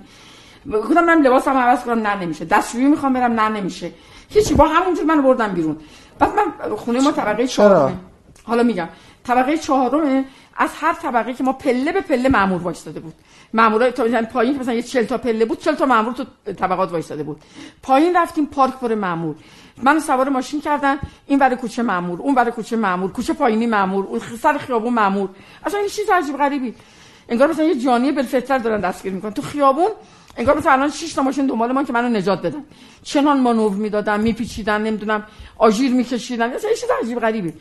گفتم 0.72 1.04
من 1.04 1.22
لباسم 1.22 1.56
عوض 1.56 1.82
کنم 1.84 2.06
نه 2.06 2.22
نمیشه. 2.22 2.44
دستشویی 2.44 2.86
می‌خوام 2.86 3.12
برم 3.12 3.32
نه 3.32 3.48
نمیشه. 3.48 3.90
هیچی 4.28 4.54
با 4.54 4.68
همونجور 4.68 5.04
من 5.04 5.22
بردم 5.22 5.48
بیرون. 5.48 5.76
بعد 6.18 6.30
من 6.36 6.76
خونه 6.76 7.00
ما 7.00 7.12
طبقه 7.12 7.46
چهارمه. 7.46 7.96
حالا 8.44 8.62
میگم. 8.62 8.88
طبقه 9.24 9.58
چهارمه 9.58 10.24
از 10.56 10.70
هر 10.80 10.92
طبقه 10.92 11.34
که 11.34 11.44
ما 11.44 11.52
پله 11.52 11.92
به 11.92 12.00
پله 12.00 12.28
مامور 12.28 12.62
وایستاده 12.62 13.00
بود. 13.00 13.14
مامورای 13.56 13.92
تا 13.92 14.04
مثلا 14.04 14.26
پایین 14.32 14.58
مثلا 14.58 14.74
یه 14.74 14.82
40 14.82 15.04
تا 15.04 15.18
پله 15.18 15.44
بود 15.44 15.58
40 15.60 15.74
تا 15.74 15.86
مامور 15.86 16.12
تو 16.12 16.24
طبقات 16.52 16.92
وایساده 16.92 17.22
بود. 17.22 17.40
پایین 17.82 18.16
رفتیم 18.16 18.46
پارک 18.46 18.74
پر 18.80 18.94
مامور. 18.94 19.34
من 19.82 20.00
سوار 20.00 20.28
ماشین 20.28 20.60
کردن 20.60 20.98
این 21.26 21.38
برای 21.38 21.56
کوچه 21.56 21.82
مامور 21.82 22.20
اون 22.20 22.34
برای 22.34 22.52
کوچه 22.52 22.76
مامور 22.76 23.12
کوچه 23.12 23.32
پایینی 23.32 23.66
مامور 23.66 24.04
اون 24.04 24.20
سر 24.42 24.58
خیابون 24.58 24.94
مامور. 24.94 25.28
اصلا 25.64 25.80
این 25.80 25.88
چیز 25.88 26.10
عجیب 26.10 26.36
غریبی. 26.36 26.74
انگار 27.28 27.50
مثلا 27.50 27.64
یه 27.64 27.74
جانی 27.74 28.12
بالفطر 28.12 28.58
دارن 28.58 28.80
دستگیر 28.80 29.12
می‌کنن. 29.12 29.32
تو 29.32 29.42
خیابون 29.42 29.90
انگار 30.36 30.58
مثلا 30.58 30.72
الان 30.72 30.90
6 30.90 31.12
تا 31.14 31.22
ماشین 31.22 31.46
دنبال 31.46 31.72
ما 31.72 31.84
که 31.84 31.92
منو 31.92 32.08
نجات 32.08 32.40
بدن. 32.46 32.64
چنان 33.02 33.40
مانور 33.40 33.72
می‌دادن 33.72 34.20
میپیچیدن 34.20 34.82
نمی‌دونم 34.82 35.22
آژیر 35.58 35.92
میکشیدن. 35.92 36.52
اصلا 36.52 36.70
یه 36.70 36.76
چیز 36.76 36.90
عجیب 37.02 37.18
غریبی. 37.18 37.52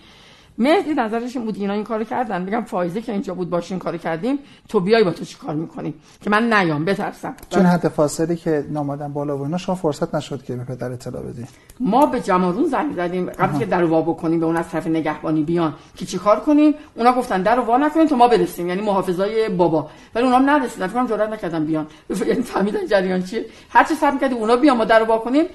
مهدی 0.58 0.94
نظرش 0.94 1.36
این 1.36 1.46
بود 1.46 1.56
اینا 1.58 1.74
این 1.74 1.84
کارو 1.84 2.04
کردن. 2.04 2.42
میگم 2.42 2.62
فایزه 2.64 3.02
که 3.02 3.12
اینجا 3.12 3.34
بود 3.34 3.50
باشین 3.50 3.80
کارو 3.80 3.98
کردیم. 3.98 4.40
تو 4.70 4.80
بیای 4.80 5.04
با 5.04 5.12
تو 5.12 5.26
چی 5.26 5.38
کار 5.38 5.56
می‌کنیم 5.56 5.94
که 6.22 6.30
من 6.30 6.54
نیام 6.54 6.86
بترسم. 6.86 7.36
چون 7.50 7.66
حد 7.66 7.88
فاصله 7.88 8.36
که 8.36 8.66
نامادن 8.70 9.14
بالا 9.14 9.38
و 9.38 9.44
اینا 9.44 9.58
شما 9.58 9.76
فرصت 9.76 10.16
نشد 10.16 10.44
که 10.44 10.56
به 10.56 10.64
پدر 10.64 10.92
اطلاع 10.92 11.24
بدی. 11.24 11.46
ما 11.80 12.06
به 12.06 12.20
جمارون 12.20 12.66
زنگ 12.66 12.96
زدیم. 12.96 13.30
قبل 13.30 13.60
که 13.60 13.66
در 13.66 13.84
وا 13.84 14.02
بکنیم 14.02 14.40
به 14.40 14.46
اون 14.46 14.58
از 14.58 14.70
طرف 14.70 14.88
نگهبانی 14.88 15.44
بیان. 15.44 15.74
که 15.96 16.06
چی 16.06 16.18
کار 16.18 16.40
کنیم؟ 16.40 16.74
اونا 16.96 17.14
گفتن 17.14 17.42
در 17.42 17.60
وا 17.60 17.78
نکنیم 17.78 18.08
تا 18.08 18.16
ما 18.16 18.28
برسیم. 18.28 18.68
یعنی 18.68 18.82
محافظای 18.82 19.50
بابا. 19.50 19.90
ولی 20.16 20.26
اونا 20.26 20.40
نرسیدن. 20.40 20.88
فکر 20.88 21.08
جرئت 21.08 21.30
نکردن 21.30 21.66
بیان. 21.66 21.88
یعنی 22.28 22.42
فهمیدن 22.42 22.88
جریان 22.88 23.24
چیه. 23.24 23.46
هر 23.70 23.84
چه 23.84 23.96
صبر 23.96 24.18
کردیم 24.18 24.38
اونا 24.38 24.56
بیان 24.56 24.78
ما 24.78 24.86
در 24.86 25.04
وا 25.04 25.18
کنیم. 25.18 25.46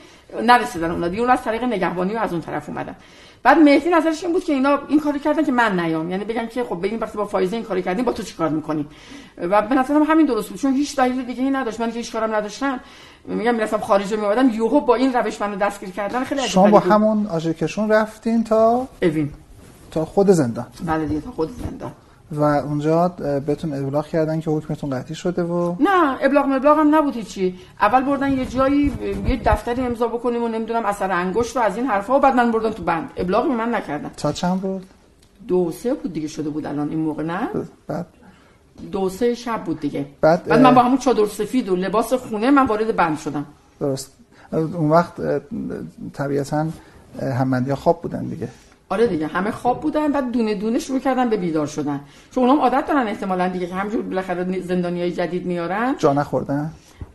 نرسیدن 0.42 0.90
اونا. 0.90 1.08
دیگه 1.08 1.22
اون 1.22 1.30
از 1.30 1.42
طریق 1.42 1.64
نگهبانی 1.64 2.14
و 2.14 2.18
از 2.18 2.32
اون 2.32 2.42
طرف 2.42 2.68
اومدن. 2.68 2.96
بعد 3.42 3.58
مهدی 3.58 3.90
نظرش 3.90 4.24
این 4.24 4.32
بود 4.32 4.44
که 4.44 4.52
اینا 4.52 4.78
این 4.88 5.00
کارو 5.00 5.18
کردن 5.18 5.44
که 5.44 5.52
من 5.52 5.80
نیام. 5.80 6.10
یعنی 6.10 6.24
بگن 6.24 6.46
که 6.46 6.64
خب 6.64 6.78
ببین 6.78 6.98
وقتی 6.98 7.18
با 7.18 7.24
فایزه 7.24 7.56
این 7.56 7.64
کارو 7.64 7.80
کردیم 7.80 8.04
با 8.04 8.12
تو 8.12 8.22
چیکار 8.22 8.48
می‌کنیم؟ 8.48 8.88
و 9.38 9.62
به 9.62 9.74
نظرم 9.74 10.02
همین 10.02 10.26
درست 10.26 10.48
بود. 10.48 10.58
چون 10.58 10.72
هیچ 10.72 10.96
دلیل 10.96 11.22
دیگه 11.22 11.42
ای 11.42 11.50
نداشت. 11.50 11.80
من 11.80 11.90
که 11.92 11.98
هیچ 11.98 12.12
کارم 12.12 12.34
نداشتم 12.34 12.80
میگم 13.24 13.54
می‌رفتم 13.54 13.78
خارج 13.78 14.14
میومدم 14.14 14.50
یوهو 14.50 14.80
با 14.80 14.94
این 14.94 15.12
روش 15.12 15.40
منو 15.40 15.56
دستگیر 15.56 15.90
کردن 15.90 16.24
خیلی 16.24 16.48
شما 16.48 16.70
با 16.70 16.78
همون 16.78 17.26
آژیکشون 17.26 17.88
رفتین 17.88 18.44
تا 18.44 18.88
اوین. 19.02 19.30
تا 19.90 20.04
خود 20.04 20.30
زندان. 20.30 20.66
بله 20.86 21.06
دیگه 21.06 21.20
تا 21.20 21.30
خود 21.30 21.50
زندان. 21.58 21.92
و 22.32 22.42
اونجا 22.42 23.08
بهتون 23.46 23.74
ابلاغ 23.74 24.06
کردن 24.06 24.40
که 24.40 24.50
حکمتون 24.50 24.90
قطعی 24.90 25.14
شده 25.14 25.42
و 25.42 25.76
نه 25.80 26.16
ابلاغ 26.20 26.46
مبلاغ 26.46 26.78
هم 26.78 26.94
نبود 26.94 27.20
چی 27.20 27.58
اول 27.80 28.04
بردن 28.04 28.32
یه 28.32 28.46
جایی 28.46 28.92
یه 29.26 29.40
دفتری 29.44 29.82
امضا 29.82 30.08
بکنیم 30.08 30.42
و 30.42 30.48
نمی‌دونم 30.48 30.84
اثر 30.86 31.12
انگشت 31.12 31.56
و 31.56 31.60
از 31.60 31.76
این 31.76 31.86
حرفا 31.86 32.16
و 32.16 32.20
بعد 32.20 32.34
من 32.34 32.50
بردن 32.50 32.70
تو 32.70 32.82
بند. 32.82 33.10
ابلاغ 33.16 33.46
من 33.46 33.74
نکردن. 33.74 34.10
تا 34.16 34.32
چند 34.32 34.60
بود؟ 34.60 34.86
دو 35.48 35.70
سه 35.70 35.94
بود 35.94 36.12
دیگه 36.12 36.28
شده 36.28 36.50
بود 36.50 36.66
الان 36.66 36.88
این 36.88 36.98
موقع 36.98 37.22
نه؟ 37.22 37.48
بعد؟ 37.86 38.06
دو 38.92 39.08
سه 39.08 39.34
شب 39.34 39.64
بود 39.64 39.80
دیگه. 39.80 40.06
بعد, 40.20 40.44
بعد 40.44 40.60
من 40.60 40.74
با 40.74 40.82
همون 40.82 40.98
چادر 40.98 41.26
سفید 41.26 41.68
و 41.68 41.76
لباس 41.76 42.12
خونه 42.12 42.50
من 42.50 42.66
وارد 42.66 42.96
بند 42.96 43.18
شدم. 43.18 43.46
درست. 43.80 44.12
اون 44.52 44.90
وقت 44.90 45.12
طبیعتا 46.12 46.66
همندیا 47.22 47.76
خواب 47.76 48.02
بودن 48.02 48.24
دیگه. 48.24 48.48
آره 48.90 49.06
دیگه 49.06 49.26
همه 49.26 49.50
خواب 49.50 49.80
بودن 49.80 50.12
بعد 50.12 50.32
دونه 50.32 50.54
دونه 50.54 50.78
شروع 50.78 51.00
کردن 51.00 51.28
به 51.28 51.36
بیدار 51.36 51.66
شدن. 51.66 52.00
چون 52.34 52.44
اونم 52.44 52.60
عادت 52.60 52.86
دارن 52.86 53.08
احتمالاً 53.08 53.48
دیگه 53.48 53.66
که 53.66 53.74
همجور 53.74 54.02
بالاخره 54.02 54.60
زندانیای 54.60 55.12
جدید 55.12 55.46
میارن. 55.46 55.94
جا 55.98 56.12
نخوردن؟ 56.12 56.70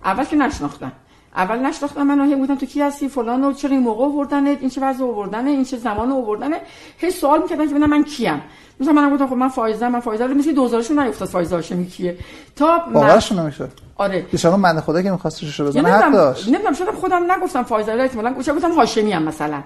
اول 0.05 0.23
که 0.23 0.35
نشناختن. 0.35 0.91
اول 1.35 1.59
نشناختن 1.59 2.03
منو 2.03 2.23
هی 2.23 2.35
بودم 2.35 2.55
تو 2.55 2.65
کی 2.65 2.81
هستی؟ 2.81 3.07
فلان 3.07 3.43
و 3.43 3.53
چرا 3.53 3.71
این 3.71 3.79
موقع 3.79 4.05
آوردن 4.05 4.47
این 4.47 4.69
چه 4.69 4.81
وضع 4.81 5.03
آوردن 5.03 5.47
این 5.47 5.63
چه 5.63 5.77
زمان 5.77 6.11
آوردن 6.11 6.49
هی 6.97 7.11
سوال 7.11 7.41
می‌کردن 7.41 7.65
که 7.65 7.71
ببینم 7.71 7.89
من 7.89 8.03
کیم. 8.03 8.41
مثلا 8.79 8.93
منم 8.93 9.13
گفتم 9.13 9.27
خب 9.27 9.33
من 9.33 9.49
فایزه 9.49 9.87
من 9.87 9.99
فایزه 9.99 10.25
رو 10.25 10.33
مثل 10.33 10.53
دوزارشون 10.53 10.99
نیفتاد 10.99 11.27
فایزه 11.27 11.55
هاشمی 11.55 11.87
کیه؟ 11.87 12.17
تا 12.55 12.79
باورشون 12.93 13.39
نمی‌شد. 13.39 13.71
آره. 13.95 14.25
شما 14.37 14.57
من 14.57 14.79
خدا 14.79 15.01
که 15.01 15.11
می‌خواست 15.11 15.59
رو 15.59 15.65
بزنه 15.65 15.89
حق 15.89 16.13
داشت. 16.13 16.47
نمی‌دونم 16.47 16.73
شدم 16.73 16.91
خودم 16.91 17.31
نگفتم 17.31 17.63
فایزه 17.63 17.93
رو 17.93 18.01
احتمالاً 18.01 18.33
گفتم 18.33 18.71
هاشمی 18.71 19.11
هم 19.11 19.23
مثلا. 19.23 19.61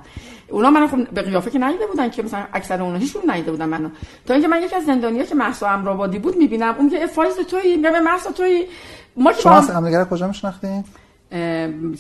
اونا 0.52 0.70
من 0.70 0.88
خب 0.88 1.10
به 1.10 1.22
قیافه 1.22 1.52
که 1.52 1.60
ندیده 1.60 1.88
بودن 1.88 2.10
که 2.10 2.24
مثلا 2.24 2.44
اکثر 2.54 2.82
اونها 2.82 2.98
هیچون 2.98 3.22
ندیده 3.28 3.52
بودن 3.52 3.66
منو. 3.66 3.90
تا 4.26 4.34
اینکه 4.34 4.48
من 4.48 4.62
یکی 4.62 4.76
از 4.76 4.86
زندانی‌ها 4.86 5.26
که 5.26 5.36
مهسا 5.36 5.70
امرآبادی 5.70 6.20
بود 6.20 6.38
می‌بینم 6.38 6.76
اون 6.78 6.90
که 6.90 7.06
فایز 7.06 7.36
تویی 7.36 7.78
میگم 7.78 8.00
مهسا 8.00 8.32
تویی. 8.32 8.66
ما 9.18 9.34
که 9.34 9.42
شما 9.42 9.60
هم 9.60 9.86
دیگه 9.86 10.06
کجا 10.06 10.28
میشناختین؟ 10.28 10.84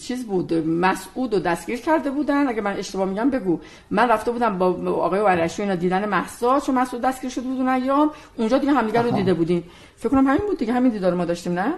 چیز 0.02 0.26
بود 0.26 0.54
مسعود 0.54 1.34
و 1.34 1.40
دستگیر 1.40 1.80
کرده 1.80 2.12
بودن. 2.12 2.48
اگه 2.48 2.62
من 2.62 2.78
اشتباه 2.78 3.10
میگم 3.10 3.30
بگو. 3.30 3.60
من 3.92 4.10
رفته 4.10 4.32
بودم 4.32 4.58
با 4.58 4.66
آقای 4.92 5.20
ورشی 5.20 5.62
اینا 5.62 5.76
دیدن 5.76 6.10
محسا 6.10 6.60
چون 6.60 6.76
مسعود 6.76 7.02
دستگیر 7.02 7.30
شده 7.30 7.44
بود 7.48 7.58
اون 7.58 7.68
ایام. 7.68 8.12
اونجا 8.38 8.58
دیگه 8.58 8.74
همدیگه 8.74 9.02
رو 9.02 9.12
دیده 9.12 9.34
بودیم 9.34 9.64
فکر 9.98 10.10
کنم 10.10 10.28
همین 10.28 10.42
بود 10.48 10.58
دیگه 10.58 10.74
همین 10.74 10.92
دیدار 10.92 11.14
ما 11.14 11.26
داشتیم 11.26 11.54
نه؟ 11.54 11.74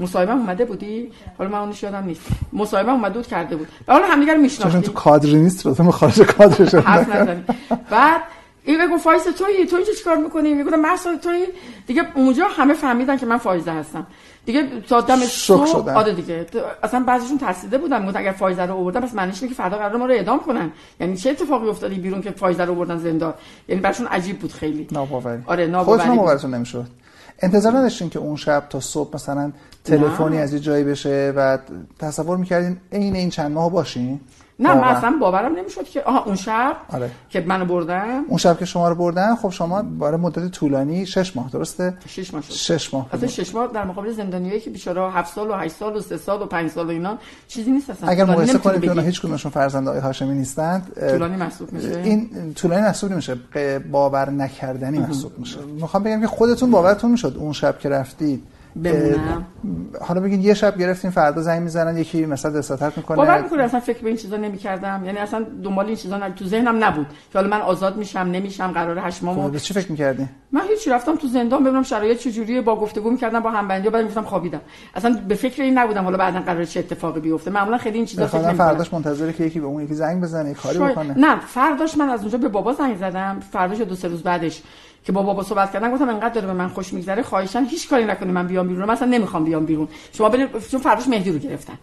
مصاحبه 0.00 0.32
اومده 0.32 0.64
بودی؟ 0.64 1.12
حالا 1.38 1.50
من 1.50 1.58
اونش 1.58 1.82
یادم 1.82 2.04
نیست. 2.04 2.22
مصاحبه 2.52 2.92
اومده 2.92 3.14
بود 3.14 3.26
کرده 3.26 3.56
بود. 3.56 3.68
و 3.88 3.92
حالا 3.92 4.06
همدیگه 4.06 4.34
رو 4.34 4.40
میشناختیم. 4.40 4.80
تو 4.80 4.92
کادر 4.92 5.28
نیست 5.28 5.66
رو 5.66 5.90
خارج 5.90 6.22
کادرش 6.22 6.74
بعد 7.90 8.20
این 8.64 8.86
بگو 8.86 8.98
فایز 8.98 9.22
تویی؟ 9.22 9.66
تو 9.66 9.76
اینجا 9.76 9.92
چیکار 9.92 10.16
می‌کنی؟ 10.16 10.54
میگم 10.54 10.80
محسا 10.80 11.16
تویی؟ 11.16 11.46
دیگه 11.86 12.02
اونجا 12.14 12.48
همه 12.48 12.74
فهمیدن 12.74 13.16
که 13.16 13.26
من 13.26 13.36
فایزه 13.36 13.72
هستم. 13.72 14.06
دیگه 14.46 14.80
تا 14.88 15.00
دم 15.00 15.16
صبح 15.16 15.90
آره 15.90 16.12
دیگه. 16.12 16.46
اصلا 16.82 17.00
بعضیشون 17.00 17.38
ترسیده 17.38 17.78
بودن. 17.78 18.00
می‌گفتن 18.00 18.18
اگر 18.20 18.32
فایزه 18.32 18.62
رو 18.62 18.74
آوردن 18.74 19.00
پس 19.00 19.14
معنیش 19.14 19.42
اینه 19.42 19.54
که 19.54 19.62
فردا 19.62 19.76
قرار 19.76 19.96
ما 19.96 20.06
رو 20.06 20.12
اعدام 20.12 20.40
کنن. 20.40 20.70
یعنی 21.00 21.16
چه 21.16 21.30
اتفاقی 21.30 21.68
افتادی 21.68 21.94
بیرون 21.94 22.22
که 22.22 22.30
فایزه 22.30 22.64
رو 22.64 22.74
آوردن 22.74 22.98
زندان؟ 22.98 23.34
یعنی 23.68 23.80
براشون 23.80 24.06
عجیب 24.06 24.38
بود 24.38 24.52
خیلی. 24.52 24.88
ناباوری. 24.92 25.42
آره 25.46 25.66
ناباوری 25.66 26.02
خودتون 26.02 26.16
باورتون 26.16 26.54
نمی‌شد. 26.54 26.86
انتظار 27.38 27.72
نداشتین 27.72 28.10
که 28.10 28.18
اون 28.18 28.36
شب 28.36 28.66
تا 28.70 28.80
صبح 28.80 29.14
مثلا 29.14 29.52
تلفنی 29.86 30.38
از 30.38 30.52
یه 30.52 30.58
جایی 30.58 30.84
بشه 30.84 31.32
و 31.36 31.58
تصور 31.98 32.36
می‌کردین 32.36 32.76
عین 32.92 33.16
این 33.16 33.30
چند 33.30 33.52
ماه 33.52 33.70
باشین؟ 33.70 34.20
نه 34.58 34.74
من 34.74 34.84
اصلا 34.84 35.16
باورم 35.20 35.56
نمی‌شد 35.56 35.84
که 35.84 36.02
آها 36.02 36.24
اون 36.24 36.36
شب 36.36 36.76
آره. 36.92 37.10
که 37.28 37.44
منو 37.46 37.64
بردن؟ 37.64 38.24
اون 38.28 38.38
شب 38.38 38.58
که 38.58 38.64
شما 38.64 38.88
رو 38.88 38.94
بردن 38.94 39.34
خب 39.36 39.50
شما 39.50 39.82
برای 39.82 40.20
مدت 40.20 40.50
طولانی 40.50 41.06
6 41.06 41.36
ماه 41.36 41.50
درسته؟ 41.50 41.94
6 42.06 42.34
ماه 42.34 42.42
شد. 42.42 42.52
6 42.52 42.94
ماه 42.94 43.06
اصلا 43.12 43.28
6 43.28 43.54
ماه 43.54 43.66
در 43.66 43.84
مقابل 43.84 44.12
زندانیایی 44.12 44.60
که 44.60 44.70
بیچاره 44.70 45.10
7 45.10 45.34
سال 45.34 45.50
و 45.50 45.52
8 45.52 45.74
سال 45.74 45.96
و 45.96 46.00
3 46.00 46.16
سال 46.16 46.42
و 46.42 46.46
5 46.46 46.70
سال 46.70 46.86
و 46.86 46.90
اینا 46.90 47.18
چیزی 47.48 47.70
نیست 47.70 47.90
اصلا. 47.90 48.08
اگر 48.08 48.24
مقایسه 48.24 48.58
کنید 48.58 48.94
که 48.94 49.00
هیچ 49.00 49.20
کدومشون 49.20 49.50
فرزند 49.50 49.88
آقای 49.88 50.00
هاشمی 50.00 50.34
نیستند 50.34 50.92
طولانی 51.10 51.36
محسوب 51.36 51.72
میشه. 51.72 52.00
این 52.04 52.30
طولانی 52.54 52.82
محسوب 52.82 53.12
نمیشه. 53.12 53.36
باور 53.92 54.30
نکردنی 54.30 54.98
محسوب 54.98 55.38
میشه. 55.38 55.60
می‌خوام 55.60 56.02
بگم 56.02 56.20
که 56.20 56.26
خودتون 56.26 56.70
باورتون 56.70 57.10
می‌شد 57.10 57.36
اون 57.38 57.52
شب 57.52 57.78
که 57.78 57.88
رفتید. 57.88 58.42
بمونم. 58.82 59.46
حالا 60.00 60.20
بگین 60.20 60.40
یه 60.40 60.54
شب 60.54 60.78
گرفتیم 60.78 61.10
فردا 61.10 61.42
زنگ 61.42 61.62
می‌زنن 61.62 61.98
یکی 61.98 62.26
مثلا 62.26 62.50
دستاتت 62.50 62.96
می‌کنه. 62.96 63.16
باور 63.16 63.42
می‌کنه 63.42 63.62
اصلا 63.62 63.80
فکر 63.80 63.98
به 63.98 64.08
این 64.08 64.16
چیزا 64.16 64.36
نمی‌کردم. 64.36 65.02
یعنی 65.04 65.18
اصلا 65.18 65.46
دنبال 65.64 65.86
این 65.86 65.96
چیزا 65.96 66.30
تو 66.36 66.44
ذهنم 66.44 66.84
نبود 66.84 67.06
که 67.32 67.38
حالا 67.38 67.48
من 67.48 67.60
آزاد 67.60 67.96
میشم 67.96 68.18
نمیشم 68.18 68.72
قرار 68.72 68.98
هشت 68.98 69.22
ماه 69.22 69.50
خب 69.50 69.56
چی 69.56 69.74
فکر 69.74 69.90
می‌کردی؟ 69.90 70.28
من 70.52 70.60
هیچ 70.68 70.88
رفتم 70.88 71.16
تو 71.16 71.26
زندان 71.26 71.64
ببینم 71.64 71.82
شرایط 71.82 72.18
چجوریه 72.18 72.60
با 72.60 72.80
گفتگو 72.80 73.10
می‌کردم 73.10 73.40
با 73.40 73.50
همبندی 73.50 73.90
بعد 73.90 74.02
می‌گفتم 74.02 74.22
خوابیدم. 74.22 74.60
اصلا 74.94 75.20
به 75.28 75.34
فکر 75.34 75.62
این 75.62 75.78
نبودم 75.78 76.04
حالا 76.04 76.16
بعدا 76.16 76.40
قرار 76.40 76.64
چه 76.64 76.80
اتفاقی 76.80 77.20
بیفته. 77.20 77.50
معمولا 77.50 77.78
خیلی 77.78 77.96
این 77.96 78.06
چیزا 78.06 78.26
فکر 78.26 78.38
نمی‌کنم 78.38 78.56
فرداش 78.56 78.92
منتظره 78.92 79.32
که 79.32 79.44
یکی 79.44 79.60
به 79.60 79.66
اون 79.66 79.82
یکی 79.82 79.94
زنگ 79.94 80.22
بزنه 80.22 80.54
کاری 80.54 80.78
بکنه. 80.78 81.18
نه 81.18 81.40
فرداش 81.40 81.98
من 81.98 82.08
از 82.08 82.20
اونجا 82.20 82.38
به 82.38 82.48
بابا 82.48 82.72
زنگ 82.72 82.96
زدم. 82.96 83.40
فرداش 83.52 83.80
دو 83.80 83.94
سه 83.94 84.08
روز 84.08 84.22
بعدش. 84.22 84.62
که 85.06 85.12
با 85.12 85.22
بابا 85.22 85.42
صحبت 85.42 85.72
کردن 85.72 85.92
گفتم 85.92 86.08
انقدر 86.08 86.34
داره 86.34 86.46
به 86.46 86.52
من 86.52 86.68
خوش 86.68 86.92
میگذره 86.92 87.22
خواهشان 87.22 87.64
هیچ 87.64 87.88
کاری 87.88 88.04
نکنی 88.04 88.32
من 88.32 88.46
بیام 88.46 88.68
بیرون 88.68 88.90
مثلا 88.90 89.08
نمی‌خوام 89.08 89.44
بیام 89.44 89.66
بیرون. 89.66 89.88
شما 90.12 90.28
برید 90.28 90.68
چون 90.70 90.80
فرداش 90.80 91.08
مهدی 91.08 91.30
رو 91.30 91.38
گرفتن. 91.38 91.78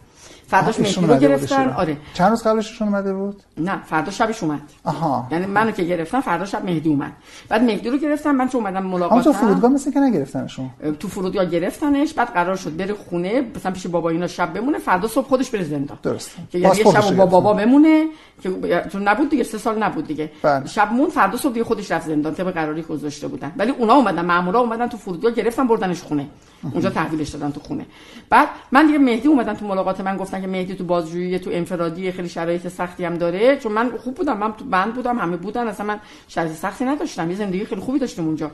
فرداش 0.48 0.80
مهدی 0.80 1.06
رو 1.06 1.18
گرفتن. 1.18 1.70
آره. 1.70 1.98
چند 2.14 2.30
روز 2.30 2.44
قبلشون 2.44 2.88
اومده 2.88 3.14
بود؟ 3.14 3.44
نه 3.58 3.84
فردا 3.84 4.12
شبش 4.12 4.44
اومد. 4.44 4.62
آها. 4.84 5.28
یعنی 5.32 5.46
منو 5.46 5.72
که 5.72 5.84
گرفتن 5.84 6.22
فردا 6.22 6.46
شب 6.46 6.66
مهدی 6.66 6.90
اومد. 6.90 7.12
بعد 7.50 7.64
مهدی 7.64 7.90
رو 7.90 7.98
گرفتن 7.98 8.32
من 8.32 8.50
چون 8.50 8.62
اومدم 8.62 8.86
ملاقات 8.86 9.24
تو 9.24 9.34
فرودگاه 9.34 9.72
مثل 9.72 9.92
که 9.92 10.00
نگرفتنشون. 10.00 10.70
تو 11.00 11.08
فرودگاه 11.08 11.46
گرفتنش 11.46 12.14
بعد 12.14 12.34
قرار 12.34 12.56
شد 12.56 12.78
بره 12.78 12.94
خونه 12.94 13.46
مثلا 13.56 13.72
پیش 13.72 13.88
بابا 13.88 14.10
اینا 14.10 14.28
شب 14.28 14.54
بمونه 14.54 14.78
فردا 14.78 15.08
صبح 15.08 15.28
خودش 15.28 15.50
بره 15.50 15.64
زندان. 15.64 15.98
درست. 16.04 16.32
که 16.52 16.60
یعنی 16.60 16.76
شب 16.76 17.16
با 17.16 17.26
بابا 17.26 17.54
بمونه 17.54 18.06
که 18.44 18.50
چون 18.92 19.08
نبود 19.08 19.30
دیگه 19.30 19.44
سه 19.44 19.58
سال 19.58 19.84
نبود 19.84 20.08
دیگه. 20.08 20.32
بله. 20.42 20.68
شب 20.68 20.92
مون 20.92 21.10
فردا 21.10 21.38
صبح 21.38 21.54
دیگه 21.54 21.64
خودش 21.66 21.92
رفت 21.92 22.08
زندان 22.08 22.34
طبق 22.34 22.54
قراری 22.54 22.82
گذاشته 22.82 23.28
بودن. 23.28 23.52
ولی 23.58 23.72
اونا 23.72 23.94
اومدن 23.94 24.26
مامورا 24.26 24.60
اومدن 24.60 24.88
تو 24.88 24.98
فرودگاه 24.98 25.32
گرفتن 25.32 25.68
بردنش 25.68 26.02
خونه. 26.02 26.28
اونجا 26.72 26.90
تحویلش 26.90 27.30
دادن 27.30 27.52
تو 27.52 27.60
خونه. 27.60 27.86
بعد 28.30 28.48
من 28.72 28.88
دیگه 28.88 28.98
مهدی 28.98 29.28
اومدن 29.28 29.54
تو 29.54 29.68
ملاقات 29.68 30.02
من 30.02 30.18
گفتن 30.18 30.42
که 30.42 30.48
مهدی 30.48 30.76
تو 30.76 30.84
بازجویی 30.84 31.40
تو 31.40 31.50
انفرادی 31.54 32.12
خیلی 32.12 32.30
شرایط 32.30 32.68
سختی 32.68 33.06
هم 33.06 33.18
داره. 33.18 33.58
چون 33.58 33.72
من 33.72 33.92
خوب 33.98 34.16
بودم 34.16 34.38
من 34.38 34.54
تو 34.54 34.66
بند 34.66 34.94
بودم 34.94 35.20
همه 35.20 35.38
بودن. 35.38 35.68
اصلا 35.68 35.86
من 35.86 36.00
شرایط 36.28 36.54
سختی 36.54 36.86
نداشتم 36.86 37.30
یه 37.30 37.36
زندگی 37.36 37.66
خیلی 37.66 37.82
خوبی 37.82 38.00
داشتم 38.00 38.26
اونجا. 38.26 38.52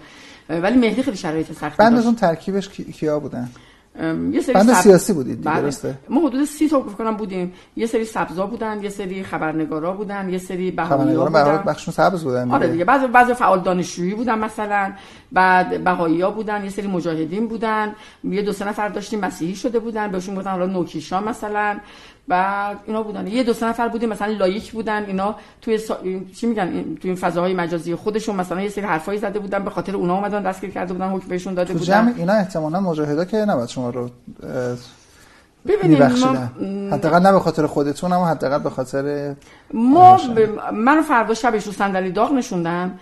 ولی 0.50 0.78
مهدی 0.78 1.04
خیلی 1.04 1.18
شرایط 1.18 1.52
سختی 1.52 1.78
داشت. 1.78 1.92
بندتون 1.92 2.16
ترکیبش 2.16 2.70
کیا 2.70 3.20
بودن؟ 3.20 3.50
یه 4.32 4.42
سری 4.42 4.54
بند 4.54 4.74
سیاسی 4.74 5.14
بودید 5.14 5.44
بله. 5.44 5.62
درسته؟ 5.62 5.98
ما 6.10 6.28
حدود 6.28 6.46
سی 6.46 6.70
تا 6.70 6.80
کنم 6.80 7.18
بودیم. 7.18 7.54
یه 7.76 7.86
سری 7.86 8.06
سبزا 8.06 8.46
بودن 8.46 8.84
یه 8.84 8.90
سری 8.90 9.24
خبرنگارا 9.24 9.94
بودن 9.94 10.30
یه 10.30 10.38
سری 10.38 10.72
بهایی 10.72 11.16
ها 11.16 11.26
بودن. 11.26 11.64
بخشون 11.68 11.94
سبز 11.94 12.24
بودن 12.24 12.52
آره 12.52 12.68
دیگه. 12.68 12.86
بعضی 12.86 13.08
بعضی 13.08 13.34
فعال 13.34 13.60
دانشجویی 13.60 14.16
بودن 14.16 14.40
مثلا. 14.40 14.92
بعد 15.32 15.84
بهایی 15.84 16.22
ها 16.22 16.32
بودن 16.32 16.64
یه 16.64 16.70
سری 16.70 16.88
مجاهدین 16.88 17.48
بودن. 17.48 17.96
یه 18.24 18.42
دو 18.42 18.52
سه 18.52 18.68
نفر 18.68 18.90
داشتیم 18.90 19.20
مسیحی 19.20 19.56
شده 19.56 19.80
بودن. 19.80 20.12
بهشون 20.12 20.36
گفتن 20.36 20.52
حالا 20.52 20.66
نوکیشا 20.66 21.22
مثلا. 21.22 21.80
بعد 22.30 22.78
اینا 22.86 23.04
بودن. 23.04 23.28
یه 23.28 23.44
دو 23.44 23.54
سه 23.54 23.66
نفر 23.66 23.88
بودیم 23.88 24.10
مثلا 24.10 24.34
لایک 24.34 24.72
بودن 24.72 25.06
اینا 25.06 25.36
توی 25.62 25.78
سا... 25.78 25.98
چی 26.36 26.48
میگن؟ 26.48 26.72
توی 26.72 27.12
این 27.12 27.16
فضاهای 27.16 27.54
مجازی 27.54 27.96
خودشون 27.96 28.36
مثلا 28.36 28.62
یه 28.62 28.70
سری 28.70 28.86
حرفایی 28.86 29.20
زده 29.20 29.40
بودن 29.40 29.64
به 29.64 29.70
خاطر 29.70 29.96
اونا 29.96 30.16
اومدن 30.16 30.44
دستگیر 30.44 30.70
کرده 30.70 30.94
بودن 30.94 31.10
حکم 31.10 31.28
بهشون 31.28 31.54
داده 31.54 31.74
بودن. 31.74 31.86
جمع 31.86 32.14
اینا 32.18 32.34
احتمالاً 32.34 32.80
مجاهدا 32.80 33.26
که 33.26 33.38
نباید 33.38 33.70
شما 33.70 33.90
رو 33.90 34.10
ببینید 35.68 36.04
ما 36.04 36.50
حداقل 36.92 37.20
نه 37.20 37.32
به 37.32 37.40
خاطر 37.40 37.68
خودتون 37.68 38.14
اما 38.14 38.28
حداقل 38.28 38.60
به 38.60 38.70
خاطر 38.70 39.36
ما 39.74 40.18
ب... 40.18 40.40
من 40.74 41.02
فردا 41.02 41.34
شبش 41.34 41.66
رو 41.66 41.72
صندلی 41.72 42.12
داغ 42.12 42.34
نشوندن 42.34 43.00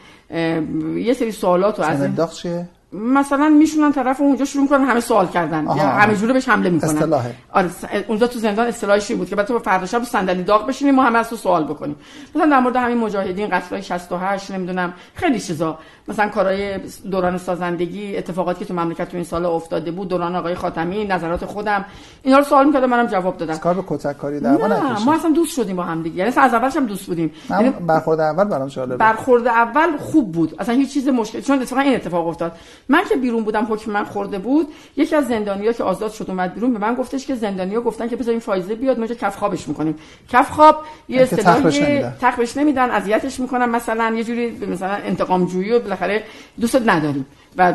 یه 0.95 1.13
سری 1.19 1.31
سوالات 1.31 1.79
رو 1.79 1.85
از 1.85 2.01
این 2.01 2.13
داغ 2.13 2.31
چیه؟ 2.33 2.69
مثلا 2.93 3.49
میشونن 3.49 3.91
طرف 3.91 4.21
اونجا 4.21 4.45
شروع 4.45 4.63
می‌کنن 4.63 4.85
همه 4.85 4.99
سوال 4.99 5.27
کردن. 5.27 5.63
یا 5.63 5.73
همه 5.73 6.15
جوره 6.15 6.33
بهش 6.33 6.49
حمله 6.49 6.69
می‌کنن. 6.69 6.89
اصطلاحه. 6.89 7.35
آره 7.51 7.69
اونجا 8.07 8.27
تو 8.27 8.39
زندان 8.39 8.67
اصطلاحی 8.67 9.15
بود 9.15 9.29
که 9.29 9.35
بعد 9.35 9.47
تو 9.47 9.59
فردا 9.59 9.85
شب 9.85 10.03
صندلی 10.03 10.43
داغ 10.43 10.67
بشینیم 10.67 10.95
ما 10.95 11.03
همه 11.03 11.19
از 11.19 11.29
تو 11.29 11.35
سوال 11.35 11.63
بکنیم. 11.63 11.95
مثلا 12.35 12.45
در 12.45 12.59
مورد 12.59 12.75
همین 12.75 12.97
مجاهدین 12.97 13.49
قتلای 13.49 13.81
68 13.81 14.51
نمی‌دونم 14.51 14.93
خیلی 15.15 15.39
چیزا. 15.39 15.79
مثلا 16.07 16.29
کارهای 16.29 16.79
دوران 17.11 17.37
سازندگی 17.37 18.17
اتفاقاتی 18.17 18.59
که 18.59 18.65
تو 18.65 18.73
مملکت 18.73 19.09
تو 19.09 19.17
این 19.17 19.23
سال 19.23 19.45
افتاده 19.45 19.91
بود 19.91 20.07
دوران 20.07 20.35
آقای 20.35 20.55
خاتمی 20.55 21.05
نظرات 21.05 21.45
خودم 21.45 21.85
اینا 22.23 22.37
رو 22.37 22.43
سوال 22.43 22.65
می‌کردم 22.65 22.89
منم 22.89 23.05
جواب 23.05 23.37
دادم. 23.37 23.57
کار 23.57 23.73
به 23.73 23.83
کتک 23.87 24.17
کاری 24.17 24.39
دعوا 24.39 24.67
نه 24.67 25.05
ما 25.05 25.13
اصلا 25.13 25.31
دوست 25.31 25.55
شدیم 25.55 25.75
با 25.75 25.83
هم 25.83 26.03
دیگه. 26.03 26.15
یعنی 26.15 26.31
از 26.37 26.53
اولش 26.53 26.75
هم 26.75 26.85
دوست 26.85 27.05
بودیم. 27.05 27.31
یعنی 27.49 27.69
برخورد 27.69 28.19
اول 28.19 28.43
برام 28.43 28.67
جالب 28.67 28.97
برخورد 28.97 29.47
اول 29.47 29.97
خوب 29.97 30.31
بود. 30.31 30.55
اصلا 30.59 30.75
هیچ 30.75 30.93
چیز 30.93 31.07
مشکل 31.07 31.41
چون 31.41 31.61
اتفاقا 31.61 31.81
این 31.81 31.95
اتفاق 31.95 32.27
افتاد. 32.27 32.51
من 32.89 33.03
که 33.09 33.15
بیرون 33.15 33.43
بودم 33.43 33.67
حکم 33.69 33.91
من 33.91 34.03
خورده 34.03 34.39
بود 34.39 34.67
یکی 34.97 35.15
از 35.15 35.27
زندانیا 35.27 35.71
که 35.71 35.83
آزاد 35.83 36.11
شد 36.11 36.25
اومد 36.29 36.53
بیرون 36.53 36.73
به 36.73 36.79
من 36.79 36.95
گفتش 36.95 37.27
که 37.27 37.35
زندانیا 37.35 37.81
گفتن 37.81 38.07
که 38.07 38.15
بذار 38.15 38.31
این 38.31 38.39
فایزه 38.39 38.75
بیاد 38.75 38.99
ما 38.99 39.07
کف 39.07 39.37
خوابش 39.37 39.67
می‌کنیم. 39.67 39.95
کف 40.29 40.51
خواب 40.51 40.75
یه 41.09 41.21
اصطلاحی 41.21 42.03
تخبش 42.21 42.57
نمیدن. 42.57 42.91
اذیتش 42.91 43.39
می‌کنن 43.39 43.69
مثلا 43.69 44.13
یه 44.17 44.23
جوری 44.23 44.65
مثلا 44.65 44.93
انتقام 44.93 45.45
جویی 45.45 45.71
و 45.71 45.79
بالاخره 45.97 46.23
دوست 46.61 46.75
نداریم 46.75 47.25
و 47.57 47.73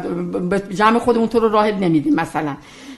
جمع 0.71 0.99
خودمون 0.99 1.29
تو 1.29 1.41
رو 1.41 1.49
راه 1.49 1.71
نمیدیم 1.71 2.15
مثلا. 2.15 2.57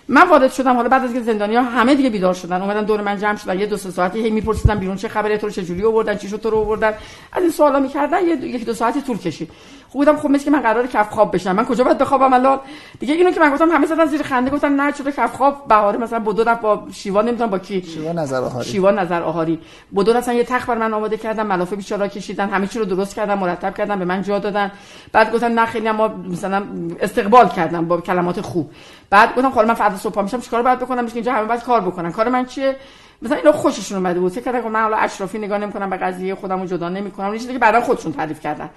من 0.09 0.28
وارد 0.28 0.52
شدم 0.52 0.76
حالا 0.76 0.88
بعد 0.88 1.05
از 1.05 1.12
که 1.12 1.20
زندانیا 1.20 1.62
همه 1.62 1.94
دیگه 1.94 2.10
بیدار 2.10 2.34
شدن 2.34 2.62
اومدن 2.62 2.84
دور 2.84 3.01
من 3.01 3.18
جمع 3.18 3.36
شدن 3.36 3.60
یه 3.60 3.66
دو 3.66 3.76
سه 3.76 3.90
ساعتی 3.90 4.22
هی 4.22 4.30
میپرسیدن 4.30 4.78
بیرون 4.78 4.96
چه 4.96 5.09
خبره 5.09 5.38
تو 5.38 5.51
چه 5.51 5.64
جوری 5.64 5.84
آوردن 5.84 6.16
چی 6.16 6.28
شد 6.28 6.40
تو 6.40 6.51
رو 6.51 6.59
آوردن. 6.59 6.94
از 7.32 7.42
این 7.42 7.51
سوالا 7.51 7.80
می‌کردن 7.80 8.26
یه 8.26 8.36
یک 8.36 8.64
دو 8.64 8.74
ساعتی 8.74 9.01
طول 9.01 9.18
کشید. 9.18 9.51
بودم 9.98 10.16
خب 10.16 10.30
مثل 10.30 10.44
که 10.44 10.50
من 10.50 10.60
قرار 10.60 10.86
کف 10.86 11.10
خواب 11.10 11.34
بشم. 11.34 11.52
من 11.52 11.64
کجا 11.64 11.84
باید 11.84 11.98
بخوابم 11.98 12.32
الان؟ 12.32 12.60
دیگه 12.98 13.14
اینو 13.14 13.30
که 13.30 13.40
من 13.40 13.52
گفتم 13.52 13.70
همه 13.70 13.86
زدن 13.86 14.06
زیر 14.06 14.22
خنده 14.22 14.50
گفتم 14.50 14.80
نه 14.80 14.92
چرا 14.92 15.10
کف 15.10 15.36
خواب؟ 15.36 15.68
بهاره 15.68 15.98
مثلا 15.98 16.18
دو 16.18 16.44
رفت 16.44 16.60
با 16.60 16.82
شیوا 16.92 17.22
نمی‌دونم 17.22 17.50
با 17.50 17.58
کی. 17.58 17.82
شیوا 17.82 18.12
نظر 18.12 18.40
آهاری. 18.40 18.68
شیوا 18.68 18.90
نظر 18.90 19.22
آهاری. 19.22 19.58
بدو 19.96 20.16
اصلا 20.16 20.34
یه 20.34 20.44
تخت 20.44 20.66
بر 20.66 20.78
من 20.78 20.94
آماده 20.94 21.16
کردن 21.16 21.46
ملافه 21.46 21.76
بیچاره 21.76 22.08
کشیدن 22.08 22.48
همه 22.48 22.66
چی 22.66 22.78
رو 22.78 22.84
درست 22.84 23.14
کردن 23.14 23.34
مرتب 23.34 23.74
کردن 23.74 23.98
به 23.98 24.04
من 24.04 24.22
جا 24.22 24.38
دادن. 24.38 24.72
بعد 25.12 25.32
گفتن 25.32 25.52
نه 25.52 25.66
خیلی 25.66 25.90
ما 25.90 26.08
مثلا 26.08 26.62
استقبال 27.00 27.48
کردم 27.48 27.84
با 27.84 28.00
کلمات 28.00 28.40
خوب. 28.40 28.70
بعد 29.10 29.34
گفتم 29.34 29.50
خب 29.50 29.60
من 29.60 29.74
فردا 29.74 29.96
صبح 29.96 30.22
میشم 30.22 30.40
چیکار 30.40 30.62
باید 30.62 30.78
بکنم؟ 30.78 31.06
اینجا 31.14 31.32
همه 31.32 31.46
باید 31.46 31.62
کار 31.62 31.80
بکنن. 31.80 32.12
کار 32.12 32.28
من 32.28 32.46
چیه؟ 32.46 32.76
مثلا 33.22 33.36
اینا 33.36 33.52
خوششون 33.52 33.98
اومده 33.98 34.20
بود. 34.20 34.32
فکر 34.32 34.44
کردم 34.52 34.68
من 34.68 34.82
حالا 34.82 34.96
اشرافی 34.96 35.38
نگاه 35.38 35.58
نمی‌کنم 35.58 35.90
به 35.90 35.96
قضیه 35.96 36.34
خودمو 36.34 36.66
جدا 36.66 36.88
نمی‌کنم. 36.88 37.32
چیزی 37.32 37.52
که 37.52 37.58
بعدا 37.58 37.80
خودشون 37.80 38.12
تعریف 38.12 38.40
کردن. 38.40 38.70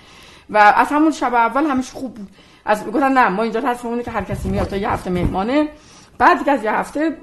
و 0.49 0.57
از 0.57 0.87
همون 0.87 1.11
شب 1.11 1.33
اول 1.33 1.65
همیشه 1.65 1.93
خوب 1.93 2.13
بود. 2.13 2.29
از 2.65 2.85
گفتن 2.85 3.11
نه 3.11 3.29
ما 3.29 3.43
اینجا 3.43 3.61
تصمیمونه 3.61 4.03
که 4.03 4.11
هر 4.11 4.23
کسی 4.23 4.49
میاد 4.49 4.67
تا 4.67 4.77
یه 4.77 4.89
هفته 4.89 5.09
مهمانه. 5.09 5.69
بعد 6.17 6.49
از 6.49 6.63
یه 6.63 6.71
هفته 6.71 7.17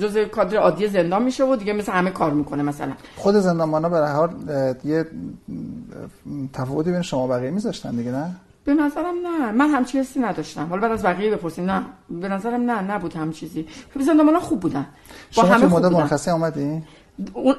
جز 0.00 0.18
کادر 0.18 0.56
عادی 0.56 0.88
زندان 0.88 1.22
میشه 1.22 1.44
و 1.44 1.56
دیگه 1.56 1.72
مثل 1.72 1.92
همه 1.92 2.10
کار 2.10 2.32
می‌کنه 2.32 2.62
مثلا. 2.62 2.92
خود 3.16 3.34
زندانبانا 3.34 3.88
به 3.88 4.08
حال 4.08 4.30
یه 4.84 5.06
تفاوتی 6.52 6.92
بین 6.92 7.02
شما 7.02 7.26
بقیه 7.26 7.50
میذاشتن 7.50 7.96
دیگه 7.96 8.10
نه؟ 8.10 8.36
به 8.64 8.74
نظرم 8.74 9.14
نه. 9.26 9.52
من 9.52 9.68
هم 9.68 9.84
چیزی 9.84 10.20
نداشتم. 10.20 10.66
حالا 10.66 10.82
بعد 10.82 10.92
از 10.92 11.02
بقیه 11.02 11.30
بپرسیم 11.30 11.70
نه. 11.70 11.82
به 12.10 12.28
نظرم 12.28 12.70
نه 12.70 12.82
نبود 12.82 13.16
هم 13.16 13.32
چیزی. 13.32 13.66
زندانبانا 14.00 14.40
خوب 14.40 14.60
بودن. 14.60 14.86
با 15.36 15.42
شما 15.42 15.54
همه 15.54 15.66
مدت 15.66 15.92
مرخصی 15.92 16.30
اومدی؟ 16.30 16.82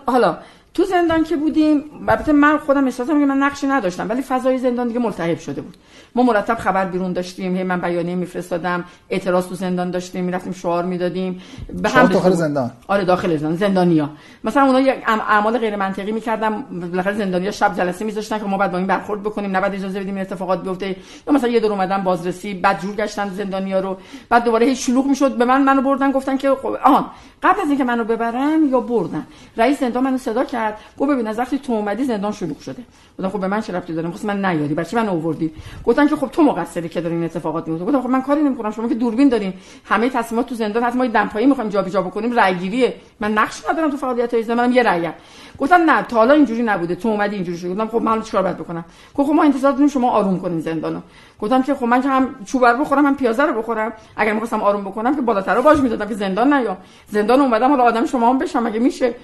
حالا 0.06 0.38
تو 0.76 0.84
زندان 0.84 1.24
که 1.24 1.36
بودیم 1.36 1.84
البته 2.08 2.32
من 2.32 2.58
خودم 2.58 2.86
احساسم 2.86 3.20
که 3.20 3.26
من 3.26 3.38
نقشی 3.38 3.68
نداشتم 3.68 4.10
ولی 4.10 4.22
فضای 4.22 4.58
زندان 4.58 4.88
دیگه 4.88 5.00
ملتهب 5.00 5.40
شده 5.40 5.62
بود. 5.62 5.78
ما 6.16 6.24
مرتب 6.24 6.56
خبر 6.56 6.86
بیرون 6.86 7.14
داشتیم 7.14 7.56
هی 7.56 7.64
من 7.64 7.82
بیانیه 7.82 8.16
میفرستادم 8.16 8.84
اعتراض 9.10 9.48
تو 9.48 9.56
زندان 9.56 9.92
داشتیم 9.92 10.26
می‌رفتیم 10.26 10.54
شعار 10.54 10.86
می‌دادیم. 10.86 11.42
به 11.74 11.90
هم 11.90 12.06
داخل 12.08 12.32
زندان؟ 12.32 12.72
آره 12.88 13.06
داخل 13.06 13.38
زندان 13.38 13.56
زندانیا. 13.56 14.10
مثلا 14.44 14.64
اونا 14.66 14.80
یک 14.80 14.96
اعمال 15.08 15.58
غیر 15.58 15.76
منطقی 15.76 16.12
می‌کردم 16.12 16.62
بالاخره 16.92 17.14
زندانیا 17.14 17.52
شب 17.52 17.76
جلسه 17.76 18.06
میذاشتن 18.06 18.40
که 18.40 18.46
ما 18.46 18.58
بعد 18.58 18.72
با 18.72 18.78
این 18.78 18.88
برخورد 18.88 19.24
بکنیم 19.24 19.56
نباید 19.56 19.74
اجازه 19.74 20.00
بدیم 20.00 20.16
این 20.16 20.22
اتفاقات 20.22 20.64
بیفته. 20.64 20.96
یا 21.28 21.34
مثلا 21.34 21.50
یه 21.50 21.60
دور 21.60 21.72
اومدن 21.72 22.04
بازرسی 22.04 22.54
بعد 22.54 22.82
جور 22.82 22.96
گشتن 22.96 23.30
زندانیا 23.30 23.80
رو. 23.80 23.98
بعد 24.30 24.44
دوباره 24.44 24.66
هیچ 24.66 24.86
شلوغ 24.86 25.06
می‌شد. 25.06 25.38
به 25.38 25.46
من 25.46 25.64
منو 25.64 25.82
بردن 25.82 26.12
گفتن 26.12 26.38
که 26.38 26.50
خب 26.50 26.78
آهان 26.84 27.06
قبل 27.44 27.62
از 27.62 27.68
اینکه 27.68 27.84
منو 27.84 28.04
ببرن 28.04 28.60
یا 28.72 28.80
بردن 28.80 29.28
رئیس 29.58 29.80
زندان 29.80 30.04
منو 30.04 30.18
صدا 30.18 30.44
کرد. 30.44 30.65
کرد 30.66 30.80
گفت 31.00 31.12
ببین 31.12 31.28
از 31.28 31.40
وقتی 31.40 31.60
تو 31.60 31.74
اومدی 31.74 32.04
زندان 32.04 32.32
شلوغ 32.32 32.60
شده. 32.60 32.84
گفتم 33.20 33.30
خب 33.30 33.40
به 33.40 33.48
من 33.48 33.62
چه 33.62 33.74
ربطی 33.74 33.94
داره؟ 33.94 34.12
خب 34.12 34.26
من 34.26 34.46
نیاری. 34.46 34.86
چی 34.86 34.96
من 34.96 35.10
آوردی 35.10 35.52
گفتن 35.86 36.08
که 36.08 36.16
خب 36.16 36.28
تو 36.28 36.44
مقصری 36.44 36.90
که 36.90 37.02
دارین 37.02 37.24
اتفاقات 37.24 37.68
میفته. 37.68 37.86
گفتم 37.86 38.02
خب 38.02 38.10
من 38.10 38.22
کاری 38.22 38.42
نمی‌کنم. 38.42 38.72
شما 38.72 38.88
که 38.88 38.96
دوربین 38.96 39.30
دارین. 39.30 39.54
همه 39.86 40.10
تصمیمات 40.10 40.46
تو 40.46 40.56
زندان 40.56 40.84
حتی 40.84 40.98
ما 40.98 41.08
دمپایی 41.08 41.46
می‌خوایم 41.46 41.70
جابجا 41.70 42.02
بکنیم 42.02 42.34
رأیگیریه. 42.34 42.94
من 43.20 43.34
نقش 43.34 43.62
ندارم 43.70 43.92
تو 43.92 43.98
فعالیت 43.98 44.34
های 44.34 44.44
منم 44.44 44.72
یه 44.72 44.84
رأیم. 44.84 45.14
گفتم 45.58 45.76
نه 45.76 46.04
تا 46.04 46.18
حالا 46.18 46.34
اینجوری 46.34 46.64
نبوده. 46.64 46.96
تو 46.96 47.10
اومدی 47.10 47.36
اینجوری 47.36 47.58
شد 47.58 47.68
گفتم 47.68 47.88
خب 47.88 48.02
من 48.02 48.22
چیکار 48.22 48.42
باید 48.42 48.58
بکنم؟ 48.58 48.86
گفت 49.16 49.30
خب 49.30 49.36
ما 49.36 49.44
انتظار 49.44 49.72
داریم 49.72 49.88
شما 49.88 50.12
آروم 50.12 50.40
کنین 50.40 50.60
زندانو. 50.60 51.00
گفتم 51.42 51.62
که 51.62 51.76
خب 51.76 51.86
من 51.86 52.02
که 52.02 52.10
هم 52.10 52.36
چوبر 52.46 52.76
بخورم 52.76 53.06
هم 53.06 53.16
پیازه 53.16 53.44
رو 53.44 53.62
بخورم. 53.62 53.94
اگر 54.16 54.34
می‌خواستم 54.34 54.62
آروم 54.62 54.82
بکنم 54.82 55.16
که 55.16 55.22
بالاتر 55.22 55.56
رو 55.56 55.62
باج 55.62 55.80
می‌دادم 55.80 56.08
که 56.08 56.16
زندان 56.16 56.54
نیا 56.54 56.78
زندان 57.10 57.40
اومدم 57.42 57.70
حالا 57.70 57.84
آدم 57.84 58.06
شما 58.06 58.30
هم 58.30 58.38
بشم. 58.38 58.64
مگه 58.64 58.80
میشه؟ 58.80 59.16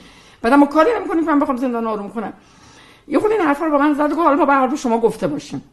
بعد 0.41 0.53
ما 0.53 0.65
کاری 0.65 0.89
نمی‌کنیم 0.99 1.25
که 1.25 1.31
من 1.31 1.39
بخوام 1.39 1.57
زندان 1.57 1.87
آروم 1.87 2.09
کنم. 2.09 2.33
یه 3.07 3.19
خود 3.19 3.31
این 3.31 3.41
حرفا 3.41 3.65
رو 3.65 3.71
با 3.71 3.77
من 3.77 3.93
زد 3.93 4.13
حالا 4.13 4.45
ما 4.45 4.67
به 4.67 4.75
شما 4.75 4.99
گفته 4.99 5.27
باشیم 5.27 5.63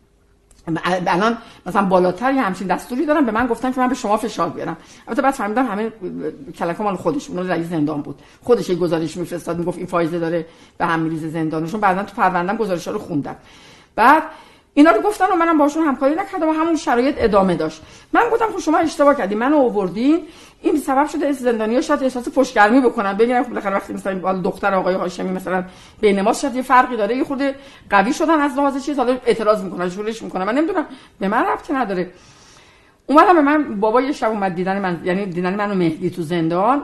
الان 1.06 1.38
مثلا 1.66 1.84
بالاتر 1.84 2.32
یه 2.32 2.42
همچین 2.42 2.66
دستوری 2.66 3.06
دارم 3.06 3.26
به 3.26 3.32
من 3.32 3.46
گفتن 3.46 3.72
که 3.72 3.80
من 3.80 3.88
به 3.88 3.94
شما 3.94 4.16
فشار 4.16 4.48
بیارم. 4.48 4.76
البته 5.06 5.22
بعد 5.22 5.34
فهمیدم 5.34 5.66
همه 5.66 5.92
کلکا 6.58 6.84
مال 6.84 6.96
خودش 6.96 7.30
اون 7.30 7.48
رئیس 7.48 7.66
زندان 7.66 8.02
بود. 8.02 8.22
خودش 8.42 8.68
یه 8.68 8.76
گزارش 8.76 9.16
میفرستاد 9.16 9.58
می‌گفت 9.58 9.78
این 9.78 9.86
فایزه 9.86 10.18
داره 10.18 10.46
به 10.78 10.86
هم 10.86 11.00
میریزه 11.00 11.28
زندانشون. 11.28 11.80
بعدا 11.80 12.02
تو 12.02 12.16
پروندم 12.16 12.56
گزارش 12.56 12.88
رو 12.88 12.98
خوندم. 12.98 13.36
بعد 13.94 14.22
اینا 14.74 14.90
رو 14.90 15.00
گفتن 15.00 15.24
و 15.32 15.36
منم 15.36 15.58
باشون 15.58 15.84
همکاری 15.84 16.14
نکردم 16.14 16.48
و 16.48 16.52
همون 16.52 16.76
شرایط 16.76 17.14
ادامه 17.18 17.54
داشت. 17.54 17.82
من 18.12 18.22
گفتم 18.32 18.46
خب 18.46 18.58
شما 18.58 18.78
اشتباه 18.78 19.14
کردی 19.14 19.34
منو 19.34 19.56
آوردین. 19.56 20.22
این 20.62 20.76
سبب 20.76 21.06
شده 21.08 21.32
زندانیا 21.32 21.80
شاید 21.80 22.02
احساس 22.02 22.28
پشتگرمی 22.28 22.80
بکنن. 22.80 23.12
ببینن 23.12 23.42
خب 23.42 23.48
بالاخره 23.48 23.74
وقتی 23.74 23.92
مثلا 23.92 24.32
دختر 24.32 24.74
آقای 24.74 24.94
هاشمی 24.94 25.30
مثلا 25.30 25.64
بین 26.00 26.20
ما 26.20 26.32
شاید 26.32 26.54
یه 26.54 26.62
فرقی 26.62 26.96
داره 26.96 27.16
یه 27.16 27.24
خود 27.24 27.42
قوی 27.90 28.12
شدن 28.12 28.40
از 28.40 28.56
لحاظ 28.56 28.84
چیز 28.84 28.98
حالا 28.98 29.16
اعتراض 29.26 29.64
می‌کنن 29.64 29.90
شورش 29.90 30.22
می‌کنن. 30.22 30.44
من 30.44 30.54
نمی‌دونم 30.54 30.86
به 31.20 31.28
من 31.28 31.44
ربطی 31.44 31.72
نداره. 31.72 32.10
اومدم 33.06 33.34
به 33.34 33.40
من 33.40 33.80
بابا 33.80 34.00
یه 34.00 34.12
شب 34.12 34.30
اومد 34.30 34.54
دیدن 34.54 34.80
من 34.80 35.00
یعنی 35.04 35.26
دیدن 35.26 35.54
منو 35.54 35.74
مهدی 35.74 36.10
تو 36.10 36.22
زندان. 36.22 36.82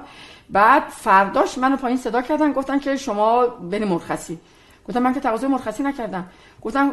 بعد 0.51 0.83
فرداش 0.89 1.59
منو 1.59 1.77
پایین 1.77 1.99
صدا 1.99 2.23
کردن 2.23 2.53
گفتن 2.53 2.79
که 2.79 2.97
شما 2.97 3.47
بریم 3.47 3.89
مرخصی. 3.89 4.39
گفتم 4.89 5.03
من 5.03 5.15
که 5.15 5.21
تقاضای 5.21 5.51
مرخصی 5.51 5.83
نکردم. 5.83 6.27
گفتم 6.65 6.91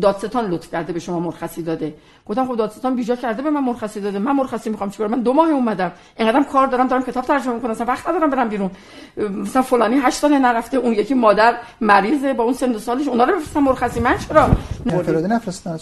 دادستان 0.00 0.50
لطف 0.50 0.70
کرده 0.70 0.92
به 0.92 1.00
شما 1.00 1.20
مرخصی 1.20 1.62
داده. 1.62 1.94
گفتم 2.26 2.46
خب 2.46 2.56
دادستان 2.56 2.96
بیجا 2.96 3.16
کرده 3.16 3.42
به 3.42 3.50
من 3.50 3.60
مرخصی 3.60 4.00
داده. 4.00 4.18
من 4.18 4.32
مرخصی 4.32 4.70
می‌خوام 4.70 4.90
چیکار؟ 4.90 5.08
من 5.08 5.20
دو 5.20 5.32
ماه 5.32 5.50
اومدم. 5.50 5.92
اینقدرم 6.18 6.44
کار 6.44 6.66
دارم 6.66 6.88
دارم 6.88 7.02
کتاب 7.02 7.24
ترجمه 7.24 7.54
می‌کنم. 7.54 7.70
اصلا 7.70 7.86
وقت 7.86 8.08
ندارم 8.08 8.30
برم 8.30 8.48
بیرون. 8.48 8.70
مثلا 9.16 9.62
فلانی 9.62 9.96
8 9.96 10.16
سال 10.16 10.38
نرفته 10.38 10.76
اون 10.76 10.92
یکی 10.92 11.14
مادر 11.14 11.56
مریضه 11.80 12.32
با 12.32 12.44
اون 12.44 12.52
سن 12.52 12.74
و 12.74 12.78
سالش 12.78 13.08
اونا 13.08 13.24
رو 13.24 13.36
بفرستم 13.36 13.60
مرخصی. 13.60 14.00
من 14.00 14.18
چرا؟ 14.18 14.50
انفرادی 14.86 15.28
نفرستن 15.28 15.78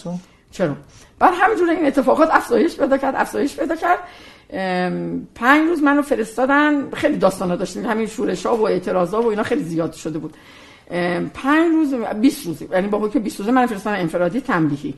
چرا؟ 0.51 0.75
بعد 1.19 1.33
همینجوری 1.41 1.71
این 1.71 1.85
اتفاقات 1.85 2.29
افزایش 2.31 2.77
پیدا 2.77 2.97
کرد 2.97 3.15
افزایش 3.15 3.55
پیدا 3.55 3.75
کرد. 3.75 3.99
پنج 5.35 5.69
روز 5.69 5.83
منو 5.83 6.01
فرستادن. 6.01 6.89
خیلی 6.91 7.17
داستانا 7.17 7.55
داشتیم. 7.55 7.85
همین 7.85 8.07
شورش 8.07 8.45
ها 8.45 8.55
و 8.55 8.67
اعتراض 8.67 9.13
ها 9.13 9.21
و 9.21 9.27
اینا 9.27 9.43
خیلی 9.43 9.63
زیاد 9.63 9.93
شده 9.93 10.19
بود. 10.19 10.33
پنج 11.33 11.71
روز 11.71 11.93
20 12.21 12.45
روز. 12.45 12.61
یعنی 12.61 12.87
با 12.87 12.99
حکم 12.99 13.19
20 13.19 13.39
روزه 13.39 13.51
من 13.51 13.65
فرستادن 13.65 13.99
انفرادی 13.99 14.41
تنبیهی. 14.41 14.93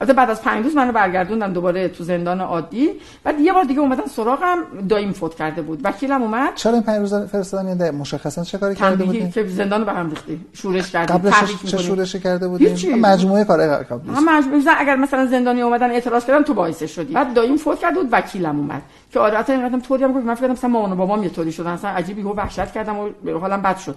البته 0.00 0.12
بعد 0.12 0.30
از 0.30 0.42
پنج 0.42 0.64
روز 0.64 0.76
منو 0.76 0.92
برگردوندن 0.92 1.52
دوباره 1.52 1.88
تو 1.88 2.04
زندان 2.04 2.40
عادی. 2.40 2.90
بعد 3.24 3.40
یه 3.40 3.52
بار 3.52 3.64
دیگه 3.64 3.80
اومدن 3.80 4.06
سراغم 4.06 4.58
دایم 4.88 5.12
فوت 5.12 5.34
کرده 5.34 5.62
بود. 5.62 5.80
وکیلم 5.84 6.22
اومد. 6.22 6.54
چرا 6.54 6.72
این 6.72 6.82
پنج 6.82 6.98
روز 6.98 7.14
فرستادن؟ 7.14 7.68
یعنی 7.68 7.98
مشخصا 7.98 8.44
چه 8.44 8.58
کاری 8.58 8.74
کرده 8.74 9.04
بودین؟ 9.04 9.30
که 9.30 9.46
زندان 9.46 9.84
به 9.84 9.92
هم 9.92 10.10
ریختی. 10.10 10.40
شورش 10.52 10.90
کرده 10.90 11.14
قبلش 11.14 11.34
چه 11.66 11.78
شورشی 11.78 12.20
کرده 12.20 12.48
بودین؟ 12.48 12.94
مجموعه 12.94 13.44
کار 13.44 13.76
قبلش. 13.76 14.16
هم 14.16 14.38
مجموعه. 14.38 14.62
اگر 14.78 14.96
مثلا 14.96 15.26
زندانی 15.26 15.62
اومدن 15.62 15.90
اعتراض 15.90 16.26
کردن 16.26 16.44
تو 16.44 16.54
باعث 16.54 16.82
شدی. 16.82 17.12
بعد 17.12 17.34
دایم 17.34 17.56
فوت 17.56 17.78
کرده 17.78 18.00
بود 18.00 18.08
وکیلم 18.12 18.58
اومد. 18.58 18.82
که 19.10 19.20
آره 19.20 19.38
حتی 19.38 19.52
اینقدرم 19.52 19.80
طوری 19.80 20.04
هم 20.04 20.12
گفت 20.12 20.26
من 20.26 20.34
فکر 20.34 20.46
مثلا 20.46 20.70
مامان 20.70 20.92
و 20.92 20.96
بابام 20.96 21.22
یه 21.22 21.28
طوری 21.28 21.52
شدن. 21.52 21.70
اصلا 21.70 21.90
عجیبی 21.90 22.22
گفت 22.22 22.38
وحشت 22.38 22.72
کردم 22.72 22.98
و 22.98 23.08
حالم 23.40 23.62
بد 23.62 23.78
شد. 23.78 23.96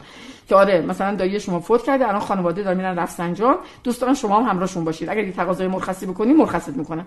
که 0.50 0.56
آره 0.56 0.82
مثلا 0.82 1.16
دایی 1.16 1.40
شما 1.40 1.60
فوت 1.60 1.84
کرده 1.84 2.08
الان 2.08 2.22
خانواده 2.22 2.64
دارن 2.64 2.78
میرن 2.78 3.00
رفسنجان. 3.00 3.56
دوست 3.84 4.02
دارن 4.02 4.14
شما 4.14 4.42
هم 4.42 4.50
همراهشون 4.50 4.84
باشید. 4.84 5.10
اگر 5.10 5.24
یه 5.24 5.32
تقاضای 5.32 5.68
مرخصی 5.68 6.06
بکنی 6.06 6.34
مرخصت 6.34 6.78
می‌کنن. 6.78 7.06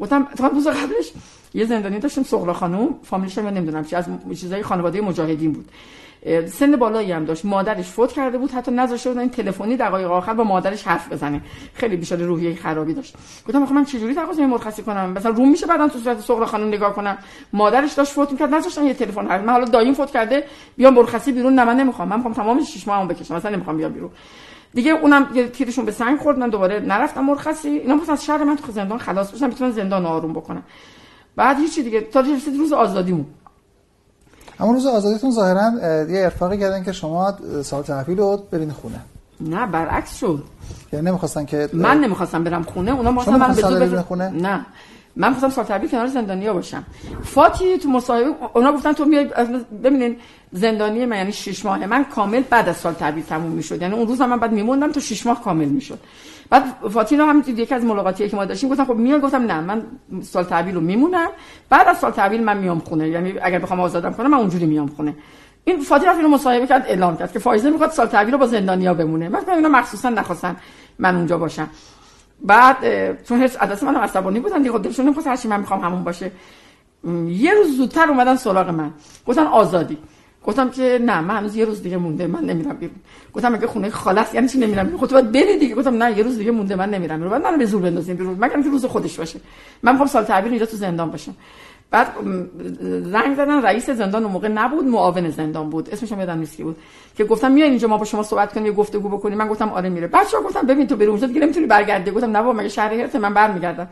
گفتم 0.00 0.24
تا 0.24 0.46
روز 0.46 0.66
قبلش 0.66 1.12
یه 1.54 1.64
زندانی 1.64 1.98
داشتیم 1.98 2.24
سغرا 2.24 2.52
خانم 2.52 2.88
فامیلش 3.02 3.38
من 3.38 3.54
نمی‌دونم 3.54 3.84
چی 3.84 3.96
از 3.96 4.04
چیزای 4.40 4.62
خانواده 4.62 5.00
مجاهدین 5.00 5.52
بود. 5.52 5.68
سن 6.46 6.76
بالایی 6.76 7.12
هم 7.12 7.24
داشت. 7.24 7.44
مادرش 7.44 7.88
فوت 7.88 8.12
کرده 8.12 8.38
بود 8.38 8.50
حتی 8.50 8.72
نذاشته 8.72 9.10
بودن 9.10 9.28
تلفنی 9.28 9.76
دقایق 9.76 10.10
آخر 10.10 10.34
با 10.34 10.44
مادرش 10.44 10.82
حرف 10.82 11.12
بزنه. 11.12 11.40
خیلی 11.74 11.96
بیشتر 11.96 12.16
روحیه 12.16 12.54
خرابی 12.54 12.94
داشت. 12.94 13.16
گفتم 13.46 13.62
آخه 13.62 13.74
من 13.74 13.84
چجوری 13.84 14.14
تقاضای 14.14 14.46
مرخصی 14.46 14.82
کنم؟ 14.82 15.10
مثلا 15.10 15.32
روم 15.32 15.50
میشه 15.50 15.66
بعدن 15.66 15.88
تو 15.88 15.98
صورت 15.98 16.20
سغرا 16.20 16.46
خانم 16.46 16.68
نگاه 16.68 16.94
کنم. 16.94 17.18
مادرش 17.52 17.92
داشت 17.92 18.12
فوت 18.12 18.32
می‌کرد 18.32 18.54
نذاشتن 18.54 18.84
یه 18.84 18.94
تلفن 18.94 19.26
حرف 19.26 19.42
من 19.44 19.52
حالا 19.52 19.64
دایم 19.64 19.94
فوت 19.94 20.10
کرده 20.10 20.44
بیام 20.76 20.94
مرخصی 20.94 21.32
بیرون 21.32 21.54
نه 21.54 21.64
من 21.64 21.76
نمی‌خوام. 21.76 22.08
من 22.08 22.16
می‌خوام 22.16 22.34
تمام 22.34 22.64
6 22.64 22.88
ماهمو 22.88 23.08
بکشم. 23.08 23.34
مثلا 23.34 23.50
نمی‌خوام 23.50 23.76
بیام 23.76 23.92
بیرون. 23.92 24.10
دیگه 24.74 24.90
اونم 24.90 25.28
یه 25.34 25.48
تیرشون 25.48 25.84
به 25.84 25.92
سنگ 25.92 26.18
خورد 26.18 26.38
من 26.38 26.48
دوباره 26.48 26.80
نرفتم 26.80 27.24
مرخصی 27.24 27.68
اینا 27.68 27.94
مثلا 27.94 28.12
از 28.12 28.24
شهر 28.24 28.44
من 28.44 28.56
تو 28.56 28.72
زندان 28.72 28.98
خلاص 28.98 29.32
بشم 29.32 29.48
بتونن 29.48 29.70
زندان 29.70 30.06
آروم 30.06 30.32
بکنم 30.32 30.62
بعد 31.36 31.58
هیچی 31.58 31.82
دیگه. 31.82 32.00
تا 32.00 32.24
روز 32.58 32.72
آزادیمون 32.72 33.26
اما 34.62 34.72
روز 34.72 34.86
آزادیتون 34.86 35.30
ظاهرا 35.30 35.72
یه 36.10 36.22
ارفاقی 36.24 36.58
کردن 36.58 36.84
که 36.84 36.92
شما 36.92 37.34
سال 37.62 37.82
تحویل 37.82 38.18
رو 38.18 38.42
برین 38.50 38.70
خونه. 38.70 39.00
نه 39.40 39.66
برعکس 39.66 40.16
شد. 40.16 40.44
یعنی 40.92 41.06
نمی‌خواستن 41.06 41.44
که 41.44 41.68
من 41.72 42.00
نمی‌خواستم 42.00 42.44
برم 42.44 42.62
خونه 42.62 42.90
اونا 42.90 43.10
مثلا 43.10 43.38
من 43.38 43.54
به 43.54 43.86
زور 43.86 44.02
خونه؟ 44.02 44.28
نه. 44.28 44.66
من 45.16 45.30
خواستم 45.30 45.50
سال 45.50 45.64
تحویل 45.64 45.90
کنار 45.90 46.06
زندانیا 46.06 46.54
باشم. 46.54 46.84
فاتی 47.24 47.78
تو 47.78 47.88
مصاحبه 47.88 48.26
اونا 48.54 48.72
گفتن 48.72 48.92
تو 48.92 49.04
میای 49.04 49.30
ببینین 49.84 50.16
زندانی 50.52 51.06
من 51.06 51.16
یعنی 51.16 51.32
6 51.32 51.64
ماه 51.64 51.86
من 51.86 52.04
کامل 52.04 52.42
بعد 52.50 52.68
از 52.68 52.76
سال 52.76 52.92
تحویل 52.92 53.24
تموم 53.24 53.52
می‌شد. 53.52 53.82
یعنی 53.82 53.94
اون 53.94 54.06
روز 54.06 54.20
من 54.20 54.40
بعد 54.40 54.52
میموندم 54.52 54.92
تا 54.92 55.00
6 55.00 55.26
ماه 55.26 55.44
کامل 55.44 55.68
می‌شد. 55.68 55.98
بعد 56.50 56.64
فاتینا 56.90 57.26
هم 57.26 57.44
یکی 57.46 57.74
از 57.74 57.84
ملاقاتی 57.84 58.28
که 58.28 58.36
ما 58.36 58.44
داشتیم 58.44 58.70
گفتم 58.70 58.84
خب 58.84 58.94
میام 58.94 59.20
گفتم 59.20 59.42
نه 59.42 59.60
من 59.60 59.82
سال 60.22 60.44
تحویل 60.44 60.74
رو 60.74 60.80
میمونم. 60.80 61.28
بعد 61.68 61.88
از 61.88 61.98
سال 61.98 62.10
تحویل 62.10 62.44
من 62.44 62.56
میام 62.56 62.78
خونه. 62.78 63.08
یعنی 63.08 63.34
اگر 63.42 63.58
بخوام 63.58 63.80
آزادم 63.80 64.12
کنم 64.12 64.30
من 64.30 64.38
اونجوری 64.38 64.66
میام 64.66 64.86
خونه. 64.86 65.14
این 65.64 65.78
رفت 65.90 65.92
اینو 65.92 66.28
مصاحبه 66.28 66.66
کرد 66.66 66.84
اعلام 66.86 67.16
کرد 67.16 67.32
که 67.32 67.38
فایزه 67.38 67.70
می‌خواد 67.70 67.90
سال 67.90 68.06
تحویل 68.06 68.32
رو 68.32 68.38
با 68.38 68.46
زندانیا 68.46 68.94
بمونه. 68.94 69.28
من 69.28 69.40
اینا 69.48 69.68
مخصوصا 69.68 70.08
نخواستن 70.08 70.56
من 70.98 71.16
اونجا 71.16 71.38
باشم. 71.38 71.68
بعد 72.40 72.76
چون 73.22 73.42
هیچ 73.42 73.56
عدس 73.56 73.82
منو 73.82 73.98
عصبانی 73.98 74.40
بودن 74.40 74.62
دیگه 74.62 74.78
دلشون 74.78 75.04
نمی‌خواست 75.04 75.28
هرچی 75.28 75.48
من 75.48 75.60
می‌خوام 75.60 75.80
همون 75.80 76.04
باشه. 76.04 76.30
یه 77.26 77.54
روز 77.54 77.76
زودتر 77.76 78.08
اومدن 78.08 78.36
سراغ 78.36 78.68
من. 78.68 78.90
گفتن 79.26 79.46
آزادی. 79.46 79.98
گفتم 80.46 80.70
که 80.70 80.98
نه 81.02 81.20
من 81.20 81.36
هنوز 81.36 81.56
یه 81.56 81.64
روز 81.64 81.82
دیگه 81.82 81.96
مونده 81.96 82.26
من 82.26 82.44
نمیرم 82.44 82.76
بیرون. 82.76 82.96
گفتم 83.32 83.54
اگه 83.54 83.66
خونه 83.66 83.90
خلاص 83.90 84.34
یعنی 84.34 84.48
چی 84.48 84.58
نمیرم 84.58 84.84
بیرون؟ 84.84 84.98
خودت 84.98 85.12
باید 85.12 85.32
بری 85.32 85.58
دیگه. 85.58 85.74
گفتم 85.74 86.02
نه 86.02 86.18
یه 86.18 86.22
روز 86.24 86.38
دیگه 86.38 86.50
مونده 86.50 86.76
من 86.76 86.90
نمیرم 86.90 87.16
بیرون. 87.16 87.32
بعد 87.32 87.42
منو 87.42 87.58
به 87.58 87.66
زور 87.66 87.82
بندازین 87.82 88.16
بیرون. 88.16 88.36
مگر 88.40 88.62
که 88.62 88.70
روز 88.70 88.84
خودش 88.84 89.18
باشه. 89.18 89.40
من 89.82 89.92
می‌خوام 89.92 90.08
سال 90.08 90.24
تعبیر 90.24 90.50
اینجا 90.50 90.66
تو 90.66 90.76
زندان 90.76 91.10
باشم. 91.10 91.34
بعد 91.90 92.06
زنگ 93.02 93.36
زدن 93.36 93.62
رئیس 93.62 93.90
زندان 93.90 94.22
اون 94.24 94.32
موقع 94.32 94.48
نبود 94.48 94.84
معاون 94.84 95.30
زندان 95.30 95.70
بود. 95.70 95.90
اسمش 95.90 96.12
هم 96.12 96.18
یادم 96.18 96.38
نیست 96.38 96.56
کی 96.56 96.62
بود. 96.62 96.76
که 97.16 97.24
گفتم 97.24 97.52
میای 97.52 97.68
اینجا 97.68 97.88
ما 97.88 97.98
با 97.98 98.04
شما 98.04 98.22
صحبت 98.22 98.52
کنیم 98.52 98.66
یه 98.66 98.72
گفتگو 98.72 99.08
بکنیم. 99.08 99.38
من 99.38 99.48
گفتم 99.48 99.68
آره 99.68 99.88
میره. 99.88 100.06
بچه‌ها 100.06 100.42
گفتم 100.42 100.66
ببین 100.66 100.86
تو 100.86 100.96
بری 100.96 101.06
اونجا 101.06 101.26
دیگه 101.26 101.40
نمی‌تونی 101.40 101.66
برگردی. 101.66 102.10
گفتم 102.10 102.30
نه 102.30 102.42
بابا 102.42 102.52
مگه 102.52 102.68
شهر 102.68 102.94
هرت 102.94 103.16
من 103.16 103.34
برمیگردم. 103.34 103.88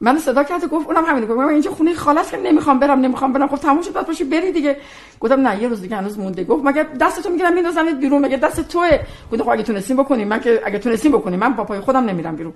من 0.00 0.18
صدا 0.18 0.44
کرد 0.44 0.64
گفت 0.68 0.86
اونم 0.86 1.04
همین 1.04 1.24
گفت 1.24 1.38
من 1.38 1.44
اینجا 1.44 1.70
خونه 1.70 1.94
خالص 1.94 2.30
که 2.30 2.36
نمی‌خوام 2.36 2.78
برم 2.78 3.00
نمی‌خوام 3.00 3.32
برم. 3.32 3.48
خب 3.48 3.56
تموم 3.56 3.82
شد 3.82 3.92
بعد 3.92 4.06
باشی 4.06 4.24
بری 4.24 4.52
دیگه. 4.52 4.76
گفتم 5.20 5.40
نه 5.48 5.62
یه 5.62 5.68
روز 5.68 5.82
دیگه 5.82 5.96
هنوز 5.96 6.18
مونده. 6.18 6.44
گفت 6.44 6.64
مگه 6.64 6.86
دستتو 7.00 7.30
می‌گیرم 7.30 7.54
میندازم 7.54 7.98
بیرون؟ 8.00 8.24
مگه 8.24 8.36
دست 8.36 8.68
توه؟ 8.68 8.98
گفتم 9.32 9.44
خب 9.44 9.50
اگه 9.50 9.62
تونستیم 9.62 9.96
بکنیم. 9.96 10.28
من 10.28 10.40
که 10.40 10.62
اگه 10.64 10.78
تونستیم 10.78 11.12
بکنیم 11.12 11.38
من 11.38 11.52
با 11.52 11.64
پای 11.64 11.80
خودم 11.80 12.04
نمیرم 12.04 12.36
بیرون. 12.36 12.52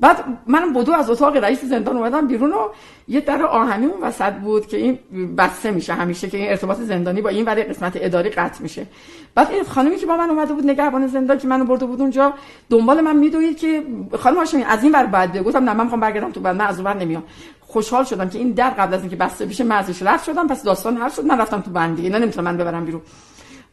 بعد 0.00 0.24
من 0.46 0.72
بدو 0.72 0.92
از 0.92 1.10
اتاق 1.10 1.36
رئیس 1.36 1.64
زندان 1.64 1.96
اومدم 1.96 2.26
بیرون 2.26 2.52
و 2.52 2.68
یه 3.08 3.20
در 3.20 3.42
آهنی 3.42 3.86
اون 3.86 4.02
وسط 4.02 4.32
بود 4.32 4.66
که 4.66 4.76
این 4.76 4.98
بسته 5.36 5.70
میشه 5.70 5.94
همیشه 5.94 6.28
که 6.28 6.36
این 6.36 6.50
ارتباط 6.50 6.76
زندانی 6.80 7.22
با 7.22 7.28
این 7.28 7.44
ولی 7.44 7.62
قسمت 7.62 7.92
اداری 7.94 8.30
قطع 8.30 8.62
میشه. 8.62 8.86
بعد 9.34 9.50
این 9.50 9.64
خانمی 9.64 9.96
که 9.96 10.06
با 10.06 10.16
من 10.16 10.30
اومده 10.30 10.52
بود 10.52 10.66
نگهبان 10.66 11.06
زندان 11.06 11.38
که 11.38 11.48
منو 11.48 11.64
برده 11.64 11.86
بود 11.86 12.00
اونجا 12.00 12.32
دنبال 12.70 13.00
من 13.00 13.16
میدوید 13.16 13.58
که 13.58 13.82
خانم 14.18 14.36
هاشمی 14.36 14.64
از 14.64 14.82
این 14.82 14.92
ور 14.92 15.06
بعد 15.06 15.42
گفتم 15.42 15.64
نه 15.64 15.72
من 15.72 15.84
می‌خوام 15.84 16.00
برگردم 16.00 16.32
تو 16.32 16.40
بعد 16.40 16.56
من 16.56 16.66
از 16.66 16.80
اون 16.80 16.92
نمیام. 16.92 17.22
خوشحال 17.60 18.04
شدم 18.04 18.28
که 18.28 18.38
این 18.38 18.50
در 18.50 18.70
قبل 18.70 18.94
از 18.94 19.00
اینکه 19.00 19.16
بسته 19.16 19.46
بشه 19.46 19.64
مزش 19.64 20.02
رفت 20.02 20.24
شدم 20.24 20.46
پس 20.46 20.62
داستان 20.62 20.96
حل 20.96 21.08
شد. 21.08 21.24
من 21.24 21.40
رفتم 21.40 21.60
تو 21.60 21.70
بند 21.70 21.96
دیگه 21.96 22.10
نه 22.10 22.18
نمی‌تونم 22.18 22.44
من 22.44 22.56
ببرم 22.56 22.84
بیرون. 22.84 23.02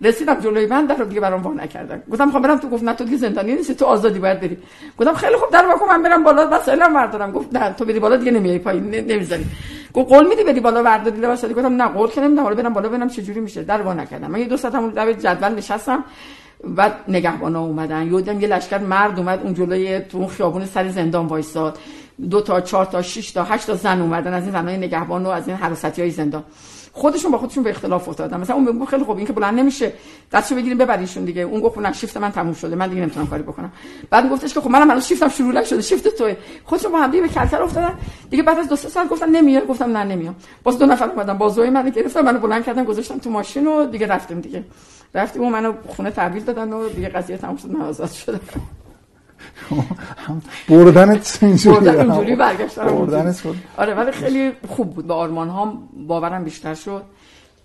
رسیدم 0.01 0.39
جلوی 0.39 0.65
من 0.65 0.85
در 0.85 0.95
رو 0.95 1.05
دیگه 1.05 1.22
برام 1.22 1.43
وا 1.43 1.53
نکردن. 1.53 2.03
گفتم 2.11 2.31
خب 2.31 2.39
برم 2.39 2.57
تو 2.57 2.69
گفت 2.69 2.84
نه 2.84 2.93
تو 2.93 3.03
دیگه 3.03 3.17
زندانی 3.17 3.55
نیستی 3.55 3.76
تو 3.76 3.85
آزادی 3.85 4.19
باید 4.19 4.39
بری. 4.39 4.57
گفتم 4.97 5.13
خیلی 5.13 5.35
خوب 5.35 5.49
در 5.49 5.65
واکو 5.65 5.85
من 5.85 6.03
برم 6.03 6.23
بالا 6.23 6.49
وسایلم 6.51 6.93
بردارم 6.93 7.31
گفت 7.31 7.55
نه 7.55 7.73
تو 7.73 7.85
بری 7.85 7.99
بالا 7.99 8.15
دیگه 8.15 8.31
نمیای 8.31 8.59
پایین 8.59 8.89
نمی‌ذاری. 8.89 9.45
گفت 9.93 10.09
قول 10.09 10.27
میدی 10.27 10.43
بری 10.43 10.59
بالا 10.59 10.84
برداری 10.84 11.22
وسایل؟ 11.22 11.53
گفتم 11.53 11.81
نه 11.81 11.88
قول 11.88 12.09
کنم 12.09 12.34
نه 12.34 12.41
حالا 12.41 12.55
برم 12.55 12.73
بالا 12.73 12.89
ببینم 12.89 13.09
چه 13.09 13.22
جوری 13.22 13.39
میشه. 13.39 13.63
در 13.63 13.81
وا 13.81 13.93
نکردم. 13.93 14.31
من 14.31 14.39
یه 14.39 14.45
دو 14.45 14.57
ساعت 14.57 14.76
همون 14.76 14.91
لب 14.91 15.11
جدول 15.11 15.55
نشستم 15.55 16.03
بعد 16.63 16.93
نگهبانا 17.07 17.61
اومدن. 17.61 18.07
یودم 18.07 18.41
یه 18.41 18.47
لشکر 18.47 18.77
مرد 18.77 19.19
اومد 19.19 19.39
اون 19.43 19.53
جلوی 19.53 19.99
تو 19.99 20.17
اون 20.17 20.27
خیابون 20.27 20.65
سر 20.65 20.89
زندان 20.89 21.26
وایساد. 21.26 21.77
دو 22.30 22.41
تا 22.41 22.61
چهار 22.61 22.85
تا 22.85 23.01
شش 23.01 23.31
تا 23.31 23.43
هشت 23.43 23.67
تا 23.67 23.76
زن 23.76 24.01
اومدن. 24.01 24.34
از 24.34 24.43
این 24.43 24.51
زنای 24.51 24.77
نگهبان 24.77 25.26
و 25.26 25.30
از 25.30 25.47
این 25.47 25.57
حراسی 25.57 26.01
های 26.01 26.11
زندان. 26.11 26.43
خودشون 26.97 27.31
با 27.31 27.38
خودشون 27.38 27.63
به 27.63 27.69
اختلاف 27.69 28.09
افتادن. 28.09 28.39
مثلا 28.39 28.55
اون 28.55 28.72
میگه 28.73 28.85
خیلی 28.85 29.03
خوب 29.03 29.17
این 29.17 29.27
که 29.27 29.34
بلند 29.34 29.59
نمیشه. 29.59 29.93
دستشو 30.31 30.55
بگیریم 30.55 30.77
ببریشون 30.77 31.26
دیگه. 31.26 31.41
اون 31.41 31.61
گفت 31.61 31.77
نه 31.77 31.93
شیفت 31.93 32.17
من 32.17 32.31
تموم 32.31 32.53
شده. 32.53 32.76
من 32.76 32.88
دیگه 32.88 33.01
نمی‌تونم 33.01 33.27
کاری 33.27 33.43
بکنم. 33.43 33.72
بعد 34.09 34.30
گفتش 34.30 34.53
که 34.53 34.61
خب 34.61 34.69
منم 34.69 34.91
هنوز 34.91 35.05
شیفتم 35.05 35.30
شروع 35.30 35.51
نشده. 35.51 35.81
شیفت 35.81 36.07
توه. 36.07 36.35
خودشون 36.63 36.91
با 36.91 36.97
هم 36.97 37.11
دیگه 37.11 37.23
به 37.23 37.30
کلتر 37.30 37.63
افتادن. 37.63 37.93
دیگه 38.30 38.43
بعد 38.43 38.59
از 38.59 38.69
دو 38.69 38.76
سه 38.76 38.89
سال 38.89 39.07
گفتن 39.07 39.30
نمیاد. 39.30 39.67
گفتم 39.67 39.97
نه 39.97 40.03
نمیام. 40.03 40.35
باز 40.63 40.80
دو 40.80 40.85
نفر 40.85 41.09
اومدن. 41.09 41.38
بازوی 41.38 41.69
منو 41.69 41.89
گرفتن. 41.89 42.22
منو 42.22 42.39
بلند 42.39 42.65
کردن 42.65 42.84
گذاشتن 42.84 43.17
تو 43.17 43.30
ماشین 43.30 43.67
و 43.67 43.85
دیگه 43.85 44.07
رفتیم 44.07 44.39
دیگه. 44.41 44.63
رفتیم 45.13 45.43
و 45.43 45.49
منو 45.49 45.73
خونه 45.88 46.11
تحویل 46.11 46.43
دادن 46.43 46.73
و 46.73 46.89
دیگه 46.89 47.09
قضیه 47.09 47.38
تموم 47.38 47.57
شد. 47.57 47.72
من 47.72 47.81
آزاد 47.81 48.11
شدم. 48.11 48.39
بردنت 50.69 51.39
اینجوری. 51.41 52.35
برگشتن 52.35 52.81
آره 53.77 53.93
ولی 53.93 54.11
خیلی 54.11 54.51
خوب 54.67 54.93
بود. 54.95 55.07
به 55.07 55.13
آرمان 55.13 55.49
ها 55.49 55.73
باورم 56.07 56.43
بیشتر 56.43 56.73
شد. 56.73 57.03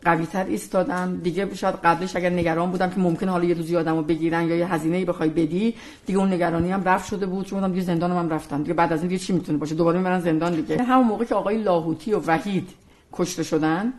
قوی 0.04 0.26
تر 0.26 0.44
ایستادم 0.44 1.20
دیگه 1.22 1.54
شاید 1.54 1.74
قبلش 1.84 2.16
اگر 2.16 2.30
نگران 2.30 2.70
بودم 2.70 2.90
که 2.90 3.00
ممکن 3.00 3.28
حالا 3.28 3.44
یه 3.44 3.54
روزی 3.54 3.76
آدمو 3.76 4.02
بگیرن 4.02 4.48
یا 4.48 4.56
یه 4.56 4.72
هزینه 4.72 4.96
ای 4.96 5.04
بخوای 5.04 5.28
بدی 5.28 5.74
دیگه 6.06 6.18
اون 6.18 6.32
نگرانی 6.32 6.72
هم 6.72 6.84
رفت 6.84 7.06
شده 7.06 7.26
بود. 7.26 7.46
چون 7.46 7.70
دیگه 7.70 7.84
زندانم 7.84 8.16
هم 8.16 8.28
رفتم 8.30 8.58
دیگه 8.62 8.74
بعد 8.74 8.92
از 8.92 9.00
این 9.00 9.08
دیگه 9.08 9.18
چی 9.24 9.32
می‌تونه 9.32 9.58
باشه؟ 9.58 9.74
دوباره 9.74 9.98
میرن 9.98 10.20
زندان 10.20 10.54
دیگه. 10.54 10.82
همون 10.82 11.06
موقع 11.06 11.24
که 11.24 11.34
آقای 11.34 11.62
لاهوتی 11.62 12.12
و 12.12 12.20
وحید 12.26 12.68
کشته 13.12 13.42
شدن 13.42 13.92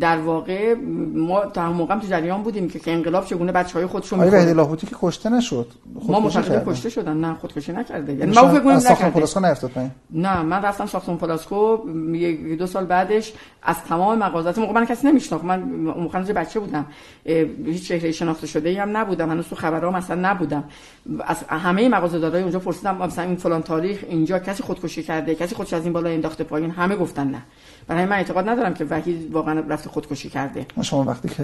در 0.00 0.18
واقع 0.18 0.74
ما 1.14 1.46
تا 1.46 1.62
هم 1.62 1.72
موقع 1.72 1.98
تو 1.98 2.06
جریان 2.06 2.42
بودیم 2.42 2.68
که 2.68 2.92
انقلاب 2.92 3.26
چگونه 3.26 3.52
بچه 3.52 3.78
های 3.78 3.86
خودشون 3.86 4.20
آقای 4.20 4.30
وحید 4.30 4.48
لاهوتی 4.48 4.86
که 4.86 4.96
کشته 5.00 5.30
نشد 5.30 5.66
ما 6.08 6.20
معتقد 6.20 6.64
کشته 6.66 6.88
شدن 6.88 7.16
نه 7.16 7.34
خودکشی 7.34 7.72
نکرده. 7.72 8.12
یعنی 8.14 8.34
ما 8.34 8.48
فکر 8.48 8.60
کنیم 8.60 8.76
نکرده 8.76 9.10
پلاسکو 9.10 9.40
نرفتاد 9.40 9.70
نه 10.10 10.42
من 10.42 10.62
رفتم 10.62 10.86
ساختمون 10.86 11.18
پلاسکو 11.18 11.78
یک 12.12 12.58
دو 12.58 12.66
سال 12.66 12.84
بعدش 12.84 13.32
از 13.62 13.76
تمام 13.88 14.18
مغازات 14.18 14.58
موقع 14.58 14.72
من 14.72 14.86
کسی 14.86 15.06
نمیشناخت. 15.06 15.44
من 15.44 15.62
موقع 15.62 16.22
بچه 16.22 16.60
بودم. 16.60 16.86
هیچ 17.66 17.88
چهره 17.88 18.12
شناخته 18.12 18.46
شده 18.46 18.68
ای 18.68 18.76
هم 18.76 18.96
نبودم. 18.96 19.30
هنوز 19.30 19.48
تو 19.48 19.56
خبرها 19.56 19.90
مثلا 19.90 20.30
نبودم. 20.30 20.64
از 21.26 21.44
همه 21.48 21.88
مغازه‌دارای 21.88 22.42
اونجا 22.42 22.58
پرسیدم 22.58 22.96
مثلا 22.96 23.24
این 23.24 23.36
فلان 23.36 23.62
تاریخ 23.62 24.04
اینجا 24.08 24.38
کسی 24.38 24.62
خودکشی 24.62 25.02
کرده؟ 25.02 25.34
کسی 25.34 25.54
خودش 25.54 25.72
از 25.72 25.84
این 25.84 25.92
بالا 25.92 26.10
انداخته 26.10 26.44
پایین؟ 26.44 26.70
همه 26.70 26.96
گفتن 26.96 27.26
نه. 27.26 27.42
برای 27.86 28.04
من 28.04 28.16
اعتقاد 28.16 28.48
ندارم 28.48 28.74
که 28.74 28.84
وحید 28.84 29.32
واقعا 29.32 29.60
رفته 29.60 29.90
خودکشی 29.90 30.28
کرده. 30.28 30.66
شما 30.82 31.04
وقتی 31.04 31.28
که 31.28 31.42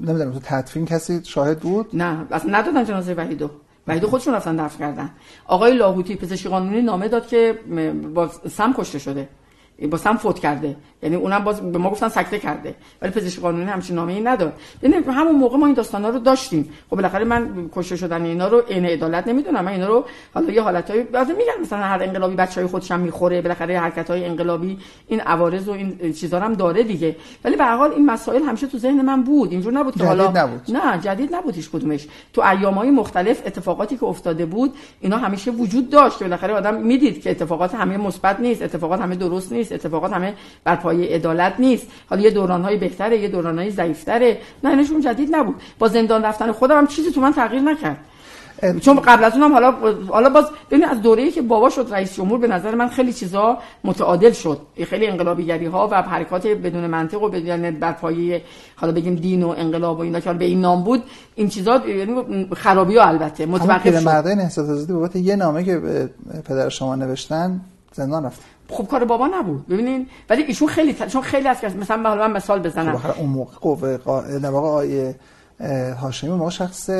نمی‌دونم 0.00 0.32
تو 0.32 0.40
تدفین 0.42 0.86
کسی 0.86 1.20
شاهد 1.24 1.60
بود؟ 1.60 1.90
نه 1.92 2.26
اصلا 2.30 2.58
ندادن 2.58 2.84
جنازه 2.84 3.14
وحیدو. 3.14 3.50
وحیدو 3.86 4.08
خودشون 4.08 4.34
رفتن 4.34 4.56
دفن 4.56 4.78
کردن. 4.78 5.10
آقای 5.46 5.76
لاهوتی 5.76 6.16
پزشکی 6.16 6.48
قانونی 6.48 6.82
نامه 6.82 7.08
داد 7.08 7.26
که 7.26 7.58
با 8.14 8.28
سم 8.50 8.72
کشته 8.72 8.98
شده. 8.98 9.28
با 9.90 9.98
سم 9.98 10.16
فوت 10.16 10.38
کرده. 10.38 10.76
یعنی 11.02 11.16
اونم 11.16 11.44
باز 11.44 11.72
به 11.72 11.78
ما 11.78 11.90
گفتن 11.90 12.08
سکته 12.08 12.38
کرده. 12.38 12.74
ولی 13.02 13.12
پزشک 13.12 13.40
قانونی 13.40 13.70
همچین 13.70 13.96
نامه 13.96 14.12
ای 14.12 14.20
نداد. 14.20 14.52
یعنی 14.82 14.96
همون 14.96 15.34
موقع 15.34 15.56
ما 15.56 15.66
این 15.66 15.74
داستانا 15.74 16.08
رو 16.08 16.18
داشتیم. 16.18 16.72
خب 16.90 16.96
بالاخره 16.96 17.24
من 17.24 17.70
کشته 17.72 17.96
شدن 17.96 18.24
اینا 18.24 18.48
رو 18.48 18.60
عین 18.60 18.86
عدالت 18.86 19.28
نمی‌دونم. 19.28 19.64
من 19.64 19.72
اینا 19.72 19.86
رو 19.86 20.04
حالا 20.34 20.52
یه 20.52 20.62
حالتای 20.62 21.02
بعضی 21.02 21.32
میگن 21.32 21.52
مثلا 21.62 21.78
هر 21.78 22.02
انقلابی 22.02 22.34
بچهای 22.34 22.66
خودش 22.66 22.90
هم 22.90 23.00
می‌خوره 23.00 23.42
بالاخره 23.42 23.80
حرکت 23.80 24.10
های 24.10 24.24
انقلابی 24.24 24.78
این 25.08 25.20
عوارض 25.20 25.68
و 25.68 25.72
این 25.72 26.12
چیزا 26.12 26.40
هم 26.40 26.54
داره 26.54 26.82
دیگه. 26.82 27.16
ولی 27.44 27.56
به 27.56 27.64
حال 27.64 27.92
این 27.92 28.06
مسائل 28.06 28.42
همیشه 28.42 28.66
تو 28.66 28.78
ذهن 28.78 29.00
من 29.00 29.22
بود. 29.22 29.52
اینجور 29.52 29.72
نبود 29.72 29.96
که 29.96 30.04
حالا 30.04 30.30
نبود. 30.30 30.60
نه 30.68 30.98
جدید 30.98 31.34
نبود 31.34 31.54
هیچ 31.54 31.70
کدومش. 31.70 32.08
تو 32.32 32.42
ایامای 32.42 32.90
مختلف 32.90 33.42
اتفاقاتی 33.46 33.96
که 33.96 34.04
افتاده 34.04 34.46
بود 34.46 34.74
اینا 35.00 35.16
همیشه 35.16 35.50
وجود 35.50 35.90
داشت. 35.90 36.22
بالاخره 36.22 36.54
آدم 36.54 36.74
می‌دید 36.74 37.22
که 37.22 37.30
اتفاقات 37.30 37.74
همه 37.74 37.96
مثبت 37.96 38.40
نیست 38.40 38.62
اتفاقات 38.62 39.00
همه 39.00 39.16
درست 39.16 39.52
نیست 39.52 39.72
اتفاقات 39.72 40.12
همه 40.12 40.34
بر 40.64 40.76
پایه 40.90 41.14
عدالت 41.14 41.54
نیست. 41.58 41.86
حالا 42.10 42.22
یه 42.22 42.30
دورانهای 42.30 42.76
بهتره 42.76 43.18
یه 43.18 43.28
دورانهای 43.28 43.70
ضعیفتره. 43.70 44.38
نه 44.64 44.70
اینشون 44.70 45.00
جدید 45.00 45.36
نبود. 45.36 45.54
با 45.78 45.88
زندان 45.88 46.24
رفتن 46.24 46.52
خودم 46.52 46.78
هم 46.78 46.86
چیزی 46.86 47.10
تو 47.10 47.20
من 47.20 47.32
تغییر 47.32 47.62
نکرد. 47.62 47.98
چون 48.80 49.00
قبل 49.00 49.24
از 49.24 49.32
اونم 49.34 49.52
حالا 49.52 49.70
حالا 50.08 50.28
باز 50.28 50.44
ببین 50.70 50.84
از 50.84 51.02
دوره‌ای 51.02 51.30
که 51.30 51.42
بابا 51.42 51.70
شد 51.70 51.86
رئیس 51.90 52.14
جمهور 52.14 52.38
به 52.38 52.46
نظر 52.46 52.74
من 52.74 52.88
خیلی 52.88 53.12
چیزا 53.12 53.58
متعادل 53.84 54.32
شد. 54.32 54.58
خیلی 54.90 55.06
انقلابیگری 55.06 55.66
ها 55.66 55.88
و 55.92 56.02
حرکات 56.02 56.46
بدون 56.46 56.86
منطق 56.86 57.22
و 57.22 57.28
بدون 57.28 57.70
بر 57.70 57.92
پایه 57.92 58.42
حالا 58.76 58.92
بگیم 58.92 59.14
دین 59.14 59.42
و 59.42 59.48
انقلاب 59.48 59.98
و 59.98 60.02
اینا 60.02 60.20
که 60.20 60.32
به 60.32 60.44
این 60.44 60.60
نام 60.60 60.84
بود 60.84 61.02
این 61.34 61.48
چیزا 61.48 61.82
یعنی 61.86 62.48
خرابی 62.56 62.96
ها 62.96 63.04
البته 63.04 63.46
متوقف 63.46 64.00
شد. 64.00 64.06
مرده 64.06 64.34
نهضت 64.34 64.58
آزادی 64.58 64.92
بابت 64.92 65.16
یه 65.16 65.36
نامه 65.36 65.64
که 65.64 65.80
پدر 66.44 66.68
شما 66.68 66.94
نوشتن 66.96 67.60
زندان 67.92 68.24
رفت. 68.24 68.40
خب 68.70 68.86
کار 68.86 69.04
بابا 69.04 69.26
نبود. 69.26 69.66
ببینین 69.66 70.06
ولی 70.30 70.42
ایشون 70.42 70.68
خیلی 70.68 70.92
چون 70.92 71.22
خیلی 71.22 71.48
از 71.48 71.76
مثلا 71.76 72.08
حالا 72.08 72.28
من 72.28 72.36
مثال 72.36 72.60
بزنم. 72.60 72.98
خب 72.98 73.20
اون 73.20 73.30
موقع 73.30 73.54
قوه 73.60 73.96
قا... 73.96 74.22
آقای 74.44 75.14
هاشمی 76.02 76.30
ما 76.30 76.50
شخص 76.50 76.90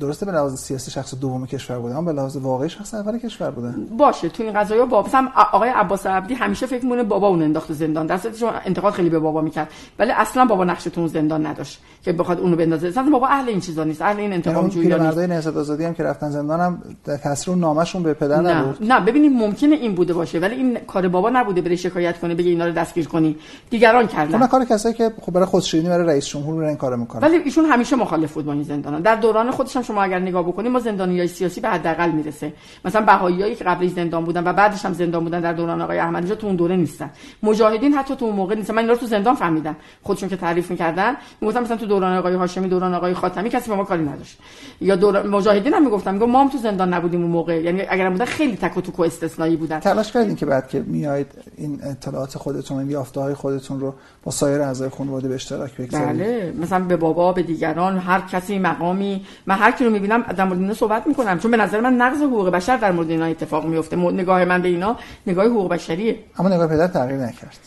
درسته 0.00 0.26
به 0.26 0.32
لحاظ 0.32 0.54
سیاسی 0.54 0.90
شخص 0.90 1.14
دوم 1.14 1.46
کشور 1.46 1.78
بوده 1.78 1.96
اما 1.96 2.12
به 2.12 2.12
لحاظ 2.12 2.36
واقعی 2.36 2.68
شخص 2.68 2.94
اول 2.94 3.18
کشور 3.18 3.50
بوده. 3.50 3.74
باشه 3.98 4.28
تو 4.28 4.42
این 4.42 4.52
قضايا 4.52 4.86
بابا 4.86 5.08
مثلا 5.08 5.28
آقای 5.52 5.68
عباس 5.68 6.06
عبدی 6.06 6.34
همیشه 6.34 6.66
فکر 6.66 6.84
می‌کنه 6.84 7.02
بابا 7.02 7.28
اون 7.28 7.42
انداخت 7.42 7.72
زندان. 7.72 8.06
دستش 8.06 8.44
انتقاد 8.64 8.92
خیلی 8.92 9.10
به 9.10 9.18
بابا 9.18 9.40
می‌کرد. 9.40 9.68
ولی 9.98 10.12
اصلا 10.12 10.44
بابا 10.44 10.64
نقش 10.64 10.84
تو 10.84 11.06
زندان 11.08 11.46
نداشت 11.46 11.80
که 12.02 12.12
بخواد 12.12 12.40
اونو 12.40 12.56
بندازه. 12.56 12.88
اصلا 12.88 13.10
بابا 13.12 13.26
اهل 13.26 13.48
این 13.48 13.60
چیزا 13.60 13.84
نیست 13.84 14.02
اهل 14.02 14.20
این 14.20 14.32
انتقام 14.32 14.68
جویی 14.68 14.86
نیست. 14.86 15.00
مردای 15.00 15.26
نهضت 15.26 15.56
آزادی 15.56 15.84
هم 15.84 15.94
که 15.94 16.02
رفتن 16.02 16.30
زندان 16.30 16.60
هم 16.60 16.82
تاثیر 17.22 17.54
نامشون 17.54 18.02
به 18.02 18.14
پدر 18.14 18.40
نه. 18.40 18.54
نبود. 18.54 18.92
نه 18.92 19.00
ببینید 19.00 19.32
ممکنه 19.32 19.76
این 19.76 19.94
بوده 19.94 20.14
باشه 20.14 20.38
ولی 20.38 20.54
این 20.54 20.78
کار 20.86 21.08
بابا 21.08 21.30
نبوده 21.30 21.60
بره 21.60 21.76
شکایت 21.76 22.20
کنه 22.20 22.34
بگه 22.34 22.50
اینا 22.50 22.66
رو 22.66 22.72
دستگیر 22.72 23.08
کنی. 23.08 23.36
دیگران 23.70 24.06
کردن. 24.06 24.34
اون 24.34 24.46
کار 24.46 24.64
کسایی 24.64 24.94
که 24.94 25.12
خب 25.20 25.32
برای 25.32 25.46
خودشیرینی 25.46 25.88
برای 25.88 26.06
رئیس 26.06 26.26
جمهور 26.26 26.64
این 26.64 26.76
کارو 26.76 26.96
می‌کنن. 26.96 27.22
ولی 27.22 27.36
ایشون 27.36 27.64
همیشه 27.64 27.96
مخالف 27.96 28.32
بود 28.32 28.44
با 28.44 28.52
این 28.52 28.62
زندان 28.62 29.02
در 29.02 29.14
دوران 29.14 29.50
خودش 29.50 29.76
هم 29.76 29.82
شما 29.88 30.02
اگر 30.02 30.18
نگاه 30.18 30.42
بکنیم 30.42 30.72
ما 30.72 30.80
زندانیای 30.80 31.28
سیاسی 31.28 31.60
به 31.60 31.68
حداقل 31.68 32.10
می‌رسه. 32.10 32.52
مثلا 32.84 33.02
بهاییایی 33.04 33.54
که 33.54 33.64
قبل 33.64 33.86
زندان 33.86 34.24
بودن 34.24 34.44
و 34.44 34.52
بعدش 34.52 34.84
هم 34.84 34.92
زندان 34.92 35.24
بودن 35.24 35.40
در 35.40 35.52
دوران 35.52 35.80
آقای 35.80 35.98
احمدی 35.98 36.24
نژاد 36.24 36.38
تو 36.38 36.46
اون 36.46 36.56
دوره 36.56 36.76
نیستن. 36.76 37.10
مجاهدین 37.42 37.94
حتی 37.94 38.16
تو 38.16 38.24
اون 38.24 38.34
موقع 38.34 38.54
نیستن. 38.54 38.74
من 38.74 38.78
اینا 38.82 38.92
رو 38.92 38.98
تو 38.98 39.06
زندان 39.06 39.34
فهمیدم. 39.34 39.76
خودشون 40.02 40.28
که 40.28 40.36
تعریف 40.36 40.70
می‌کردن 40.70 41.16
می‌گفتن 41.40 41.62
مثلا 41.62 41.76
تو 41.76 41.86
دوران 41.86 42.16
آقای 42.16 42.34
هاشمی 42.34 42.68
دوران 42.68 42.94
آقای 42.94 43.14
خاتمی 43.14 43.50
کسی 43.50 43.70
به 43.70 43.76
ما 43.76 43.84
کاری 43.84 44.04
نداشت. 44.04 44.38
یا 44.80 44.96
دوران 44.96 45.26
مجاهدین 45.26 45.74
هم 45.74 45.84
می‌گفتن 45.84 46.14
میگم 46.14 46.30
ما 46.30 46.40
هم 46.40 46.48
تو 46.48 46.58
زندان 46.58 46.94
نبودیم 46.94 47.22
اون 47.22 47.30
موقع. 47.30 47.62
یعنی 47.62 47.82
اگر 47.88 48.10
بودن 48.10 48.24
خیلی 48.24 48.56
تک 48.56 48.76
و 48.76 48.80
توک 48.80 49.00
استثنایی 49.00 49.56
بودن. 49.56 49.80
تلاش 49.80 50.12
کردین 50.12 50.36
که 50.36 50.46
بعد 50.46 50.68
که 50.68 50.80
میایید 50.86 51.26
این 51.56 51.80
اطلاعات 51.82 52.38
خودتون 52.38 52.78
این 52.78 52.90
یافته 52.90 53.20
های 53.20 53.34
خودتون 53.34 53.80
رو 53.80 53.94
با 54.24 54.32
سایر 54.32 54.60
اعضای 54.60 54.88
خانواده 54.88 55.28
به 55.28 55.34
اشتراک 55.34 55.76
بگذارید 55.76 56.08
بله. 56.08 56.54
مثلا 56.60 56.84
به 56.84 56.96
بابا 56.96 57.32
به 57.32 57.42
دیگران 57.42 57.98
هر 57.98 58.20
کسی 58.20 58.58
مقامی. 58.58 59.26
من 59.46 59.54
هر 59.54 59.72
کی 59.78 59.84
رو 59.84 59.90
می‌بینم 59.90 60.22
در 60.22 60.44
مورد 60.44 60.72
صحبت 60.72 61.06
می‌کنم. 61.06 61.38
چون 61.38 61.50
به 61.50 61.56
نظر 61.56 61.80
من 61.80 61.92
نقض 61.92 62.18
حقوق 62.22 62.50
بشر 62.50 62.76
در 62.76 62.92
مورد 62.92 63.10
اینا 63.10 63.24
اتفاق 63.24 63.66
میفته 63.66 63.96
نگاه 63.96 64.44
من 64.44 64.62
به 64.62 64.68
اینا 64.68 64.96
نگاه 65.26 65.46
حقوق 65.46 65.72
بشریه. 65.72 66.18
اما 66.38 66.48
نگاه 66.48 66.66
پدر 66.66 66.86
تغییر 66.86 67.20
نکرد. 67.20 67.58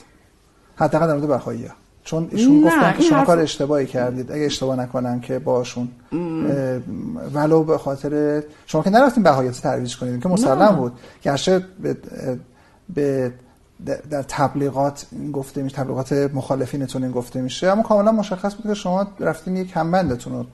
حداقل 0.75 1.07
در 1.07 1.13
مورد 1.13 1.27
بهایی 1.27 1.65
چون 2.03 2.27
ایشون 2.31 2.61
گفتن 2.61 2.93
که 2.97 3.03
شما 3.03 3.25
کار 3.25 3.39
اشتباهی 3.39 3.85
کردید. 3.85 4.31
اگه 4.31 4.45
اشتباه 4.45 4.75
نکنم 4.75 5.19
که 5.19 5.39
باشون 5.39 5.87
ولو 7.33 7.63
به 7.63 7.77
خاطر 7.77 8.43
شما 8.65 8.83
که 8.83 8.89
نرفتین 8.89 9.23
بهاییت 9.23 9.61
ترویج 9.61 9.97
کنید 9.97 10.23
که 10.23 10.29
مسلم 10.29 10.75
بود. 10.75 10.93
گرچه 11.21 11.65
به, 11.83 11.97
به 12.89 13.31
در 14.09 14.23
تبلیغات 14.27 15.05
گفته 15.33 15.61
میشه 15.61 15.75
تبلیغات 15.75 16.13
مخالفینتون 16.13 17.03
این 17.03 17.11
گفته 17.11 17.41
میشه 17.41 17.67
اما 17.67 17.83
کاملا 17.83 18.11
مشخص 18.11 18.55
بود 18.55 18.67
که 18.67 18.73
شما 18.73 19.07
رفتین 19.19 19.57
یک 19.57 19.71
همبندتون 19.73 20.33
رو 20.33 20.45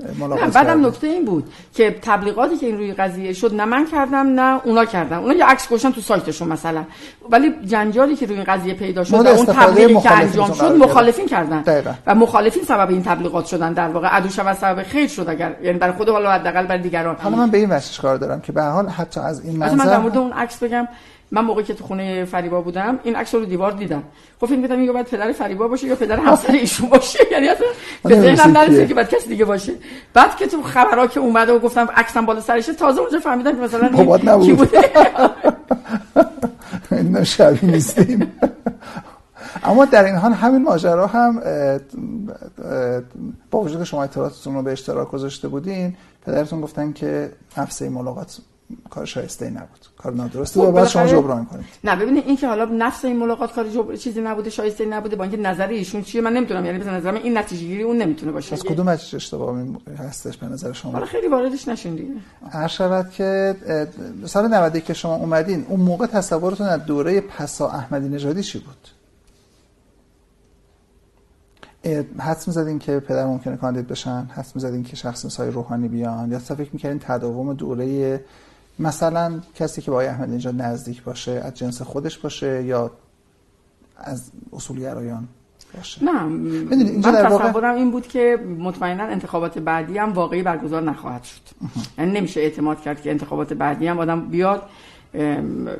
نه 0.00 0.50
بعدم 0.54 0.86
نکته 0.86 1.06
این 1.06 1.24
بود 1.24 1.44
که 1.74 1.96
تبلیغاتی 2.02 2.56
که 2.56 2.66
این 2.66 2.76
روی 2.78 2.92
قضیه 2.92 3.32
شد 3.32 3.54
نه 3.54 3.64
من 3.64 3.86
کردم 3.86 4.40
نه 4.40 4.60
اونا 4.64 4.84
کردن. 4.84 5.16
اونا 5.16 5.34
یه 5.34 5.44
عکس 5.44 5.66
گذاشتن 5.68 5.90
تو 5.90 6.00
سایتشون 6.00 6.48
مثلا. 6.48 6.84
ولی 7.30 7.54
جنجالی 7.66 8.16
که 8.16 8.26
روی 8.26 8.36
این 8.36 8.44
قضیه 8.44 8.74
پیدا 8.74 9.04
شد 9.04 9.14
و 9.14 9.28
اون 9.28 9.46
تبلیغی 9.46 10.00
که 10.00 10.12
انجام 10.12 10.52
شد 10.52 10.76
مخالفین 10.76 11.26
کردن. 11.26 11.62
دقیقا. 11.62 11.92
و 12.06 12.14
مخالفین 12.14 12.64
سبب 12.64 12.88
این 12.90 13.02
تبلیغات 13.02 13.46
شدن 13.46 13.72
در 13.72 13.88
واقع. 13.88 14.08
عدو 14.08 14.28
شود 14.28 14.56
سبب 14.56 14.82
خیر 14.82 15.08
شد 15.08 15.26
اگر 15.28 15.56
یعنی 15.62 15.78
برای 15.78 15.92
خود 15.92 16.08
حالا 16.08 16.32
حداقل 16.32 16.66
برای 16.66 16.82
دیگران. 16.82 17.16
حالا 17.16 17.36
من 17.36 17.50
به 17.50 17.58
این 17.58 17.72
وجه 17.72 18.02
کار 18.02 18.16
دارم 18.16 18.40
که 18.40 18.52
به 18.52 18.62
حال 18.62 18.88
حتی 18.88 19.20
از 19.20 19.44
این 19.44 19.56
منظر 19.56 19.74
من 19.74 19.86
در 19.86 19.98
مورد 19.98 20.18
اون 20.18 20.32
عکس 20.32 20.62
بگم. 20.62 20.88
من 21.30 21.44
موقعی 21.44 21.64
که 21.64 21.74
تو 21.74 21.84
خونه 21.84 22.24
فریبا 22.24 22.60
بودم 22.60 22.98
این 23.02 23.16
عکس 23.16 23.34
رو 23.34 23.44
دیوار 23.44 23.72
دیدم. 23.72 24.02
خب 24.40 24.46
فکر 24.46 24.56
می‌کردم 24.56 24.78
میگه 24.80 24.92
باید 24.92 25.06
پدر 25.06 25.32
فریبا 25.32 25.68
باشه 25.68 25.86
یا 25.86 25.94
پدر 25.94 26.16
همسر 26.16 26.52
ایشون 26.52 26.88
باشه. 26.88 27.18
یعنی 27.32 27.48
اصلا 27.48 27.66
به 28.04 28.20
ذهنم 28.20 28.58
نرسید 28.58 28.88
که 28.88 28.94
بعد 28.94 29.08
کسی 29.08 29.28
دیگه 29.28 29.44
باشه. 29.44 29.72
بعد 30.14 30.36
که 30.36 30.46
تو 30.46 30.62
خبرها 30.62 31.06
که 31.06 31.20
اومده 31.20 31.52
و 31.52 31.58
گفتم 31.58 31.88
عکسم 31.96 32.26
بالا 32.26 32.40
سرشه 32.40 32.74
تازه 32.74 33.00
اونجا 33.00 33.18
فهمیدم 33.18 33.52
که 33.52 33.62
مثلا 33.62 33.88
نبود 33.88 34.56
بوده. 34.56 34.90
اینا 36.90 37.24
شبیه 37.24 37.70
نیستیم. 37.70 38.32
اما 39.64 39.84
در 39.84 40.04
این 40.04 40.14
حال 40.14 40.32
همین 40.32 40.62
ماجرا 40.62 41.06
هم 41.06 41.40
با 43.50 43.60
وجود 43.60 43.84
شما 43.84 44.04
اطلاعاتتون 44.04 44.54
رو 44.54 44.62
به 44.62 44.72
اشتراک 44.72 45.10
گذاشته 45.10 45.48
بودین 45.48 45.96
پدرتون 46.26 46.60
گفتن 46.60 46.92
که 46.92 47.32
نفسه 47.56 47.88
ملاقات 47.88 48.38
کار 48.90 49.04
شایسته 49.04 49.44
ای 49.44 49.50
نبود. 49.50 49.86
کار 49.96 50.14
نادرستی 50.14 50.60
خب 50.60 50.70
باید 50.70 50.88
شما 50.88 51.06
جبران 51.06 51.44
کنید. 51.44 51.64
نه 51.84 51.96
ببینید 51.96 52.26
این 52.26 52.36
که 52.36 52.48
حالا 52.48 52.64
نفس 52.64 53.04
این 53.04 53.16
ملاقات 53.16 53.52
کار 53.52 53.68
جبر... 53.68 53.96
چیزی 53.96 54.20
نبوده 54.20 54.50
شایسته 54.50 54.84
ای 54.84 54.90
نبوده 54.90 55.16
با 55.16 55.24
اینکه 55.24 55.36
نظر 55.36 55.66
ایشون 55.66 56.02
چیه 56.02 56.20
من 56.20 56.32
نمی‌تونم 56.32 56.64
یعنی 56.64 56.78
به 56.78 56.90
نظر 56.90 57.10
من 57.10 57.16
این 57.16 57.38
نتیجه 57.38 57.66
گیری 57.66 57.82
اون 57.82 57.96
نمی‌تونه 57.96 58.32
باشه. 58.32 58.54
از 58.54 58.62
کدوم 58.62 58.88
وجه 58.88 59.16
اشتباه 59.16 59.58
هستش 59.98 60.36
به 60.36 60.46
نظر 60.46 60.72
شما؟ 60.72 60.92
حالا 60.92 61.06
خیلی 61.06 61.28
واردش 61.28 61.68
نشین 61.68 61.94
دیگه. 61.94 62.12
هر 62.50 62.68
شود 62.68 63.10
که 63.10 63.56
سال 64.24 64.48
90 64.48 64.78
که 64.84 64.94
شما 64.94 65.16
اومدین 65.16 65.66
اون 65.68 65.80
موقع 65.80 66.06
تصورتون 66.06 66.66
از 66.66 66.84
دوره 66.84 67.20
پسا 67.20 67.68
احمدی 67.68 68.08
نژادی 68.08 68.42
چی 68.42 68.58
بود؟ 68.58 68.88
حدس 72.18 72.48
می‌زدین 72.48 72.78
که 72.78 73.00
پدر 73.00 73.26
ممکنه 73.26 73.56
کاندید 73.56 73.86
بشن؟ 73.86 74.30
حدس 74.34 74.56
می‌زدین 74.56 74.84
که 74.84 74.96
شخص 74.96 75.26
سای 75.26 75.50
روحانی 75.50 75.88
بیان؟ 75.88 76.32
یا 76.32 76.38
فکر 76.38 76.70
می‌کردین 76.72 76.98
تداوم 76.98 77.52
دوره 77.52 78.20
مثلا 78.78 79.40
کسی 79.54 79.82
که 79.82 79.90
با 79.90 80.00
احمد 80.00 80.30
اینجا 80.30 80.50
نزدیک 80.50 81.02
باشه 81.02 81.32
از 81.32 81.54
جنس 81.54 81.82
خودش 81.82 82.18
باشه 82.18 82.64
یا 82.64 82.90
از 83.96 84.30
اصولگرایان 84.52 85.28
باشه؟ 85.76 86.04
نه 86.04 86.24
اینجا 86.70 87.10
من 87.10 87.24
تصورم 87.24 87.74
این 87.74 87.90
بود 87.90 88.06
که 88.06 88.38
مطمئنا 88.58 89.04
انتخابات 89.04 89.58
بعدی 89.58 89.98
هم 89.98 90.12
واقعی 90.12 90.42
برگزار 90.42 90.82
نخواهد 90.82 91.24
شد. 91.24 91.40
یعنی 91.98 92.12
نمیشه 92.12 92.40
اعتماد 92.40 92.80
کرد 92.80 93.02
که 93.02 93.10
انتخابات 93.10 93.52
بعدی 93.52 93.86
هم 93.86 93.98
آدم 93.98 94.28
بیاد 94.28 94.62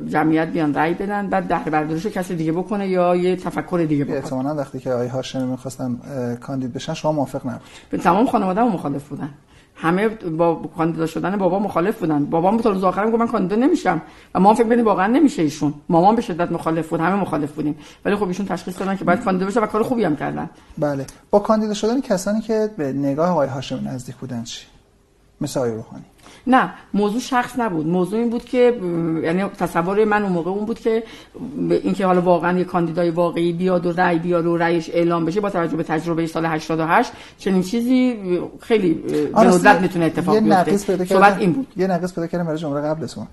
جمعیت 0.08 0.48
بیان 0.48 0.74
رأی 0.74 0.94
بدن 0.94 1.28
بعد 1.28 1.44
ده 1.44 1.70
بردارش 1.70 2.06
کسی 2.06 2.36
دیگه 2.36 2.52
بکنه 2.52 2.88
یا 2.88 3.16
یه 3.16 3.36
تفکر 3.36 3.86
دیگه 3.88 4.04
بکنه. 4.04 4.16
احتمالاً 4.16 4.54
وقتی 4.54 4.78
که 4.78 4.92
آقای 4.92 5.08
هاشمی 5.08 5.46
می‌خواستن 5.46 5.98
کاندید 6.40 6.72
بشن 6.72 6.94
شما 6.94 7.12
موافق 7.12 7.46
نبود 7.46 7.60
به 7.90 7.98
تمام 7.98 8.26
خانواده 8.26 8.62
مخالف 8.62 9.08
بودن. 9.08 9.30
همه 9.80 10.08
با 10.08 10.54
کاندیدا 10.76 11.06
شدن 11.06 11.36
بابا 11.36 11.58
مخالف 11.58 11.98
بودن. 11.98 12.24
بابام 12.24 12.56
به 12.56 12.70
روز 12.70 12.84
آخرم 12.84 13.10
گفت 13.10 13.20
من 13.20 13.28
کاندیدا 13.28 13.56
نمیشم 13.56 14.02
و 14.34 14.40
ما 14.40 14.54
فکر 14.54 14.62
می‌کردیم 14.62 14.84
واقعا 14.84 15.06
نمیشه 15.06 15.42
ایشون. 15.42 15.74
مامان 15.88 16.16
به 16.16 16.22
شدت 16.22 16.52
مخالف 16.52 16.88
بود 16.88 17.00
همه 17.00 17.14
مخالف 17.14 17.52
بودیم. 17.52 17.76
ولی 18.04 18.16
خب 18.16 18.28
ایشون 18.28 18.46
تشخیص 18.46 18.78
دادن 18.78 18.96
که 18.96 19.04
باید 19.04 19.20
کاندیدا 19.24 19.46
بشه 19.46 19.60
و 19.60 19.66
کار 19.66 19.82
خوبی 19.82 20.04
هم 20.04 20.16
کردن. 20.16 20.50
بله. 20.78 21.06
با 21.30 21.38
کاندیدا 21.38 21.74
شدن 21.74 22.00
کسانی 22.00 22.40
که 22.40 22.70
به 22.76 22.92
نگاه 22.92 23.30
آقای 23.30 23.48
هاشمی 23.48 23.80
نزدیک 23.80 24.16
بودن 24.16 24.44
چی؟ 24.44 24.66
مثل 25.40 25.60
آقای 25.60 25.72
روحانی. 25.72 26.04
نه 26.48 26.70
موضوع 26.94 27.20
شخص 27.20 27.58
نبود. 27.58 27.86
موضوع 27.86 28.18
این 28.18 28.30
بود 28.30 28.44
که 28.44 28.80
یعنی 29.22 29.44
تصور 29.44 30.04
من 30.04 30.22
اون 30.22 30.32
موقع 30.32 30.50
اون 30.50 30.64
بود 30.64 30.80
که 30.80 31.02
اینکه 31.70 32.06
حالا 32.06 32.20
واقعا 32.20 32.58
یه 32.58 32.64
کاندیدای 32.64 33.10
واقعی 33.10 33.52
بیاد 33.52 33.86
و 33.86 33.92
رأی 33.92 34.18
بیاد 34.18 34.46
و 34.46 34.56
رأیش 34.56 34.90
اعلام 34.90 35.24
بشه 35.24 35.40
با 35.40 35.50
توجه 35.50 35.76
به 35.76 35.82
تجربه 35.82 36.26
سال 36.26 36.46
88 36.46 37.12
چنین 37.38 37.62
چیزی 37.62 38.16
خیلی 38.60 38.94
به 38.94 39.30
ندرت 39.34 39.80
می‌تونه 39.80 40.04
اتفاق 40.04 40.38
بیفته. 40.38 41.04
صحبت 41.04 41.38
این 41.38 41.52
بود. 41.52 41.66
یه 41.76 41.86
نقص 41.86 42.14
پیدا 42.14 42.26
کردم 42.26 42.44
برای 42.44 42.58
جمله 42.58 42.80
قبلتون. 42.80 43.26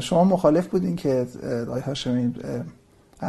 شما 0.00 0.24
مخالف 0.24 0.66
بودین 0.66 0.96
که 0.96 1.26
آقای 1.68 1.80
هاشمی 1.80 2.34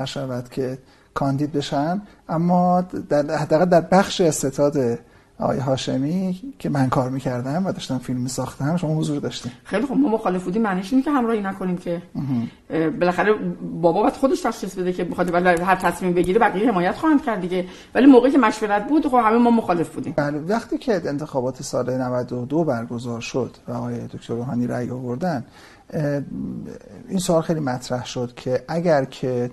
شود 0.06 0.50
که 0.50 0.78
کاندید 1.14 1.52
بشن 1.52 2.02
اما 2.30 2.82
در 3.10 3.38
حداقل 3.38 3.66
در 3.66 3.82
بخش 3.82 4.22
استعداد 4.22 5.00
آقای 5.42 5.60
هاشمی 5.60 6.54
که 6.60 6.70
من 6.70 6.90
کار 6.90 7.10
می‌کردم 7.10 7.66
و 7.66 7.72
داشتم 7.72 7.98
فیلم 7.98 8.28
ساختم 8.28 8.78
شما 8.78 8.96
حضور 8.96 9.20
داشتیم 9.20 9.52
خیلی 9.64 9.86
خب 9.86 9.94
ما 9.94 10.10
مخالف 10.10 10.44
بودیم. 10.44 10.62
معنیش 10.62 10.94
اینه 10.94 11.06
که 11.06 11.12
همراهی 11.12 11.42
نکنیم 11.42 11.78
که 11.78 12.02
بالاخره 13.00 13.34
بابا 13.82 14.02
باید 14.02 14.14
خودش 14.14 14.42
تشخیص 14.42 14.76
بده 14.76 14.94
که 14.94 15.04
می‌خواد 15.04 15.34
ولی 15.34 15.62
هر 15.62 15.76
تصمیم 15.76 16.14
بگیره 16.14 16.40
بقیه 16.40 16.72
حمایت 16.72 16.96
خواهند 16.96 17.24
کرد 17.24 17.42
دیگه. 17.42 17.66
ولی 17.96 18.06
موقعی 18.06 18.32
که 18.32 18.38
مشورت 18.38 18.88
بود 18.88 19.08
خب 19.08 19.20
همه 19.24 19.38
ما 19.38 19.52
مخالف 19.52 19.96
بودیم. 19.96 20.14
بله. 20.18 20.38
وقتی 20.40 20.78
که 20.78 21.02
انتخابات 21.06 21.64
سال 21.64 21.98
92 21.98 22.64
برگزار 22.64 23.22
شد 23.22 23.58
و 23.68 23.72
آقای 23.72 24.08
دکتر 24.08 24.34
روحانی 24.34 24.68
رأی 24.68 24.90
آوردن 24.90 25.46
این 27.10 27.20
سوال 27.20 27.42
خیلی 27.42 27.60
مطرح 27.60 28.06
شد 28.06 28.34
که 28.36 28.64
اگر 28.68 29.06
که 29.06 29.52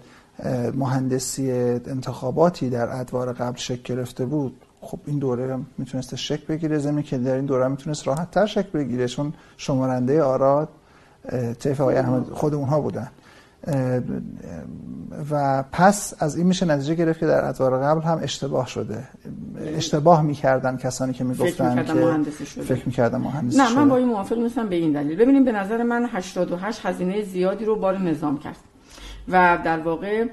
مهندسی 0.74 1.52
انتخاباتی 1.86 2.70
در 2.70 3.00
ادوار 3.00 3.32
قبل 3.32 3.56
شکل 3.56 3.94
گرفته 3.94 4.24
بود 4.24 4.64
خب 4.80 4.98
این 5.06 5.18
دوره 5.18 5.58
می‌تونست 5.78 6.14
شک 6.14 6.46
بگیره 6.46 6.78
زمین 6.78 7.02
که 7.02 7.18
در 7.18 7.34
این 7.34 7.46
دوره 7.46 7.68
می‌تونست 7.68 8.06
راحت 8.06 8.30
تر 8.30 8.46
شک 8.46 8.72
بگیره 8.72 9.08
چون 9.08 9.32
شمارنده 9.56 10.22
آراد 10.22 10.68
طیف 11.58 11.80
آقای 11.80 11.96
احمد 11.96 12.24
خود 12.24 12.54
اونها 12.54 12.80
بودن. 12.80 13.08
و 15.30 15.64
پس 15.72 16.14
از 16.18 16.36
این 16.36 16.46
میشه 16.46 16.66
نتیجه 16.66 16.94
گرفت 16.94 17.20
که 17.20 17.26
در 17.26 17.44
ادوار 17.44 17.78
قبل 17.78 18.00
هم 18.00 18.18
اشتباه 18.22 18.66
شده. 18.66 19.04
اشتباه 19.66 20.22
می‌کردن 20.22 20.76
کسانی 20.76 21.12
که 21.12 21.24
می‌گفتن 21.24 21.84
که 21.84 22.30
فکر 22.62 22.86
می‌کردن 22.86 23.18
مهندسی 23.18 23.58
نه 23.58 23.74
من 23.74 23.88
با 23.88 23.96
این 23.96 24.08
موافق 24.08 24.38
نیستم 24.38 24.68
به 24.68 24.76
این 24.76 24.92
دلیل. 24.92 25.18
ببینیم 25.18 25.44
به 25.44 25.52
نظر 25.52 25.82
من 25.82 26.08
88 26.12 26.86
هزینه 26.86 27.22
زیادی 27.22 27.64
رو 27.64 27.76
بار 27.76 27.98
نظام 27.98 28.38
کرد. 28.38 28.56
و 29.28 29.58
در 29.64 29.78
واقع 29.78 30.26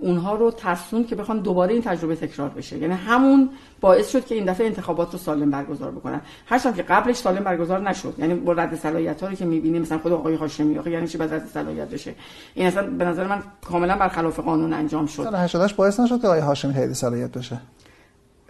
اونها 0.00 0.34
رو 0.34 0.50
ترسوند 0.50 1.06
که 1.06 1.14
بخوان 1.16 1.38
دوباره 1.38 1.72
این 1.72 1.82
تجربه 1.82 2.16
تکرار 2.16 2.48
بشه. 2.48 2.78
یعنی 2.78 2.94
همون 2.94 3.50
باعث 3.80 4.12
شد 4.12 4.26
که 4.26 4.34
این 4.34 4.44
دفعه 4.44 4.66
انتخابات 4.66 5.12
رو 5.12 5.18
سالم 5.18 5.50
برگزار 5.50 5.90
بکنن. 5.90 6.20
هرچند 6.46 6.76
که 6.76 6.82
قبلش 6.82 7.16
سالم 7.16 7.44
برگزار 7.44 7.80
نشد. 7.88 8.14
یعنی 8.18 8.34
با 8.34 8.52
رد 8.52 8.76
صلاحیت 8.76 9.22
ها 9.22 9.28
رو 9.28 9.34
که 9.34 9.44
می‌بینیم 9.44 9.82
مثلا 9.82 9.98
خود 9.98 10.12
آقای 10.12 10.34
هاشمی 10.34 10.78
آخه 10.78 10.90
یعنی 10.90 11.08
چی 11.08 11.18
بعد 11.18 11.34
رد 11.34 11.46
صلاحیت 11.46 11.88
بشه؟ 11.88 12.14
این 12.54 12.66
اصلا 12.66 12.90
به 12.90 13.04
نظر 13.04 13.26
من 13.26 13.42
کاملا 13.68 13.96
برخلاف 13.96 14.40
قانون 14.40 14.72
انجام 14.72 15.06
شد. 15.06 15.22
سال 15.22 15.34
88 15.34 15.76
باعث 15.76 16.00
نشد 16.00 16.20
که 16.20 16.26
آقای 16.26 16.40
هاشمی 16.40 16.74
تایید 16.74 16.92
صلاحیت 16.92 17.38
بشه؟ 17.38 17.60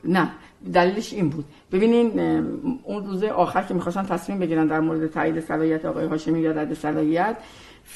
نه. 0.04 0.30
دلیلش 0.72 1.12
این 1.12 1.28
بود. 1.28 1.44
ببینین 1.72 2.20
اون 2.82 3.06
روز 3.06 3.24
آخر 3.24 3.62
که 3.62 3.74
می‌خواستن 3.74 4.02
تصمیم 4.02 4.38
بگیرن 4.38 4.66
در 4.66 4.80
مورد 4.80 5.06
تایید 5.06 5.40
صلاحیت 5.40 5.84
آقای 5.84 6.06
هاشمی 6.06 6.40
یا 6.40 6.50
رد 6.50 6.74
صلاحیت 6.74 7.36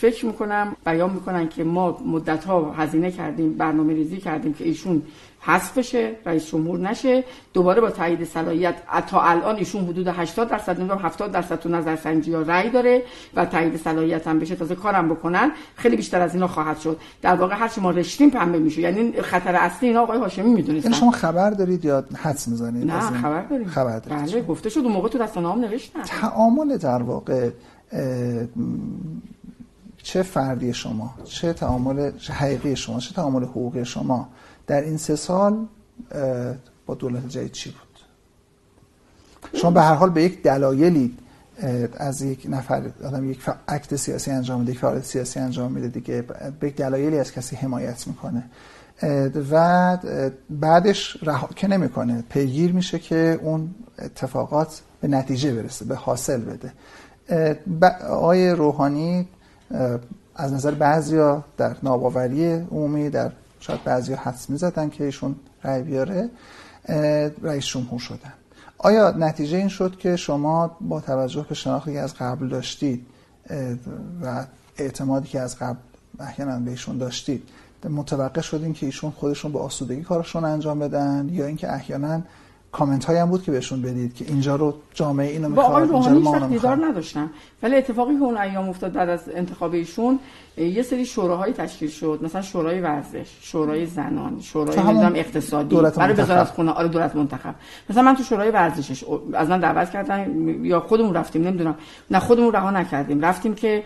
فکر 0.01 0.27
می‌کنم 0.27 0.77
بیان 0.87 1.11
می‌کنن 1.11 1.49
که 1.49 1.65
ما 1.65 1.99
مدت 2.07 2.45
ها 2.45 2.73
هزینه 2.73 3.11
کردیم 3.11 3.53
برنامه 3.53 3.93
ریزی 3.93 4.17
کردیم 4.17 4.55
که 4.55 4.65
ایشون 4.65 5.03
حذف 5.41 5.79
بشه 5.79 6.13
رئیس 6.27 6.47
جمهور 6.47 6.79
نشه. 6.79 7.25
دوباره 7.53 7.81
با 7.81 7.91
تایید 7.91 8.25
صلاحیت 8.25 8.75
تا 9.07 9.23
الان 9.23 9.57
ایشون 9.57 9.85
حدود 9.85 10.09
80 10.09 10.49
درصد 10.49 10.79
نمی‌دونم 10.79 11.01
70 11.01 11.33
درصد 11.33 11.59
تو 11.59 11.69
نظر 11.69 11.97
سنجی 11.97 12.35
ها 12.35 12.43
رأی 12.43 12.71
داره 12.71 13.03
و 13.35 13.45
تایید 13.45 13.77
صلاحیت 13.77 14.27
هم 14.27 14.39
بشه 14.39 14.57
تازه 14.57 14.75
کارم 14.75 15.09
بکنن. 15.09 15.53
خیلی 15.77 15.97
بیشتر 15.97 16.21
از 16.21 16.35
اینا 16.35 16.49
خواهد 16.49 16.79
شد. 16.79 17.01
در 17.23 17.35
واقع 17.35 17.55
هر 17.55 17.69
چی 17.69 17.81
ما 17.81 17.91
رشتیم 17.91 18.31
پنبه 18.31 18.59
میشه. 18.59 18.81
یعنی 18.81 19.13
خطر 19.13 19.57
اصلی 19.57 19.89
اینا 19.89 20.01
آقای 20.01 20.19
هاشمی 20.19 20.51
می‌دونید 20.51 20.85
یعنی 20.85 20.97
شما 20.97 21.11
خبر 21.11 21.51
دارید 21.51 21.85
یا 21.85 22.05
حدس 22.17 22.49
می‌زنید؟ 22.49 22.91
نه 22.91 23.01
خبر 23.01 23.43
داریم. 23.43 23.67
خبر 23.67 23.99
دارید. 23.99 24.33
بله 24.33 24.43
گفته 24.43 24.69
شد 24.69 24.81
اون 24.81 24.93
موقع 24.93 25.09
تو 25.09 25.19
رسانه‌ام 25.19 25.61
نوشتن. 25.61 26.03
تعامل 26.03 26.77
در 26.77 27.03
واقع 27.03 27.51
چه 30.05 30.23
فردی 30.23 30.75
شما 30.75 31.15
چه 31.25 31.53
تعامل 31.53 32.11
حقیقی 32.31 32.77
شما 32.77 33.01
چه 33.01 33.15
تعامل 33.15 33.45
حقوقی 33.45 33.85
شما 33.85 34.29
در 34.67 34.81
این 34.81 34.97
سه 34.97 35.17
سال 35.17 35.67
با 36.87 36.95
دولت 36.95 37.29
جدید 37.29 37.53
چی 37.53 37.71
بود؟ 37.71 38.01
شما 39.61 39.71
به 39.71 39.83
هر 39.83 39.95
حال 39.95 40.11
به 40.11 40.23
یک 40.23 40.43
دلایلی 40.43 41.17
از 41.97 42.23
یک 42.23 42.47
نفر 42.51 42.91
آدم 43.05 43.31
یک 43.31 43.41
اکت 43.69 43.97
سیاسی 43.97 44.31
انجام 44.31 44.61
میده 44.61 44.73
یک 44.73 45.05
سیاسی 45.05 45.41
انجام 45.41 45.73
میده 45.73 45.89
دیگه 45.89 46.25
به 46.61 46.71
دلایلی 46.71 47.19
از 47.19 47.33
کسی 47.33 47.57
حمایت 47.57 48.07
می‌کنه. 48.07 48.51
و 49.51 49.99
بعدش 50.51 51.17
رها 51.23 51.49
که 51.57 51.69
نمی‌کنه 51.69 52.25
پیگیر 52.29 52.73
میشه 52.73 52.99
که 52.99 53.41
اون 53.43 53.75
اتفاقات 53.99 54.81
به 55.01 55.09
نتیجه 55.09 55.55
برسه 55.55 55.85
به 55.85 55.95
حاصل 55.95 56.41
بده. 56.41 56.73
آقای 58.09 58.51
روحانی 58.51 59.29
از 60.35 60.53
نظر 60.53 60.71
بعضیا 60.71 61.45
در 61.57 61.77
ناباوری 61.83 62.53
عمومی 62.53 63.11
در 63.11 63.33
شاید 63.61 63.85
بعضیا 63.85 64.17
حدس 64.17 64.51
می‌زدن 64.51 64.89
که 64.89 65.05
ایشون 65.05 65.37
رأی 65.65 65.83
بیاره 65.83 66.31
رئیس 67.43 67.65
جمهور 67.65 68.01
شدن. 68.01 68.33
آیا 68.79 69.11
نتیجه 69.11 69.57
این 69.57 69.69
شد 69.69 69.97
که 69.99 70.17
شما 70.17 70.77
با 70.81 71.01
توجه 71.01 71.47
به 71.49 71.55
شناختی 71.55 71.93
که 71.93 72.01
از 72.01 72.15
قبل 72.15 72.49
داشتید 72.49 73.07
و 74.23 74.47
اعتمادی 74.77 75.29
که 75.29 75.41
از 75.41 75.59
قبل 75.59 75.79
احیانا 76.21 76.59
به 76.59 76.71
ایشون 76.71 76.99
داشتید 76.99 77.49
متوقع 77.91 78.41
شدین 78.41 78.73
که 78.73 78.87
ایشون 78.87 79.11
خودشون 79.11 79.53
به 79.53 79.59
آسودگی 79.59 80.03
کارشون 80.03 80.45
انجام 80.45 80.79
بدن 80.79 81.29
یا 81.33 81.47
اینکه 81.47 81.73
احیانا 81.73 82.21
کامنت 82.75 83.05
هایی 83.05 83.19
هم 83.19 83.31
بود 83.31 83.43
که 83.43 83.53
بهشون 83.53 83.83
بدید 83.83 84.15
که 84.15 84.25
اینجا 84.29 84.57
رو 84.57 84.75
جامعه 84.95 85.31
اینو 85.31 85.49
می‌خواد 85.49 85.67
با 85.67 85.97
آقای 85.97 86.13
روحانی 86.13 86.49
دیدار 86.49 86.87
نداشتم 86.87 87.31
ولی 87.63 87.77
اتفاقی 87.77 88.15
که 88.19 88.23
اون 88.23 88.37
ایام 88.37 88.69
افتاد 88.69 88.93
بعد 88.93 89.09
از 89.09 89.21
انتخاب 89.35 89.73
ایشون 89.73 90.19
یه 90.57 90.83
سری 90.83 91.05
شوراهایی 91.07 91.53
تشکیل 91.55 91.89
شد. 91.89 92.19
مثلا 92.23 92.43
شورای 92.43 92.81
ورزش 92.81 93.29
شورای 93.41 93.87
زنان 93.87 94.41
شورای 94.41 94.79
نظام 94.79 95.13
اقتصادی. 95.15 95.77
برای 95.77 96.15
وزارت 96.15 96.51
خونه. 96.51 96.71
آره 96.71 96.89
دولت 96.89 97.17
منتخب. 97.17 97.55
مثلا 97.91 98.03
من 98.03 98.17
تو 98.17 98.23
شورای 98.23 98.51
ورزشش 98.51 99.05
از 99.33 99.49
من 99.49 99.61
دعوت 99.61 99.91
کردن 99.91 100.19
یا 100.65 100.81
خودمون 100.81 101.15
رفتیم 101.15 101.43
نمی‌دونم. 101.43 101.75
نه 102.11 102.19
خودمون 102.19 102.53
رها 102.53 102.71
نکردیم. 102.71 103.25
رفتیم 103.25 103.55
که 103.55 103.83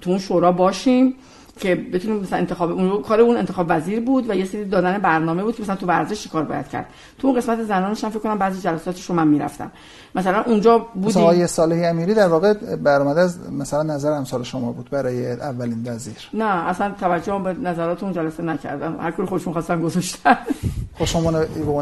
تو 0.00 0.10
اون 0.10 0.18
شورا 0.18 0.52
باشیم. 0.52 1.14
که 1.62 1.74
بتونیم 1.74 2.16
مثلا 2.16 2.38
انتخاب 2.38 2.70
اون 2.70 3.02
کار 3.02 3.20
اون 3.20 3.36
انتخاب 3.36 3.66
وزیر 3.68 4.00
بود 4.00 4.30
و 4.30 4.34
یه 4.34 4.44
سری 4.44 4.64
دادن 4.64 4.98
برنامه 4.98 5.42
بود 5.42 5.56
که 5.56 5.62
مثلا 5.62 5.76
تو 5.76 5.86
ورزش 5.86 6.26
کار 6.26 6.44
باید 6.44 6.68
کرد. 6.68 6.86
تو 7.18 7.28
اون 7.28 7.36
قسمت 7.36 7.62
زنانش 7.62 8.04
هم 8.04 8.10
فکر 8.10 8.18
کنم 8.18 8.38
بعضی 8.38 8.60
جلساتش 8.60 9.04
رو 9.04 9.14
من 9.14 9.28
می‌رفتم 9.28 9.72
مثلا 10.14 10.42
اونجا 10.42 10.78
بودی 10.78 11.06
مثلا 11.06 11.46
صالحی 11.46 11.84
امیری 11.84 12.14
در 12.14 12.28
واقع 12.28 12.54
برآمده 12.76 13.20
از 13.20 13.50
مثلا 13.50 13.82
نظر 13.82 14.12
امثال 14.12 14.42
شما 14.42 14.72
بود 14.72 14.90
برای 14.90 15.32
اولین 15.32 15.82
وزیر. 15.86 16.28
نه 16.34 16.44
اصلا 16.44 16.94
توجه 17.00 17.38
به 17.38 17.52
نظرات 17.52 18.02
اون 18.02 18.12
جلسه 18.12 18.42
نکردم. 18.42 18.96
هر 19.00 19.10
کاری 19.10 19.28
خودشون 19.28 19.52
خواستن 19.52 19.80
گذاشتن. 19.80 20.36
خب 20.98 21.04
شما 21.04 21.30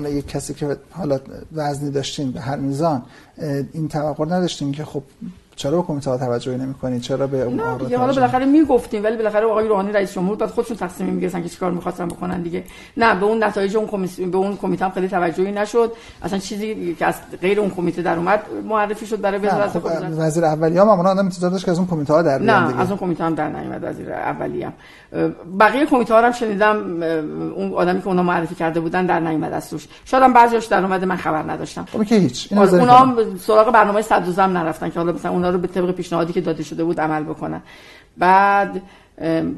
به 0.00 0.10
یک 0.10 0.28
کسی 0.28 0.54
که 0.54 0.76
حالا 0.90 1.20
وزنی 1.52 1.90
داشتین 1.90 2.32
به 2.32 2.40
هر 2.40 2.56
میزان 2.56 3.02
این 3.72 3.88
توقع 3.88 4.24
نداشتین 4.24 4.72
که 4.72 4.84
خب 4.84 5.02
چرا 5.60 5.80
به 5.80 5.86
کمیته 5.86 6.10
ها 6.10 6.18
توجهی 6.18 6.56
نمی‌کنید 6.56 7.00
چرا 7.00 7.26
به 7.26 7.42
اون 7.42 7.76
دیگه 7.76 7.98
حالا 7.98 8.12
بالاخره 8.12 8.44
می‌گفتیم 8.44 9.04
ولی 9.04 9.16
بالاخره 9.16 9.46
آقای 9.46 9.68
روحانی 9.68 9.92
رئیس 9.92 10.12
جمهور 10.12 10.36
بعد 10.36 10.48
خودشون 10.50 10.76
تصمیم 10.76 11.14
می‌گیرن 11.14 11.42
که 11.42 11.48
چیکار 11.48 11.70
می‌خواستن 11.70 12.08
بکنن 12.08 12.42
دیگه. 12.42 12.64
نه 12.96 13.14
به 13.14 13.26
اون 13.26 13.44
نتایج 13.44 13.76
اون 13.76 13.86
کمیته 13.86 14.26
به 14.26 14.36
اون 14.36 14.56
کمیته 14.56 14.84
هم 14.84 14.90
خیلی 14.90 15.08
توجهی 15.08 15.52
نشد. 15.52 15.92
اصلا 16.22 16.38
چیزی 16.38 16.94
که 16.94 17.06
از 17.06 17.14
غیر 17.40 17.60
اون 17.60 17.70
کمیته 17.70 18.02
در 18.02 18.16
اومد 18.16 18.40
معرفی 18.68 19.06
شد 19.06 19.20
برای 19.20 19.38
وزارت 19.38 19.70
خب 19.70 19.88
وزیر 20.18 20.44
اولیه 20.44 20.80
هم 20.80 20.88
اون 20.88 21.06
آدم 21.06 21.18
انتظار 21.18 21.50
داشت 21.50 21.64
که 21.64 21.70
از 21.70 21.78
اون 21.78 21.86
کمیته 21.86 22.12
ها 22.12 22.22
در 22.22 22.38
بیان 22.38 22.50
نه 22.50 22.80
از 22.80 22.88
اون 22.88 22.98
کمیته 22.98 23.24
هم 23.24 23.34
در 23.34 23.48
نیومد 23.48 23.84
وزیر 23.84 24.12
اولیه 24.12 24.66
هم 24.66 24.72
بقیه 25.60 25.86
کمیته 25.86 26.14
ها 26.14 26.20
هم 26.20 26.32
شنیدم 26.32 27.02
اون 27.56 27.72
آدمی 27.74 28.00
که 28.00 28.08
اونا 28.08 28.22
معرفی 28.22 28.54
کرده 28.54 28.80
بودن 28.80 29.06
در 29.06 29.20
نیومد 29.20 29.52
از 29.52 29.70
توش. 29.70 29.88
شاید 30.04 30.22
هم 30.22 30.32
بعضیش 30.32 30.64
در 30.64 30.84
اومده 30.84 31.06
من 31.06 31.16
خبر 31.16 31.42
نداشتم. 31.42 31.86
خب 31.92 32.04
که 32.04 32.14
هیچ. 32.14 32.52
آره، 32.52 32.74
اونا 32.74 32.96
هم 32.96 33.16
سراغ 33.38 33.72
برنامه 33.72 34.02
صد 34.02 34.24
زم 34.24 34.42
نرفتن 34.42 34.90
که 34.90 34.98
حالا 34.98 35.12
مثلا 35.12 35.30
اونا 35.30 35.49
رو 35.50 35.58
به 35.58 35.68
طبق 35.68 35.90
پیشنهادی 35.90 36.32
که 36.32 36.40
داده 36.40 36.62
شده 36.62 36.84
بود 36.84 37.00
عمل 37.00 37.22
بکنن. 37.24 37.62
بعد 38.18 38.82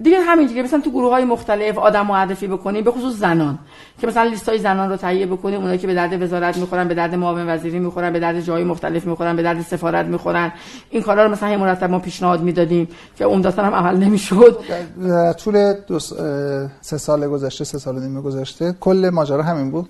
دیگه 0.02 0.20
همینجوری 0.20 0.62
مثلا 0.62 0.81
تو 0.81 0.90
گروه 0.90 1.10
های 1.10 1.24
مختلف 1.24 1.78
آدم 1.78 2.06
معرفی 2.06 2.47
بکنیم 2.47 2.85
به 2.85 2.90
خصوص 2.90 3.14
زنان. 3.14 3.59
که 4.01 4.06
مثلا 4.06 4.23
لیست 4.23 4.48
های 4.48 4.59
زنان 4.59 4.90
رو 4.90 4.97
تهیه 4.97 5.27
بکنیم 5.27 5.60
اونایی 5.60 5.78
که 5.78 5.86
به 5.86 5.94
درد 5.94 6.23
وزارت 6.23 6.56
می‌خورن 6.56 6.89
به 6.89 6.94
درد 6.94 7.14
معاون 7.14 7.48
وزیری 7.48 7.78
می‌خورن 7.78 8.12
به 8.12 8.20
درد 8.20 8.40
جای 8.40 8.64
مختلف 8.64 9.06
می‌خورن 9.06 9.36
به 9.36 9.43
درد 9.43 9.62
سفارت 9.62 10.06
می‌خورن. 10.06 10.52
این 10.90 11.02
کارا 11.02 11.24
رو 11.24 11.32
مثلا 11.32 11.48
هم 11.48 11.60
مرتب 11.60 11.90
ما 11.90 11.98
پیشنهاد 11.98 12.43
می‌دادیم 12.43 12.89
که 13.19 13.24
عمدتا 13.24 13.64
هم 13.64 13.74
عمل 13.74 13.97
نمی‌شد. 13.97 14.59
در 15.09 15.32
طول 15.32 15.74
دو 15.86 15.98
سه 16.81 16.98
سال 16.98 17.28
گذشته 17.28 17.64
سه 17.64 17.78
سال 17.78 18.01
نیم 18.01 18.20
گذشته 18.20 18.74
کل 18.81 19.10
ماجرا 19.12 19.43
همین 19.43 19.70
بود. 19.70 19.89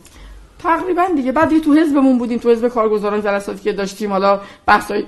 تقریبا 0.59 1.05
دیگه. 1.17 1.33
بعد 1.33 1.59
تو 1.59 1.75
حزبمون 1.75 2.19
بودیم 2.19 2.39
تو 2.39 2.51
حزب 2.51 2.69
کارگزاران 2.69 3.23
جلساتی 3.23 3.61
که 3.61 3.73
داشتیم 3.73 4.11
حالا 4.11 4.41
بحثای 4.67 5.05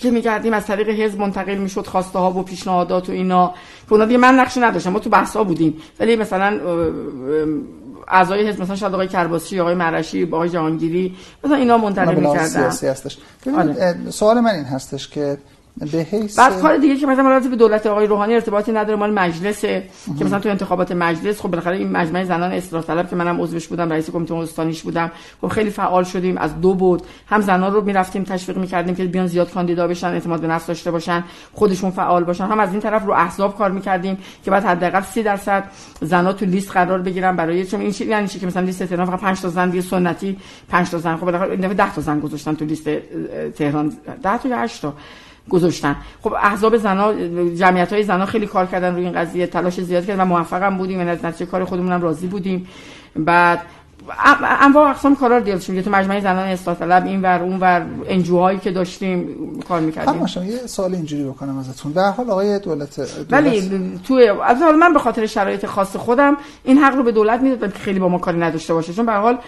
که 0.00 0.10
میگردیم 0.10 0.52
از 0.52 0.66
طریق 0.66 0.88
حزب 0.88 1.20
منتقل 1.20 1.54
می‌شد 1.54 1.86
خواسته 1.86 2.18
ها 2.18 2.30
و 2.30 2.42
پیشنهادات 2.42 3.08
و 3.08 3.12
اینا. 3.12 3.54
که 3.86 3.92
اونا 3.92 4.04
دیگه 4.04 4.18
من 4.18 4.34
نقشی 4.34 4.60
نداشتم. 4.60 4.90
ما 4.90 4.98
تو 4.98 5.10
بحثا 5.10 5.44
بودیم. 5.44 5.76
ولی 6.00 6.16
مثلا 6.16 6.60
اعضای 8.08 8.48
حزب 8.48 8.62
مثلا 8.62 8.76
شاید 8.76 8.94
آقای 8.94 9.08
کرباسی 9.08 9.60
آقای 9.60 9.74
مرشی 9.74 10.24
آقای 10.24 10.48
جهانگیری 10.48 11.16
مثلا 11.44 11.56
اینا 11.56 11.78
منتقل 11.78 12.14
می‌کردن. 12.14 12.46
سیاسی 12.46 12.86
هستش. 12.86 13.18
آره. 13.58 13.96
سوال 14.10 14.40
من 14.40 14.54
این 14.54 14.64
هستش 14.64 15.08
که 15.08 15.38
به 15.92 16.06
بعد 16.36 16.60
کار 16.60 16.76
دیگه 16.76 16.96
که 16.96 17.06
مثلا 17.06 17.40
به 17.40 17.56
دولت 17.56 17.86
آقای 17.86 18.06
روحانی 18.06 18.34
ارتباطی 18.34 18.72
نداره 18.72 18.98
مال 18.98 19.14
مجلسه 19.14 19.84
که 20.18 20.24
مثلا 20.24 20.38
تو 20.38 20.48
انتخابات 20.48 20.92
مجلس 20.92 21.40
خب 21.40 21.48
بالاخره 21.48 21.76
این 21.76 21.92
مجمع 21.92 22.24
زنان 22.24 22.52
اصلاح 22.52 22.82
طلب 22.82 23.10
که 23.10 23.16
منم 23.16 23.40
عضوش 23.40 23.68
بودم 23.68 23.92
رئیس 23.92 24.10
کمیته 24.10 24.34
استانیش 24.34 24.82
بودم 24.82 25.10
خب 25.40 25.48
خیلی 25.48 25.70
فعال 25.70 26.04
شدیم 26.04 26.38
از 26.38 26.60
دو 26.60 26.74
بود. 26.74 27.02
هم 27.26 27.40
زنان 27.40 27.72
رو 27.72 27.84
می‌رفتیم 27.84 28.24
تشویق 28.24 28.58
می‌کردیم 28.58 28.94
که 28.94 29.04
بیان 29.04 29.26
زیاد 29.26 29.52
کاندیدا 29.52 29.88
بشن 29.88 30.06
اعتماد 30.06 30.40
به 30.40 30.46
نفس 30.46 30.66
داشته 30.66 30.90
باشن 30.90 31.24
خودشون 31.52 31.90
فعال 31.90 32.24
باشن. 32.24 32.44
هم 32.44 32.60
از 32.60 32.70
این 32.70 32.80
طرف 32.80 33.04
رو 33.04 33.12
احزاب 33.12 33.58
کار 33.58 33.70
می‌کردیم 33.70 34.18
که 34.44 34.50
بعد 34.50 34.64
حداقل 34.64 35.00
30 35.00 35.22
درصد 35.22 35.64
زنا 36.00 36.32
تو 36.32 36.44
لیست 36.44 36.70
قرار 36.70 37.02
بگیرن 37.02 37.36
برای 37.36 37.66
چون 37.66 37.80
این 37.80 37.94
یعنی 38.00 38.28
چی 38.28 38.38
که 38.38 38.46
مثلا 38.46 38.62
لیست 38.62 38.82
تهران 38.82 39.06
فقط 39.06 39.20
5 39.20 39.40
تا 39.40 39.48
زن 39.48 39.70
دیگه 39.70 39.82
سنتی 39.82 40.36
5 40.68 40.90
تا 40.90 40.98
زن. 40.98 41.16
خب 41.16 41.24
بالاخره 41.24 41.50
این 41.50 41.60
دفعه 41.60 41.74
10 41.74 41.94
تا 41.94 42.00
زن 42.00 42.20
گذاشتن 42.20 42.54
تو 42.54 42.64
لیست 42.64 42.90
تهران. 43.56 43.92
10 44.22 44.38
تا 44.38 44.48
یا 44.48 44.58
8 44.58 44.82
تا. 44.82 44.94
گذاشتن. 45.48 45.96
خب 46.22 46.32
احزاب 46.32 46.76
زنا 46.76 47.14
جمعیت 47.54 47.92
های 47.92 48.02
زنا 48.02 48.26
خیلی 48.26 48.46
کار 48.46 48.66
کردن 48.66 48.94
روی 48.94 49.04
این 49.04 49.12
قضیه 49.12 49.46
تلاش 49.46 49.80
زیاد 49.80 50.06
کردن 50.06 50.20
و 50.20 50.24
موفق 50.24 50.62
هم 50.62 50.78
بودیم. 50.78 51.06
و 51.06 51.08
از 51.08 51.24
نتیجه 51.24 51.50
کار 51.50 51.64
خودمون 51.64 51.92
هم 51.92 52.02
راضی 52.02 52.26
بودیم. 52.26 52.66
بعد 53.16 53.60
انواع 54.60 54.90
اقسام 54.90 55.16
کارا 55.16 55.38
رو 55.38 55.44
دیدیم 55.44 55.82
تو 55.82 55.90
مجمع 55.90 56.20
زنان 56.20 56.48
اصلاح 56.48 56.76
طلب 56.76 57.06
این 57.06 57.22
ور 57.22 57.42
اون 57.42 57.60
ور 57.60 57.86
انجوهایی 58.06 58.58
که 58.58 58.70
داشتیم 58.70 59.28
کار 59.68 59.80
می‌کردیم. 59.80 60.26
خب 60.26 60.44
یه 60.44 60.56
سوال 60.56 60.94
اینجوری 60.94 61.24
بکنم 61.24 61.58
ازتون. 61.58 61.92
به 61.92 62.02
حال 62.02 62.30
آقای 62.30 62.58
دولت, 62.58 63.00
دولت 63.00 63.32
ولی 63.32 63.98
تو 64.08 64.14
از 64.44 64.62
حال 64.62 64.74
من 64.74 64.92
به 64.92 64.98
خاطر 64.98 65.26
شرایط 65.26 65.66
خاص 65.66 65.96
خودم 65.96 66.36
این 66.64 66.78
حق 66.78 66.96
رو 66.96 67.02
به 67.02 67.12
دولت 67.12 67.40
می‌دادم 67.40 67.72
که 67.72 67.78
خیلی 67.78 67.98
با 67.98 68.08
ما 68.08 68.18
کاری 68.18 68.38
نداشته 68.38 68.74
باشه. 68.74 68.92
چون 68.92 69.06
به 69.06 69.12
حال 69.12 69.38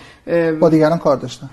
با 0.60 0.68
دیگران 0.68 0.98
کار 0.98 1.16
داشتن. 1.16 1.50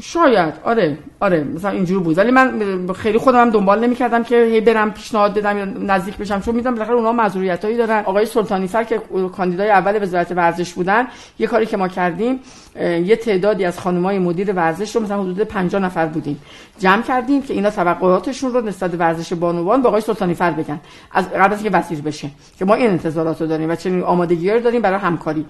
شاید 0.00 0.54
آره. 0.64 0.98
آره 1.24 1.44
مثلا 1.44 1.70
اینجور 1.70 2.02
بود. 2.02 2.18
ولی 2.18 2.30
من 2.30 2.86
خیلی 2.92 3.18
خودم 3.18 3.40
هم 3.40 3.50
دنبال 3.50 3.84
نمی‌کردم 3.84 4.22
که 4.22 4.44
هی 4.44 4.60
برم 4.60 4.90
پیشنهاد 4.92 5.34
بدم 5.34 5.58
یا 5.58 5.64
نزدیک 5.64 6.16
بشم 6.16 6.40
چون 6.40 6.54
میدم 6.54 6.74
بالاخره 6.74 6.94
اونها 6.94 7.12
معذوریتایی 7.12 7.76
دارن. 7.76 8.02
آقای 8.04 8.26
سلطانی 8.26 8.66
فر 8.66 8.84
که 8.84 9.00
کاندیدای 9.36 9.70
اول 9.70 10.02
وزارت 10.02 10.32
ورزش 10.32 10.72
بودن 10.72 11.06
یه 11.38 11.46
کاری 11.46 11.66
که 11.66 11.76
ما 11.76 11.88
کردیم 11.88 12.40
یه 12.80 13.16
تعدادی 13.16 13.64
از 13.64 13.78
خانمای 13.78 14.18
مدیر 14.18 14.52
ورزش 14.52 14.96
رو 14.96 15.02
مثلا 15.02 15.22
حدود 15.22 15.40
50 15.40 15.82
نفر 15.82 16.06
بودیم. 16.06 16.40
جمع 16.78 17.02
کردیم 17.02 17.42
که 17.42 17.54
اینا 17.54 17.70
توقعاتشون 17.70 18.52
رو 18.52 18.60
نسبت 18.60 18.94
ورزش 18.94 19.32
بانوان 19.32 19.82
به 19.82 19.88
آقای 19.88 20.00
سلطانی 20.00 20.34
فر 20.34 20.50
بگن. 20.50 20.80
از 21.12 21.30
قبل 21.30 21.52
از 21.52 21.62
اینکه 21.62 21.78
وزیر 21.78 22.00
بشه 22.00 22.30
که 22.58 22.64
ما 22.64 22.74
این 22.74 22.90
انتظارات 22.90 23.40
رو 23.40 23.46
داریم 23.46 23.70
و 23.70 23.74
چنین 23.74 24.02
آمادگی 24.02 24.50
رو 24.50 24.60
داریم 24.60 24.82
برای 24.82 24.98
همکاری. 24.98 25.46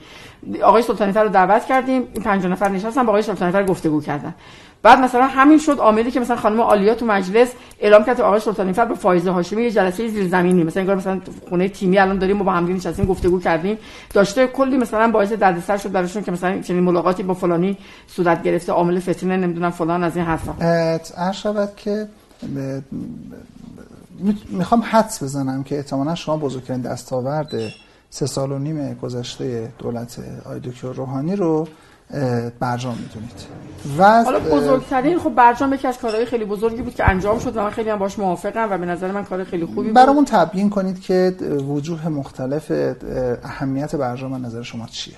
آقای 0.62 0.82
سلطانی 0.82 1.12
فر 1.12 1.22
رو 1.22 1.28
دعوت 1.28 1.64
کردیم 1.64 2.02
این 2.12 2.22
50 2.22 2.52
نفر 2.52 2.68
نشستن 2.68 3.02
با 3.02 3.08
آقای 3.08 3.22
سلطانی 3.22 3.52
فر 3.52 3.64
گفتگو 3.64 4.00
کردن. 4.00 4.34
بعد 4.84 4.98
مثلا 4.98 5.26
همین 5.26 5.58
شد 5.58 5.78
عاملی 5.78 6.10
که 6.10 6.20
مثلا 6.20 6.36
خانم 6.36 6.60
آلیا 6.60 6.94
تو 6.94 7.06
مجلس 7.06 7.48
اعلام 7.80 8.04
کرد 8.04 8.20
آقای 8.20 8.40
سلطانی 8.40 8.72
فر 8.72 8.84
به 8.84 8.94
فایزه 8.94 9.30
هاشمی 9.30 9.62
یه 9.62 9.70
جلسه 9.70 10.08
زیرزمینی 10.08 10.64
مثلا 10.64 10.80
انگار 10.80 10.96
مثلا 10.96 11.20
خونه 11.48 11.68
تیمی 11.68 11.98
الان 11.98 12.18
داریم 12.18 12.40
و 12.40 12.44
با 12.44 12.52
هم 12.52 12.74
نشستیم 12.74 13.04
گفتگو 13.04 13.40
کردیم. 13.40 13.78
داشته 14.14 14.46
کلی 14.46 14.76
مثلا 14.76 15.10
باعث 15.10 15.32
دردسر 15.32 15.76
شد 15.76 15.92
براشون 15.92 16.22
که 16.22 16.32
مثلا 16.32 16.62
چنین 16.62 16.82
ملاقاتی 16.82 17.22
با 17.22 17.34
فلانی 17.34 17.78
صورت 18.06 18.42
گرفته 18.42 18.72
عامل 18.72 19.00
فتنه 19.00 19.36
نمی‌دونم 19.36 19.70
فلان 19.70 20.04
از 20.04 20.16
این 20.16 20.24
حرفا. 20.24 20.52
شود 21.32 21.76
که 21.76 22.08
می‌خوام 24.50 24.82
حدس 24.90 25.22
بزنم 25.22 25.62
که 25.62 25.76
احتمالا 25.76 26.14
شما 26.14 26.36
بزرگترین 26.36 26.80
دستاورد 26.80 27.52
سه 28.10 28.26
سال 28.26 28.52
و 28.52 28.58
نیم 28.58 28.94
گذشته 28.94 29.72
دولت 29.78 30.20
دکتر 30.64 30.92
روحانی 30.92 31.36
رو 31.36 31.68
برجام 32.60 32.98
می‌دونید 32.98 33.64
و 33.98 34.22
حالا 34.24 34.38
بزرگترین 34.38 35.18
خب 35.18 35.34
برجام 35.34 35.72
یکی 35.72 35.88
از 35.88 35.98
کارهای 35.98 36.24
خیلی 36.24 36.44
بزرگی 36.44 36.82
بود 36.82 36.94
که 36.94 37.10
انجام 37.10 37.38
شد 37.38 37.56
و 37.56 37.60
من 37.60 37.70
خیلی 37.70 37.90
هم 37.90 37.98
باش 37.98 38.18
موافقم 38.18 38.68
و 38.70 38.78
به 38.78 38.86
نظر 38.86 39.12
من 39.12 39.24
کار 39.24 39.44
خیلی 39.44 39.64
خوبی 39.64 39.82
بود. 39.82 39.92
برامون 39.92 40.24
تبیین 40.24 40.70
کنید 40.70 41.00
که 41.00 41.36
وجوه 41.68 42.08
مختلف 42.08 42.72
اهمیت 43.44 43.96
برجام 43.96 44.46
نظر 44.46 44.62
شما 44.62 44.86
چیه؟ 44.86 45.14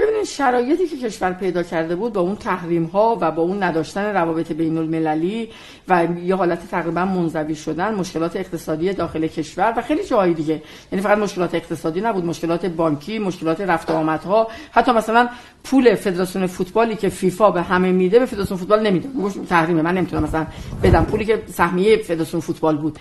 ببینید 0.00 0.24
شرایطی 0.24 0.86
که 0.86 0.96
کشور 0.96 1.32
پیدا 1.32 1.62
کرده 1.62 1.96
بود 1.96 2.12
با 2.12 2.20
اون 2.20 2.36
تحریم 2.36 2.84
ها 2.84 3.18
و 3.20 3.30
با 3.30 3.42
اون 3.42 3.62
نداشتن 3.62 4.04
روابط 4.14 4.52
بین 4.52 4.78
المللی 4.78 5.48
و 5.88 6.08
یه 6.24 6.34
حالت 6.34 6.70
تقریبا 6.70 7.04
منزوی 7.04 7.54
شدن 7.54 7.94
مشکلات 7.94 8.36
اقتصادی 8.36 8.92
داخل 8.92 9.26
کشور 9.26 9.74
و 9.76 9.82
خیلی 9.82 10.04
جایی 10.04 10.34
دیگه. 10.34 10.62
یعنی 10.92 11.02
فقط 11.02 11.18
مشکلات 11.18 11.54
اقتصادی 11.54 12.00
نبود 12.00 12.24
مشکلات 12.24 12.66
بانکی 12.66 13.18
مشکلات 13.18 13.60
رفت 13.60 13.90
و 13.90 13.94
آمدها. 13.94 14.48
حتی 14.70 14.92
مثلا 14.92 15.28
پول 15.64 15.94
فدراسیون 15.94 16.46
فوتبالی 16.46 16.96
که 16.96 17.08
فیفا 17.08 17.50
به 17.50 17.62
همه 17.62 17.92
میده 17.92 18.18
به 18.18 18.26
فدراسیون 18.26 18.60
فوتبال 18.60 18.86
نمیده. 18.86 19.08
تحریمه. 19.48 19.82
من 19.82 19.94
نمی‌تونم 19.94 20.22
مثلا 20.22 20.46
بدم. 20.82 21.04
پولی 21.04 21.24
که 21.24 21.42
سهمیه 21.52 21.96
فدراسیون 21.96 22.40
فوتبال 22.40 22.76
بود. 22.76 22.98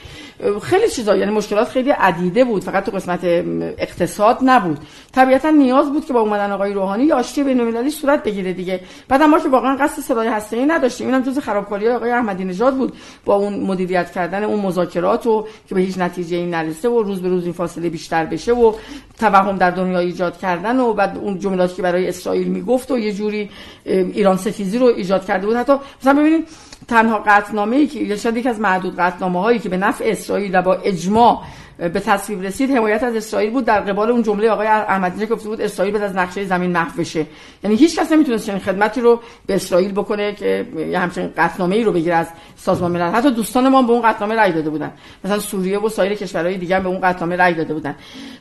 خیلی 0.61 0.89
چیزا. 0.89 1.15
یعنی 1.15 1.31
مشکلات 1.31 1.67
خیلی 1.67 1.89
عدیده 1.89 2.43
بود. 2.43 2.63
فقط 2.63 2.85
تو 2.85 2.91
قسمت 2.91 3.19
اقتصاد 3.23 4.38
نبود. 4.41 4.80
طبیعتا 5.11 5.49
نیاز 5.49 5.89
بود 5.93 6.05
که 6.05 6.13
با 6.13 6.19
اومدن 6.19 6.51
آقای 6.51 6.73
یا 6.98 7.16
آشتی 7.16 7.44
بین‌المللی 7.44 7.90
صورت 7.90 8.24
بگیره 8.24 8.53
دیگه. 8.53 8.80
بعد 9.07 9.22
ما 9.22 9.40
که 9.40 9.49
واقعا 9.49 9.76
قصد 9.76 10.02
سلاح 10.02 10.28
هسته‌ای 10.28 10.66
نداشتیم. 10.66 11.07
اینم 11.07 11.22
جز 11.22 11.40
خرابکاری 11.40 11.90
آقای 11.90 12.11
احمدی 12.11 12.44
نژاد 12.44 12.76
بود 12.76 12.94
با 13.26 13.36
اون 13.36 13.60
مدیریت 13.60 14.11
کردن 14.11 14.44
اون 14.44 14.60
مذاکرات 14.60 15.28
و 15.28 15.48
که 15.70 15.76
به 15.76 15.82
هیچ 15.82 15.98
نتیجه 15.98 16.38
این 16.38 16.49
نرسه 16.49 16.90
و 16.90 17.03
روز 17.03 17.22
به 17.22 17.30
روز 17.30 17.44
این 17.44 17.53
فاصله 17.53 17.90
بیشتر 17.90 18.26
بشه 18.26 18.53
و 18.53 18.74
توهم 19.20 19.57
در 19.57 19.72
دنیا 19.72 19.99
ایجاد 19.99 20.38
کردن 20.38 20.80
و 20.80 20.94
بعد 20.94 21.18
اون 21.18 21.40
جملاتی 21.40 21.76
که 21.76 21.82
برای 21.82 22.07
اسرائیل 22.07 22.48
می‌گفت 22.48 22.91
و 22.91 22.99
یه 22.99 23.14
جوری 23.14 23.49
ایران 23.86 24.38
ستیزی 24.38 24.78
رو 24.78 24.86
ایجاد 24.86 25.26
کرده 25.26 25.48
بود. 25.48 25.56
حتی 25.56 25.74
مثلا 26.02 26.14
ببینید 26.14 26.48
تنها 26.88 27.24
قطنامه 27.28 27.76
ای 27.76 27.88
که 27.88 28.16
شاید 28.16 28.38
یکی 28.38 28.49
از 28.49 28.60
معدود 28.60 28.95
قطنامه 28.95 29.41
هایی 29.41 29.60
که 29.60 29.70
به 29.70 29.78
نفع 29.78 30.06
اسرائیل 30.07 30.60
و 30.60 30.61
با 30.61 30.74
اجماع 30.74 31.41
به 31.80 31.99
تصویب 31.99 32.41
رسید 32.41 32.72
حمایت 32.72 33.03
از 33.03 33.15
اسرائیل 33.15 33.51
بود. 33.51 33.65
در 33.65 33.80
قبال 33.80 34.11
اون 34.11 34.23
جمله 34.23 34.49
آقای 34.49 34.68
احمدی 34.68 35.26
گفته 35.26 35.49
بود 35.49 35.61
اسرائیل 35.61 35.93
بعد 35.93 36.03
از 36.03 36.15
نقشه 36.15 36.45
زمین 36.45 36.72
محو 36.72 36.97
بشه. 36.97 37.26
یعنی 37.64 37.76
هیچ 37.76 37.99
کس 37.99 38.11
نمی‌تونه 38.11 38.39
چنین 38.39 38.60
خدمتی 38.60 39.01
رو 39.01 39.19
به 39.45 39.56
اسرائیل 39.56 39.91
بکنه 39.91 40.35
که 40.35 40.68
یه 40.91 40.99
همچین 40.99 41.30
قطنامه 41.38 41.76
ای 41.76 41.84
رو 41.84 41.91
بگیره 41.91 42.15
از 42.15 42.27
سازمان 42.57 42.91
ملل. 42.91 43.11
حتی 43.11 43.31
دوستان 43.31 43.68
ما 43.68 43.81
به 43.81 43.91
اون 43.91 44.01
قطنامه 44.01 44.35
رأی 44.35 44.51
داده 44.51 44.69
بودن. 44.69 44.91
مثلا 45.23 45.39
سوریه 45.39 45.80
و 45.80 45.89
سایر 45.89 46.15
کشورهای 46.15 46.57
دیگه 46.57 46.80
به 46.80 46.88
اون 46.88 46.99
قطنامه 47.01 47.35
رأی 47.35 47.53
داده 47.53 47.73
بودن. 47.73 47.95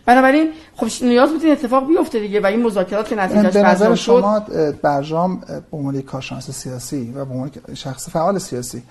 بنابراین 0.06 0.50
خب 0.76 0.86
نیاز 1.04 1.32
بود 1.32 1.42
این 1.42 1.52
اتفاق 1.52 1.88
بیفته 1.88 2.20
دیگه 2.20 2.40
و 2.40 2.46
این 2.46 2.62
مذاکرات 2.62 3.08
که 3.08 3.16
نتیجهش 3.16 3.52
به 3.52 3.62
نظر 3.62 3.94
شما 3.94 4.42
برجام 4.82 5.40
به 5.70 5.76
عنوان 5.76 6.02
کارشناس 6.02 6.50
سیاسی 6.50 7.12
و 7.16 7.24
به 7.24 7.34
عنوان 7.34 7.50
شخص 7.74 8.10
فعال 8.10 8.38
سیاسی 8.38 8.82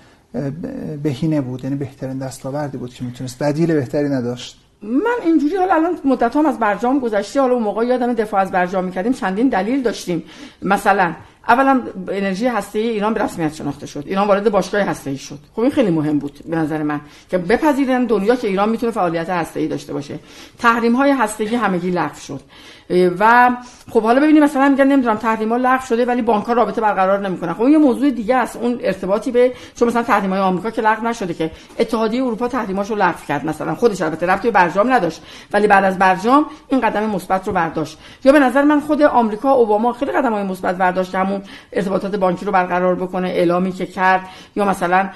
بهینه 1.02 1.40
بود 1.40 1.64
یعنی 1.64 1.76
بهترین 1.76 2.18
دستاوردی 2.18 2.78
بود 2.78 2.94
که 2.94 3.04
می‌تونست. 3.04 3.38
بدیل 3.42 3.74
بهتری 3.74 4.08
نداشت. 4.08 4.60
من 4.82 5.18
اینجوری 5.24 5.56
حالا 5.56 5.74
الان 5.74 5.98
مدت 6.04 6.36
هم 6.36 6.46
از 6.46 6.58
برجام 6.58 6.98
گذشته 6.98 7.40
حالا 7.40 7.54
اون 7.54 7.62
موقع 7.62 7.86
یادم 7.86 8.12
دفاع 8.12 8.40
از 8.40 8.50
برجام 8.50 8.84
می‌کردیم 8.84 9.12
چندین 9.12 9.48
دلیل 9.48 9.82
داشتیم. 9.82 10.22
مثلا 10.62 11.14
اولا 11.48 11.82
انرژی 12.08 12.46
هسته 12.46 12.78
ایران 12.78 13.14
به 13.14 13.24
رسمیت 13.24 13.54
شناخته 13.54 13.86
شد 13.86 14.04
ایران 14.06 14.28
وارد 14.28 14.50
باشگاه 14.50 14.80
هسته 14.80 15.10
ای 15.10 15.16
شد. 15.16 15.38
خب 15.52 15.60
این 15.60 15.70
خیلی 15.70 15.90
مهم 15.90 16.18
بود 16.18 16.38
به 16.46 16.56
نظر 16.56 16.82
من 16.82 17.00
که 17.30 17.38
بپذیرن 17.38 18.04
دنیا 18.04 18.36
که 18.36 18.48
ایران 18.48 18.68
می‌تونه 18.68 18.92
فعالیت 18.92 19.30
هسته 19.30 19.60
ای 19.60 19.68
داشته 19.68 19.92
باشه. 19.92 20.18
تحریم 20.58 20.96
های 20.96 21.10
هسته 21.10 21.44
ای 21.44 21.54
همگی 21.54 21.90
لغو 21.90 22.18
شد. 22.18 22.40
و 22.90 23.50
خب 23.90 24.02
حالا 24.02 24.20
ببینیم 24.20 24.44
مثلا 24.44 24.68
میگن 24.68 24.86
نمی‌دونم 24.86 25.16
تحریم 25.16 25.48
ها 25.48 25.56
لغو 25.56 25.86
شده 25.86 26.04
ولی 26.04 26.22
بانک 26.22 26.44
ها 26.44 26.52
رابطه 26.52 26.80
برقرار 26.80 27.28
نمی‌کنن. 27.28 27.52
خب 27.52 27.68
یه 27.68 27.78
موضوع 27.78 28.10
دیگه 28.10 28.36
است. 28.36 28.56
اون 28.56 28.78
ارتباطی 28.82 29.30
به 29.30 29.52
چون 29.74 29.88
مثلا 29.88 30.02
تحریم 30.02 30.30
های 30.30 30.40
آمریکا 30.40 30.70
که 30.70 30.82
لغو 30.82 31.06
نشده 31.06 31.34
که 31.34 31.50
اتحادیه 31.78 32.24
اروپا 32.24 32.48
تحریماشو 32.48 32.94
لغو 32.94 33.18
کرد 33.28 33.44
مثلا. 33.44 33.74
خودش 33.74 34.02
البته 34.02 34.26
ربطی 34.26 34.48
به 34.48 34.52
برجام 34.52 34.92
نداشت 34.92 35.22
ولی 35.52 35.66
بعد 35.66 35.84
از 35.84 35.98
برجام 35.98 36.46
این 36.68 36.80
قدم 36.80 37.10
مثبت 37.10 37.46
رو 37.46 37.52
برداشت. 37.52 37.98
یا 38.24 38.32
به 38.32 38.38
نظر 38.38 38.62
من 38.62 38.80
خود 38.80 39.02
آمریکا 39.02 39.52
اوباما 39.52 39.92
خیلی 39.92 40.12
قدم 40.12 40.32
های 40.32 40.42
مثبت 40.42 40.76
برداشت 40.76 41.14
همون 41.14 41.42
ارتباطات 41.72 42.16
بانکی 42.16 42.46
رو 42.46 42.52
برقرار 42.52 42.94
بکنه 42.94 43.28
اعلامی 43.28 43.72
که 43.72 43.86
کرد. 43.86 44.20
یا 44.56 44.64
مثلا 44.64 45.08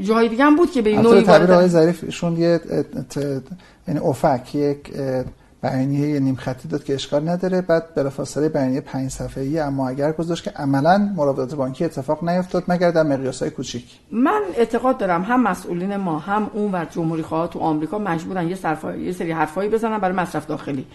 جاهای 0.00 0.28
دیگه 0.28 0.44
هم 0.44 0.56
بود 0.56 0.70
که 0.70 0.82
به 0.82 0.90
این 0.90 1.00
نوعی 1.00 1.22
تعبیر 1.22 1.66
ظریفشون 1.66 2.36
یه 2.36 2.60
یعنی 3.88 4.00
افک 4.00 4.54
یک 4.54 4.78
بیانیه 5.62 6.20
نیم 6.20 6.36
خطی 6.36 6.68
داد 6.68 6.84
که 6.84 6.94
اشکال 6.94 7.28
نداره. 7.28 7.60
بعد 7.60 7.94
بلافاصله 7.94 8.48
بیانیه 8.48 8.80
پنج 8.80 9.10
صفحه‌ای 9.10 9.58
اما 9.58 9.88
اگر 9.88 10.12
گذاشت 10.12 10.44
که 10.44 10.50
عملا 10.50 10.98
مراودات 11.16 11.54
بانکی 11.54 11.84
اتفاق 11.84 12.28
نیفتاد 12.28 12.64
مگر 12.68 12.90
در 12.90 13.02
مقیاس‌های 13.02 13.50
کوچیک. 13.50 13.84
من 14.12 14.42
اعتقاد 14.56 14.98
دارم 14.98 15.22
هم 15.22 15.42
مسئولین 15.42 15.96
ما 15.96 16.18
هم 16.18 16.50
اون 16.54 16.74
و 16.74 16.84
جمهوری 16.90 17.22
خواهان 17.22 17.48
تو 17.48 17.58
آمریکا 17.58 17.98
مجبورن 17.98 18.48
یه, 18.48 18.56
یه 18.98 19.12
سری 19.12 19.32
حرفایی 19.32 19.70
بزنن 19.70 19.98
برای 19.98 20.16
مصرف 20.16 20.46
داخلی. 20.46 20.86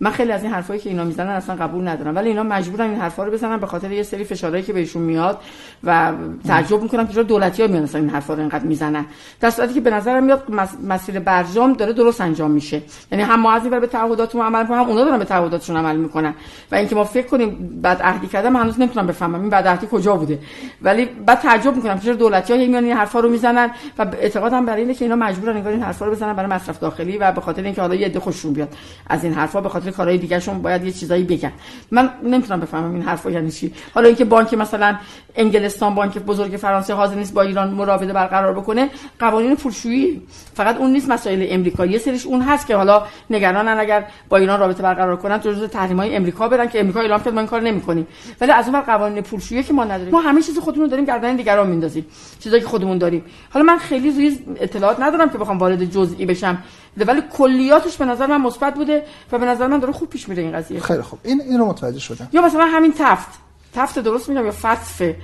من 0.00 0.10
خیلی 0.10 0.32
از 0.32 0.42
این 0.42 0.52
حرفایی 0.52 0.80
که 0.80 0.90
اینا 0.90 1.04
می‌زنن 1.04 1.28
اصلا 1.28 1.54
قبول 1.56 1.88
ندارم. 1.88 2.16
ولی 2.16 2.28
اینا 2.28 2.42
مجبورن 2.42 2.90
این 2.90 3.00
حرفا 3.00 3.24
رو 3.24 3.32
بزنن 3.32 3.56
به 3.56 3.66
خاطر 3.66 3.92
یه 3.92 4.02
سری 4.02 4.24
فشارهایی 4.24 4.62
که 4.62 4.72
بهشون 4.72 5.02
میاد 5.02 5.38
و 5.84 6.12
تعجب 6.46 6.82
می‌کنم 6.82 7.06
که 7.06 7.12
چرا 7.12 7.22
دولتی 7.22 7.62
ها 7.62 7.68
میان 7.68 7.88
این 7.94 8.08
حرفا 8.08 8.34
رو 8.34 8.40
اینقدر 8.40 8.64
می‌زنن. 8.64 9.04
در 9.40 9.50
صورتی 9.50 9.74
که 9.74 9.80
به 9.80 9.90
نظرم 9.90 10.24
میاد 10.24 10.44
مسیر 10.88 11.18
برجام 11.18 11.72
داره 11.72 11.92
درست 11.92 12.20
انجام 12.20 12.50
میشه. 12.50 12.82
یعنی 13.12 13.24
هم 13.24 13.40
ما 13.40 13.52
از 13.52 13.64
این 13.64 13.80
به 13.80 13.86
تعهداتمون 13.86 14.46
عمل 14.46 14.66
کنیم 14.66 14.80
هم 14.80 14.88
اونا 14.88 15.04
دارن 15.04 15.18
به 15.18 15.24
تعهداتشون 15.24 15.76
عمل 15.76 15.96
می‌کنن. 15.96 16.34
و 16.72 16.74
اینکه 16.74 16.94
ما 16.94 17.04
فکر 17.04 17.26
کنیم 17.26 17.80
بعد 17.82 18.02
عهدی 18.02 18.26
کردم 18.26 18.56
هنوز 18.56 18.80
نمی‌تونم 18.80 19.06
بفهمم 19.06 19.40
این 19.40 19.50
بعد 19.50 19.68
عهدی 19.68 19.88
کجا 19.90 20.16
بوده. 20.16 20.38
ولی 20.82 21.04
بعد 21.26 21.38
تعجب 21.38 21.76
می‌کنم 21.76 21.98
چرا 21.98 22.14
دولتی 22.14 22.52
ها 22.52 22.58
میان 22.58 22.84
این 22.84 22.96
حرفا 22.96 23.20
رو 23.20 23.28
می‌زنن 23.28 23.70
و 23.98 24.06
اعتقادم 24.20 24.66
برای 24.66 24.82
اینه 24.82 24.94
که 24.94 25.04
اینا 25.04 25.16
مجبورن 25.16 25.66
این 25.66 25.82
حرفا 25.82 26.06
رو 26.06 26.12
بزنن 26.12 26.32
برای 26.32 26.50
مصرف 26.50 26.78
داخلی 26.78 27.18
و 27.18 27.32
به 27.32 27.40
خاطر 27.40 27.62
اینکه 27.62 27.80
حالا 27.80 27.94
یه 27.94 28.06
عده 28.06 28.20
خوششون 28.20 28.52
بیاد 28.52 28.68
از 29.06 29.24
این 29.24 29.32
حرفا 29.32 29.60
به 29.60 29.68
خاطر 29.68 29.85
کارهای 29.90 30.18
دیگهشون 30.18 30.62
باید 30.62 30.84
یه 30.84 30.92
چیزایی 30.92 31.24
بگن. 31.24 31.52
من 31.90 32.10
نمی‌تونم 32.22 32.60
بفهمم 32.60 32.94
این 32.94 33.02
حرفا 33.02 33.30
یعنی 33.30 33.50
چی. 33.50 33.72
حالا 33.94 34.06
اینکه 34.06 34.24
بانک 34.24 34.54
مثلا 34.54 34.96
انگلستان 35.36 35.94
بانک 35.94 36.18
بزرگ 36.18 36.56
فرانسه 36.56 36.94
حاضر 36.94 37.14
نیست 37.14 37.34
با 37.34 37.42
ایران 37.42 37.70
مراوده 37.70 38.12
برقرار 38.12 38.52
بکنه 38.52 38.90
قوانین 39.18 39.56
پولشویی. 39.56 40.22
فقط 40.54 40.76
اون 40.76 40.90
نیست 40.90 41.08
مسائل 41.08 41.46
امریکا. 41.48 41.86
یه 41.86 41.98
سریش 41.98 42.26
اون 42.26 42.42
هست 42.42 42.66
که 42.66 42.76
حالا 42.76 43.02
نگرانن 43.30 43.78
اگر 43.78 44.04
با 44.28 44.36
ایران 44.36 44.60
رابطه 44.60 44.82
برقرار 44.82 45.16
کنن 45.16 45.38
تو 45.38 45.52
جزء 45.52 45.78
های 45.78 46.16
امریکا 46.16 46.48
برن 46.48 46.68
که 46.68 46.80
امریکا 46.80 47.00
اعلام 47.00 47.22
کرد 47.22 47.34
ما 47.34 47.40
این 47.40 47.48
کار 47.48 47.60
نمی‌کنیم. 47.60 48.06
ولی 48.40 48.52
از 48.52 48.68
اون 48.68 48.80
قوانین 48.80 49.22
پولشویی 49.22 49.62
که 49.62 49.72
ما 49.72 49.84
نداریم. 49.84 50.10
ما 50.10 50.20
همه 50.20 50.42
چیز 50.42 50.58
خودمون 50.58 50.88
داریم 50.88 51.04
گردن 51.04 51.36
دیگران 51.36 51.66
میندازیم. 51.66 52.06
چیزایی 52.40 52.62
که 52.62 52.68
خودمون 52.68 52.98
داریم. 52.98 53.24
حالا 53.50 53.64
من 53.64 53.78
خیلی 53.78 54.10
روی 54.10 54.38
اطلاعات 54.60 55.00
ندارم 55.00 55.30
که 55.30 55.38
بخوام 55.38 55.58
وارد 55.58 55.84
جزئی 55.84 56.26
بشم. 56.26 56.58
ولی 56.96 57.22
کلیاتش 57.32 57.96
به 57.96 58.04
نظر 58.04 58.26
من 58.26 58.40
مثبت 58.40 58.74
بوده 58.74 59.02
و 59.32 59.38
به 59.38 59.46
نظر 59.46 59.66
داره 59.80 59.92
خوب 59.92 60.08
پیش 60.08 60.28
میره 60.28 60.42
این 60.42 60.52
قضیه. 60.52 60.80
خیلی 60.80 61.02
خوب. 61.02 61.18
این 61.22 61.40
این 61.40 61.58
رو 61.58 61.66
متوجه 61.66 62.00
شدم. 62.00 62.28
یا 62.32 62.42
مثلا 62.42 62.64
همین 62.64 62.94
تفت. 62.98 63.28
تفت 63.74 63.98
درست 63.98 64.28
میگم 64.28 64.44
یا 64.44 64.52
فصفه 64.62 65.16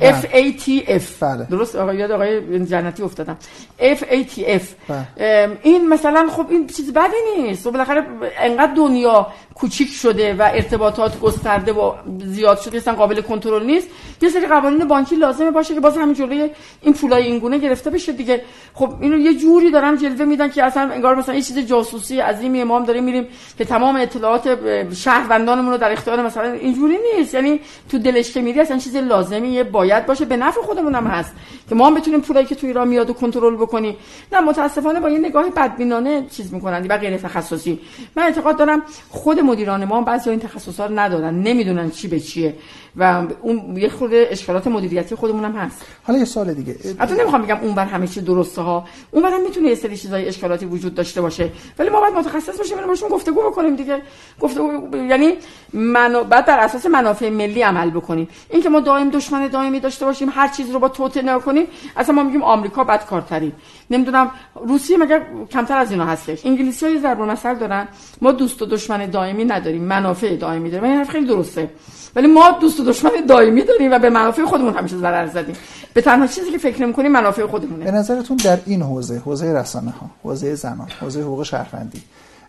F 0.00 0.24
A 0.24 0.60
T 0.60 0.86
F. 0.86 1.02
بله. 1.20 1.46
درست؟ 1.50 1.76
آقای 1.76 1.96
یاد 1.96 2.10
آقای 2.10 2.64
جنتی 2.66 3.02
افتادم. 3.02 3.36
F 3.78 3.98
A 3.98 4.34
T 4.34 4.40
F. 4.40 4.62
بله. 4.88 5.58
این 5.62 5.88
مثلا 5.88 6.28
خب 6.30 6.46
این 6.50 6.66
چیز 6.66 6.92
بدی 6.92 7.42
نیست. 7.42 7.66
و 7.66 7.70
بالاخره 7.70 8.06
انقدر 8.38 8.74
دنیا 8.74 9.26
کوچیک 9.54 9.90
شده 9.90 10.34
و 10.34 10.42
ارتباطات 10.54 11.20
گسترده 11.20 11.72
و 11.72 11.92
زیاد 12.24 12.60
شده 12.60 12.76
اصلا 12.76 12.94
قابل 12.94 13.20
کنترل 13.20 13.66
نیست. 13.66 13.88
یه 14.22 14.28
سری 14.28 14.46
قوانین 14.46 14.88
بانکی 14.88 15.16
لازمه 15.16 15.50
باشه 15.50 15.74
که 15.74 15.80
باز 15.80 15.96
همین 15.96 16.14
جلوی 16.14 16.50
این 16.80 16.94
پولای 16.94 17.24
این 17.24 17.38
گونه 17.38 17.58
گرفته 17.58 17.90
بشه 17.90 18.12
دیگه. 18.12 18.42
خب 18.74 18.94
اینو 19.00 19.18
یه 19.18 19.34
جوری 19.34 19.70
دارن 19.70 19.96
جلوه 19.96 20.24
میدن 20.24 20.48
که 20.50 20.64
اصلا 20.64 20.82
انگار 20.92 21.14
مثلا 21.14 21.34
این 21.34 21.42
چیز 21.42 21.58
جاسوسی 21.58 22.20
عظیمی 22.20 22.60
امام 22.60 22.84
داریم 22.84 23.04
میریم 23.04 23.26
که 23.58 23.64
تمام 23.64 23.96
اطلاعات 23.96 24.58
شهروندانمون 24.94 25.72
رو 25.72 25.78
در 25.78 25.92
اختیار 25.92 26.22
مثلا 26.22 26.52
اینجوری 26.52 26.98
نیست. 27.16 27.34
یعنی 27.34 27.60
تو 27.88 27.98
دلش 27.98 28.32
که 28.32 28.40
میری 28.40 28.60
اصلا 28.60 28.78
چیز 28.78 28.96
لازمی 28.96 29.62
باید 29.62 30.06
باشه. 30.06 30.24
به 30.24 30.36
نفع 30.36 30.60
خودمون 30.60 30.94
هم 30.94 31.06
هست 31.06 31.32
که 31.68 31.74
ما 31.74 31.86
هم 31.86 31.94
بتونیم 31.94 32.20
پولایی 32.20 32.46
که 32.46 32.54
تو 32.54 32.66
ایران 32.66 32.88
میاد 32.88 33.10
و 33.10 33.12
کنترل 33.12 33.56
بکنیم 33.56 33.96
نه 34.32 34.40
متاسفانه 34.40 35.00
با 35.00 35.10
یه 35.10 35.18
نگاه 35.18 35.50
بدبینانه 35.50 36.26
چیز 36.30 36.54
می‌کنن 36.54 36.86
و 36.88 36.98
غیر 36.98 37.16
تخصصی. 37.16 37.80
من 38.16 38.22
اعتقاد 38.22 38.56
دارم 38.56 38.82
خود 39.10 39.43
مدیران 39.44 39.84
ما 39.84 40.00
بعضی 40.00 40.30
این 40.30 40.40
تخصصا 40.40 40.86
رو 40.86 40.98
ندارن. 40.98 41.42
نمی‌دونن 41.42 41.90
چی 41.90 42.08
به 42.08 42.20
چیه. 42.20 42.54
و 42.96 43.22
اون 43.42 43.76
یه 43.76 43.88
خود 43.88 44.10
اشکالات 44.14 44.66
مدیریتی 44.66 45.14
خودمون 45.14 45.44
هم 45.44 45.52
هست. 45.52 45.82
حالا 46.02 46.18
یه 46.18 46.24
سوال 46.24 46.54
دیگه. 46.54 46.76
البته 47.00 47.14
نمی‌خوام 47.20 47.42
بگم 47.42 47.58
اون 47.62 47.74
بر 47.74 47.84
همه 47.84 48.06
چی 48.06 48.20
درسته 48.20 48.62
ها 48.62 48.84
اون 49.10 49.22
بر 49.22 49.30
هم 49.30 49.42
می‌تونه 49.42 49.68
یه 49.68 49.74
سری 49.74 49.96
چیزای 49.96 50.28
اشکالاتی 50.28 50.66
وجود 50.66 50.94
داشته 50.94 51.20
باشه. 51.20 51.50
ولی 51.78 51.90
ما 51.90 52.00
باید 52.00 52.14
متخصص 52.14 52.58
باشیم 52.58 52.78
و 52.78 52.86
باشون 52.86 53.08
گفتگو 53.08 53.40
بکنیم 53.42 53.76
دیگه. 53.76 54.02
گفتگو 54.40 54.96
یعنی 54.96 55.32
منو 55.72 56.24
بعد 56.24 56.46
بر 56.46 56.58
اساس 56.58 56.86
منافع 56.86 57.28
ملی 57.28 57.62
عمل 57.62 57.90
بکنیم. 57.90 58.28
اینکه 58.50 58.68
ما 58.68 58.80
دائم 58.80 59.10
دشمن 59.10 59.46
دائمی 59.46 59.80
داشته 59.80 60.04
باشیم 60.04 60.28
هر 60.32 60.48
چیز 60.48 60.70
رو 60.70 60.78
با 60.78 60.88
توته 60.88 61.22
نکنیم 61.22 61.66
اصلا 61.96 62.14
ما 62.14 62.22
میگیم 62.22 62.42
آمریکا 62.42 62.84
بدکارترین. 62.84 63.52
نمی‌دونم 63.90 64.30
روسیه 64.66 64.96
مگر 64.96 65.22
کمتر 65.50 65.78
از 65.78 65.90
اینا 65.90 66.04
هستش. 66.06 66.46
انگلیسی 66.46 66.86
های 66.86 66.98
ضرب 66.98 67.20
المثل 67.20 67.54
دارن. 67.54 67.88
ما 68.20 68.32
دوست 68.32 68.62
و 68.62 68.66
دشمن 68.66 69.06
دائمی 69.10 69.44
نداریم 69.44 69.82
منافع 69.82 70.36
دائمی 70.36 70.70
داریم. 70.70 70.90
این 70.90 71.04
خیلی 71.04 71.26
درسته. 71.26 71.70
ولی 72.16 72.26
ما 72.26 72.50
دوست 72.60 72.80
و 72.80 72.84
دشمن 72.84 73.10
دائمی 73.28 73.62
داریم 73.62 73.92
و 73.92 73.98
به 73.98 74.10
منافع 74.10 74.44
خودمون 74.44 74.74
همیشه 74.74 74.96
ضرر 74.96 75.26
زدیم. 75.26 75.56
به 75.94 76.00
تنها 76.00 76.26
چیزی 76.26 76.50
که 76.50 76.58
فکر 76.58 76.82
نمی‌کنیم 76.82 77.12
منافع 77.12 77.46
خودمونه. 77.46 77.84
به 77.84 77.90
نظرتون 77.90 78.36
در 78.36 78.58
این 78.66 78.82
حوزه 78.82 79.18
حوزه 79.18 79.52
رسانه 79.52 79.90
ها 79.90 80.10
حوزه 80.22 80.54
زنان 80.54 80.88
حوزه 81.00 81.20
حقوق 81.20 81.42
شهروندی 81.42 82.02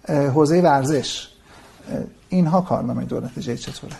حوزه 0.10 0.62
ورزش 0.62 1.30
اینها 2.30 2.62
کارنامه 2.62 3.06
دولت 3.06 3.40
جای 3.40 3.58
چطوره؟ 3.58 3.94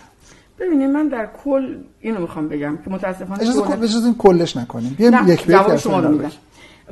ببینید 0.58 0.90
من 0.90 1.08
در 1.08 1.28
کل 1.44 1.78
اینو 2.00 2.20
می‌خوام 2.20 2.48
بگم 2.48 2.78
که 2.84 2.90
متاسفانه 2.90 3.42
اجازه 3.42 3.60
دولت... 3.60 4.16
کلش 4.18 4.56
نکنیم. 4.56 4.94
بیایم 4.98 5.28
یک 5.28 5.46
بیت 5.46 5.76
شما 5.76 6.00
رو 6.00 6.20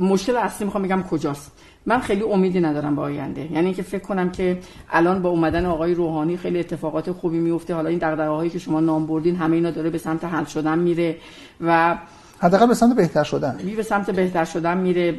مشکل 0.00 0.36
اصلی 0.36 0.64
می‌خوام 0.64 0.82
بگم 0.84 1.02
کجاست. 1.02 1.50
من 1.86 2.00
خیلی 2.00 2.22
امیدی 2.22 2.60
ندارم 2.60 2.96
به 2.96 3.02
آینده. 3.02 3.52
یعنی 3.52 3.74
که 3.74 3.82
فکر 3.82 4.02
کنم 4.02 4.30
که 4.30 4.58
الان 4.90 5.22
با 5.22 5.28
اومدن 5.28 5.66
آقای 5.66 5.94
روحانی 5.94 6.36
خیلی 6.36 6.58
اتفاقات 6.58 7.12
خوبی 7.12 7.38
میفته. 7.38 7.74
حالا 7.74 7.88
این 7.88 7.98
دغدغه 7.98 8.28
هایی 8.28 8.50
که 8.50 8.58
شما 8.58 8.80
نام 8.80 9.06
بردین 9.06 9.36
همه 9.36 9.56
اینا 9.56 9.70
داره 9.70 9.90
به 9.90 9.98
سمت 9.98 10.24
حل 10.24 10.44
شدن 10.44 10.78
میره 10.78 11.16
و 11.60 11.98
حداقل 12.38 12.66
به 12.66 12.74
سمت 12.74 12.96
بهتر 12.96 13.24
شدن. 13.24 13.60
می 13.64 13.74
به 13.74 13.82
سمت 13.82 14.10
بهتر 14.10 14.44
شدن 14.44 14.78
میره. 14.78 15.14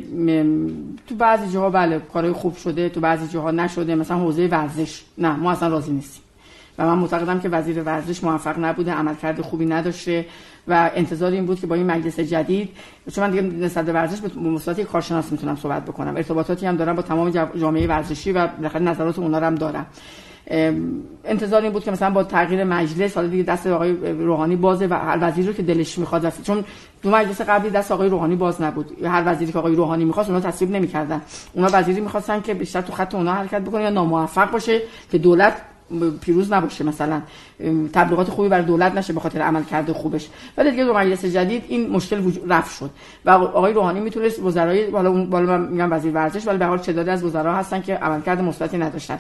تو 1.08 1.16
بعضی 1.16 1.54
جاها 1.54 1.70
بله 1.70 2.00
کارهای 2.00 2.34
خوب 2.34 2.56
شده 2.56 2.90
تو 2.90 3.00
بعضی 3.00 3.28
جاها 3.28 3.52
نشده. 3.52 3.96
مثلا 3.96 4.18
حوزه 4.18 4.48
ورزش. 4.48 5.04
نه 5.18 5.36
ما 5.36 5.52
اصلا 5.52 5.68
راضی 5.68 5.92
نیستیم. 5.92 6.22
و 6.78 6.86
من 6.86 6.98
معتقدم 6.98 7.40
که 7.40 7.50
وزیر 7.50 7.84
ورزش 7.84 8.24
موفق 8.24 8.60
نبوده 8.60 8.92
عملکرد 8.92 9.42
خوبی 9.42 9.66
نداشته. 9.66 10.26
و 10.68 10.92
انتظار 10.96 11.32
این 11.32 11.46
بود 11.46 11.60
که 11.60 11.68
با 11.68 11.76
این 11.76 11.86
مجلس 11.86 12.20
جدید 12.20 12.70
چون 13.12 13.24
من 13.24 13.32
دیگه 13.32 13.66
نسبت 13.66 13.86
به 13.86 13.94
ورزش 13.94 14.22
به 14.22 14.40
مصطلح 14.40 14.84
کارشناس 14.84 15.32
می‌تونم 15.32 15.56
صحبت 15.56 15.86
بکنم. 15.86 16.16
ارتباطاتی 16.16 16.66
هم 16.66 16.76
دارم 16.76 16.96
با 16.96 17.02
تمام 17.02 17.30
جامعه 17.30 17.88
ورزشی 17.88 18.32
و 18.32 18.48
بالاخره 18.48 18.82
نظرات 18.82 19.20
اونا 19.20 19.40
رو 19.40 19.46
هم 19.46 19.56
دارم. 19.56 19.86
انتظار 21.26 21.62
این 21.62 21.72
بود 21.72 21.84
که 21.84 21.92
مثلا 21.92 22.10
با 22.10 22.24
تغییر 22.24 22.64
مجلس 22.64 23.16
حالا 23.16 23.28
دیگه 23.28 23.44
دست 23.44 23.68
آقای 23.68 23.94
روحانی 24.14 24.56
بازه 24.56 24.88
و 24.88 24.94
هر 24.94 25.18
وزیری 25.22 25.48
رو 25.48 25.54
که 25.54 25.64
دلش 25.64 26.00
می‌خواد 26.00 26.34
چون 26.44 26.64
دو 27.02 27.10
مجلس 27.10 27.42
قبلی 27.42 27.70
دست 27.70 27.92
آقای 27.92 28.10
روحانی 28.10 28.36
باز 28.36 28.62
نبود. 28.62 29.04
هر 29.06 29.24
وزیری 29.26 29.52
که 29.52 29.60
آقای 29.60 29.76
روحانی 29.76 30.06
می‌خواست 30.06 30.30
اونا 30.30 30.42
تصویب 30.42 30.72
نمی‌کردن. 30.72 31.22
اونا 31.54 31.70
وزیری 31.74 32.02
می‌خواستن 32.02 32.42
که 32.42 32.54
بیشتر 32.54 32.82
تو 32.82 32.94
خط 32.94 33.16
اونا 33.16 33.34
حرکت 33.34 33.62
بکنه 33.62 33.84
یا 33.84 33.90
ناموفق 33.90 34.52
باشه 34.52 34.82
که 35.12 35.18
دولت 35.18 35.54
پیروز 36.22 36.54
نباشه 36.54 36.84
مثلا. 36.84 37.22
تبلیغات 37.94 38.30
خوبی 38.30 38.50
برای 38.50 38.66
دولت 38.66 38.96
نشه 38.96 39.14
به 39.14 39.20
خاطر 39.20 39.42
عمل 39.42 39.64
کرده 39.64 39.94
خوبش. 39.94 40.30
ولی 40.58 40.72
دیگه 40.72 40.84
دو 40.84 40.94
مجلس 40.94 41.26
جدید 41.26 41.64
این 41.68 41.90
مشکل 41.90 42.20
وجود 42.20 42.54
رفت 42.54 42.78
شد. 42.78 42.90
و 43.26 43.30
آقای 43.30 43.74
روحانی 43.74 44.00
می‌تونست 44.00 44.40
وزرای 44.40 44.88
بالا 44.88 45.10
اون 45.10 45.30
بالا 45.30 45.58
من 45.58 45.68
میگم 45.68 45.94
وزیر 45.94 46.14
ورزش 46.14 46.48
ولی 46.48 46.58
به 46.58 46.66
حال 46.66 46.78
تعدادی 46.78 47.10
از 47.10 47.24
وزرا 47.24 47.56
هستن 47.56 47.82
که 47.82 47.96
عملکرد 47.96 48.42
مثبتی 48.42 48.78
نداشتن. 48.78 49.20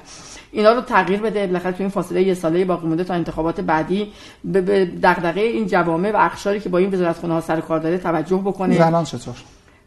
اینا 0.51 0.73
رو 0.73 0.81
تغییر 0.81 1.19
بده. 1.19 1.47
بالاخره 1.47 1.71
تو 1.71 1.83
این 1.83 1.89
فاصله 1.89 2.23
یه 2.23 2.33
ساله 2.33 2.65
باقی 2.65 2.87
مونده 2.87 3.03
تا 3.03 3.13
انتخابات 3.13 3.61
بعدی 3.61 4.11
به 4.43 4.85
دغدغه 5.03 5.41
این 5.41 5.67
جوامع 5.67 6.11
و 6.11 6.17
اقشاری 6.25 6.59
که 6.59 6.69
با 6.69 6.77
این 6.77 6.93
وزارت 6.93 7.17
خونه 7.17 7.33
ها 7.33 7.41
سر 7.41 7.61
کار 7.61 7.79
داره 7.79 7.97
توجه 7.97 8.37
بکنه. 8.37 8.77
زنان 8.77 9.03
چطور؟ 9.03 9.35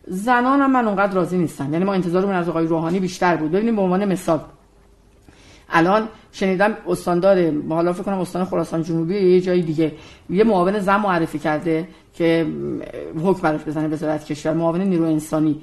زنان 0.06 0.60
هم 0.60 0.72
من 0.72 0.86
اونقدر 0.86 1.12
راضی 1.12 1.38
نیستم 1.38 1.72
یعنی 1.72 1.84
ما 1.84 1.92
انتظارمون 1.92 2.34
از 2.34 2.48
آقای 2.48 2.66
روحانی 2.66 3.00
بیشتر 3.00 3.36
بود. 3.36 3.50
ببینیم 3.50 3.76
به 3.76 3.82
عنوان 3.82 4.04
مثال 4.04 4.40
الان 5.70 6.08
شنیدم 6.32 6.76
استاندار 6.88 7.52
حالا 7.68 7.92
فکر 7.92 8.02
کنم 8.02 8.18
استان 8.18 8.44
خراسان 8.44 8.82
جنوبی 8.82 9.14
یه 9.14 9.40
جای 9.40 9.62
دیگه. 9.62 9.92
یه 10.30 10.44
معاون 10.44 10.78
زن 10.80 10.96
معرفی 10.96 11.38
کرده 11.38 11.88
که 12.14 12.46
حکم 13.24 13.40
براش 13.42 13.60
بزنه 13.60 13.88
وزارت 13.88 14.24
کشور 14.24 14.52
معاون 14.52 14.80
نیرو 14.80 15.04
انسانی. 15.04 15.60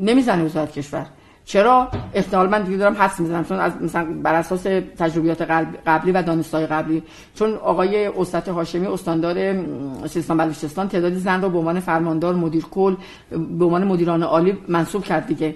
نمی‌زنه 0.00 0.44
وزارت 0.44 0.72
کشور. 0.72 1.06
چرا؟ 1.44 1.88
احتمال 2.14 2.48
من 2.48 2.62
دیگه 2.62 2.76
دارم 2.76 2.94
حس 2.94 3.20
می‌زنم 3.20 3.44
چون 3.44 3.58
از 3.58 3.72
مثلا 3.82 4.06
بر 4.22 4.34
اساس 4.34 4.62
تجربیات 4.98 5.42
قبلی 5.86 6.12
و 6.12 6.22
دانستای 6.22 6.66
قبلی. 6.66 7.02
چون 7.34 7.54
آقای 7.54 8.06
استاد 8.06 8.48
هاشمی 8.48 8.86
استاندار 8.86 9.54
سیستان 10.06 10.36
بلوچستان 10.36 10.88
تعدادی 10.88 11.18
زن 11.18 11.42
رو 11.42 11.48
به 11.48 11.58
عنوان 11.58 11.80
فرماندار 11.80 12.34
مدیر 12.34 12.64
کل 12.70 12.94
به 13.30 13.64
عنوان 13.64 13.84
مدیران 13.84 14.22
عالی 14.22 14.58
منصوب 14.68 15.04
کرد 15.04 15.26
دیگه. 15.26 15.54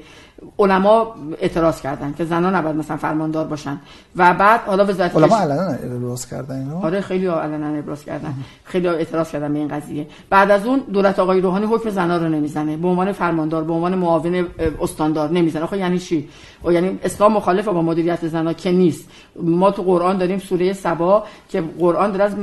علما 0.58 1.14
اعتراض 1.40 1.80
کردن 1.80 2.14
که 2.18 2.24
زنان 2.24 2.54
نباید 2.54 2.76
مثلا 2.76 2.96
فرماندار 2.96 3.46
باشن. 3.46 3.80
و 4.16 4.34
بعد 4.34 4.60
حالا 4.60 4.84
وزارت 4.84 5.16
علما 5.16 5.36
علنا 5.36 5.96
ابراز 5.96 6.28
کردن 6.28 6.58
اینو؟ 6.58 6.84
آره 6.84 7.00
خیلی 7.00 7.26
علنا 7.26 7.78
ابراز 7.78 8.04
کردن. 8.04 8.34
خیلی 8.64 8.88
اعتراض 8.88 9.30
کردن 9.30 9.52
به 9.52 9.58
این 9.58 9.68
قضیه. 9.68 10.06
بعد 10.30 10.50
از 10.50 10.66
اون 10.66 10.78
دولت 10.92 11.18
آقای 11.18 11.40
روحانی 11.40 11.66
حکم 11.66 11.90
زنان 11.90 12.24
رو 12.24 12.28
نمی‌زنه. 12.28 12.76
به 12.76 12.88
عنوان 12.88 13.12
فرماندار 13.12 13.64
به 13.64 13.72
عنوان 13.72 13.94
معاون 13.94 14.46
استاندار 14.80 15.30
نمی‌زنه. 15.30 15.66
خب 15.66 15.74
یعنی 15.74 15.98
چی؟ 15.98 16.28
یعنی 16.70 16.98
اسلام 17.04 17.32
مخالف 17.32 17.68
با 17.68 17.82
مدیریت 17.82 18.26
زنان 18.26 18.54
که 18.54 18.70
نیست. 18.70 19.10
ما 19.42 19.70
تو 19.70 19.82
قرآن 19.82 20.18
داریم 20.18 20.38
سوره 20.38 20.72
سبا 20.72 21.24
که 21.48 21.64
قرآن 21.78 22.10
داره 22.10 22.24
از 22.24 22.36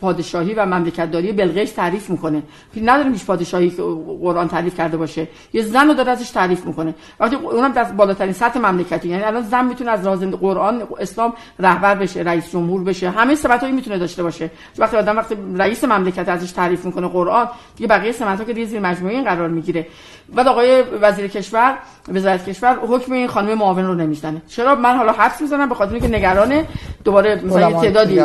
پادشاهی 0.00 0.54
و 0.54 0.66
مملکتداری 0.66 1.32
بلقیس 1.32 1.72
تعریف 1.72 2.10
می‌کنه. 2.10 2.42
نداریم 2.82 3.12
هیچ 3.12 3.24
پادشاهی 3.26 3.70
که 3.70 3.82
قرآن 4.22 4.48
تعریف 4.48 4.76
کرده 4.76 4.96
باشه. 4.96 5.28
یه 5.52 5.62
زن 5.62 5.88
رو 5.88 5.94
داره 5.94 6.12
ازش 6.12 6.30
تعریف 6.30 6.66
می‌کنه. 6.66 6.94
وقتی 7.20 7.36
اونم 7.36 7.72
در 7.72 7.84
بالاترین 7.84 8.32
سطح 8.32 8.58
مملکتی 8.58 9.08
یعنی 9.08 9.22
الان 9.22 9.42
زن 9.42 9.64
می‌تونه 9.64 9.90
از 9.90 10.06
راز 10.06 10.20
قرآن 10.20 10.82
اسلام 11.00 11.32
رهبر 11.58 11.94
بشه 11.94 12.20
رئیس 12.20 12.50
جمهور 12.50 12.84
بشه. 12.84 13.10
همه 13.10 13.34
صفاتایی 13.34 13.72
می‌تونه 13.72 13.98
داشته 13.98 14.22
باشه. 14.22 14.50
وقتی 14.78 14.96
آدم 14.96 15.16
وقتی 15.16 15.36
رئیس 15.56 15.84
مملکت 15.84 16.28
ازش 16.28 16.52
تعریف 16.52 16.84
می‌کنه 16.84 17.08
قرآن 17.08 17.48
دیگه 17.76 17.88
بقیه 17.88 18.12
سمت‌ها 18.12 18.44
که 18.44 18.52
دیگه 18.52 18.66
زیر 18.66 18.80
مجموعه 18.80 19.14
این 19.14 19.24
قرار 19.24 19.48
می‌گیره. 19.48 19.86
بعد 20.34 20.48
آقای 20.48 20.82
وزیر 21.00 21.26
کشور 21.26 21.78
وزارت 22.08 22.48
کشور 22.48 22.78
حکم 22.88 23.12
این 23.12 23.26
خانم 23.26 23.53
معاون 23.54 23.86
رو 23.86 23.94
نمی‌زنه 23.94 24.42
چرا؟ 24.48 24.74
من 24.74 24.96
حالا 24.96 25.12
حرف 25.12 25.40
می‌زنم 25.40 25.68
به 25.68 25.74
خاطر 25.74 25.92
اینکه 25.92 26.08
نگران 26.08 26.62
دوباره 27.04 27.44
مثلا 27.44 27.80
تعدادی 27.80 28.20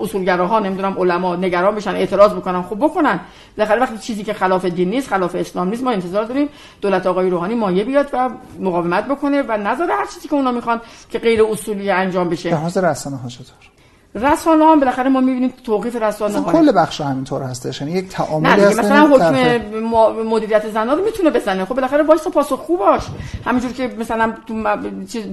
اصولگراها 0.00 0.58
نمی‌دونم 0.58 0.98
علما 0.98 1.36
نگران 1.36 1.74
بشن 1.74 1.94
اعتراض 1.94 2.32
بکنن 2.32 2.62
خب 2.62 2.76
بکنن. 2.76 3.20
بالاخره 3.56 3.80
وقتی 3.80 3.98
چیزی 3.98 4.24
که 4.24 4.32
خلاف 4.32 4.64
دین 4.64 4.90
نیست 4.90 5.08
خلاف 5.08 5.34
اسلام 5.34 5.68
نیست 5.68 5.82
ما 5.82 5.90
انتظار 5.90 6.24
داریم 6.24 6.48
دولت 6.80 7.06
آقای 7.06 7.30
روحانی 7.30 7.54
مایه 7.54 7.84
بیاد 7.84 8.08
و 8.12 8.30
مقاومت 8.60 9.04
بکنه 9.08 9.42
و 9.42 9.56
نظر 9.56 9.90
هر 9.90 10.06
چیزی 10.14 10.28
که 10.28 10.34
اونا 10.34 10.52
می‌خوان 10.52 10.80
که 11.10 11.18
غیر 11.18 11.42
اصولی 11.42 11.90
انجام 11.90 12.28
بشه. 12.28 12.50
به 12.50 12.56
حاضر 12.56 12.90
رسانه 12.90 13.16
ها 13.16 13.28
چطور 13.28 13.56
رسانه 14.14 14.64
هم 14.64 14.80
بالاخره 14.80 15.08
ما 15.08 15.20
می‌بینیم 15.20 15.52
توقیف 15.64 15.96
رسانه 15.96 16.38
ها 16.38 16.52
کل 16.52 16.72
بخش 16.72 17.00
همینطور 17.00 17.42
هستش. 17.42 17.80
یعنی 17.80 17.92
یک 17.92 18.08
تعاملی 18.08 18.62
هست 18.62 18.78
مثلا 18.78 19.06
حکم 19.06 19.34
مدیریت 20.22 20.70
زنان 20.70 20.98
رو 20.98 21.04
می‌تونه 21.04 21.30
بزنه. 21.30 21.64
خب 21.64 21.74
بالاخره 21.74 22.02
وایس 22.02 22.28
پاسخ 22.28 22.58
خوب 22.58 22.78
باش 22.78 23.02
همینجور 23.44 23.72
که 23.72 23.94
مثلا 23.98 24.32
تو 24.46 24.54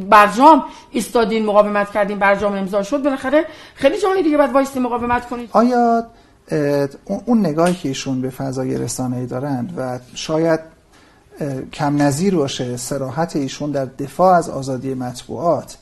برجام 0.10 0.64
ایستادین 0.92 1.46
مقاومت 1.46 1.92
کردین 1.92 2.20
برجام 2.20 2.54
امضا 2.54 2.84
شد 2.84 3.04
بالاخره 3.04 3.46
خیلی 3.76 4.02
جای 4.02 4.24
دیگه 4.24 4.38
باید 4.38 4.54
وایس 4.54 4.78
مقاومت 4.78 5.30
کنید. 5.30 5.50
آیا 5.54 6.04
اون 7.26 7.40
نگاهی 7.40 7.74
که 7.74 7.90
ایشون 7.90 8.22
به 8.22 8.30
فضای 8.30 8.78
رسانه‌ای 8.78 9.26
دارند 9.26 9.74
و 9.78 10.00
شاید 10.16 10.60
کم 11.74 12.02
نظیر 12.02 12.36
باشه 12.36 12.78
سراحت 12.78 13.36
ایشون 13.36 13.72
در 13.72 13.86
دفاع 13.86 14.38
از 14.38 14.50
آزادی 14.50 14.94
مطبوعات 14.94 15.78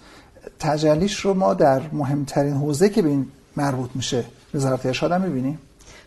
تجلیش 0.66 1.20
رو 1.20 1.34
ما 1.34 1.54
در 1.54 1.82
مهمترین 1.94 2.54
حوزه 2.54 2.90
که 2.90 3.02
به 3.02 3.10
این 3.10 3.26
مربوط 3.58 3.90
میشه 3.96 4.26
وزارت 4.54 4.86
ارشاد 4.86 5.12
هم 5.12 5.22
می‌بینیم. 5.22 5.60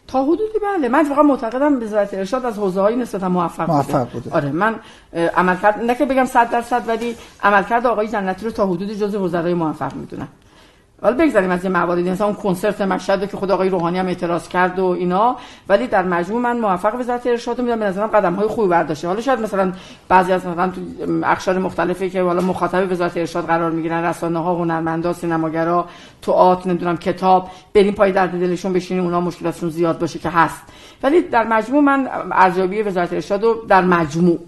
تا 0.09 0.23
حدودی 0.23 0.59
بله 0.63 0.89
من 0.89 1.05
فقط 1.05 1.25
معتقدم 1.25 1.83
وزارت 1.83 2.15
ارشاد 2.15 2.47
از 2.47 2.59
حوزه 2.59 2.81
های 2.81 2.97
نسبتا 2.97 3.29
موفق, 3.29 3.71
موفق 3.71 4.11
بوده. 4.13 4.31
آره 4.31 4.51
من 4.53 4.75
عملکرد 5.37 5.79
نه 5.79 5.95
که 5.95 6.05
بگم 6.05 6.25
100 6.25 6.51
درصد 6.51 6.83
ولی 6.89 7.17
عملکرد 7.43 7.87
آقای 7.87 8.09
جنتی 8.09 8.45
رو 8.45 8.51
تا 8.51 8.67
حدودی 8.67 8.97
جزء 8.97 9.19
وزرای 9.19 9.55
موفق 9.55 9.95
می‌دونم 9.95 10.29
حالا 11.03 11.17
بگذاریم 11.17 11.51
از 11.51 11.65
یه 11.65 11.71
مواردی 11.71 12.11
مثلا 12.11 12.27
اون 12.27 12.37
کنسرت 12.37 12.81
مشهد 12.81 13.31
که 13.31 13.37
خود 13.37 13.51
آقای 13.51 13.69
روحانی 13.69 13.99
هم 13.99 14.07
اعتراض 14.07 14.49
کرد 14.49 14.79
و 14.79 14.85
اینا. 14.85 15.37
ولی 15.69 15.87
در 15.87 16.03
مجموع 16.03 16.41
من 16.41 16.61
موفق 16.61 16.95
وزارت 16.95 17.27
ارشاد 17.27 17.61
میدم 17.61 17.79
به 17.79 17.85
نظرم 17.85 18.07
قدم 18.07 18.35
های 18.35 18.49
خوبی 18.49 18.69
برداشته. 18.69 19.09
حالا 19.09 19.21
شاید 19.21 19.41
مثلا 19.41 19.73
بعضی 20.09 20.33
از 20.33 20.47
مثلا 20.47 20.71
تو 20.71 20.81
اقشار 21.25 21.59
مختلفی 21.59 22.11
که 22.11 22.23
حالا 22.23 22.41
مخاطب 22.41 22.93
وزارت 22.93 23.17
ارشاد 23.17 23.47
قرار 23.47 23.71
می‌گیرن. 23.71 24.05
رسانه 24.05 24.39
ها 24.39 24.55
هنرمندا 24.55 25.13
سینماگرا 25.13 25.89
آت 26.27 26.67
نمی‌دونم 26.67 26.97
کتاب. 26.97 27.49
بریم 27.75 27.95
پای 27.95 28.13
درد 28.13 28.31
دلشون 28.31 28.73
بشینیم. 28.73 29.05
اونا 29.05 29.21
مشکلاتشون 29.21 29.71
زیاد 29.71 29.99
باشه 29.99 30.19
که 30.19 30.29
هست. 30.29 30.63
ولی 31.03 31.23
در 31.23 31.45
مجموع 31.45 31.83
من 31.83 32.09
ارزیابی 32.33 32.83
وزارت 32.83 33.13
ارشاد 33.13 33.43
رو 33.43 33.55
در 33.69 33.85
مجموع 33.85 34.39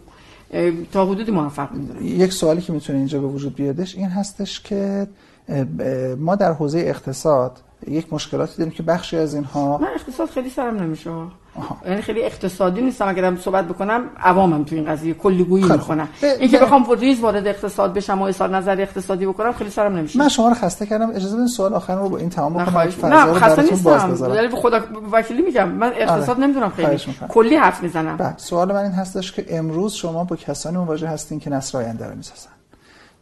تا 0.93 1.07
حدودی 1.07 1.33
موفق 1.33 1.73
می‌دونم. 1.73 1.99
یک 2.03 2.33
سوالی 2.33 2.61
که 2.61 2.73
می‌تونه 2.73 2.99
اینجا 2.99 3.21
به 3.21 3.27
وجود 3.27 3.55
بیادش 3.55 3.95
این 3.95 4.09
هستش 4.09 4.61
که 4.61 5.07
ما 6.19 6.37
در 6.37 6.53
حوزه 6.53 6.79
اقتصاد 6.79 7.59
یک 7.89 8.13
مشکلاتی 8.13 8.59
داریم 8.59 8.73
که 8.73 8.83
بخشی 8.83 9.17
از 9.17 9.35
اینها 9.35 9.79
من 9.79 9.89
اقتصاد 9.95 10.29
خیلی 10.29 10.51
سرم 10.51 10.77
نمیشه. 10.77 11.11
یعنی 11.87 12.03
خیلی 12.03 12.23
اقتصادی 12.23 12.83
نیستم. 12.83 13.09
اگرم 13.09 13.37
صحبت 13.37 13.65
بکنم 13.65 14.05
عوامم 14.23 14.65
تو 14.65 14.75
این 14.75 14.85
قضیه 14.85 15.15
کلیگویی 15.15 15.65
می‌کنم 15.65 16.09
اینکه 16.41 16.59
بخوام 16.59 16.93
ریز 17.01 17.21
وارد 17.21 17.47
اقتصاد 17.47 17.95
بشم 17.95 18.23
و 18.23 18.25
اظهار 18.25 18.57
نظر 18.57 18.81
اقتصادی 18.81 19.27
بکنم 19.27 19.53
خیلی 19.53 19.71
سرم 19.71 19.97
نمیشه. 19.97 20.19
من 20.19 20.29
شما 20.29 20.49
رو 20.49 20.55
خسته 20.55 20.87
کردم. 20.87 21.11
اجازه 21.11 21.37
بدین 21.37 21.47
سوال 21.47 21.75
آخر 21.75 21.97
رو 21.97 22.09
با 22.09 22.19
این 22.19 22.31
تمام 22.31 22.53
بکنم 22.53 23.13
نه 23.13 23.33
خسته 23.33 23.63
نیستم. 23.63 24.35
یعنی 24.35 24.49
خدا 24.49 24.81
وکیلی 25.13 25.43
میگم. 25.43 25.69
من 25.69 25.93
اقتصاد 25.97 26.31
آره. 26.31 26.41
نمی‌دونم 26.41 26.69
خیلی. 26.69 27.01
کلی 27.29 27.57
حرف 27.57 27.83
می‌زنم. 27.83 28.17
بله. 28.17 28.35
سوال 28.37 28.73
من 28.73 28.83
این 28.83 28.93
هستش 28.93 29.33
که 29.33 29.47
امروز 29.49 29.93
شما 29.93 30.25
با 30.25 30.37
کسانی 30.37 30.77
مواجه 30.77 31.09
هستین 31.09 31.41
که 31.41 31.51
نصر 31.51 31.79
آینده 31.79 32.07
رو 32.07 32.17
می‌سازن. 32.17 32.51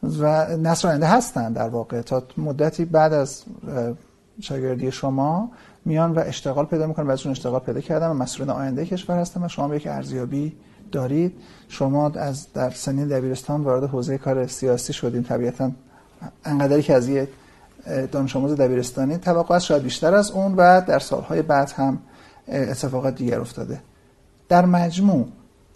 و 0.03 0.57
نصر 0.57 0.89
آینده 0.89 1.07
هستن 1.07 1.53
در 1.53 1.69
واقع. 1.69 2.03
تا 2.03 2.23
مدتی 2.37 2.85
بعد 2.85 3.13
از 3.13 3.43
شاگردی 4.41 4.93
شما 4.93 5.51
میان 5.85 6.13
و 6.13 6.23
اشتغال 6.27 6.65
پیدا 6.65 6.87
می‌کنن 6.87 7.07
بعضیشون 7.07 7.33
اشتغال 7.33 7.61
پیدا 7.61 7.81
کردن 7.81 8.09
و 8.09 8.15
مسئولین 8.15 8.51
آینده 8.51 8.87
کشور 8.87 9.19
هستن 9.19 9.45
و 9.45 9.49
شما 9.49 9.75
یک 9.75 9.87
ارزیابی 9.87 10.57
دارید. 10.93 11.35
شما 11.69 12.09
از 12.09 12.53
در 12.53 12.71
سنین 12.71 13.09
دبیرستان 13.09 13.61
وارد 13.61 13.85
حوزه 13.85 14.19
کار 14.19 14.47
سیاسی 14.47 14.93
شدیم 14.93 15.23
طبیعتا 15.23 15.71
انقدری 16.45 16.83
که 16.83 16.95
از 16.95 17.09
یک 17.09 17.29
دانش 18.13 18.37
آموز 18.37 18.57
دبیرستانی 18.57 19.17
توقعات 19.17 19.63
شاید 19.63 19.83
بیشتر 19.83 20.15
از 20.15 20.31
اون 20.31 20.55
و 20.55 20.81
در 20.81 20.99
سالهای 20.99 21.43
بعد 21.43 21.71
هم 21.71 21.99
اتفاقات 22.49 23.15
دیگر 23.15 23.41
افتاده. 23.41 23.81
در 24.49 24.67
مجموع 24.67 25.29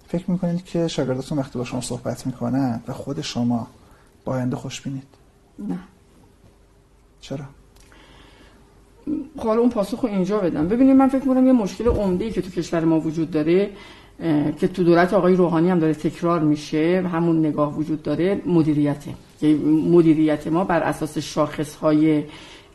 فکر 0.08 0.30
می‌کنید 0.30 0.64
که 0.64 0.88
شاگرداتون 0.88 1.38
وقتی 1.38 1.58
با 1.58 1.64
شما 1.64 1.80
صحبت 1.80 2.26
می‌کنن 2.26 2.80
و 2.88 2.92
خود 2.92 3.20
شما 3.20 3.66
با 4.24 4.32
آینده 4.32 4.56
خوش 4.56 4.80
بینید. 4.80 5.06
نه. 5.58 5.78
چرا؟ 7.20 7.44
خب 9.36 9.46
حالا 9.46 9.60
اون 9.60 9.70
پاسخ 9.70 10.00
رو 10.00 10.08
اینجا 10.08 10.38
بدم. 10.38 10.68
ببینید 10.68 10.96
من 10.96 11.08
فکر 11.08 11.28
می‌کنم 11.28 11.46
یه 11.46 11.52
مشکل 11.52 11.88
عمده 11.88 12.30
که 12.30 12.42
تو 12.42 12.50
کشور 12.50 12.84
ما 12.84 13.00
وجود 13.00 13.30
داره 13.30 13.70
که 14.60 14.68
تو 14.68 14.84
دولت 14.84 15.14
آقای 15.14 15.36
روحانی 15.36 15.70
هم 15.70 15.78
داره 15.78 15.94
تکرار 15.94 16.40
میشه 16.40 17.08
همون 17.12 17.38
نگاه 17.38 17.76
وجود 17.76 18.02
داره 18.02 18.42
مدیریته 18.46 19.14
که 19.40 19.46
مدیریت 19.90 20.46
ما 20.46 20.64
بر 20.64 20.82
اساس 20.82 21.18
شاخص 21.18 21.74
های 21.74 22.24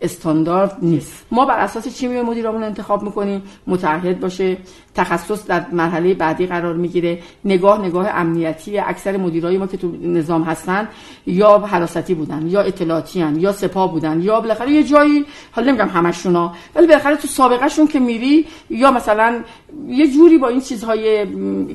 استاندارد 0.01 0.77
نیست. 0.81 1.25
ما 1.31 1.45
بر 1.45 1.59
اساس 1.59 1.97
چی 1.97 2.07
میگه 2.07 2.21
مدیرامون 2.21 2.63
انتخاب 2.63 3.03
می‌کنیم 3.03 3.41
متعهد 3.67 4.19
باشه. 4.19 4.57
تخصص 4.97 5.47
در 5.47 5.65
مرحله 5.71 6.13
بعدی 6.13 6.45
قرار 6.45 6.75
می‌گیره. 6.75 7.19
نگاه 7.45 7.85
نگاه 7.85 8.07
امنیتی 8.07 8.79
اکثر 8.79 9.17
مدیرای 9.17 9.57
ما 9.57 9.67
که 9.67 9.77
تو 9.77 9.91
نظام 10.01 10.43
هستن 10.43 10.87
یا 11.27 11.57
حراستی 11.57 12.13
بودن 12.13 12.47
یا 12.47 12.61
اطلاعاتی 12.61 13.21
هن، 13.21 13.35
یا 13.39 13.51
سپاه 13.51 13.91
بودن 13.91 14.21
یا 14.21 14.41
بالاخره 14.41 14.71
یه 14.71 14.83
جایی 14.83 15.25
حالا 15.51 15.67
نمیگم 15.71 15.89
همشونا 15.89 16.53
ولی 16.75 16.87
بالاخره 16.87 17.15
تو 17.15 17.27
سابقهشون 17.27 17.87
که 17.87 17.99
میری 17.99 18.45
یا 18.69 18.91
مثلا 18.91 19.39
یه 19.87 20.07
جوری 20.07 20.37
با 20.37 20.47
این 20.47 20.61
چیزهای 20.61 21.25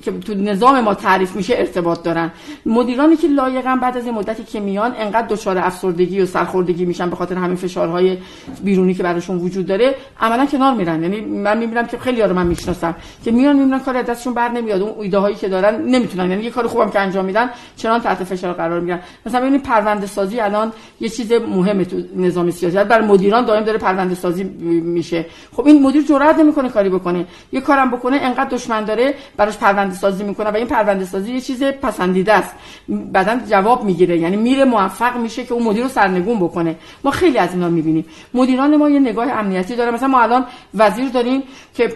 که 0.01 0.13
تو 0.13 0.35
نظام 0.35 0.81
ما 0.81 0.95
تعریف 0.95 1.37
میشه 1.37 1.55
ارتباط 1.57 2.03
دارن. 2.03 2.31
مدیرانی 2.67 3.17
که 3.17 3.29
لایقن 3.29 3.81
بعد 3.81 3.97
از 3.97 4.07
مدتی 4.07 4.45
که 4.45 4.61
میان 4.61 4.93
انقدر 4.99 5.27
دچار 5.27 5.59
افسردگی 5.59 6.21
و 6.21 6.27
سرخوردگی 6.27 6.85
میشن 6.85 7.11
به 7.11 7.17
خاطر 7.17 7.35
همین 7.35 7.57
فشارهای 7.57 8.19
بیرونی 8.65 8.95
که 8.95 9.03
براشون 9.03 9.37
وجود 9.37 9.67
داره 9.67 9.95
عملا 10.21 10.47
کنار 10.47 10.75
میرن. 10.75 11.03
یعنی 11.03 11.21
من 11.21 11.59
می‌بینم 11.59 11.87
که 11.87 11.99
خیلی 11.99 12.23
رو 12.23 12.35
من 12.35 12.47
می‌شناسم. 12.47 12.95
که 13.25 13.31
میان 13.31 13.57
می‌بینن 13.57 13.79
کار 13.79 14.03
دستشون 14.03 14.35
بر 14.35 14.49
نمیاد. 14.49 14.83
اون 14.83 14.93
ایده 15.01 15.19
هایی 15.19 15.37
که 15.37 15.49
دارن 15.49 15.83
نمی‌تونن. 15.83 16.31
یعنی 16.31 16.45
یه 16.45 16.51
کار 16.51 16.67
خوبم 16.67 16.91
که 16.91 17.01
انجام 17.01 17.25
میدن 17.25 17.51
چنان 17.77 18.01
تحت 18.01 18.25
فشار 18.25 18.53
قرار 18.53 18.81
می‌گیرن. 18.81 19.01
مثلا 19.27 19.41
ببینید 19.41 19.63
پرونده 19.63 20.07
سازی 20.07 20.41
الان 20.41 20.73
یه 21.01 21.09
چیز 21.09 21.33
مهمه 21.33 21.85
تو 21.85 21.97
نظام 22.17 22.51
سیاسی. 22.51 22.77
برای 22.77 23.07
مدیران 23.07 23.45
دائم 23.45 23.65
داره 23.65 23.79
پرونده 23.79 24.15
سازی 24.15 24.45
میشه. 24.45 25.27
خب 25.57 25.67
این 25.67 25.83
مدیر 25.83 26.03
جرئت 26.03 26.39
نمی‌کنه 26.39 26.69
کاری 26.69 26.89
بکنه. 26.89 27.27
یه 27.53 27.61
کارم 27.61 27.91
بکنه 27.91 28.17
انقدر 28.17 28.51
دشمن 28.51 28.85
داره 28.85 29.15
براش 29.37 29.59
پرونده 29.59 29.95
سازی 29.95 30.25
می‌کنه 30.25 30.51
و 30.51 30.57
این 30.57 30.67
پرونده 30.67 31.05
سازی 31.05 31.33
یه 31.33 31.41
چیز 31.41 31.63
پسندیده 31.63 32.33
است. 32.33 32.55
بعدا 32.89 33.41
جواب 33.51 33.85
می‌گیره. 33.85 34.19
یعنی 34.19 34.37
میره 34.37 34.65
موفق 34.65 35.17
میشه 35.17 35.45
که 35.45 35.55
اون 35.55 35.63
مدیر 35.63 35.83
رو 35.83 35.89
سرنگون 35.89 36.39
بکنه. 36.39 36.77
ما 37.05 37.11
خیلی 37.11 37.39
از 37.39 37.55
اینا 37.55 37.69
می‌بینیم. 37.69 38.05
مدیران 38.35 38.77
ما 38.77 38.91
یه 38.91 39.01
نگاه 39.01 39.31
امنیتی 39.31 39.77
داره 39.77 39.91
مثلا 39.91 40.09
ما 40.09 40.21
الان 40.21 40.45
وزیر 40.75 41.09
داریم 41.09 41.43
که 41.75 41.93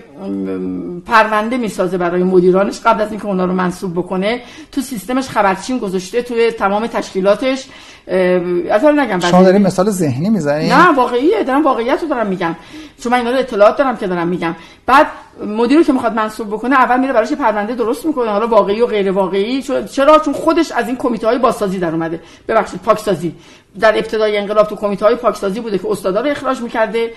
پرونده 1.07 1.57
می‌سازه 1.57 1.99
برای 1.99 2.23
مدیرانش 2.23 2.81
قبل 2.81 3.03
از 3.03 3.11
اینکه 3.11 3.27
اونا 3.27 3.45
رو 3.45 3.53
منصوب 3.53 3.93
بکنه. 3.93 4.43
تو 4.73 4.81
سیستمش 4.81 5.28
خبرچین 5.28 5.78
گذاشته 5.78 6.23
توی 6.23 6.51
تمام 6.51 6.87
تشکیلاتش. 6.87 7.66
اصلا 8.09 8.91
نگم 8.91 9.20
شما 9.20 9.43
داریم 9.43 9.62
مثال 9.62 9.91
ذهنی 9.91 10.31
می‌زنید 10.31 10.73
نه 10.73 10.95
واقعیه 10.97 11.45
دارم 11.45 11.65
واقعیت 11.65 12.03
رو 12.03 12.09
دارم 12.09 12.27
میگم. 12.27 12.57
چون 13.03 13.12
من 13.12 13.19
اینا 13.19 13.31
رو 13.31 13.39
اطلاعات 13.39 13.77
دارم 13.77 13.97
که 13.97 14.07
دارم 14.07 14.28
میگم. 14.28 14.57
بعد 14.87 15.07
مدیری 15.47 15.85
که 15.85 15.93
می‌خواد 15.93 16.15
منصوب 16.15 16.49
بکنه 16.49 16.77
اول 16.77 17.01
میره 17.01 17.12
براش 17.12 17.33
پرونده 17.33 17.74
درست 17.74 18.07
می‌کنه 18.07 18.31
حالا 18.31 18.47
واقعی 18.47 18.81
و 18.81 18.87
غیر 18.87 19.11
واقعی. 19.11 19.62
چرا؟ 19.93 20.19
چون 20.19 20.35
خودش 20.35 20.73
از 20.73 20.87
این 20.87 20.97
کمیته 20.97 21.27
های 21.27 21.39
بازسازی 21.39 21.78
در 21.78 21.91
اومده. 21.91 22.20
ببخشید 22.49 22.81
پاکسازی. 22.83 23.35
در 23.81 23.99
ابتدای 23.99 24.39
انقلاب 24.39 24.69
تو 24.69 24.77
کمیته 24.77 25.05
های 25.05 25.15
پاکسازی 25.15 25.61
بوده 25.61 25.78
که 25.78 25.91
استادا 25.91 26.20
رو 26.20 26.31
اخراج 26.31 26.61
می‌کرده. 26.61 27.11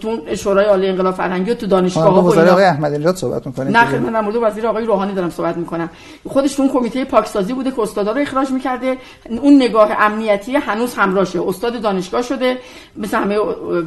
تو 0.00 0.18
شورای 0.36 0.66
عالی 0.66 0.88
انقلاب 0.88 1.14
فرهنگی 1.14 1.54
تو 1.54 1.66
دانشگاه 1.66 2.04
ها 2.04 2.22
وزیر 2.22 2.48
آقای 2.48 2.64
احمدی 2.64 2.98
نژاد 2.98 3.16
صحبت 3.16 3.46
می‌کنه 3.46 3.70
نه 3.70 3.98
من 3.98 4.12
در 4.12 4.20
مورد 4.20 4.36
وزیر 4.42 4.66
آقای 4.66 4.84
روحانی 4.84 5.14
دارم 5.14 5.30
صحبت 5.30 5.56
می‌کنم. 5.56 5.90
خودش 6.28 6.54
تو 6.54 6.62
اون 6.62 6.72
کمیته 6.72 7.04
پاکسازی 7.04 7.52
بوده 7.52 7.70
که 7.70 7.80
استادا 7.80 8.12
رو 8.12 8.20
اخراج 8.20 8.50
می‌کرده. 8.50 8.96
اون 9.42 9.56
نگاه 9.56 9.92
امنیتی 10.14 10.56
هنوز 10.56 10.94
همراهشه 10.94 11.48
استاد 11.48 11.80
دانشگاه 11.80 12.22
شده 12.22 12.58
مثل 12.96 13.16
همه 13.16 13.38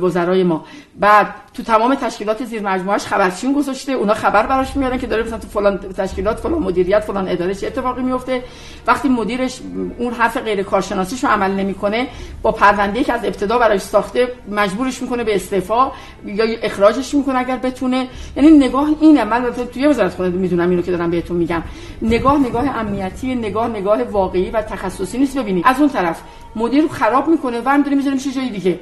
وزرای 0.01 0.43
ما. 0.43 0.65
بعد 0.99 1.27
تو 1.53 1.63
تمام 1.63 1.95
تشکیلات 1.95 2.45
زیر 2.45 2.61
مجموعهش 2.61 3.05
خبرچین 3.05 3.53
گذاشته. 3.53 3.91
اونا 3.91 4.13
خبر 4.13 4.45
براش 4.45 4.75
میارن 4.75 4.97
که 4.97 5.07
داره 5.07 5.23
مثلا 5.23 5.37
تو 5.37 5.47
فلان 5.47 5.77
تشکیلات 5.77 6.39
فلان 6.39 6.59
مدیریت 6.59 6.99
فلان 6.99 7.27
اداره 7.27 7.55
چه 7.55 7.67
اتفاقی 7.67 8.03
میفته. 8.03 8.43
وقتی 8.87 9.09
مدیرش 9.09 9.59
اون 9.97 10.13
حرف 10.13 10.37
غیر 10.37 10.63
کارشناسیشو 10.63 11.27
عمل 11.27 11.51
نمی‌کنه 11.51 12.07
با 12.41 12.51
پرونده 12.51 13.03
که 13.03 13.13
از 13.13 13.25
ابتدا 13.25 13.57
براش 13.57 13.81
ساخته 13.81 14.27
مجبورش 14.51 15.01
می‌کنه 15.01 15.23
به 15.23 15.35
استعفا 15.35 15.91
یا 16.25 16.45
اخراجش 16.61 17.13
می‌کنه 17.13 17.39
اگر 17.39 17.55
بتونه. 17.55 18.07
یعنی 18.35 18.49
نگاه 18.49 18.89
اینه. 19.01 19.23
من 19.23 19.45
توی 19.73 19.87
وزارت 19.87 20.13
خونه 20.13 20.29
می‌دونم 20.29 20.69
اینو 20.69 20.81
که 20.81 20.91
دارم 20.91 21.11
بهتون 21.11 21.37
میگم. 21.37 21.63
نگاه 22.01 22.37
نگاه 22.37 22.77
امنیتی 22.79 23.35
نگاه 23.35 23.67
نگاه 23.67 24.03
واقعی 24.03 24.49
و 24.49 24.61
تخصصی 24.61 25.17
نیست. 25.17 25.37
ببینید 25.37 25.63
از 25.67 25.79
اون 25.79 25.89
طرف 25.89 26.16
مدیر 26.55 26.87
خراب 26.87 27.27
می‌کنه 27.27 27.61
و 27.65 27.69
هم 27.69 27.81
داره 27.81 27.95
می‌ذاره 27.95 28.15
میشه 28.15 28.31
جای 28.31 28.49
دیگه. 28.49 28.79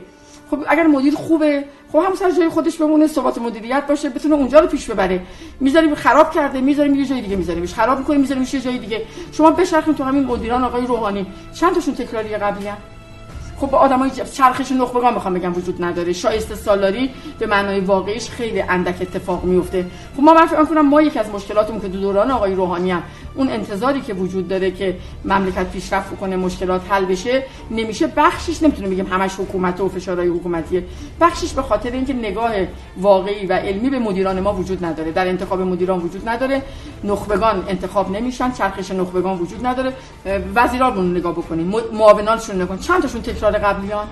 خب 0.51 0.59
اگر 0.67 0.87
مدیر 0.87 1.15
خوبه 1.15 1.65
خب 1.91 2.03
هم 2.07 2.15
سر 2.15 2.31
جای 2.31 2.49
خودش 2.49 2.77
بمونه 2.77 3.07
ثبات 3.07 3.37
مدیریت 3.37 3.87
باشه 3.87 4.09
بتونه 4.09 4.35
اونجا 4.35 4.59
رو 4.59 4.67
پیش 4.67 4.89
ببره. 4.89 5.21
می‌ذاریم 5.59 5.95
خراب 5.95 6.31
کرده 6.31 6.61
می‌ذاریم 6.61 6.95
یه 6.95 7.05
جای 7.05 7.21
دیگه 7.21 7.35
میذاریمش 7.35 7.73
خراب 7.73 7.97
می‌کنیم 7.99 8.19
می‌ذاریم 8.21 8.47
یه 8.53 8.61
جای 8.61 8.77
دیگه. 8.77 9.01
شما 9.31 9.51
بشرخین 9.51 9.93
تو 9.93 10.03
همین 10.03 10.25
مدیران 10.25 10.63
آقای 10.63 10.85
روحانی. 10.85 11.25
چند 11.53 11.73
تاشون 11.73 11.95
تکراری 11.95 12.29
قبلی 12.29 12.69
خب 13.57 13.69
با 13.69 13.77
آدمای 13.77 14.11
چرخش 14.33 14.71
نخبگان 14.71 15.13
می‌خوام 15.13 15.33
بگم 15.33 15.53
وجود 15.53 15.83
نداره. 15.83 16.13
شایسته 16.13 16.55
سالاری 16.55 17.09
به 17.39 17.45
معنای 17.45 17.79
واقعیش 17.79 18.29
خیلی 18.29 18.61
اندک 18.61 19.01
اتفاق 19.01 19.43
میفته 19.43 19.85
خب 20.17 20.23
ما 20.23 20.33
من 20.33 20.45
فکر 20.45 20.65
کنم 20.65 20.87
ما 20.89 21.01
یکی 21.01 21.19
از 21.19 21.29
مشکلاتمون 21.29 21.81
که 21.81 21.87
دو 21.87 21.99
دوران 21.99 22.31
آقای 22.31 22.55
روحانی 22.55 22.91
هم 22.91 23.03
اون 23.35 23.49
انتظاری 23.49 24.01
که 24.01 24.13
وجود 24.13 24.47
داره 24.47 24.71
که 24.71 24.97
مملکت 25.25 25.71
پیشرفت 25.71 26.17
کنه 26.17 26.35
مشکلات 26.35 26.81
حل 26.89 27.05
بشه 27.05 27.43
نمیشه 27.71 28.07
بخشش 28.07 28.63
نمی‌تونه 28.63 28.89
بگیم 28.89 29.05
همش 29.05 29.33
حکومت 29.33 29.81
و 29.81 29.89
فشارهای 29.89 30.27
حکومتیه. 30.27 30.83
بخشش 31.21 31.53
به 31.53 31.61
خاطر 31.61 31.91
اینکه 31.91 32.13
نگاه 32.13 32.51
واقعی 32.97 33.45
و 33.45 33.53
علمی 33.53 33.89
به 33.89 33.99
مدیران 33.99 34.39
ما 34.39 34.53
وجود 34.53 34.85
نداره. 34.85 35.11
در 35.11 35.27
انتخاب 35.27 35.61
مدیران 35.61 35.99
وجود 35.99 36.29
نداره. 36.29 36.61
نخبگان 37.03 37.65
انتخاب 37.67 38.11
نمیشن 38.11 38.51
چرخش 38.51 38.91
نخبگان 38.91 39.37
وجود 39.37 39.65
نداره. 39.65 39.93
وزیران 40.55 41.11
نگاه 41.11 41.33
بکنیم 41.33 41.73
معاونانشون 41.93 42.61
نگاه 42.61 42.79
چند 42.79 43.01
تاشون 43.01 43.21
تکرار 43.21 43.51
قبلیان؟ 43.51 44.07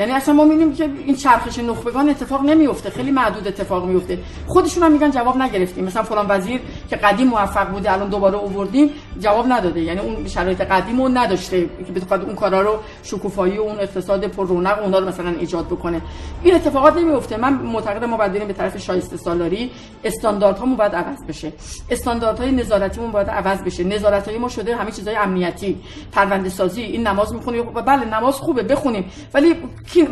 یعنی 0.00 0.12
اصلا 0.12 0.34
ما 0.34 0.44
می‌بینیم 0.44 0.74
که 0.74 0.90
این 1.06 1.16
چرخش 1.16 1.58
نخبگان 1.58 2.08
اتفاق 2.08 2.42
نمیفته 2.44 2.90
خیلی 2.90 3.10
معدود 3.10 3.48
اتفاق 3.48 3.84
میفته 3.84 4.18
خودشون 4.46 4.82
هم 4.82 4.92
میگن 4.92 5.10
جواب 5.10 5.36
نگرفتیم. 5.36 5.84
مثلا 5.84 6.02
فلان 6.02 6.26
وزیر 6.28 6.60
که 6.90 6.96
قدیم 6.96 7.26
موفق 7.28 7.68
بوده 7.70 7.92
الان 7.92 8.08
دوباره 8.08 8.36
آوردیم 8.36 8.90
جواب 9.20 9.52
نداده. 9.52 9.80
یعنی 9.80 10.00
اون 10.00 10.28
شرایط 10.28 10.60
قدیم 10.60 11.00
اون 11.00 11.16
نداشته 11.16 11.60
که 11.86 11.92
بخواد 11.92 12.24
اون 12.24 12.34
کارا 12.34 12.60
رو 12.60 12.78
شکوفایی 13.02 13.58
و 13.58 13.62
اون 13.62 13.80
اقتصاد 13.80 14.26
پر 14.26 14.46
رونق 14.46 14.78
اونا 14.82 14.98
رو 14.98 15.08
مثلا 15.08 15.30
ایجاد 15.30 15.66
بکنه. 15.66 16.00
این 16.42 16.54
اتفاقات 16.54 16.96
نمیفته 16.96 17.36
من 17.36 17.52
معتقدم 17.52 18.10
ما 18.10 18.16
باید 18.16 18.46
به 18.46 18.52
طرف 18.52 18.78
شایسته 18.78 19.16
سالاری 19.16 19.70
استانداردهامون 20.04 20.76
باید 20.76 20.94
عوض 20.94 21.24
بشه. 21.28 21.52
استانداردهای 21.90 22.52
نظارتیمون 22.52 23.10
باید 23.10 23.28
عوض 23.28 23.62
بشه. 23.62 23.84
نظارتای 23.84 24.38
ما 24.38 24.48
شده 24.48 24.76
همه 24.76 24.90
چیزای 24.90 25.16
امنیتی 25.16 25.80
پرونده 26.12 26.48
سازی 26.48 26.82
این 26.82 27.06
نماز 27.06 27.34
می‌خونی. 27.34 27.62
بله 27.62 28.04
نماز 28.04 28.34
خوبه 28.34 28.62
بخونیم. 28.62 29.10
ولی 29.34 29.54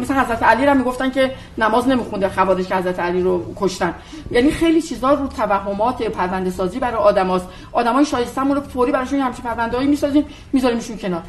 مثلا 0.00 0.20
حضرت 0.20 0.42
علی 0.42 0.66
را 0.66 0.74
می‌گفتن 0.74 1.10
که 1.10 1.34
نماز 1.58 1.88
نمیخونده 1.88 2.28
خوادش 2.28 2.66
که 2.66 2.76
حضرت 2.76 3.00
علی 3.00 3.22
رو 3.22 3.54
کشتن. 3.56 3.94
یعنی 4.30 4.50
خیلی 4.50 4.82
چیزا 4.82 5.14
رو 5.14 5.26
توهمات 5.26 6.02
پرونده 6.02 6.50
سازی 6.50 6.78
برای 6.78 6.96
آدماست. 6.96 7.48
آدمای 7.72 8.04
شایسته‌مون 8.04 8.56
رو 8.56 8.62
فوری 8.62 8.92
براشون 8.98 9.20
همچین 9.20 9.44
پرونده‌ای 9.44 9.86
می‌سازیم 9.86 10.24
میذاریمشون 10.52 10.96
کنار. 10.96 11.22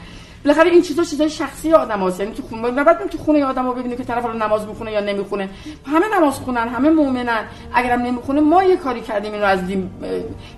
بالاخره 0.46 0.70
این 0.70 0.82
چیزا 0.82 1.04
چیزای 1.04 1.30
شخصی 1.30 1.74
آدم 1.74 2.08
هست 2.08 2.20
یعنی 2.20 2.34
تو 2.34 2.44
خونه 2.44 2.72
نباید 2.72 2.98
تو 2.98 3.18
خونه 3.18 3.46
آدم 3.46 3.66
رو 3.66 3.74
ببینید 3.74 3.98
که 3.98 4.04
طرف 4.04 4.26
رو 4.26 4.34
نماز 4.34 4.68
می‌خونه 4.68 4.92
یا 4.92 5.00
نمی‌خونه. 5.00 5.50
همه 5.86 6.06
نماز 6.18 6.34
خونن 6.34 6.68
همه 6.68 6.90
مؤمنن. 6.90 7.44
اگرم 7.74 8.02
نمی‌خونه 8.02 8.42
ما 8.42 8.64
یه 8.64 8.78
کاری 8.78 9.02
کردیم 9.02 9.34
اینو 9.34 9.46
از 9.46 9.68
دین 9.68 9.90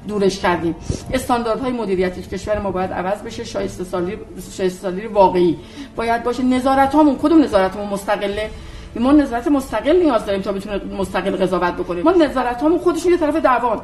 دورش 0.07 0.39
کردیم. 0.39 0.75
استانداردهای 1.13 1.71
مدیریتی 1.71 2.21
کشور 2.21 2.59
ما 2.59 2.71
باید 2.71 2.91
عوض 2.93 3.21
بشه. 3.21 3.43
شایسته 3.43 3.83
سالی 3.83 4.17
شایسته 4.57 4.81
سالی 4.81 5.07
واقعی. 5.07 5.57
باید 5.95 6.23
باشه. 6.23 6.43
نظارت 6.43 6.95
هامون 6.95 7.15
کدوم 7.15 7.43
نظارتمون 7.43 7.87
مستقله؟ 7.87 8.49
ما 8.95 9.11
نظارت 9.11 9.47
مستقل 9.47 9.95
نیاز 10.03 10.25
داریم 10.25 10.41
تا 10.41 10.51
بتونه 10.51 10.81
مستقل 10.97 11.35
قضاوت 11.35 11.73
بکنیم 11.73 12.03
ما 12.03 12.11
نظارت 12.11 12.61
هامون 12.61 12.79
خودشون 12.79 13.11
یه 13.11 13.17
طرف 13.17 13.35
دعوان. 13.35 13.81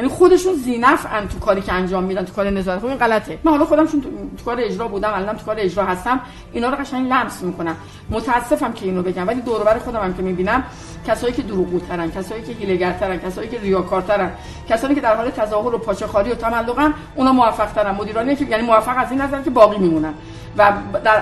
یعنی 0.00 0.12
خودشون 0.12 0.54
زینف 0.54 1.06
ان 1.12 1.28
تو 1.28 1.38
کاری 1.38 1.60
که 1.60 1.72
انجام 1.72 2.04
میدن 2.04 2.24
تو 2.24 2.32
کار 2.32 2.50
نظارت. 2.50 2.84
این 2.84 2.96
غلطه. 2.96 3.38
من 3.44 3.52
حالا 3.52 3.64
خودم 3.64 3.86
چون 3.86 4.00
تو 4.00 4.44
کار 4.44 4.60
اجرا 4.60 4.88
بودم 4.88 5.12
الان 5.14 5.36
تو 5.36 5.44
کار 5.44 5.56
اجرا 5.58 5.84
هستم 5.84 6.20
اینا 6.52 6.68
رو 6.68 6.76
قشنگ 6.76 7.08
لمس 7.08 7.42
می‌کنم. 7.42 7.76
متاسفم 8.10 8.72
که 8.72 8.84
اینو 8.86 9.02
بگم 9.02 9.28
ولی 9.28 9.40
دور 9.40 9.78
خودم 9.78 10.00
هم 10.00 10.14
که 10.14 10.22
می‌بینم 10.22 10.64
کسایی 11.06 11.32
که 11.32 11.42
دروغگوترن 11.42 12.10
کسایی 12.10 12.42
که 12.42 12.52
هیله‌گرترن 12.52 13.18
کسایی 13.18 13.48
که 13.48 13.60
ریاکارترن 13.60 14.30
کسایی 14.68 14.94
که 14.94 15.00
در 15.00 15.16
حال 15.16 15.30
تظاهر 15.30 15.74
و 15.74 15.78
پاچه‌خواری 15.78 16.30
و 16.30 16.34
تملقن 16.34 16.94
اونا 17.14 17.32
موفق‌ترن. 17.32 17.94
مدیرانی 17.94 18.36
که 18.36 18.44
یعنی 18.44 18.62
موفق 18.62 18.94
از 18.96 19.10
این 19.10 19.20
نظر 19.20 19.42
که 19.42 19.50
باقی 19.50 19.78
میمونن. 19.78 20.14
و 20.58 20.72
در, 21.04 21.20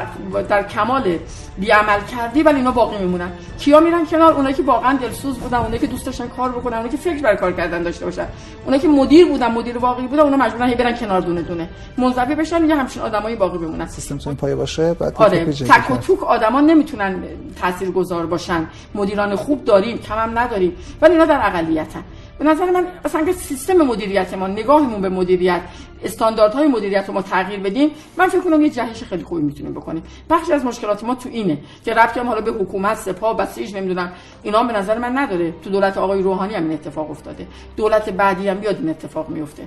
در 0.49 0.63
کمال 0.63 1.19
بیعمل 1.59 2.01
کردی 2.01 2.43
ولی 2.43 2.57
اینا 2.57 2.71
باقی 2.71 2.99
میمونن. 2.99 3.29
کیا 3.59 3.81
میرن 3.81 4.07
کنار؟ 4.07 4.33
اونایی 4.33 4.55
که 4.55 4.63
واقعا 4.63 4.97
دلسوز 4.97 5.39
بودن 5.39 5.59
اونایی 5.59 5.79
که 5.79 5.87
دوست 5.87 6.07
داشتن 6.07 6.29
کار 6.29 6.51
بکنن 6.53 6.73
اونایی 6.73 6.91
که 6.91 6.97
فکر 6.97 7.23
بر 7.23 7.35
کار 7.35 7.53
کردن 7.53 7.83
داشته 7.83 8.05
باشن. 8.05 8.27
اونایی 8.65 8.83
که 8.83 8.89
مدیر 8.89 9.29
بودن 9.29 9.51
مدیر 9.51 9.79
واقعی 9.79 10.07
بودن 10.07 10.23
اونا 10.23 10.37
مجبورن 10.37 10.75
برن 10.75 10.97
کنار 10.97 11.21
دونه 11.21 11.43
دونه. 11.43 11.69
منزوی 11.99 12.35
بشن 12.35 12.69
یه 12.69 12.77
همچین 12.77 13.03
آدمایی 13.03 13.37
باقی 13.37 13.59
بمونن 13.59 13.87
سیستم 13.87 14.35
پایه 14.35 14.55
باشه 14.55 14.95
بعد 14.95 15.15
آره. 15.15 15.45
تک 15.45 15.91
و 15.91 15.97
توک 15.97 16.23
آدما 16.23 16.61
نمی‌تونن 16.61 17.23
تاثیرگذار 17.61 18.27
باشن. 18.27 18.67
مدیران 18.95 19.37
خوب 19.37 19.65
داریم 19.65 19.99
کم 19.99 20.19
هم 20.19 20.39
نداریم. 20.39 20.77
ولی 21.03 21.13
اینا 21.13 21.25
در 21.25 21.41
اقلیتن. 21.47 22.03
به 22.39 22.45
نظر 22.45 22.71
من 22.71 22.87
اصلا 23.05 23.25
که 23.25 23.33
سیستم 23.33 23.77
مدیریت 23.77 24.35
ما 24.35 24.47
نگاهمون 24.47 25.01
به 25.01 25.09
مدیریت 25.09 25.61
استانداردهای 26.05 26.69
مدیریت 26.69 27.05
رو 27.09 27.15
ما 27.15 27.23
تغییر 27.23 27.61
بدیم 27.61 27.91
من 28.17 28.29
فکر 28.29 28.41
کنم 28.41 28.61
یه 28.63 28.71
جهش 28.71 29.03
خیلی 29.03 29.25
خوبی 29.25 29.43
می‌تونیم 29.43 29.75
بکنیم. 29.75 30.03
بخشی 30.31 30.53
از 30.53 30.65
مشکلات 30.65 31.05
ما 31.05 31.15
تو 31.15 31.29
اینه 31.29 31.59
که 31.85 31.95
ربطی 31.95 32.21
هم 32.21 32.29
حالا 32.29 32.41
به 32.41 32.51
حکومت 32.51 32.97
سپاه 32.97 33.37
بسیج 33.37 33.77
نمی‌دونم 33.77 34.13
اینا 34.43 34.63
به 34.63 34.73
نظر 34.73 34.99
من 34.99 35.19
نداره. 35.19 35.55
تو 35.63 35.71
دولت 35.71 35.99
آقای 35.99 36.23
روحانی 36.23 36.55
هم 36.55 36.63
این 36.63 36.73
اتفاق 36.73 37.11
افتاده. 37.11 37.47
دولت 37.77 38.11
بعدی 38.11 38.49
هم 38.49 38.59
بیاد 38.59 38.77
این 38.77 38.89
اتفاق 38.89 39.29
میفته 39.29 39.63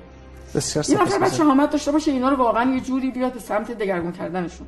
بسیار 0.55 0.85
این 0.89 1.01
نفر 1.01 1.19
باید 1.19 1.33
شهامت 1.33 1.69
داشته 1.69 1.91
باشه 1.91 2.11
اینا 2.11 2.29
رو 2.29 2.35
واقعا 2.35 2.73
یه 2.73 2.79
جوری 2.79 3.11
بیاد 3.11 3.33
به 3.33 3.39
سمت 3.39 3.71
دگرگون 3.71 4.11
کردنشون. 4.11 4.67